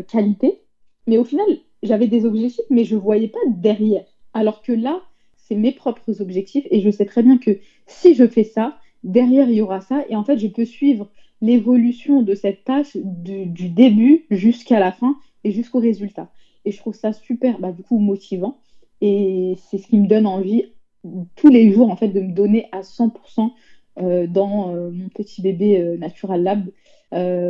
qualité, 0.07 0.59
mais 1.05 1.17
au 1.17 1.23
final, 1.23 1.45
j'avais 1.83 2.07
des 2.07 2.25
objectifs, 2.25 2.65
mais 2.69 2.83
je 2.83 2.95
ne 2.95 2.99
voyais 2.99 3.27
pas 3.27 3.39
derrière. 3.47 4.05
Alors 4.33 4.61
que 4.61 4.71
là, 4.71 5.01
c'est 5.35 5.55
mes 5.55 5.71
propres 5.71 6.21
objectifs 6.21 6.67
et 6.71 6.81
je 6.81 6.89
sais 6.89 7.05
très 7.05 7.23
bien 7.23 7.37
que 7.37 7.59
si 7.85 8.15
je 8.15 8.27
fais 8.27 8.43
ça, 8.43 8.77
derrière, 9.07 9.49
il 9.49 9.55
y 9.55 9.61
aura 9.61 9.81
ça. 9.81 10.03
Et 10.09 10.15
en 10.15 10.23
fait, 10.23 10.37
je 10.37 10.47
peux 10.47 10.65
suivre 10.65 11.09
l'évolution 11.41 12.21
de 12.21 12.35
cette 12.35 12.63
tâche 12.63 12.95
du, 12.95 13.69
début 13.69 14.25
jusqu'à 14.29 14.79
la 14.79 14.91
fin 14.91 15.15
et 15.43 15.51
jusqu'au 15.51 15.79
résultat. 15.79 16.29
Et 16.65 16.71
je 16.71 16.77
trouve 16.77 16.93
ça 16.93 17.13
super, 17.13 17.59
bah, 17.59 17.71
du 17.71 17.83
coup, 17.83 17.97
motivant. 17.97 18.59
Et 19.01 19.55
c'est 19.69 19.77
ce 19.77 19.87
qui 19.87 19.97
me 19.97 20.07
donne 20.07 20.27
envie 20.27 20.65
tous 21.35 21.49
les 21.49 21.71
jours, 21.71 21.89
en 21.89 21.95
fait, 21.95 22.09
de 22.09 22.19
me 22.19 22.33
donner 22.33 22.67
à 22.71 22.81
100% 22.81 23.51
euh, 23.99 24.27
dans 24.27 24.75
euh, 24.75 24.91
mon 24.91 25.09
petit 25.09 25.41
bébé 25.41 25.79
euh, 25.79 25.97
Natural 25.97 26.43
Lab. 26.43 26.65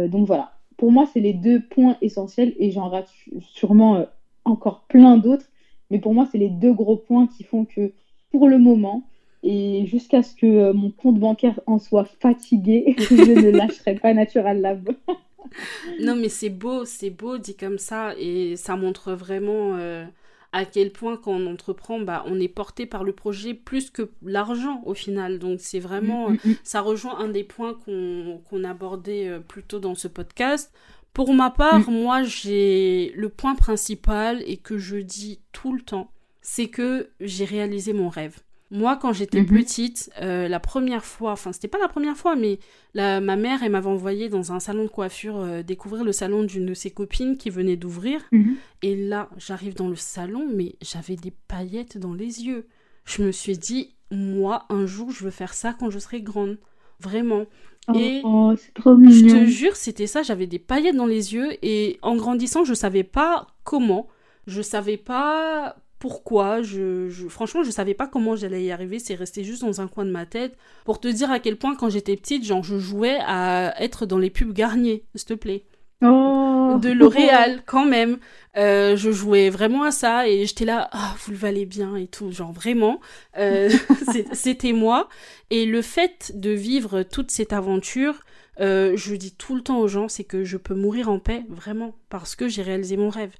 donc 0.09 0.27
voilà, 0.27 0.51
pour 0.77 0.91
moi, 0.91 1.05
c'est 1.11 1.19
les 1.19 1.33
deux 1.33 1.61
points 1.61 1.97
essentiels 2.01 2.53
et 2.59 2.71
j'en 2.71 2.89
rate 2.89 3.09
sûrement 3.39 4.05
encore 4.45 4.85
plein 4.87 5.17
d'autres. 5.17 5.49
Mais 5.89 5.99
pour 5.99 6.13
moi, 6.13 6.27
c'est 6.31 6.37
les 6.37 6.49
deux 6.49 6.73
gros 6.73 6.97
points 6.97 7.27
qui 7.27 7.43
font 7.43 7.65
que, 7.65 7.93
pour 8.31 8.47
le 8.47 8.59
moment, 8.59 9.03
et 9.43 9.85
jusqu'à 9.85 10.23
ce 10.23 10.35
que 10.35 10.45
euh, 10.45 10.73
mon 10.73 10.91
compte 10.91 11.19
bancaire 11.19 11.59
en 11.65 11.79
soit 11.79 12.05
fatigué, 12.05 12.95
je 12.97 13.15
ne 13.15 13.49
lâcherai 13.51 13.95
pas 13.95 14.13
Natural 14.13 14.59
Lab. 14.59 14.89
non, 16.01 16.15
mais 16.15 16.29
c'est 16.29 16.49
beau, 16.49 16.85
c'est 16.85 17.09
beau 17.09 17.37
dit 17.37 17.55
comme 17.55 17.77
ça, 17.77 18.13
et 18.17 18.55
ça 18.55 18.75
montre 18.75 19.13
vraiment 19.13 19.75
euh, 19.75 20.05
à 20.51 20.65
quel 20.65 20.91
point 20.91 21.17
quand 21.17 21.33
on 21.33 21.45
entreprend, 21.47 21.99
bah, 21.99 22.23
on 22.27 22.39
est 22.39 22.47
porté 22.47 22.85
par 22.85 23.03
le 23.03 23.13
projet 23.13 23.53
plus 23.53 23.89
que 23.89 24.09
l'argent 24.23 24.81
au 24.85 24.93
final. 24.93 25.39
Donc 25.39 25.59
c'est 25.59 25.79
vraiment, 25.79 26.29
mm, 26.29 26.33
mm, 26.33 26.49
mm. 26.49 26.55
ça 26.63 26.81
rejoint 26.81 27.19
un 27.19 27.27
des 27.27 27.43
points 27.43 27.75
qu'on 27.85 28.63
abordait 28.63 29.27
euh, 29.27 29.39
plus 29.39 29.63
tôt 29.63 29.79
dans 29.79 29.95
ce 29.95 30.07
podcast. 30.07 30.73
Pour 31.13 31.33
ma 31.33 31.49
part, 31.49 31.89
moi, 31.89 32.21
j'ai 32.21 33.11
le 33.15 33.29
point 33.29 33.55
principal 33.55 34.43
et 34.45 34.57
que 34.57 34.77
je 34.77 34.97
dis 34.97 35.39
tout 35.51 35.73
le 35.73 35.81
temps, 35.81 36.11
c'est 36.41 36.67
que 36.67 37.09
j'ai 37.19 37.45
réalisé 37.45 37.91
mon 37.91 38.07
rêve. 38.07 38.37
Moi, 38.69 38.97
quand 38.97 39.13
j'étais 39.13 39.41
mhm. 39.41 39.47
petite, 39.47 40.11
euh, 40.21 40.47
la 40.47 40.59
première 40.59 41.05
fois, 41.05 41.31
enfin, 41.31 41.53
c'était 41.53 41.69
pas 41.69 41.77
la 41.77 41.87
première 41.87 42.17
fois, 42.17 42.35
mais 42.35 42.59
la, 42.93 43.21
ma 43.21 43.37
mère, 43.37 43.63
elle 43.63 43.71
m'avait 43.71 43.87
envoyé 43.87 44.27
dans 44.27 44.51
un 44.51 44.59
salon 44.59 44.83
de 44.83 44.89
coiffure 44.89 45.37
euh, 45.37 45.63
découvrir 45.63 46.03
le 46.03 46.11
salon 46.11 46.43
d'une 46.43 46.65
de 46.65 46.73
ses 46.73 46.91
copines 46.91 47.37
qui 47.37 47.49
venait 47.49 47.77
d'ouvrir. 47.77 48.21
Mhm. 48.31 48.55
Et 48.81 48.95
là, 48.95 49.29
j'arrive 49.37 49.73
dans 49.73 49.87
le 49.87 49.95
salon, 49.95 50.47
mais 50.53 50.75
j'avais 50.81 51.15
des 51.15 51.31
paillettes 51.47 51.97
dans 51.97 52.13
les 52.13 52.45
yeux. 52.45 52.67
Je 53.05 53.23
me 53.23 53.31
suis 53.31 53.57
dit, 53.57 53.95
moi, 54.11 54.65
un 54.69 54.85
jour, 54.85 55.11
je 55.11 55.23
veux 55.23 55.31
faire 55.31 55.53
ça 55.53 55.73
quand 55.73 55.89
je 55.89 55.99
serai 55.99 56.21
grande. 56.21 56.57
Vraiment. 56.99 57.45
Oh, 57.87 57.93
et 57.95 58.21
oh, 58.25 58.53
trop 58.75 58.97
je 59.01 59.27
te 59.27 59.45
jure, 59.45 59.77
c'était 59.77 60.07
ça, 60.07 60.21
j'avais 60.21 60.47
des 60.47 60.59
paillettes 60.59 60.97
dans 60.97 61.05
les 61.05 61.33
yeux 61.33 61.53
et 61.61 61.99
en 62.01 62.17
grandissant, 62.17 62.65
je 62.65 62.73
savais 62.73 63.03
pas 63.03 63.47
comment, 63.63 64.07
je 64.45 64.61
savais 64.61 64.97
pas 64.97 65.77
pourquoi. 65.99 66.61
Je, 66.61 67.09
je, 67.09 67.27
franchement, 67.27 67.63
je 67.63 67.71
savais 67.71 67.93
pas 67.93 68.07
comment 68.07 68.35
j'allais 68.35 68.63
y 68.63 68.71
arriver. 68.71 68.99
C'est 68.99 69.15
resté 69.15 69.43
juste 69.43 69.63
dans 69.63 69.81
un 69.81 69.87
coin 69.87 70.05
de 70.05 70.11
ma 70.11 70.25
tête. 70.25 70.57
Pour 70.85 70.99
te 70.99 71.07
dire 71.07 71.31
à 71.31 71.39
quel 71.39 71.57
point, 71.57 71.75
quand 71.75 71.89
j'étais 71.89 72.15
petite, 72.15 72.43
genre, 72.45 72.63
je 72.63 72.77
jouais 72.77 73.17
à 73.25 73.73
être 73.81 74.05
dans 74.05 74.17
les 74.17 74.29
pubs 74.29 74.53
Garnier, 74.53 75.05
s'il 75.15 75.27
te 75.27 75.33
plaît. 75.33 75.65
Oh. 76.03 76.77
De 76.81 76.91
L'Oréal, 76.91 77.63
quand 77.65 77.85
même. 77.85 78.17
Euh, 78.55 78.95
je 78.95 79.11
jouais 79.11 79.49
vraiment 79.49 79.83
à 79.83 79.91
ça 79.91 80.27
et 80.27 80.45
j'étais 80.45 80.65
là, 80.65 80.89
ah, 80.91 81.15
vous 81.19 81.31
le 81.31 81.37
valez 81.37 81.65
bien 81.65 81.95
et 81.95 82.07
tout, 82.07 82.31
genre 82.31 82.51
vraiment. 82.51 82.99
Euh, 83.37 83.69
C'était 84.33 84.73
moi. 84.73 85.09
Et 85.49 85.65
le 85.65 85.81
fait 85.81 86.31
de 86.35 86.51
vivre 86.51 87.03
toute 87.03 87.31
cette 87.31 87.53
aventure, 87.53 88.19
euh, 88.59 88.93
je 88.95 89.15
dis 89.15 89.33
tout 89.33 89.55
le 89.55 89.61
temps 89.61 89.79
aux 89.79 89.87
gens, 89.87 90.07
c'est 90.07 90.23
que 90.23 90.43
je 90.43 90.57
peux 90.57 90.75
mourir 90.75 91.09
en 91.09 91.19
paix, 91.19 91.43
vraiment, 91.49 91.95
parce 92.09 92.35
que 92.35 92.47
j'ai 92.47 92.61
réalisé 92.61 92.97
mon 92.97 93.09
rêve. 93.09 93.33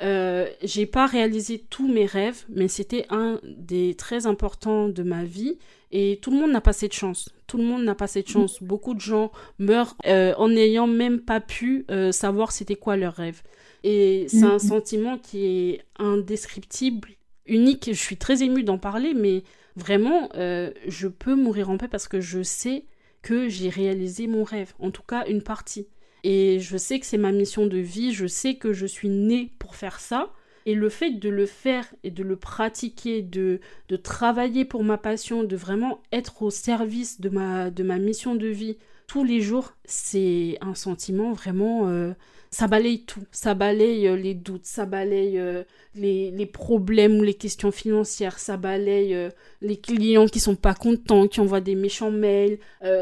Euh, 0.00 0.48
j'ai 0.62 0.86
pas 0.86 1.06
réalisé 1.06 1.64
tous 1.70 1.86
mes 1.86 2.06
rêves, 2.06 2.44
mais 2.48 2.68
c'était 2.68 3.06
un 3.10 3.38
des 3.44 3.94
très 3.94 4.26
importants 4.26 4.88
de 4.88 5.02
ma 5.02 5.24
vie. 5.24 5.58
Et 5.92 6.18
tout 6.22 6.30
le 6.30 6.38
monde 6.38 6.50
n'a 6.50 6.60
pas 6.60 6.72
cette 6.72 6.94
chance. 6.94 7.28
Tout 7.46 7.58
le 7.58 7.64
monde 7.64 7.84
n'a 7.84 7.94
pas 7.94 8.06
cette 8.06 8.28
chance. 8.28 8.62
Beaucoup 8.62 8.94
de 8.94 9.00
gens 9.00 9.30
meurent 9.58 9.94
euh, 10.06 10.34
en 10.38 10.48
n'ayant 10.48 10.86
même 10.86 11.20
pas 11.20 11.40
pu 11.40 11.84
euh, 11.90 12.12
savoir 12.12 12.50
c'était 12.50 12.76
quoi 12.76 12.96
leur 12.96 13.14
rêve. 13.14 13.42
Et 13.84 14.26
c'est 14.28 14.44
un 14.44 14.60
sentiment 14.60 15.18
qui 15.18 15.44
est 15.44 15.80
indescriptible, 15.98 17.08
unique. 17.46 17.90
Je 17.92 17.98
suis 17.98 18.16
très 18.16 18.42
émue 18.42 18.62
d'en 18.62 18.78
parler, 18.78 19.12
mais 19.12 19.42
vraiment, 19.74 20.28
je 20.34 21.08
peux 21.08 21.34
mourir 21.34 21.68
en 21.68 21.78
paix 21.78 21.88
parce 21.88 22.06
que 22.06 22.20
je 22.20 22.44
sais 22.44 22.84
que 23.22 23.48
j'ai 23.48 23.68
réalisé 23.68 24.28
mon 24.28 24.44
rêve. 24.44 24.72
En 24.78 24.92
tout 24.92 25.02
cas, 25.02 25.26
une 25.26 25.42
partie. 25.42 25.88
Et 26.24 26.60
je 26.60 26.76
sais 26.76 27.00
que 27.00 27.06
c'est 27.06 27.18
ma 27.18 27.32
mission 27.32 27.66
de 27.66 27.78
vie, 27.78 28.12
je 28.12 28.26
sais 28.26 28.54
que 28.54 28.72
je 28.72 28.86
suis 28.86 29.08
née 29.08 29.52
pour 29.58 29.74
faire 29.74 30.00
ça. 30.00 30.32
Et 30.64 30.74
le 30.74 30.88
fait 30.88 31.10
de 31.10 31.28
le 31.28 31.46
faire 31.46 31.92
et 32.04 32.12
de 32.12 32.22
le 32.22 32.36
pratiquer, 32.36 33.22
de, 33.22 33.58
de 33.88 33.96
travailler 33.96 34.64
pour 34.64 34.84
ma 34.84 34.96
passion, 34.96 35.42
de 35.42 35.56
vraiment 35.56 36.00
être 36.12 36.42
au 36.42 36.50
service 36.50 37.20
de 37.20 37.28
ma, 37.28 37.70
de 37.70 37.82
ma 37.82 37.98
mission 37.98 38.36
de 38.36 38.46
vie 38.46 38.76
tous 39.12 39.24
les 39.24 39.42
jours, 39.42 39.74
c'est 39.84 40.56
un 40.62 40.74
sentiment 40.74 41.32
vraiment 41.32 41.88
euh, 41.88 42.12
ça 42.52 42.68
balaye 42.68 43.04
tout. 43.04 43.24
Ça 43.32 43.54
balaye 43.54 44.06
euh, 44.06 44.14
les 44.14 44.34
doutes, 44.34 44.66
ça 44.66 44.84
balaye 44.84 45.38
euh, 45.38 45.64
les, 45.94 46.30
les, 46.30 46.46
problèmes 46.46 47.18
ou 47.18 47.22
les 47.22 47.34
questions 47.34 47.72
financières, 47.72 48.38
ça 48.38 48.58
balaye 48.58 49.14
euh, 49.14 49.30
les 49.62 49.78
clients 49.78 50.26
qui 50.26 50.38
sont 50.38 50.54
pas 50.54 50.74
contents, 50.74 51.26
qui 51.28 51.40
envoient 51.40 51.62
des 51.62 51.74
méchants 51.74 52.10
mails, 52.10 52.58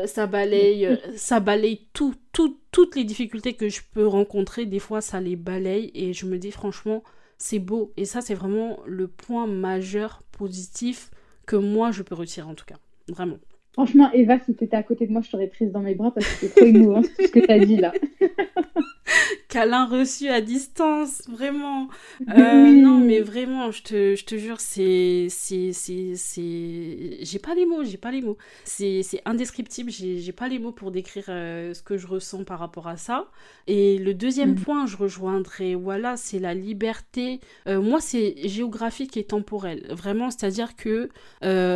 ça 0.06 0.28
balaye, 0.28 0.98
ça 1.16 1.40
balaye 1.40 1.88
tout, 1.92 2.14
tout, 2.32 2.58
toutes 2.70 2.94
les 2.94 3.02
difficultés 3.02 3.54
que 3.54 3.68
je 3.68 3.80
peux 3.92 4.06
rencontrer. 4.06 4.66
Des 4.66 4.78
fois, 4.78 5.00
ça 5.00 5.20
les 5.20 5.36
balaye 5.36 5.90
et 5.94 6.12
je 6.12 6.26
me 6.26 6.38
dis 6.38 6.52
franchement, 6.52 7.02
c'est 7.36 7.58
beau. 7.58 7.92
Et 7.96 8.04
ça, 8.04 8.20
c'est 8.20 8.34
vraiment 8.34 8.78
le 8.86 9.08
point 9.08 9.48
majeur 9.48 10.22
positif 10.30 11.10
que 11.44 11.56
moi, 11.56 11.90
je 11.90 12.04
peux 12.04 12.14
retirer 12.14 12.46
en 12.46 12.54
tout 12.54 12.66
cas. 12.66 12.76
Vraiment. 13.08 13.38
Franchement, 13.72 14.12
Eva, 14.12 14.38
si 14.38 14.54
tu 14.54 14.64
étais 14.64 14.76
à 14.76 14.84
côté 14.84 15.08
de 15.08 15.12
moi, 15.12 15.22
je 15.22 15.30
t'aurais 15.30 15.48
prise 15.48 15.72
dans 15.72 15.80
mes 15.80 15.96
bras 15.96 16.12
parce 16.12 16.26
que 16.26 16.46
c'est 16.46 16.54
trop 16.54 16.66
émouvant 16.66 17.02
ce 17.18 17.26
que 17.26 17.40
tu 17.40 17.50
as 17.50 17.58
dit 17.58 17.76
là. 17.78 17.92
câlin 19.48 19.86
reçu 19.86 20.28
à 20.28 20.40
distance, 20.40 21.22
vraiment. 21.28 21.88
Euh, 22.28 22.70
non, 22.70 22.98
mais 22.98 23.20
vraiment, 23.20 23.70
je 23.70 23.82
te, 23.82 24.14
je 24.14 24.24
te 24.24 24.36
jure, 24.36 24.60
c'est, 24.60 25.26
c'est, 25.30 25.72
c'est, 25.72 27.18
j'ai 27.20 27.38
pas 27.38 27.54
les 27.54 27.66
mots, 27.66 27.84
j'ai 27.84 27.96
pas 27.96 28.10
les 28.10 28.22
mots. 28.22 28.38
C'est, 28.64 29.02
c'est 29.02 29.22
indescriptible, 29.24 29.90
j'ai, 29.90 30.18
j'ai 30.18 30.32
pas 30.32 30.48
les 30.48 30.58
mots 30.58 30.72
pour 30.72 30.90
décrire 30.90 31.24
euh, 31.28 31.74
ce 31.74 31.82
que 31.82 31.96
je 31.96 32.06
ressens 32.06 32.44
par 32.44 32.58
rapport 32.58 32.88
à 32.88 32.96
ça. 32.96 33.26
Et 33.66 33.98
le 33.98 34.14
deuxième 34.14 34.52
mm. 34.52 34.60
point, 34.60 34.86
je 34.86 34.96
rejoindrai, 34.96 35.74
voilà, 35.74 36.16
c'est 36.16 36.38
la 36.38 36.54
liberté. 36.54 37.40
Euh, 37.66 37.80
moi, 37.80 38.00
c'est 38.00 38.36
géographique 38.48 39.16
et 39.16 39.24
temporel, 39.24 39.86
vraiment, 39.90 40.30
c'est-à-dire 40.30 40.76
que 40.76 41.08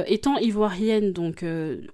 étant 0.07 0.37
ivoirienne, 0.39 1.13
donc 1.13 1.45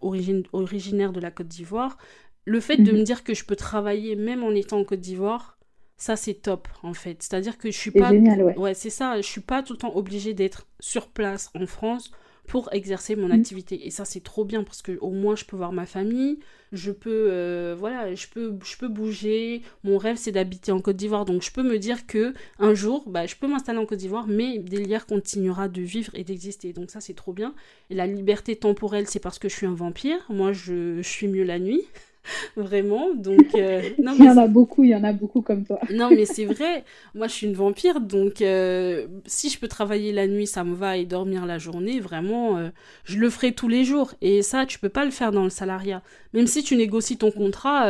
origine, 0.01 0.43
originaire 0.53 1.13
de 1.13 1.21
la 1.21 1.31
Côte 1.31 1.49
d'Ivoire, 1.49 1.97
le 2.45 2.61
fait 2.61 2.77
de 2.77 2.91
mhm. 2.91 2.99
me 2.99 3.03
dire 3.03 3.25
que 3.25 3.35
je 3.35 3.45
peux 3.45 3.57
travailler 3.57 4.17
même 4.17 4.43
en 4.43 4.51
étant 4.51 4.81
en 4.81 4.85
Côte 4.85 5.01
d'Ivoire, 5.01 5.59
ça 5.97 6.17
c'est 6.17 6.35
top 6.35 6.69
en 6.83 6.95
fait. 6.95 7.23
C'est-à-dire 7.23 7.59
que 7.59 7.71
je 7.71 7.77
suis 7.77 7.91
pas 7.91 8.11
génial, 8.11 8.43
ouais. 8.57 8.75
c'est 8.75 8.91
ça, 8.91 9.21
je 9.21 9.27
suis 9.27 9.43
pas 9.43 9.63
tout 9.63 9.75
le 9.75 9.79
temps 9.79 9.95
obligée 9.95 10.35
d'être 10.35 10.67
sur 10.81 11.09
place 11.09 11.51
en 11.55 11.67
France 11.67 12.11
pour 12.49 12.73
exercer 12.73 13.15
mon 13.15 13.27
mhm. 13.27 13.41
activité 13.41 13.87
et 13.87 13.91
ça 13.91 14.05
c'est 14.05 14.25
trop 14.25 14.45
bien 14.45 14.65
parce 14.65 14.83
que 14.83 14.99
au 15.01 15.11
moins 15.11 15.37
je 15.37 15.45
peux 15.45 15.57
voir 15.57 15.73
ma 15.73 15.87
famille, 15.87 16.41
je 16.73 16.91
peux 16.91 17.29
euh, 17.31 17.77
voilà, 17.79 18.13
je 18.15 18.27
peux 18.27 18.59
je 18.65 18.77
peux 18.77 18.89
bouger. 18.89 19.63
Mon 19.85 19.99
rêve 19.99 20.17
c'est 20.17 20.33
d'habiter 20.33 20.73
en 20.73 20.81
Côte 20.81 20.97
d'Ivoire 20.97 21.27
donc 21.27 21.43
je 21.43 21.53
peux 21.53 21.63
me 21.63 21.79
dire 21.79 22.07
que 22.07 22.35
un 22.59 22.75
jour 22.75 23.05
bah 23.07 23.27
je 23.27 23.37
peux 23.37 23.47
m'installer 23.47 23.79
en 23.79 23.87
Côte 23.87 23.99
d'Ivoire 23.99 24.27
mais 24.27 24.59
Délire 24.59 25.07
continuera 25.07 25.69
de 25.69 25.83
vivre 25.83 26.13
et 26.15 26.25
d'exister. 26.25 26.73
Donc 26.73 26.91
ça 26.91 27.01
c'est 27.01 27.15
trop 27.15 27.33
bien. 27.33 27.55
Et 27.91 27.95
la 27.95 28.09
liberté 28.09 28.57
temporelle 28.57 29.07
c'est 29.07 29.21
parce 29.21 29.39
que 29.39 29.49
je 29.49 29.55
suis 29.55 29.67
un 29.67 29.75
vampire. 29.75 30.19
Moi 30.29 30.53
je, 30.53 30.97
je 30.97 31.09
suis 31.09 31.29
mieux 31.29 31.45
la 31.45 31.61
nuit. 31.61 31.83
Vraiment, 32.57 33.15
donc... 33.15 33.55
Euh, 33.55 33.83
non, 33.99 34.15
il 34.19 34.25
y 34.25 34.29
en 34.29 34.37
a 34.37 34.47
beaucoup, 34.47 34.85
il 34.85 34.91
y 34.91 34.95
en 34.95 35.05
a 35.05 35.13
beaucoup 35.13 35.43
comme 35.43 35.65
toi. 35.65 35.81
non, 35.91 36.11
mais 36.11 36.27
c'est 36.27 36.45
vrai, 36.45 36.85
moi 37.15 37.27
je 37.27 37.33
suis 37.33 37.47
une 37.47 37.55
vampire, 37.55 38.01
donc 38.01 38.43
euh, 38.43 39.07
si 39.27 39.49
je 39.51 39.59
peux 39.59 39.69
travailler 39.69 40.13
la 40.13 40.27
nuit, 40.27 40.47
ça 40.47 40.65
me 40.65 40.75
va, 40.75 40.97
et 40.97 41.07
dormir 41.07 41.47
la 41.47 41.59
journée, 41.59 42.01
vraiment, 42.01 42.59
euh, 42.59 42.69
je 43.05 43.19
le 43.19 43.31
ferai 43.31 43.53
tous 43.53 43.69
les 43.69 43.85
jours. 43.85 44.15
Et 44.21 44.43
ça, 44.43 44.67
tu 44.67 44.79
peux 44.79 44.89
pas 44.89 45.05
le 45.05 45.11
faire 45.11 45.33
dans 45.33 45.45
le 45.45 45.51
salariat. 45.51 46.03
Même 46.33 46.47
si 46.47 46.63
tu 46.63 46.77
négocies 46.77 47.17
ton 47.17 47.31
contrat, 47.31 47.87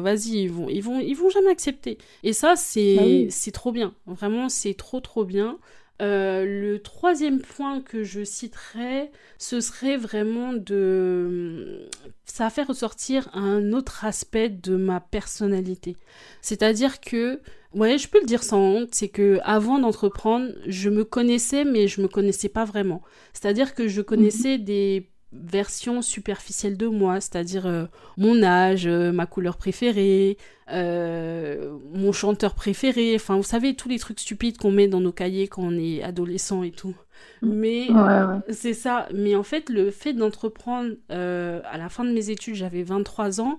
vas-y, 0.00 0.44
ils 0.44 0.50
vont, 0.50 0.68
ils, 0.68 0.82
vont, 0.82 0.98
ils 1.00 1.14
vont 1.14 1.28
jamais 1.28 1.50
accepter. 1.50 1.98
Et 2.22 2.32
ça, 2.32 2.54
c'est 2.56 2.96
bah 2.96 3.30
c'est 3.30 3.52
trop 3.52 3.72
bien. 3.72 3.94
Vraiment, 4.06 4.48
c'est 4.48 4.74
trop, 4.74 5.00
trop 5.00 5.24
bien. 5.24 5.58
Euh, 6.02 6.44
le 6.44 6.80
troisième 6.80 7.40
point 7.40 7.80
que 7.80 8.02
je 8.02 8.24
citerai, 8.24 9.10
ce 9.38 9.60
serait 9.60 9.96
vraiment 9.96 10.52
de... 10.52 11.88
Ça 12.24 12.50
fait 12.50 12.64
ressortir 12.64 13.28
un 13.34 13.72
autre 13.72 14.04
aspect 14.04 14.48
de 14.48 14.74
ma 14.74 14.98
personnalité. 14.98 15.96
C'est-à-dire 16.40 17.00
que, 17.00 17.40
ouais, 17.74 17.98
je 17.98 18.08
peux 18.08 18.18
le 18.18 18.26
dire 18.26 18.42
sans 18.42 18.60
honte, 18.60 18.88
c'est 18.92 19.10
que 19.10 19.38
avant 19.44 19.78
d'entreprendre, 19.78 20.50
je 20.66 20.90
me 20.90 21.04
connaissais, 21.04 21.64
mais 21.64 21.86
je 21.86 22.00
me 22.00 22.08
connaissais 22.08 22.48
pas 22.48 22.64
vraiment. 22.64 23.02
C'est-à-dire 23.32 23.74
que 23.74 23.86
je 23.86 24.02
connaissais 24.02 24.58
mhm. 24.58 24.64
des 24.64 25.11
version 25.32 26.02
superficielle 26.02 26.76
de 26.76 26.86
moi, 26.86 27.20
c'est-à-dire 27.20 27.66
euh, 27.66 27.86
mon 28.16 28.42
âge, 28.42 28.86
euh, 28.86 29.12
ma 29.12 29.26
couleur 29.26 29.56
préférée, 29.56 30.36
euh, 30.70 31.76
mon 31.92 32.12
chanteur 32.12 32.54
préféré, 32.54 33.14
enfin 33.14 33.36
vous 33.36 33.42
savez 33.42 33.74
tous 33.74 33.88
les 33.88 33.98
trucs 33.98 34.20
stupides 34.20 34.58
qu'on 34.58 34.70
met 34.70 34.88
dans 34.88 35.00
nos 35.00 35.12
cahiers 35.12 35.48
quand 35.48 35.62
on 35.62 35.78
est 35.78 36.02
adolescent 36.02 36.62
et 36.62 36.70
tout. 36.70 36.94
Mais 37.40 37.88
c'est 38.50 38.74
ça, 38.74 39.08
mais 39.14 39.34
en 39.34 39.42
fait 39.42 39.68
le 39.68 39.90
fait 39.90 40.12
d'entreprendre 40.12 40.92
à 41.08 41.78
la 41.78 41.88
fin 41.88 42.04
de 42.04 42.12
mes 42.12 42.30
études, 42.30 42.54
j'avais 42.54 42.82
23 42.82 43.40
ans, 43.40 43.58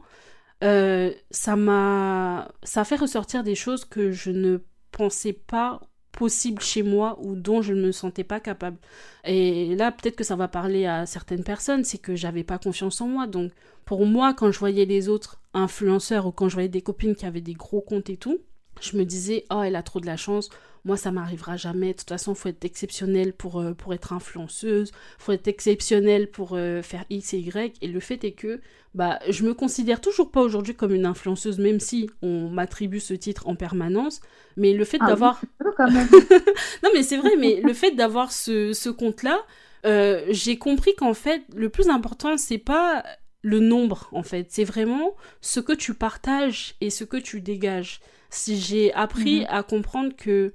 ça 0.61 1.55
m'a 1.55 2.51
ça 2.63 2.83
fait 2.83 2.97
ressortir 2.97 3.43
des 3.43 3.55
choses 3.55 3.85
que 3.85 4.11
je 4.11 4.31
ne 4.31 4.59
pensais 4.91 5.33
pas 5.33 5.81
possible 6.13 6.61
chez 6.61 6.83
moi 6.83 7.17
ou 7.21 7.35
dont 7.35 7.61
je 7.61 7.73
ne 7.73 7.87
me 7.87 7.91
sentais 7.91 8.23
pas 8.23 8.39
capable. 8.39 8.77
Et 9.25 9.75
là, 9.75 9.91
peut-être 9.91 10.15
que 10.15 10.23
ça 10.23 10.35
va 10.35 10.47
parler 10.47 10.85
à 10.85 11.05
certaines 11.05 11.43
personnes, 11.43 11.83
c'est 11.83 11.97
que 11.97 12.15
j'avais 12.15 12.43
pas 12.43 12.57
confiance 12.57 13.01
en 13.01 13.07
moi. 13.07 13.27
Donc, 13.27 13.51
pour 13.83 14.05
moi, 14.05 14.33
quand 14.33 14.51
je 14.51 14.59
voyais 14.59 14.85
les 14.85 15.09
autres 15.09 15.41
influenceurs 15.53 16.25
ou 16.25 16.31
quand 16.31 16.47
je 16.47 16.53
voyais 16.53 16.69
des 16.69 16.81
copines 16.81 17.15
qui 17.15 17.25
avaient 17.25 17.41
des 17.41 17.53
gros 17.53 17.81
comptes 17.81 18.09
et 18.09 18.17
tout, 18.17 18.39
je 18.79 18.97
me 18.97 19.03
disais, 19.03 19.45
oh, 19.51 19.61
elle 19.61 19.75
a 19.75 19.83
trop 19.83 19.99
de 19.99 20.05
la 20.05 20.17
chance, 20.17 20.49
moi 20.85 20.97
ça 20.97 21.11
m'arrivera 21.11 21.57
jamais. 21.57 21.93
De 21.93 21.97
toute 21.97 22.09
façon, 22.09 22.35
faut 22.35 22.49
être 22.49 22.65
exceptionnel 22.65 23.33
pour, 23.33 23.59
euh, 23.59 23.73
pour 23.73 23.93
être 23.93 24.13
influenceuse, 24.13 24.91
faut 25.17 25.31
être 25.31 25.47
exceptionnel 25.47 26.29
pour 26.29 26.53
euh, 26.53 26.81
faire 26.81 27.05
X 27.09 27.33
et 27.33 27.39
Y. 27.39 27.77
Et 27.81 27.87
le 27.87 27.99
fait 27.99 28.23
est 28.23 28.33
que 28.33 28.61
bah, 28.93 29.19
je 29.29 29.43
me 29.43 29.53
considère 29.53 30.01
toujours 30.01 30.31
pas 30.31 30.41
aujourd'hui 30.41 30.75
comme 30.75 30.93
une 30.93 31.05
influenceuse, 31.05 31.57
même 31.57 31.79
si 31.79 32.09
on 32.21 32.49
m'attribue 32.49 32.99
ce 32.99 33.13
titre 33.13 33.47
en 33.47 33.55
permanence. 33.55 34.21
Mais 34.57 34.73
le 34.73 34.85
fait 34.85 34.97
ah 35.01 35.07
d'avoir. 35.07 35.41
non, 35.79 36.89
mais 36.93 37.03
c'est 37.03 37.17
vrai, 37.17 37.35
mais 37.37 37.61
le 37.61 37.73
fait 37.73 37.91
d'avoir 37.91 38.31
ce, 38.31 38.73
ce 38.73 38.89
compte-là, 38.89 39.39
euh, 39.85 40.23
j'ai 40.29 40.57
compris 40.57 40.95
qu'en 40.95 41.13
fait, 41.13 41.43
le 41.55 41.69
plus 41.69 41.89
important, 41.89 42.37
c'est 42.37 42.57
pas 42.57 43.03
le 43.41 43.59
nombre, 43.59 44.09
en 44.11 44.23
fait. 44.23 44.47
C'est 44.49 44.63
vraiment 44.63 45.15
ce 45.41 45.59
que 45.59 45.73
tu 45.73 45.93
partages 45.93 46.75
et 46.81 46.89
ce 46.89 47.03
que 47.03 47.17
tu 47.17 47.41
dégages. 47.41 47.99
Si 48.29 48.59
j'ai 48.59 48.93
appris 48.93 49.41
mhm. 49.41 49.47
à 49.49 49.63
comprendre 49.63 50.15
que 50.15 50.53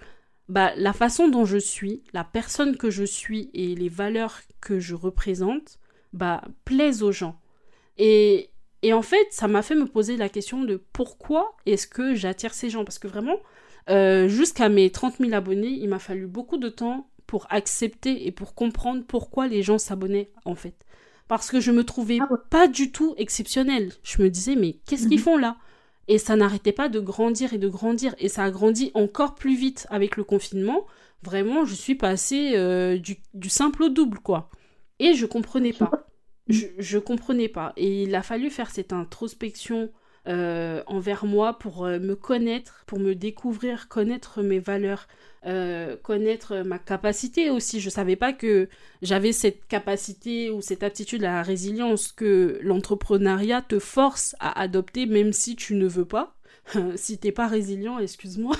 bah, 0.48 0.72
la 0.76 0.92
façon 0.92 1.28
dont 1.28 1.44
je 1.44 1.58
suis, 1.58 2.02
la 2.12 2.24
personne 2.24 2.76
que 2.76 2.90
je 2.90 3.04
suis 3.04 3.50
et 3.54 3.74
les 3.74 3.88
valeurs 3.88 4.40
que 4.60 4.80
je 4.80 4.94
représente, 4.94 5.78
bah, 6.12 6.42
plaisent 6.64 7.02
aux 7.02 7.12
gens. 7.12 7.38
Et, 7.98 8.50
et 8.82 8.92
en 8.92 9.02
fait, 9.02 9.26
ça 9.30 9.48
m'a 9.48 9.62
fait 9.62 9.74
me 9.74 9.86
poser 9.86 10.16
la 10.16 10.28
question 10.28 10.64
de 10.64 10.82
pourquoi 10.92 11.56
est-ce 11.66 11.86
que 11.86 12.14
j'attire 12.14 12.54
ces 12.54 12.70
gens? 12.70 12.84
Parce 12.84 12.98
que 12.98 13.08
vraiment, 13.08 13.38
euh, 13.90 14.28
jusqu'à 14.28 14.68
mes 14.68 14.90
30 14.90 15.18
000 15.18 15.32
abonnés, 15.34 15.68
il 15.68 15.88
m'a 15.88 15.98
fallu 15.98 16.26
beaucoup 16.26 16.58
de 16.58 16.68
temps 16.68 17.08
pour 17.26 17.46
accepter 17.50 18.26
et 18.26 18.32
pour 18.32 18.54
comprendre 18.54 19.04
pourquoi 19.06 19.48
les 19.48 19.62
gens 19.62 19.78
s'abonnaient 19.78 20.30
en 20.44 20.54
fait. 20.54 20.86
Parce 21.26 21.50
que 21.50 21.60
je 21.60 21.70
me 21.70 21.84
trouvais 21.84 22.18
ah 22.22 22.28
pas 22.48 22.68
du 22.68 22.90
tout 22.90 23.14
exceptionnelle. 23.18 23.92
Je 24.02 24.22
me 24.22 24.30
disais, 24.30 24.56
mais 24.56 24.78
qu'est-ce 24.86 25.08
qu'ils 25.08 25.18
mhm. 25.18 25.24
font 25.24 25.36
là? 25.36 25.58
Et 26.08 26.18
ça 26.18 26.36
n'arrêtait 26.36 26.72
pas 26.72 26.88
de 26.88 27.00
grandir 27.00 27.52
et 27.52 27.58
de 27.58 27.68
grandir. 27.68 28.14
Et 28.18 28.28
ça 28.28 28.44
a 28.44 28.50
grandi 28.50 28.90
encore 28.94 29.34
plus 29.34 29.56
vite 29.56 29.86
avec 29.90 30.16
le 30.16 30.24
confinement. 30.24 30.86
Vraiment, 31.22 31.64
je 31.64 31.74
suis 31.74 31.94
passée 31.94 32.52
euh, 32.56 32.98
du, 32.98 33.48
simple 33.48 33.84
au 33.84 33.88
double, 33.90 34.18
quoi. 34.18 34.50
Et 34.98 35.14
je 35.14 35.26
comprenais 35.26 35.72
pas. 35.72 35.90
Je, 36.50 36.64
je 36.78 36.96
comprenais 36.96 37.50
pas. 37.50 37.74
Et 37.76 38.04
il 38.04 38.14
a 38.14 38.22
fallu 38.22 38.48
faire 38.48 38.70
cette 38.70 38.94
introspection 38.94 39.90
euh, 40.28 40.82
envers 40.86 41.24
moi 41.24 41.58
pour 41.58 41.86
euh, 41.86 41.98
me 41.98 42.14
connaître, 42.14 42.84
pour 42.86 42.98
me 42.98 43.14
découvrir, 43.14 43.88
connaître 43.88 44.42
mes 44.42 44.58
valeurs, 44.58 45.08
euh, 45.46 45.96
connaître 45.96 46.56
ma 46.66 46.78
capacité 46.78 47.48
aussi. 47.48 47.80
Je 47.80 47.88
savais 47.88 48.16
pas 48.16 48.34
que 48.34 48.68
j'avais 49.00 49.32
cette 49.32 49.66
capacité 49.68 50.50
ou 50.50 50.60
cette 50.60 50.82
aptitude 50.82 51.24
à 51.24 51.32
la 51.32 51.42
résilience 51.42 52.12
que 52.12 52.58
l'entrepreneuriat 52.62 53.62
te 53.62 53.78
force 53.78 54.36
à 54.38 54.60
adopter 54.60 55.06
même 55.06 55.32
si 55.32 55.56
tu 55.56 55.74
ne 55.74 55.86
veux 55.86 56.04
pas. 56.04 56.36
si 56.96 57.16
t'es 57.16 57.32
pas 57.32 57.46
résilient, 57.46 57.98
excuse-moi. 57.98 58.56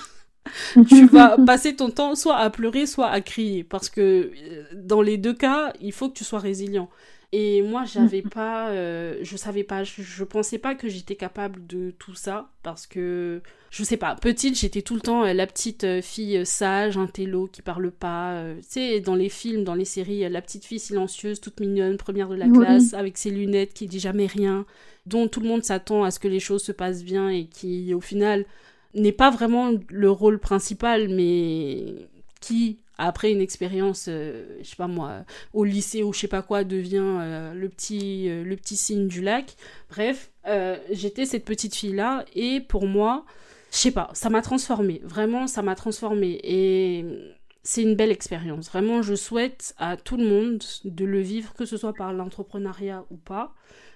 tu 0.89 1.07
vas 1.09 1.37
passer 1.45 1.77
ton 1.77 1.91
temps 1.91 2.15
soit 2.15 2.37
à 2.37 2.49
pleurer, 2.49 2.87
soit 2.87 3.09
à 3.09 3.21
crier. 3.21 3.63
Parce 3.63 3.91
que 3.91 4.33
dans 4.73 5.03
les 5.03 5.19
deux 5.19 5.35
cas, 5.35 5.75
il 5.83 5.93
faut 5.93 6.09
que 6.09 6.17
tu 6.17 6.25
sois 6.25 6.39
résilient. 6.39 6.89
Et 7.33 7.61
moi, 7.63 7.85
j'avais 7.85 8.23
pas, 8.35 8.71
euh, 8.71 9.19
je 9.23 9.37
savais 9.37 9.65
pas, 9.65 9.85
je, 9.85 10.25
pensais 10.25 10.59
pas 10.59 10.75
que 10.75 10.89
j'étais 10.89 11.17
capable 11.17 11.67
de 11.67 11.91
tout 11.99 12.15
ça 12.15 12.51
parce 12.63 12.87
que, 12.87 13.43
je 13.71 13.85
sais 13.85 13.99
pas, 13.99 14.15
petite, 14.15 14.59
j'étais 14.59 14.83
tout 14.83 14.95
le 14.95 15.01
temps 15.01 15.25
euh, 15.25 15.35
la 15.35 15.47
petite 15.47 15.85
euh, 15.85 16.01
fille 16.01 16.45
sage, 16.47 16.97
un 16.97 17.07
télo 17.07 17.47
qui 17.47 17.61
parle 17.61 17.91
pas. 17.91 18.43
tu 18.57 18.67
sais, 18.69 19.01
dans 19.01 19.15
les 19.15 19.29
films, 19.29 19.65
dans 19.65 19.75
les 19.75 19.85
séries, 19.85 20.29
la 20.29 20.41
petite 20.41 20.65
fille 20.65 20.81
silencieuse, 20.81 21.41
toute 21.41 21.61
mignonne, 21.61 21.99
première 21.99 22.29
de 22.29 22.37
la 22.37 22.49
classe, 22.49 22.95
avec 22.95 23.19
ses 23.19 23.31
lunettes, 23.31 23.75
qui 23.75 23.87
dit 23.87 24.01
jamais 24.01 24.27
rien, 24.27 24.65
dont 25.07 25.29
tout 25.29 25.41
le 25.41 25.49
monde 25.49 25.65
s'attend 25.65 26.05
à 26.05 26.11
ce 26.11 26.19
que 26.19 26.29
les 26.29 26.41
choses 26.41 26.63
se 26.63 26.73
passent 26.73 27.05
bien 27.05 27.29
et 27.29 27.45
qui, 27.47 27.93
au 27.93 28.01
final, 28.01 28.47
n'est 28.95 29.13
pas 29.13 29.31
vraiment 29.31 29.73
le 29.89 30.11
rôle 30.11 30.39
principal, 30.39 31.09
mais 31.09 31.95
qui 32.41 32.79
après 32.99 33.31
une 33.31 33.41
expérience, 33.41 34.07
euh, 34.09 34.45
je 34.61 34.69
sais 34.69 34.77
pas 34.77 34.89
moi, 34.89 35.25
au 35.53 35.65
lycée 35.65 36.03
ou 36.03 36.13
je 36.13 36.19
sais 36.19 36.29
pas 36.29 36.43
quoi, 36.43 36.65
devient 36.65 36.99
euh, 37.01 37.55
le, 37.55 37.69
petit, 37.69 38.29
euh, 38.29 38.43
le 38.45 38.57
petit 38.57 38.77
signe 38.77 39.07
du 39.07 39.23
lac. 39.23 39.55
Bref, 39.89 40.31
j'étais 40.91 41.27
cette 41.27 41.45
petite 41.45 41.75
fille-là 41.75 42.25
et 42.35 42.61
pour 42.61 42.87
moi, 42.87 43.25
je 43.71 43.77
sais 43.77 43.91
pas, 43.91 44.11
ça 44.15 44.31
m'a 44.31 44.43
transformée. 44.43 45.01
Vraiment, 45.05 45.47
ça 45.47 45.63
m'a 45.63 45.75
transformée. 45.75 46.41
Et 46.43 47.05
c'est 47.63 47.83
une 47.83 47.95
belle 47.95 48.11
expérience. 48.11 48.69
Vraiment, 48.69 49.03
je 49.03 49.15
souhaite 49.15 49.75
à 49.79 49.97
tout 49.97 50.17
le 50.17 50.27
monde 50.27 50.63
de 50.85 51.05
le 51.05 51.21
vivre, 51.21 51.55
que 51.55 51.67
ce 51.67 51.77
soit 51.77 51.93
par 51.93 52.13
l'entrepreneuriat 52.13 53.05
ou 53.11 53.17
pas. 53.17 53.55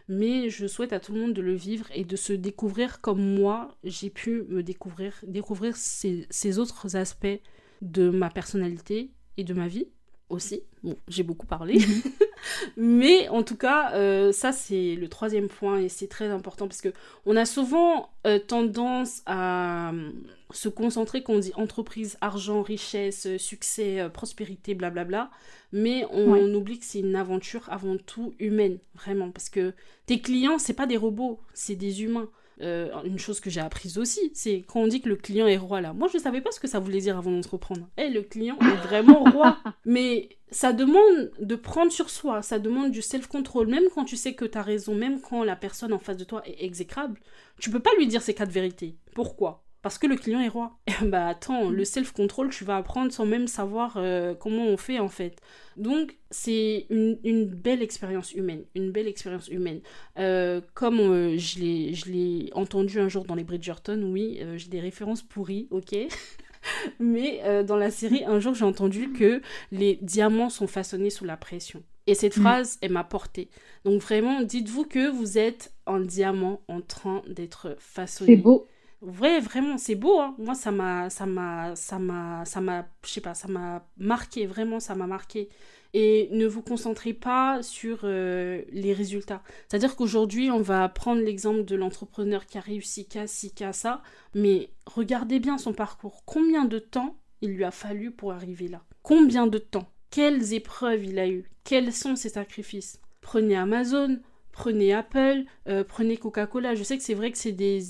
Mais 0.08 0.50
je 0.50 0.66
souhaite 0.66 0.92
à 0.92 1.00
tout 1.00 1.14
le 1.14 1.20
monde 1.20 1.32
de 1.32 1.40
le 1.40 1.54
vivre 1.54 1.86
et 1.94 2.04
de 2.04 2.16
se 2.16 2.34
découvrir 2.34 3.00
comme 3.00 3.22
moi, 3.22 3.74
j'ai 3.82 4.10
pu 4.10 4.44
me 4.48 4.62
découvrir, 4.62 5.14
découvrir 5.26 5.74
ces 5.76 6.58
autres 6.58 6.96
aspects 6.96 7.40
de 7.82 8.08
ma 8.08 8.30
personnalité 8.30 9.10
et 9.36 9.44
de 9.44 9.52
ma 9.52 9.68
vie 9.68 9.88
aussi. 10.30 10.62
Bon, 10.82 10.96
j'ai 11.08 11.22
beaucoup 11.22 11.46
parlé. 11.46 11.78
Mhm. 11.78 12.02
Mais 12.76 13.28
en 13.28 13.42
tout 13.42 13.56
cas, 13.56 13.92
euh, 13.92 14.32
ça 14.32 14.50
c'est 14.50 14.94
le 14.96 15.08
troisième 15.08 15.48
point 15.48 15.78
et 15.78 15.88
c'est 15.88 16.08
très 16.08 16.28
important 16.28 16.66
parce 16.66 16.80
que 16.80 16.88
on 17.26 17.36
a 17.36 17.44
souvent 17.44 18.10
euh, 18.26 18.38
tendance 18.38 19.22
à 19.26 19.92
euh, 19.92 20.10
se 20.50 20.68
concentrer 20.68 21.22
quand 21.22 21.34
on 21.34 21.38
dit 21.38 21.52
entreprise, 21.54 22.16
argent, 22.20 22.62
richesse, 22.62 23.36
succès, 23.36 24.08
prospérité, 24.12 24.74
blablabla. 24.74 25.30
Mais 25.72 26.04
on, 26.10 26.52
oublie 26.54 26.78
que 26.78 26.84
c'est 26.84 27.00
une 27.00 27.16
aventure 27.16 27.62
avant 27.70 27.96
tout 27.96 28.34
humaine, 28.38 28.78
vraiment. 28.94 29.30
Parce 29.30 29.48
que 29.48 29.72
tes 30.04 30.20
clients, 30.20 30.58
c'est 30.58 30.74
pas 30.74 30.86
des 30.86 30.98
robots, 30.98 31.40
c'est 31.54 31.76
des 31.76 32.02
humains. 32.02 32.28
Euh, 32.62 32.90
une 33.04 33.18
chose 33.18 33.40
que 33.40 33.50
j'ai 33.50 33.60
apprise 33.60 33.98
aussi, 33.98 34.30
c'est 34.34 34.64
quand 34.66 34.80
on 34.80 34.86
dit 34.86 35.00
que 35.00 35.08
le 35.08 35.16
client 35.16 35.46
est 35.46 35.56
roi 35.56 35.80
là. 35.80 35.92
Moi, 35.92 36.08
je 36.08 36.18
ne 36.18 36.22
savais 36.22 36.40
pas 36.40 36.52
ce 36.52 36.60
que 36.60 36.68
ça 36.68 36.78
voulait 36.78 37.00
dire 37.00 37.18
avant 37.18 37.30
d'entreprendre. 37.30 37.88
Eh, 37.96 38.08
le 38.08 38.22
client 38.22 38.56
est 38.60 38.86
vraiment 38.86 39.24
roi. 39.24 39.58
Mais 39.84 40.28
ça 40.50 40.72
demande 40.72 41.32
de 41.40 41.56
prendre 41.56 41.90
sur 41.90 42.10
soi, 42.10 42.42
ça 42.42 42.58
demande 42.58 42.92
du 42.92 43.02
self-control. 43.02 43.66
Même 43.66 43.84
quand 43.94 44.04
tu 44.04 44.16
sais 44.16 44.34
que 44.34 44.44
tu 44.44 44.58
as 44.58 44.62
raison, 44.62 44.94
même 44.94 45.20
quand 45.20 45.42
la 45.42 45.56
personne 45.56 45.92
en 45.92 45.98
face 45.98 46.16
de 46.16 46.24
toi 46.24 46.42
est 46.46 46.64
exécrable, 46.64 47.18
tu 47.58 47.70
peux 47.70 47.80
pas 47.80 47.90
lui 47.98 48.06
dire 48.06 48.22
ces 48.22 48.34
quatre 48.34 48.52
vérités. 48.52 48.96
Pourquoi? 49.14 49.61
Parce 49.82 49.98
que 49.98 50.06
le 50.06 50.16
client 50.16 50.40
est 50.40 50.48
roi. 50.48 50.78
bah 51.02 51.26
attends, 51.28 51.68
le 51.68 51.84
self-control, 51.84 52.50
tu 52.50 52.64
vas 52.64 52.76
apprendre 52.76 53.12
sans 53.12 53.26
même 53.26 53.48
savoir 53.48 53.94
euh, 53.96 54.34
comment 54.34 54.64
on 54.64 54.76
fait 54.76 55.00
en 55.00 55.08
fait. 55.08 55.36
Donc 55.76 56.16
c'est 56.30 56.86
une, 56.88 57.46
belle 57.46 57.82
expérience 57.82 58.32
humaine, 58.32 58.64
une 58.74 58.92
belle 58.92 59.08
expérience 59.08 59.48
humaine. 59.48 59.80
Euh, 60.18 60.60
comme 60.74 61.00
euh, 61.00 61.36
je 61.36 61.58
l'ai 61.58 62.50
entendu 62.54 63.00
un 63.00 63.08
jour 63.08 63.24
dans 63.24 63.34
les 63.34 63.44
Bridgerton, 63.44 64.02
oui, 64.12 64.40
j'ai 64.56 64.68
des 64.68 64.80
références 64.80 65.22
pourries, 65.22 65.66
ok. 65.70 65.96
Mais 67.00 67.42
dans 67.64 67.76
la 67.76 67.90
série, 67.90 68.24
un 68.24 68.38
jour 68.38 68.54
j'ai 68.54 68.64
entendu 68.64 69.12
que 69.12 69.42
les 69.72 69.98
diamants 70.00 70.48
sont 70.48 70.68
façonnés 70.68 71.10
sous 71.10 71.24
la 71.24 71.36
pression. 71.36 71.82
Et 72.06 72.14
cette 72.14 72.36
mm. 72.36 72.40
phrase, 72.40 72.78
elle 72.82 72.92
m'a 72.92 73.04
portée. 73.04 73.48
Donc 73.84 74.00
vraiment, 74.00 74.42
dites-vous 74.42 74.84
que 74.84 75.10
vous 75.10 75.38
êtes 75.38 75.72
un 75.86 76.00
diamant 76.00 76.60
en 76.68 76.80
train 76.80 77.22
d'être 77.28 77.76
façonné. 77.78 78.36
C'est 78.36 78.42
beau. 78.42 78.68
Ouais, 79.02 79.40
vraiment, 79.40 79.78
c'est 79.78 79.96
beau. 79.96 80.20
Hein. 80.20 80.34
Moi, 80.38 80.54
ça 80.54 80.70
m'a, 80.70 81.10
ça 81.10 81.26
m'a, 81.26 81.74
ça 81.74 81.98
m'a, 81.98 82.44
ça 82.44 82.60
m'a, 82.60 82.86
je 83.04 83.10
sais 83.10 83.20
pas, 83.20 83.34
ça 83.34 83.48
m'a 83.48 83.84
marqué. 83.96 84.46
Vraiment, 84.46 84.78
ça 84.78 84.94
m'a 84.94 85.08
marqué. 85.08 85.48
Et 85.92 86.28
ne 86.30 86.46
vous 86.46 86.62
concentrez 86.62 87.12
pas 87.12 87.62
sur 87.62 88.00
euh, 88.04 88.62
les 88.70 88.92
résultats. 88.92 89.42
C'est-à-dire 89.68 89.96
qu'aujourd'hui, 89.96 90.50
on 90.52 90.62
va 90.62 90.88
prendre 90.88 91.20
l'exemple 91.20 91.64
de 91.64 91.74
l'entrepreneur 91.74 92.46
qui 92.46 92.58
a 92.58 92.60
réussi 92.60 93.06
qu'à 93.06 93.26
ci, 93.26 93.52
qu'à 93.52 93.72
ça. 93.72 94.02
Mais 94.34 94.70
regardez 94.86 95.40
bien 95.40 95.58
son 95.58 95.72
parcours. 95.72 96.22
Combien 96.24 96.64
de 96.64 96.78
temps 96.78 97.16
il 97.40 97.50
lui 97.50 97.64
a 97.64 97.72
fallu 97.72 98.12
pour 98.12 98.32
arriver 98.32 98.68
là? 98.68 98.84
Combien 99.02 99.48
de 99.48 99.58
temps? 99.58 99.88
Quelles 100.10 100.54
épreuves 100.54 101.04
il 101.04 101.18
a 101.18 101.28
eu 101.28 101.50
Quels 101.64 101.92
sont 101.92 102.14
ses 102.14 102.28
sacrifices? 102.28 103.00
Prenez 103.20 103.56
Amazon, 103.56 104.18
prenez 104.52 104.92
Apple, 104.92 105.44
euh, 105.68 105.82
prenez 105.82 106.16
Coca-Cola. 106.16 106.74
Je 106.74 106.82
sais 106.82 106.96
que 106.96 107.02
c'est 107.02 107.14
vrai 107.14 107.32
que 107.32 107.38
c'est 107.38 107.52
des, 107.52 107.80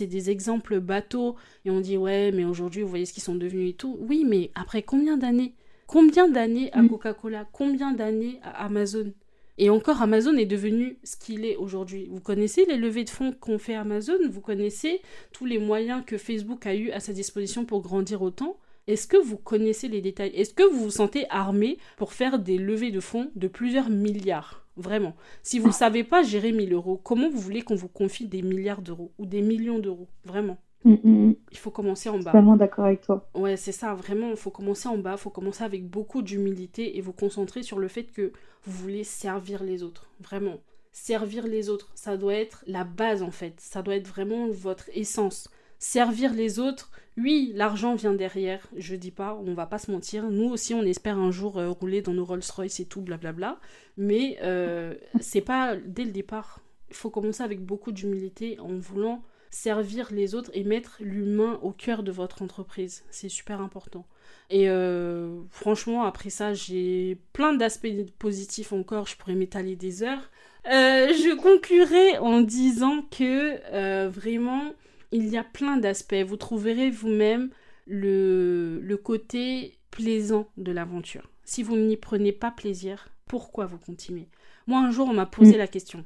des 0.00 0.30
exemples 0.30 0.78
bateaux 0.80 1.36
et 1.64 1.70
on 1.70 1.80
dit 1.80 1.96
ouais, 1.96 2.30
mais 2.32 2.44
aujourd'hui, 2.44 2.82
vous 2.82 2.88
voyez 2.88 3.06
ce 3.06 3.12
qu'ils 3.12 3.22
sont 3.22 3.34
devenus 3.34 3.70
et 3.70 3.74
tout. 3.74 3.96
Oui, 4.00 4.24
mais 4.26 4.50
après 4.54 4.82
combien 4.82 5.16
d'années? 5.16 5.54
Combien 5.86 6.28
d'années 6.28 6.70
à 6.72 6.82
mm. 6.82 6.88
Coca-Cola? 6.88 7.48
Combien 7.50 7.92
d'années 7.92 8.38
à 8.44 8.64
Amazon? 8.66 9.12
Et 9.58 9.68
encore, 9.68 10.00
Amazon 10.00 10.36
est 10.36 10.46
devenu 10.46 10.98
ce 11.04 11.16
qu'il 11.16 11.44
est 11.44 11.56
aujourd'hui. 11.56 12.08
Vous 12.10 12.20
connaissez 12.20 12.64
les 12.64 12.76
levées 12.76 13.04
de 13.04 13.10
fonds 13.10 13.32
qu'ont 13.32 13.58
fait 13.58 13.74
Amazon? 13.74 14.16
Vous 14.30 14.40
connaissez 14.40 15.02
tous 15.32 15.44
les 15.44 15.58
moyens 15.58 16.02
que 16.06 16.16
Facebook 16.16 16.64
a 16.66 16.74
eu 16.74 16.90
à 16.92 17.00
sa 17.00 17.12
disposition 17.12 17.66
pour 17.66 17.82
grandir 17.82 18.22
autant? 18.22 18.56
Est-ce 18.86 19.06
que 19.06 19.18
vous 19.18 19.36
connaissez 19.36 19.88
les 19.88 20.00
détails? 20.00 20.32
Est-ce 20.34 20.54
que 20.54 20.62
vous 20.62 20.84
vous 20.84 20.90
sentez 20.90 21.26
armé 21.28 21.76
pour 21.98 22.14
faire 22.14 22.38
des 22.38 22.56
levées 22.56 22.90
de 22.90 23.00
fonds 23.00 23.30
de 23.36 23.48
plusieurs 23.48 23.90
milliards? 23.90 24.59
Vraiment. 24.76 25.14
Si 25.42 25.58
vous 25.58 25.68
ne 25.68 25.72
savez 25.72 26.04
pas 26.04 26.22
gérer 26.22 26.52
1000 26.52 26.72
euros, 26.72 27.00
comment 27.02 27.28
vous 27.28 27.38
voulez 27.38 27.62
qu'on 27.62 27.74
vous 27.74 27.88
confie 27.88 28.26
des 28.26 28.42
milliards 28.42 28.82
d'euros 28.82 29.12
ou 29.18 29.26
des 29.26 29.42
millions 29.42 29.78
d'euros? 29.78 30.08
Vraiment. 30.24 30.58
Mm, 30.84 30.92
mm, 30.92 31.28
mm. 31.28 31.34
Il 31.52 31.58
faut 31.58 31.70
commencer 31.70 32.08
en 32.08 32.18
bas. 32.18 32.32
Vraiment 32.32 32.56
d'accord 32.56 32.86
avec 32.86 33.02
toi. 33.02 33.28
Ouais, 33.34 33.56
c'est 33.56 33.72
ça, 33.72 33.94
vraiment, 33.94 34.30
il 34.30 34.36
faut 34.36 34.50
commencer 34.50 34.88
en 34.88 34.96
bas, 34.96 35.12
il 35.12 35.18
faut 35.18 35.30
commencer 35.30 35.64
avec 35.64 35.86
beaucoup 35.86 36.22
d'humilité 36.22 36.96
et 36.96 37.00
vous 37.00 37.12
concentrer 37.12 37.62
sur 37.62 37.78
le 37.78 37.88
fait 37.88 38.04
que 38.04 38.32
vous 38.64 38.82
voulez 38.82 39.04
servir 39.04 39.62
les 39.62 39.82
autres. 39.82 40.08
Vraiment. 40.20 40.56
Servir 40.92 41.46
les 41.46 41.68
autres, 41.68 41.90
ça 41.94 42.16
doit 42.16 42.34
être 42.34 42.64
la 42.66 42.84
base 42.84 43.22
en 43.22 43.30
fait, 43.30 43.54
ça 43.58 43.82
doit 43.82 43.94
être 43.94 44.08
vraiment 44.08 44.48
votre 44.48 44.88
essence. 44.92 45.48
Servir 45.82 46.34
les 46.34 46.58
autres, 46.58 46.90
oui, 47.16 47.52
l'argent 47.54 47.94
vient 47.94 48.12
derrière, 48.12 48.66
je 48.76 48.94
dis 48.94 49.10
pas, 49.10 49.34
on 49.34 49.54
va 49.54 49.64
pas 49.64 49.78
se 49.78 49.90
mentir. 49.90 50.30
Nous 50.30 50.50
aussi, 50.50 50.74
on 50.74 50.82
espère 50.82 51.16
un 51.16 51.30
jour 51.30 51.58
euh, 51.58 51.70
rouler 51.70 52.02
dans 52.02 52.12
nos 52.12 52.26
Rolls-Royce 52.26 52.80
et 52.80 52.84
tout, 52.84 53.00
blablabla. 53.00 53.58
Mais 53.96 54.38
euh, 54.42 54.94
c'est 55.20 55.40
pas 55.40 55.76
dès 55.76 56.04
le 56.04 56.10
départ. 56.10 56.60
Il 56.90 56.96
faut 56.96 57.08
commencer 57.08 57.42
avec 57.42 57.64
beaucoup 57.64 57.92
d'humilité 57.92 58.60
en 58.60 58.76
voulant 58.76 59.22
servir 59.48 60.12
les 60.12 60.34
autres 60.34 60.50
et 60.52 60.64
mettre 60.64 60.98
l'humain 61.00 61.58
au 61.62 61.72
cœur 61.72 62.02
de 62.02 62.12
votre 62.12 62.42
entreprise. 62.42 63.02
C'est 63.10 63.30
super 63.30 63.62
important. 63.62 64.06
Et 64.50 64.68
euh, 64.68 65.40
franchement, 65.48 66.04
après 66.04 66.28
ça, 66.28 66.52
j'ai 66.52 67.16
plein 67.32 67.54
d'aspects 67.54 67.88
positifs 68.18 68.74
encore. 68.74 69.06
Je 69.06 69.16
pourrais 69.16 69.34
m'étaler 69.34 69.76
des 69.76 70.02
heures. 70.02 70.30
je 70.66 71.34
conclurai 71.36 72.18
en 72.18 72.42
disant 72.42 73.02
que 73.10 74.06
vraiment 74.08 74.74
il 75.12 75.28
y 75.28 75.36
a 75.36 75.44
plein 75.44 75.76
d'aspects. 75.76 76.24
Vous 76.26 76.36
trouverez 76.36 76.90
vous-même 76.90 77.50
le, 77.86 78.80
le 78.80 78.96
côté 78.96 79.78
plaisant 79.90 80.48
de 80.56 80.72
l'aventure. 80.72 81.30
Si 81.44 81.62
vous 81.62 81.76
n'y 81.76 81.96
prenez 81.96 82.32
pas 82.32 82.50
plaisir, 82.50 83.08
pourquoi 83.26 83.66
vous 83.66 83.78
continuez? 83.78 84.28
Moi, 84.66 84.78
un 84.80 84.90
jour, 84.90 85.08
on 85.08 85.14
m'a 85.14 85.26
posé 85.26 85.54
mm. 85.54 85.58
la 85.58 85.66
question. 85.66 86.04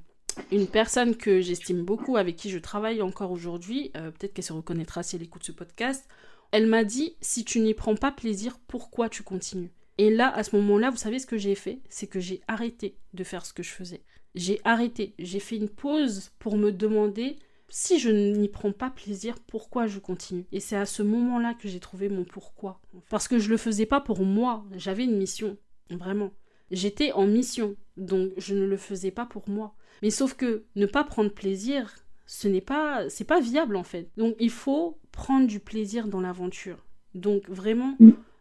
Une 0.50 0.66
personne 0.66 1.16
que 1.16 1.40
j'estime 1.40 1.84
beaucoup, 1.84 2.16
avec 2.16 2.36
qui 2.36 2.50
je 2.50 2.58
travaille 2.58 3.02
encore 3.02 3.30
aujourd'hui, 3.30 3.90
euh, 3.96 4.10
peut-être 4.10 4.34
qu'elle 4.34 4.44
se 4.44 4.52
reconnaîtra 4.52 5.02
si 5.02 5.16
elle 5.16 5.22
écoute 5.22 5.44
ce 5.44 5.52
podcast, 5.52 6.08
elle 6.50 6.66
m'a 6.66 6.84
dit, 6.84 7.16
si 7.20 7.44
tu 7.44 7.60
n'y 7.60 7.74
prends 7.74 7.94
pas 7.94 8.10
plaisir, 8.10 8.58
pourquoi 8.66 9.08
tu 9.08 9.22
continues? 9.22 9.70
Et 9.98 10.10
là, 10.10 10.34
à 10.34 10.42
ce 10.42 10.56
moment-là, 10.56 10.90
vous 10.90 10.96
savez 10.96 11.18
ce 11.18 11.26
que 11.26 11.38
j'ai 11.38 11.54
fait? 11.54 11.80
C'est 11.88 12.06
que 12.06 12.20
j'ai 12.20 12.40
arrêté 12.48 12.96
de 13.12 13.22
faire 13.22 13.46
ce 13.46 13.52
que 13.52 13.62
je 13.62 13.70
faisais. 13.70 14.02
J'ai 14.34 14.60
arrêté, 14.64 15.14
j'ai 15.18 15.38
fait 15.38 15.56
une 15.56 15.68
pause 15.68 16.32
pour 16.40 16.56
me 16.56 16.72
demander 16.72 17.36
si 17.68 17.98
je 17.98 18.10
n'y 18.10 18.48
prends 18.48 18.72
pas 18.72 18.90
plaisir, 18.90 19.36
pourquoi 19.46 19.86
je 19.86 19.98
continue? 19.98 20.46
Et 20.52 20.60
c'est 20.60 20.76
à 20.76 20.86
ce 20.86 21.02
moment-là 21.02 21.54
que 21.54 21.68
j'ai 21.68 21.80
trouvé 21.80 22.08
mon 22.08 22.24
pourquoi. 22.24 22.80
Parce 23.10 23.28
que 23.28 23.38
je 23.38 23.50
le 23.50 23.56
faisais 23.56 23.86
pas 23.86 24.00
pour 24.00 24.24
moi, 24.24 24.64
j'avais 24.76 25.04
une 25.04 25.16
mission, 25.16 25.56
vraiment. 25.90 26.32
J'étais 26.70 27.12
en 27.12 27.26
mission, 27.26 27.76
donc 27.96 28.32
je 28.36 28.54
ne 28.54 28.64
le 28.64 28.76
faisais 28.76 29.10
pas 29.10 29.26
pour 29.26 29.48
moi. 29.48 29.74
Mais 30.02 30.10
sauf 30.10 30.34
que 30.34 30.64
ne 30.76 30.86
pas 30.86 31.04
prendre 31.04 31.30
plaisir, 31.30 31.94
ce 32.26 32.48
n'est 32.48 32.60
pas 32.60 33.08
c'est 33.08 33.24
pas 33.24 33.40
viable 33.40 33.76
en 33.76 33.84
fait. 33.84 34.10
Donc 34.16 34.34
il 34.38 34.50
faut 34.50 34.98
prendre 35.12 35.46
du 35.46 35.60
plaisir 35.60 36.08
dans 36.08 36.20
l'aventure. 36.20 36.84
Donc 37.14 37.48
vraiment 37.48 37.96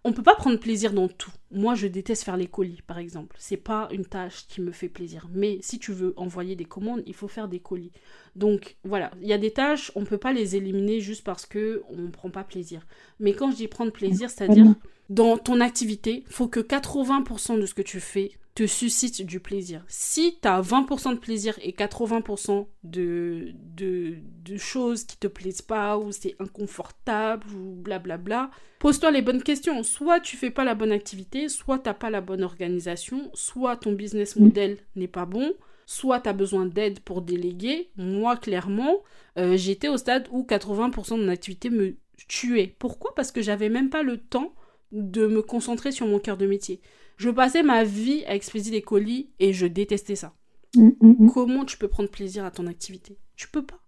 on 0.06 0.12
peut 0.12 0.24
pas 0.24 0.36
prendre 0.36 0.60
plaisir 0.60 0.92
dans 0.92 1.08
tout. 1.08 1.32
Moi, 1.52 1.76
je 1.76 1.88
déteste 1.88 2.24
faire 2.24 2.36
les 2.36 2.48
colis, 2.48 2.82
par 2.86 2.98
exemple. 2.98 3.36
C'est 3.40 3.58
pas 3.58 3.88
une 3.92 4.06
tâche 4.06 4.48
qui 4.48 4.60
me 4.60 4.72
fait 4.72 4.90
plaisir. 4.90 5.30
Mais 5.34 5.60
si 5.62 5.80
tu 5.80 5.94
veux 5.94 6.14
envoyer 6.18 6.56
des 6.56 6.66
commandes, 6.66 7.04
il 7.06 7.14
faut 7.14 7.30
faire 7.30 7.48
des 7.48 7.60
colis. 7.60 7.92
Donc 8.36 8.76
voilà, 8.84 9.12
il 9.22 9.28
y 9.28 9.34
a 9.34 9.38
des 9.38 9.52
tâches, 9.52 9.92
on 9.96 10.04
peut 10.04 10.18
pas 10.18 10.34
les 10.34 10.56
éliminer 10.56 11.00
juste 11.00 11.24
parce 11.24 11.46
que 11.46 11.84
on 11.90 12.12
prend 12.12 12.30
pas 12.30 12.44
plaisir. 12.44 12.86
Mais 13.20 13.34
quand 13.34 13.52
je 13.52 13.58
dis 13.58 13.68
prendre 13.68 13.92
plaisir, 13.92 14.30
c'est-à-dire 14.30 14.74
dans 15.10 15.38
ton 15.38 15.62
activité, 15.62 16.24
faut 16.28 16.48
que 16.48 16.60
80% 16.60 17.60
de 17.60 17.66
ce 17.66 17.74
que 17.74 17.82
tu 17.82 18.00
fais 18.00 18.32
te 18.56 18.68
suscite 18.68 19.26
du 19.26 19.40
plaisir. 19.40 19.84
Si 19.88 20.38
tu 20.42 20.48
as 20.48 20.62
20% 20.62 21.14
de 21.14 21.20
plaisir 21.20 21.58
et 21.62 21.72
80% 21.72 22.68
de, 22.84 23.52
de, 23.76 24.18
de, 24.46 24.58
choses 24.58 25.06
qui 25.06 25.18
te 25.18 25.28
plaisent 25.28 25.64
pas 25.64 25.98
ou 25.98 26.12
c'est 26.12 26.36
inconfortable 26.40 27.48
ou 27.56 27.76
blablabla, 27.76 28.52
pose-toi 28.78 29.10
les 29.10 29.24
bonnes 29.24 29.42
questions. 29.42 29.82
Soit 29.82 30.20
tu 30.20 30.38
fais 30.38 30.52
pas 30.52 30.64
la 30.64 30.76
bonne 30.76 30.92
activité, 30.92 31.50
soit 31.50 31.80
t'as 31.80 31.96
pas 31.96 32.12
la 32.12 32.22
bonne 32.22 32.44
organisation, 32.44 33.32
soit 33.34 33.76
ton 33.76 33.94
business 33.94 34.36
model 34.36 34.78
n'est 34.96 35.08
pas 35.08 35.26
bon, 35.26 35.54
soit 35.88 36.20
tu 36.20 36.30
as 36.30 36.34
besoin 36.34 36.68
d'aide 36.68 37.00
pour 37.00 37.24
déléguer. 37.24 37.90
Moi, 37.98 38.38
clairement, 38.38 39.02
euh, 39.40 39.58
j'étais 39.58 39.88
au 39.88 39.98
stade 39.98 40.28
où 40.32 40.44
80% 40.44 41.18
de 41.18 41.24
mon 41.24 41.30
activité 41.30 41.72
me 41.72 41.96
tuait. 42.28 42.76
Pourquoi? 42.78 43.16
Parce 43.16 43.32
que 43.32 43.42
j'avais 43.42 43.70
même 43.70 43.90
pas 43.90 44.04
le 44.04 44.18
temps 44.18 44.54
de 44.92 45.26
me 45.26 45.42
concentrer 45.42 45.92
sur 45.92 46.06
mon 46.06 46.20
cœur 46.20 46.38
de 46.38 46.46
métier. 46.46 46.80
Je 47.24 47.30
passais 47.30 47.64
ma 47.64 47.86
vie 47.86 48.26
à 48.26 48.36
expédier 48.36 48.70
des 48.70 48.82
colis 48.82 49.30
et 49.40 49.54
je 49.54 49.66
détestais 49.66 50.18
ça. 50.18 50.34
Mm, 50.76 50.90
mm, 51.00 51.16
mm. 51.20 51.32
Comment 51.32 51.64
tu 51.64 51.78
peux 51.78 51.88
prendre 51.88 52.10
plaisir 52.10 52.44
à 52.44 52.52
ton 52.52 52.68
activité? 52.68 53.18
Tu 53.38 53.48
peux 53.48 53.66
pas. 53.66 53.80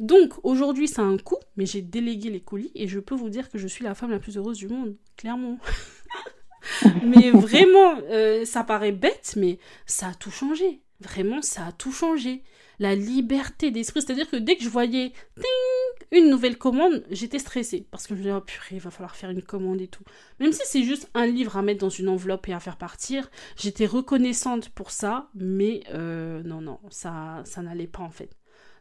Donc 0.00 0.32
aujourd'hui, 0.42 0.88
ça 0.88 1.02
a 1.02 1.04
un 1.04 1.16
coût, 1.16 1.38
mais 1.56 1.66
j'ai 1.66 1.82
délégué 1.82 2.30
les 2.30 2.40
colis 2.40 2.72
et 2.74 2.88
je 2.88 2.98
peux 2.98 3.14
vous 3.14 3.28
dire 3.28 3.48
que 3.48 3.58
je 3.58 3.68
suis 3.68 3.84
la 3.84 3.94
femme 3.94 4.10
la 4.10 4.18
plus 4.18 4.36
heureuse 4.36 4.58
du 4.58 4.66
monde, 4.66 4.96
clairement. 5.16 5.58
mais 7.04 7.30
vraiment, 7.30 8.00
euh, 8.10 8.44
ça 8.44 8.64
paraît 8.64 8.90
bête, 8.90 9.34
mais 9.36 9.60
ça 9.86 10.08
a 10.08 10.14
tout 10.14 10.32
changé. 10.32 10.82
Vraiment, 10.98 11.42
ça 11.42 11.66
a 11.66 11.70
tout 11.72 11.92
changé. 11.92 12.42
La 12.80 12.96
liberté 12.96 13.70
d'esprit, 13.70 14.02
c'est-à-dire 14.02 14.28
que 14.28 14.36
dès 14.36 14.56
que 14.56 14.64
je 14.64 14.68
voyais 14.68 15.12
une 16.12 16.28
nouvelle 16.30 16.58
commande, 16.58 17.04
j'étais 17.10 17.38
stressée 17.38 17.86
parce 17.90 18.06
que 18.06 18.14
je 18.14 18.18
me 18.18 18.24
disais, 18.24 18.34
oh 18.34 18.40
purée, 18.40 18.76
il 18.76 18.80
va 18.80 18.90
falloir 18.90 19.14
faire 19.14 19.30
une 19.30 19.42
commande 19.42 19.80
et 19.80 19.86
tout. 19.86 20.02
Même 20.40 20.52
si 20.52 20.62
c'est 20.64 20.82
juste 20.82 21.08
un 21.14 21.26
livre 21.26 21.56
à 21.56 21.62
mettre 21.62 21.80
dans 21.80 21.90
une 21.90 22.08
enveloppe 22.08 22.48
et 22.48 22.52
à 22.52 22.58
faire 22.58 22.78
partir, 22.78 23.30
j'étais 23.56 23.86
reconnaissante 23.86 24.70
pour 24.70 24.90
ça, 24.90 25.28
mais 25.34 25.82
euh, 25.92 26.42
non, 26.42 26.60
non, 26.60 26.80
ça, 26.88 27.42
ça 27.44 27.62
n'allait 27.62 27.86
pas 27.86 28.02
en 28.02 28.10
fait. 28.10 28.36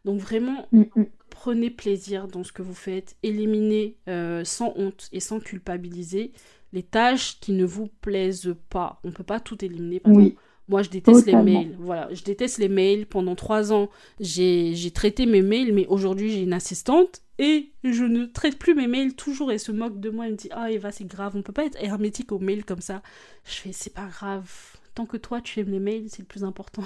Donc 0.06 0.20
vraiment, 0.20 0.68
mm, 0.72 0.84
mm. 0.96 1.06
prenez 1.30 1.70
plaisir 1.70 2.28
dans 2.28 2.44
ce 2.44 2.52
que 2.52 2.62
vous 2.62 2.74
faites, 2.74 3.18
éliminez 3.22 3.98
euh, 4.08 4.44
sans 4.46 4.74
honte 4.78 5.10
et 5.12 5.20
sans 5.20 5.40
culpabiliser 5.40 6.32
les 6.72 6.84
tâches 6.84 7.40
qui 7.40 7.52
ne 7.52 7.66
vous 7.66 7.88
plaisent 8.02 8.56
pas. 8.70 9.00
On 9.04 9.10
ne 9.10 9.14
peut 9.14 9.24
pas 9.24 9.40
tout 9.40 9.64
éliminer. 9.64 10.00
Par 10.00 10.14
exemple, 10.14 10.36
moi, 10.70 10.84
je 10.84 10.90
déteste 10.90 11.26
les 11.26 11.36
mails. 11.36 11.76
Voilà, 11.80 12.08
je 12.14 12.24
déteste 12.24 12.60
les 12.60 12.70
mails. 12.70 13.08
Pendant 13.08 13.36
trois 13.36 13.74
ans, 13.74 13.90
j'ai 14.20 14.92
traité 14.94 15.26
mes 15.26 15.42
mails, 15.42 15.74
mais 15.74 15.88
aujourd'hui, 15.88 16.32
j'ai 16.32 16.44
une 16.44 16.54
assistante 16.54 17.24
et 17.40 17.72
je 17.84 18.04
ne 18.04 18.26
traite 18.26 18.60
plus 18.60 18.76
mes 18.76 18.88
mails 18.88 19.16
toujours. 19.16 19.52
Elle 19.52 19.60
se 19.60 19.72
moque 19.72 20.00
de 20.00 20.12
moi. 20.12 20.28
Elle 20.28 20.34
me 20.34 20.38
dit 20.38 20.50
Ah, 20.52 20.72
Eva, 20.72 20.92
c'est 20.92 21.06
grave. 21.08 21.36
On 21.36 21.42
peut 21.42 21.54
pas 21.54 21.66
être 21.66 21.82
hermétique 21.84 22.32
aux 22.32 22.38
mails 22.38 22.66
comme 22.66 22.82
ça. 22.82 23.02
Je 23.46 23.56
fais 23.56 23.72
C'est 23.72 23.94
pas 23.94 24.06
grave. 24.06 24.52
Tant 24.94 25.08
que 25.08 25.18
toi, 25.18 25.42
tu 25.42 25.60
aimes 25.60 25.72
les 25.72 25.80
mails, 25.80 26.06
c'est 26.10 26.20
le 26.20 26.28
plus 26.28 26.44
important. 26.44 26.84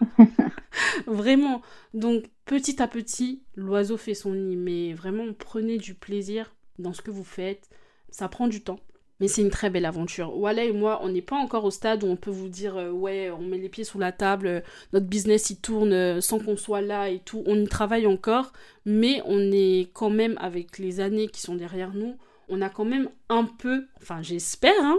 vraiment. 1.06 1.60
Donc, 1.92 2.24
petit 2.46 2.80
à 2.80 2.88
petit, 2.88 3.42
l'oiseau 3.56 3.98
fait 3.98 4.14
son 4.14 4.32
nid. 4.32 4.56
Mais 4.56 4.94
vraiment, 4.94 5.26
prenez 5.38 5.76
du 5.76 5.94
plaisir 5.94 6.54
dans 6.78 6.94
ce 6.94 7.02
que 7.02 7.10
vous 7.10 7.24
faites. 7.24 7.68
Ça 8.08 8.28
prend 8.28 8.48
du 8.48 8.62
temps. 8.62 8.80
Mais 9.20 9.28
c'est 9.28 9.42
une 9.42 9.50
très 9.50 9.70
belle 9.70 9.86
aventure. 9.86 10.30
Voilà 10.36 10.64
et 10.64 10.72
moi, 10.72 11.00
on 11.02 11.08
n'est 11.08 11.22
pas 11.22 11.36
encore 11.36 11.64
au 11.64 11.70
stade 11.70 12.04
où 12.04 12.06
on 12.06 12.16
peut 12.16 12.30
vous 12.30 12.48
dire 12.48 12.76
euh, 12.76 12.90
ouais, 12.90 13.30
on 13.30 13.42
met 13.42 13.58
les 13.58 13.68
pieds 13.68 13.84
sous 13.84 13.98
la 13.98 14.12
table, 14.12 14.46
euh, 14.46 14.60
notre 14.92 15.06
business 15.06 15.50
il 15.50 15.56
tourne 15.56 15.92
euh, 15.92 16.20
sans 16.20 16.38
qu'on 16.38 16.56
soit 16.56 16.82
là 16.82 17.08
et 17.08 17.20
tout. 17.20 17.42
On 17.46 17.58
y 17.58 17.66
travaille 17.66 18.06
encore, 18.06 18.52
mais 18.84 19.22
on 19.24 19.40
est 19.52 19.90
quand 19.94 20.10
même 20.10 20.36
avec 20.38 20.78
les 20.78 21.00
années 21.00 21.28
qui 21.28 21.40
sont 21.40 21.54
derrière 21.54 21.94
nous, 21.94 22.16
on 22.48 22.60
a 22.60 22.68
quand 22.68 22.84
même 22.84 23.08
un 23.28 23.44
peu, 23.44 23.86
enfin 24.00 24.22
j'espère, 24.22 24.72
hein, 24.80 24.98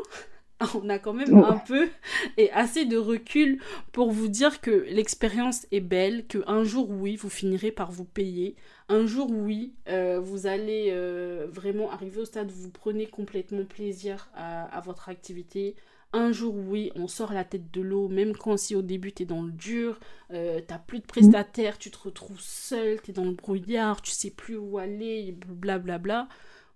on 0.76 0.89
a 0.89 0.97
quand 0.97 1.14
même 1.14 1.36
un 1.36 1.58
peu 1.58 1.88
et 2.38 2.51
assez 2.51 2.86
de 2.86 2.97
recul 2.97 3.60
pour 3.91 4.12
vous 4.12 4.28
dire 4.28 4.60
que 4.60 4.86
l'expérience 4.89 5.68
est 5.72 5.82
belle, 5.82 6.26
que 6.26 6.39
un 6.47 6.64
jour 6.64 6.89
oui, 6.89 7.16
vous 7.16 7.30
finirez 7.30 7.72
par 7.72 7.91
vous 7.91 8.05
payer. 8.05 8.55
Un 8.89 9.05
jour 9.05 9.30
oui, 9.30 9.74
euh, 9.88 10.20
vous 10.20 10.47
allez 10.47 10.88
euh, 10.89 11.47
vraiment 11.51 11.91
arriver 11.91 12.22
au 12.22 12.26
stade 12.26 12.49
où 12.51 12.55
vous 12.55 12.72
prenez 12.72 13.05
complètement 13.05 13.66
plaisir 13.66 14.30
à, 14.36 14.82
votre 14.82 15.10
activité. 15.10 15.76
Un 16.14 16.32
jour 16.32 16.55
oui, 16.55 16.91
on 16.95 17.08
sort 17.08 17.34
la 17.34 17.43
tête 17.43 17.70
de 17.72 17.82
l'eau, 17.82 18.08
même 18.08 18.36
quand 18.36 18.58
si 18.58 18.76
au 18.76 18.82
début 18.82 19.12
tu 19.12 19.24
es 19.24 19.26
dans 19.26 19.43
le 19.43 19.51
dur, 19.51 19.99
euh, 20.32 20.62
t'as 20.66 20.80
plus 20.80 20.99
de 20.99 21.05
prestataires, 21.05 21.78
tu 21.78 21.91
te 21.91 21.97
retrouves 21.97 22.39
seul, 22.39 23.01
tu 23.01 23.12
es 23.12 23.14
dans 23.14 23.26
le 23.26 23.32
brouillard, 23.32 24.01
tu 24.01 24.12
sais 24.12 24.32
plus 24.32 24.58
où 24.58 24.78
aller, 24.78 25.34
blablabla. 25.34 25.97
Bla 25.97 25.97
bla 25.99 26.28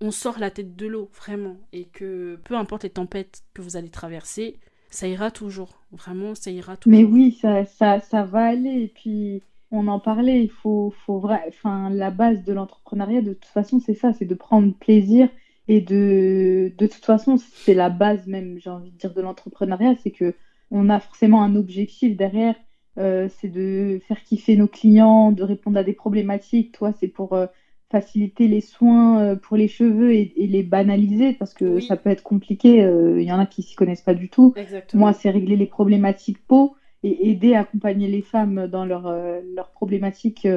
on 0.01 0.11
sort 0.11 0.39
la 0.39 0.51
tête 0.51 0.75
de 0.75 0.87
l'eau, 0.87 1.09
vraiment. 1.15 1.57
Et 1.71 1.85
que 1.85 2.39
peu 2.43 2.55
importe 2.55 2.83
les 2.83 2.89
tempêtes 2.89 3.43
que 3.53 3.61
vous 3.61 3.77
allez 3.77 3.89
traverser, 3.89 4.57
ça 4.89 5.07
ira 5.07 5.31
toujours. 5.31 5.79
Vraiment, 5.91 6.35
ça 6.35 6.51
ira 6.51 6.75
toujours. 6.77 6.99
Mais 6.99 7.05
oui, 7.05 7.37
ça, 7.41 7.65
ça, 7.65 7.99
ça 7.99 8.23
va 8.23 8.45
aller. 8.45 8.81
Et 8.81 8.87
puis, 8.87 9.43
on 9.71 9.87
en 9.87 9.99
parlait, 9.99 10.43
il 10.43 10.49
faut, 10.49 10.93
faut 11.05 11.19
vrai, 11.19 11.41
enfin, 11.47 11.89
la 11.89 12.11
base 12.11 12.43
de 12.43 12.53
l'entrepreneuriat, 12.53 13.21
de 13.21 13.33
toute 13.33 13.45
façon, 13.45 13.79
c'est 13.79 13.93
ça, 13.93 14.11
c'est 14.13 14.25
de 14.25 14.35
prendre 14.35 14.73
plaisir. 14.73 15.29
Et 15.67 15.79
de, 15.79 16.73
de 16.77 16.87
toute 16.87 17.05
façon, 17.05 17.37
c'est 17.37 17.73
la 17.73 17.89
base 17.89 18.27
même, 18.27 18.59
j'ai 18.59 18.69
envie 18.69 18.91
de 18.91 18.97
dire, 18.97 19.13
de 19.13 19.21
l'entrepreneuriat, 19.21 19.95
c'est 20.03 20.11
que 20.11 20.35
on 20.71 20.89
a 20.89 20.99
forcément 20.99 21.43
un 21.43 21.55
objectif 21.55 22.17
derrière. 22.17 22.55
Euh, 22.97 23.29
c'est 23.39 23.47
de 23.47 24.01
faire 24.07 24.21
kiffer 24.23 24.57
nos 24.57 24.67
clients, 24.67 25.31
de 25.31 25.43
répondre 25.43 25.77
à 25.77 25.83
des 25.83 25.93
problématiques. 25.93 26.73
Toi, 26.73 26.93
c'est 26.99 27.07
pour 27.07 27.33
euh, 27.33 27.47
faciliter 27.91 28.47
les 28.47 28.61
soins 28.61 29.21
euh, 29.21 29.35
pour 29.35 29.57
les 29.57 29.67
cheveux 29.67 30.13
et, 30.13 30.33
les 30.37 30.63
banaliser 30.63 31.33
parce 31.33 31.53
que 31.53 31.79
ça 31.79 31.97
peut 31.97 32.09
être 32.09 32.23
compliqué. 32.23 32.83
Euh, 32.83 33.21
il 33.21 33.27
y 33.27 33.31
en 33.31 33.39
a 33.39 33.45
qui 33.45 33.61
s'y 33.61 33.75
connaissent 33.75 34.01
pas 34.01 34.13
du 34.13 34.29
tout. 34.29 34.53
Moi, 34.93 35.13
c'est 35.13 35.29
régler 35.29 35.57
les 35.57 35.65
problématiques 35.65 36.45
peau 36.47 36.75
et 37.03 37.29
aider 37.29 37.55
accompagner 37.55 38.07
les 38.07 38.21
femmes 38.21 38.67
dans 38.67 38.85
leurs 38.85 39.07
euh, 39.07 39.41
problématiques, 39.73 40.47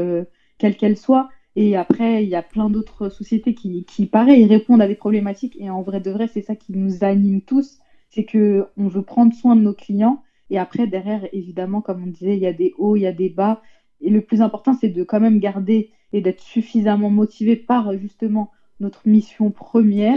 quelles 0.58 0.76
qu'elles 0.76 0.96
soient. 0.96 1.28
Et 1.56 1.76
après, 1.76 2.24
il 2.24 2.28
y 2.28 2.34
a 2.34 2.42
plein 2.42 2.68
d'autres 2.70 3.08
sociétés 3.08 3.54
qui, 3.54 3.84
qui, 3.84 4.06
pareil, 4.06 4.44
répondent 4.46 4.82
à 4.82 4.88
des 4.88 4.96
problématiques. 4.96 5.56
Et 5.58 5.70
en 5.70 5.82
vrai 5.82 6.00
de 6.00 6.10
vrai, 6.10 6.28
c'est 6.28 6.42
ça 6.42 6.54
qui 6.54 6.72
nous 6.72 7.04
anime 7.04 7.42
tous. 7.42 7.78
C'est 8.10 8.24
que 8.24 8.66
on 8.76 8.88
veut 8.88 9.02
prendre 9.02 9.34
soin 9.34 9.56
de 9.56 9.60
nos 9.60 9.74
clients. 9.74 10.22
Et 10.50 10.58
après, 10.58 10.86
derrière, 10.86 11.26
évidemment, 11.32 11.80
comme 11.80 12.02
on 12.02 12.06
disait, 12.06 12.36
il 12.36 12.42
y 12.42 12.46
a 12.46 12.52
des 12.52 12.74
hauts, 12.76 12.96
il 12.96 13.02
y 13.02 13.06
a 13.06 13.12
des 13.12 13.28
bas. 13.28 13.62
Et 14.00 14.10
le 14.10 14.20
plus 14.20 14.42
important, 14.42 14.74
c'est 14.74 14.88
de 14.88 15.02
quand 15.02 15.20
même 15.20 15.38
garder 15.38 15.90
et 16.14 16.20
d'être 16.20 16.40
suffisamment 16.40 17.10
motivé 17.10 17.56
par 17.56 17.98
justement 17.98 18.50
notre 18.80 19.06
mission 19.06 19.50
première 19.50 20.16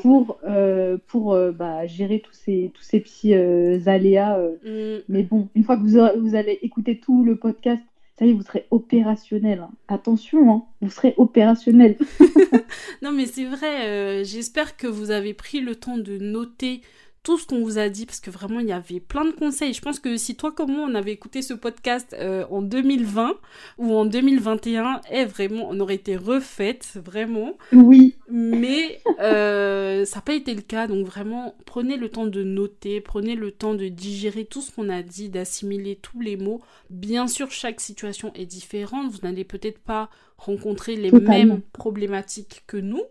pour, 0.00 0.38
euh, 0.44 0.98
pour 1.08 1.32
euh, 1.32 1.50
bah, 1.50 1.86
gérer 1.86 2.20
tous 2.20 2.32
ces, 2.32 2.70
tous 2.74 2.82
ces 2.82 3.00
petits 3.00 3.34
euh, 3.34 3.80
aléas. 3.86 4.38
Mm. 4.64 5.02
Mais 5.08 5.22
bon, 5.24 5.48
une 5.54 5.64
fois 5.64 5.76
que 5.76 5.82
vous, 5.82 6.20
vous 6.20 6.34
allez 6.34 6.58
écouter 6.62 6.98
tout 6.98 7.24
le 7.24 7.36
podcast, 7.36 7.82
ça 8.18 8.24
y 8.24 8.30
est, 8.30 8.32
vous 8.32 8.42
serez 8.42 8.66
opérationnel. 8.70 9.60
Hein. 9.60 9.70
Attention, 9.88 10.52
hein, 10.52 10.64
vous 10.80 10.90
serez 10.90 11.14
opérationnel. 11.16 11.96
non, 13.02 13.10
mais 13.10 13.26
c'est 13.26 13.46
vrai, 13.46 14.24
j'espère 14.24 14.76
que 14.76 14.86
vous 14.86 15.10
avez 15.10 15.34
pris 15.34 15.60
le 15.60 15.74
temps 15.74 15.98
de 15.98 16.18
noter 16.18 16.82
tout 17.22 17.38
ce 17.38 17.46
qu'on 17.46 17.62
vous 17.62 17.78
a 17.78 17.88
dit 17.88 18.04
parce 18.04 18.18
que 18.18 18.30
vraiment 18.30 18.58
il 18.58 18.66
y 18.66 18.72
avait 18.72 18.98
plein 18.98 19.24
de 19.24 19.30
conseils. 19.30 19.72
Je 19.72 19.80
pense 19.80 20.00
que 20.00 20.16
si 20.16 20.34
toi 20.34 20.50
comme 20.50 20.72
moi 20.72 20.86
on 20.90 20.94
avait 20.94 21.12
écouté 21.12 21.40
ce 21.42 21.54
podcast 21.54 22.16
euh, 22.18 22.44
en 22.50 22.62
2020 22.62 23.34
ou 23.78 23.94
en 23.94 24.04
2021, 24.04 25.00
eh, 25.10 25.24
vraiment 25.24 25.68
on 25.70 25.78
aurait 25.78 25.94
été 25.94 26.16
refaite 26.16 26.98
vraiment. 27.04 27.56
Oui. 27.72 28.16
Mais 28.28 29.00
euh, 29.20 30.04
ça 30.04 30.16
n'a 30.16 30.22
pas 30.22 30.34
été 30.34 30.54
le 30.54 30.62
cas 30.62 30.88
donc 30.88 31.06
vraiment 31.06 31.54
prenez 31.64 31.96
le 31.96 32.08
temps 32.08 32.26
de 32.26 32.42
noter, 32.42 33.00
prenez 33.00 33.36
le 33.36 33.52
temps 33.52 33.74
de 33.74 33.86
digérer 33.86 34.44
tout 34.44 34.60
ce 34.60 34.72
qu'on 34.72 34.88
a 34.88 35.02
dit, 35.02 35.28
d'assimiler 35.28 35.96
tous 35.96 36.20
les 36.20 36.36
mots. 36.36 36.60
Bien 36.90 37.28
sûr 37.28 37.52
chaque 37.52 37.80
situation 37.80 38.32
est 38.34 38.46
différente, 38.46 39.12
vous 39.12 39.20
n'allez 39.22 39.44
peut-être 39.44 39.78
pas 39.78 40.10
rencontrer 40.38 40.96
les 40.96 41.12
mêmes 41.12 41.60
problématiques 41.72 42.64
que 42.66 42.76
nous. 42.76 43.02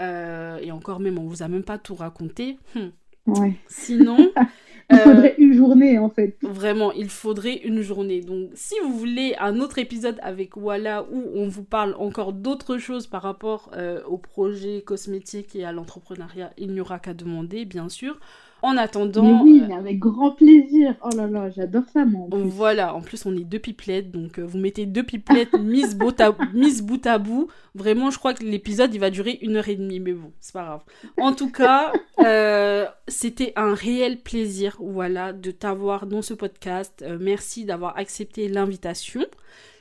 Euh, 0.00 0.58
et 0.58 0.72
encore 0.72 0.98
même 0.98 1.18
on 1.18 1.26
vous 1.26 1.42
a 1.42 1.48
même 1.48 1.62
pas 1.62 1.78
tout 1.78 1.94
raconté. 1.94 2.58
Hmm. 2.74 2.88
Ouais. 3.26 3.54
Sinon, 3.68 4.32
Il 4.92 4.98
faudrait 4.98 5.34
une 5.38 5.52
journée 5.52 5.98
en 5.98 6.08
fait. 6.10 6.36
Vraiment, 6.42 6.92
il 6.92 7.08
faudrait 7.08 7.56
une 7.58 7.80
journée. 7.80 8.22
Donc 8.22 8.50
si 8.54 8.74
vous 8.82 8.92
voulez 8.98 9.36
un 9.38 9.60
autre 9.60 9.78
épisode 9.78 10.18
avec 10.22 10.56
Walla 10.56 11.04
où 11.04 11.30
on 11.34 11.48
vous 11.48 11.62
parle 11.62 11.94
encore 11.98 12.32
d'autres 12.32 12.78
choses 12.78 13.06
par 13.06 13.22
rapport 13.22 13.70
au 14.08 14.18
projet 14.18 14.82
cosmétique 14.82 15.54
et 15.54 15.64
à 15.64 15.72
l'entrepreneuriat, 15.72 16.52
il 16.58 16.72
n'y 16.72 16.80
aura 16.80 16.98
qu'à 16.98 17.14
demander, 17.14 17.64
bien 17.64 17.88
sûr. 17.88 18.18
En 18.62 18.76
attendant. 18.76 19.42
Mais 19.42 19.42
oui, 19.42 19.62
mais 19.66 19.74
avec 19.74 19.98
grand 19.98 20.32
plaisir. 20.32 20.94
Oh 21.02 21.16
là 21.16 21.26
là, 21.26 21.50
j'adore 21.50 21.84
ça, 21.92 22.04
moi. 22.04 22.28
Voilà, 22.30 22.94
en 22.94 23.00
plus, 23.00 23.24
on 23.26 23.36
est 23.36 23.44
deux 23.44 23.58
pipelettes. 23.58 24.10
Donc, 24.10 24.38
euh, 24.38 24.42
vous 24.42 24.58
mettez 24.58 24.86
deux 24.86 25.02
pipelettes 25.02 25.54
mises 25.60 25.96
bout, 25.96 26.18
à, 26.20 26.32
bout 26.32 27.06
à 27.06 27.18
bout. 27.18 27.48
Vraiment, 27.74 28.10
je 28.10 28.18
crois 28.18 28.34
que 28.34 28.44
l'épisode, 28.44 28.94
il 28.94 29.00
va 29.00 29.10
durer 29.10 29.38
une 29.42 29.56
heure 29.56 29.68
et 29.68 29.76
demie. 29.76 30.00
Mais 30.00 30.12
bon, 30.12 30.32
c'est 30.40 30.52
pas 30.52 30.64
grave. 30.64 30.82
En 31.18 31.32
tout 31.32 31.50
cas, 31.50 31.92
euh, 32.24 32.86
c'était 33.08 33.52
un 33.56 33.74
réel 33.74 34.20
plaisir, 34.20 34.76
voilà, 34.80 35.32
de 35.32 35.50
t'avoir 35.50 36.06
dans 36.06 36.22
ce 36.22 36.34
podcast. 36.34 37.02
Euh, 37.02 37.18
merci 37.20 37.64
d'avoir 37.64 37.96
accepté 37.96 38.48
l'invitation 38.48 39.24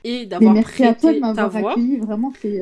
et 0.03 0.25
d'avoir 0.25 0.53
prêté 0.61 0.85
à 0.85 0.93
toi 0.93 1.13
de 1.13 1.35
ta 1.35 1.47
voix. 1.47 1.71
Accueilli. 1.71 1.97
Vraiment, 1.97 2.31
c'est 2.41 2.61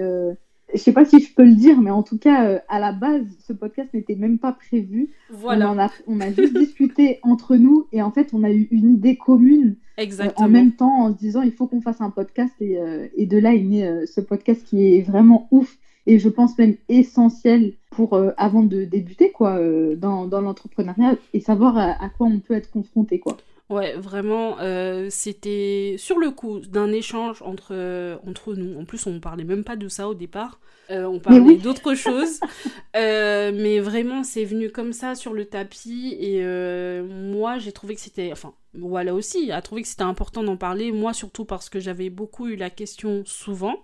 je 0.73 0.79
sais 0.79 0.91
pas 0.91 1.05
si 1.05 1.19
je 1.19 1.33
peux 1.33 1.45
le 1.45 1.55
dire, 1.55 1.81
mais 1.81 1.91
en 1.91 2.03
tout 2.03 2.17
cas, 2.17 2.45
euh, 2.45 2.59
à 2.67 2.79
la 2.79 2.91
base, 2.91 3.25
ce 3.45 3.53
podcast 3.53 3.93
n'était 3.93 4.15
même 4.15 4.37
pas 4.37 4.51
prévu. 4.51 5.09
Voilà. 5.31 5.71
On, 5.71 5.79
a, 5.79 5.89
on 6.07 6.19
a 6.19 6.31
juste 6.31 6.57
discuté 6.57 7.19
entre 7.23 7.55
nous 7.55 7.87
et 7.91 8.01
en 8.01 8.11
fait, 8.11 8.33
on 8.33 8.43
a 8.43 8.51
eu 8.51 8.67
une 8.71 8.95
idée 8.95 9.15
commune 9.15 9.77
Exactement. 9.97 10.45
en 10.45 10.49
même 10.49 10.73
temps 10.73 11.05
en 11.05 11.13
se 11.13 11.17
disant 11.17 11.41
il 11.41 11.51
faut 11.53 11.67
qu'on 11.67 11.81
fasse 11.81 12.01
un 12.01 12.09
podcast 12.09 12.53
et, 12.59 12.77
euh, 12.77 13.07
et 13.15 13.25
de 13.25 13.37
là 13.37 13.55
est 13.55 13.63
né 13.63 13.87
euh, 13.87 14.05
ce 14.05 14.21
podcast 14.21 14.63
qui 14.63 14.93
est 14.93 15.01
vraiment 15.01 15.47
ouf 15.51 15.77
et 16.05 16.19
je 16.19 16.29
pense 16.29 16.57
même 16.57 16.75
essentiel 16.87 17.73
pour 17.89 18.17
avant 18.37 18.63
de 18.63 18.85
débuter 18.85 19.31
quoi 19.31 19.59
dans, 19.97 20.25
dans 20.25 20.39
l'entrepreneuriat 20.39 21.17
et 21.33 21.41
savoir 21.41 21.77
à, 21.77 22.01
à, 22.01 22.09
quoi 22.09 22.27
on 22.27 22.39
peut 22.39 22.53
être 22.53 22.71
confronté 22.71 23.19
quoi. 23.19 23.35
Ouais, 23.69 23.95
vraiment, 23.97 24.59
euh, 24.61 25.07
c'était 25.09 25.95
sur 25.97 26.19
le 26.19 26.31
coup 26.31 26.59
d'un 26.61 26.89
échange 26.93 27.41
entre, 27.41 27.73
euh, 27.73 28.17
entre 28.25 28.53
nous. 28.53 28.79
En 28.79 28.85
plus, 28.85 29.05
on 29.07 29.19
parlait 29.19 29.43
même 29.43 29.65
pas 29.65 29.75
de 29.75 29.89
ça 29.89 30.07
au 30.07 30.13
départ. 30.13 30.61
Euh, 30.89 31.03
on 31.03 31.19
parlait 31.19 31.57
d'autre 31.57 31.93
chose. 31.93 32.39
mais 32.93 33.79
vraiment, 33.81 34.23
c'est 34.23 34.45
venu 34.45 34.71
comme 34.71 34.93
ça 34.93 35.15
sur 35.15 35.33
le 35.33 35.43
tapis. 35.45 36.15
Et 36.17 36.41
moi, 37.03 37.57
j'ai 37.57 37.73
trouvé 37.73 37.95
que 37.95 38.01
c'était. 38.01 38.31
Enfin, 38.31 38.53
voilà 38.73 39.13
aussi, 39.13 39.51
a 39.51 39.61
trouvé 39.61 39.81
que 39.81 39.89
c'était 39.89 40.03
important 40.03 40.43
d'en 40.43 40.55
parler. 40.55 40.93
Moi, 40.93 41.13
surtout 41.13 41.43
parce 41.43 41.69
que 41.69 41.81
j'avais 41.81 42.09
beaucoup 42.09 42.47
eu 42.47 42.55
la 42.55 42.69
question 42.69 43.23
souvent. 43.25 43.75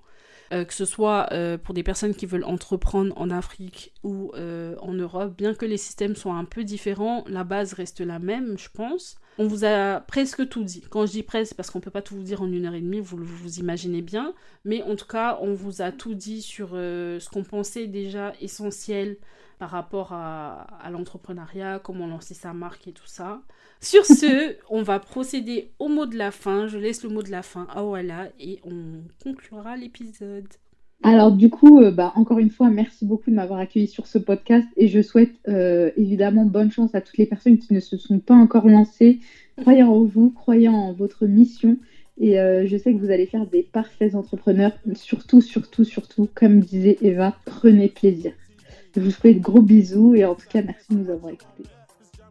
que 0.50 0.74
ce 0.74 0.86
soit 0.86 1.28
pour 1.64 1.74
des 1.74 1.84
personnes 1.84 2.16
qui 2.16 2.26
veulent 2.26 2.46
entreprendre 2.46 3.14
en 3.18 3.30
Afrique 3.32 3.92
ou 4.04 4.32
en 4.34 4.94
Europe, 4.94 5.36
bien 5.36 5.54
que 5.54 5.66
les 5.66 5.78
systèmes 5.78 6.16
soient 6.16 6.36
un 6.36 6.46
peu 6.46 6.64
différents, 6.64 7.26
la 7.28 7.44
base 7.44 7.74
reste 7.74 8.00
la 8.00 8.20
même, 8.20 8.58
je 8.58 8.70
pense. 8.74 9.18
On 9.38 9.48
vous 9.48 9.66
a 9.66 10.00
presque 10.02 10.48
tout 10.48 10.64
dit. 10.64 10.84
Quand 10.90 11.06
je 11.06 11.12
dis 11.12 11.24
presque, 11.24 11.56
parce 11.56 11.72
qu'on 11.72 11.80
peut 11.80 11.92
pas 11.92 12.02
tout 12.02 12.16
vous 12.16 12.24
dire 12.24 12.42
en 12.42 12.52
une 12.52 12.66
heure 12.66 12.76
et 12.76 12.82
demie, 12.82 13.00
vous 13.00 13.18
vous 13.18 13.60
imaginez 13.60 14.02
bien. 14.02 14.34
Mais 14.64 14.84
en 14.84 14.96
tout 14.96 15.08
cas, 15.08 15.40
on 15.42 15.54
vous 15.54 15.82
a 15.82 15.92
tout 15.92 16.14
dit 16.14 16.42
sur 16.42 16.72
euh, 16.74 17.20
ce 17.20 17.30
qu'on 17.30 17.44
pensait 17.44 17.88
déjà 17.88 18.34
essentiel 18.42 19.18
par 19.60 19.70
rapport 19.70 20.14
à, 20.14 20.90
l'entrepreneuriat, 20.92 21.80
comment 21.80 22.06
lancer 22.06 22.34
sa 22.34 22.54
marque 22.54 22.88
et 22.88 22.92
tout 22.92 23.08
ça. 23.08 23.42
Sur 23.82 24.06
ce, 24.06 24.56
on 24.70 24.84
va 24.84 25.00
procéder 25.00 25.72
au 25.80 25.88
mot 25.88 26.06
de 26.06 26.18
la 26.18 26.32
fin. 26.32 26.68
Je 26.68 26.78
laisse 26.78 27.04
le 27.04 27.10
mot 27.10 27.24
de 27.24 27.32
la 27.32 27.44
fin 27.44 27.68
à 27.70 27.84
Walla 27.84 28.30
et 28.40 28.60
on 28.64 29.04
conclura 29.24 29.78
l'épisode. 29.78 30.48
Alors 31.04 31.34
du 31.34 31.50
coup, 31.50 31.82
euh, 31.82 31.92
bah, 31.92 32.14
encore 32.16 32.40
une 32.40 32.50
fois, 32.50 32.70
merci 32.70 33.06
beaucoup 33.06 33.30
de 33.30 33.36
m'avoir 33.36 33.60
accueilli 33.60 33.88
sur 33.88 34.08
ce 34.08 34.18
podcast 34.18 34.66
et 34.78 34.88
je 34.88 35.02
souhaite 35.02 35.36
euh, 35.50 35.92
évidemment 35.98 36.46
bonne 36.46 36.72
chance 36.72 36.96
à 36.96 37.02
toutes 37.02 37.18
les 37.18 37.26
personnes 37.26 37.58
qui 37.58 37.74
ne 37.74 37.82
se 37.82 37.98
sont 37.98 38.20
pas 38.20 38.36
encore 38.36 38.70
lancées. 38.70 39.20
Croyez 39.58 39.84
en 39.84 40.04
vous, 40.06 40.30
croyez 40.30 40.70
en 40.70 40.94
votre 40.94 41.26
mission 41.26 41.78
et 42.18 42.40
euh, 42.40 42.66
je 42.66 42.78
sais 42.78 42.94
que 42.94 43.00
vous 43.00 43.12
allez 43.12 43.26
faire 43.26 43.46
des 43.48 43.64
parfaits 43.64 44.16
entrepreneurs. 44.16 44.72
Surtout, 44.96 45.42
surtout, 45.42 45.84
surtout, 45.84 46.30
comme 46.34 46.62
disait 46.62 46.98
Eva, 47.02 47.36
prenez 47.46 47.90
plaisir. 47.90 48.32
Je 48.96 49.02
vous 49.02 49.12
souhaite 49.12 49.42
gros 49.42 49.62
bisous 49.62 50.16
et 50.16 50.24
en 50.24 50.36
tout 50.36 50.48
cas, 50.50 50.62
merci 50.62 50.94
de 50.94 51.00
nous 51.00 51.10
avoir 51.10 51.34
écoutés. 51.34 51.70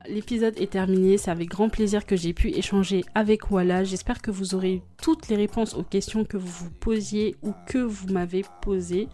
L'épisode 0.09 0.55
est 0.59 0.73
terminé, 0.73 1.17
c'est 1.17 1.31
avec 1.31 1.49
grand 1.49 1.69
plaisir 1.69 2.05
que 2.05 2.17
j'ai 2.17 2.33
pu 2.33 2.49
échanger 2.49 3.05
avec 3.15 3.51
Walla. 3.51 3.85
J'espère 3.85 4.21
que 4.21 4.31
vous 4.31 4.55
aurez 4.55 4.75
eu 4.75 4.81
toutes 5.01 5.29
les 5.29 5.37
réponses 5.37 5.75
aux 5.75 5.85
questions 5.85 6.25
que 6.25 6.37
vous 6.37 6.49
vous 6.49 6.71
posiez 6.71 7.37
ou 7.43 7.53
que 7.67 7.79
vous 7.79 8.09
m'avez 8.09 8.45
posées. 8.63 9.09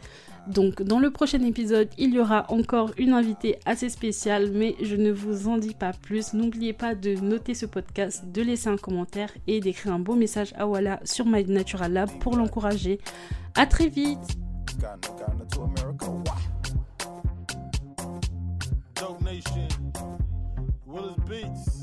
Donc 0.46 0.82
dans 0.82 0.98
le 0.98 1.10
prochain 1.10 1.42
épisode, 1.42 1.90
il 1.98 2.14
y 2.14 2.18
aura 2.18 2.46
encore 2.50 2.92
une 2.96 3.12
invitée 3.12 3.58
assez 3.66 3.90
spéciale, 3.90 4.50
mais 4.54 4.76
je 4.80 4.96
ne 4.96 5.12
vous 5.12 5.48
en 5.48 5.58
dis 5.58 5.74
pas 5.74 5.92
plus. 5.92 6.32
N'oubliez 6.32 6.72
pas 6.72 6.94
de 6.94 7.14
noter 7.16 7.52
ce 7.52 7.66
podcast, 7.66 8.24
de 8.32 8.40
laisser 8.40 8.68
un 8.68 8.78
commentaire 8.78 9.30
et 9.46 9.60
d'écrire 9.60 9.92
un 9.92 9.98
beau 9.98 10.14
message 10.14 10.54
à 10.56 10.66
Walla 10.66 11.00
sur 11.04 11.26
My 11.26 11.44
Natural 11.44 11.92
Lab 11.92 12.10
pour 12.20 12.34
l'encourager. 12.36 12.98
À 13.54 13.66
très 13.66 13.88
vite 13.88 14.38
Willis 20.88 21.18
Beats. 21.28 21.77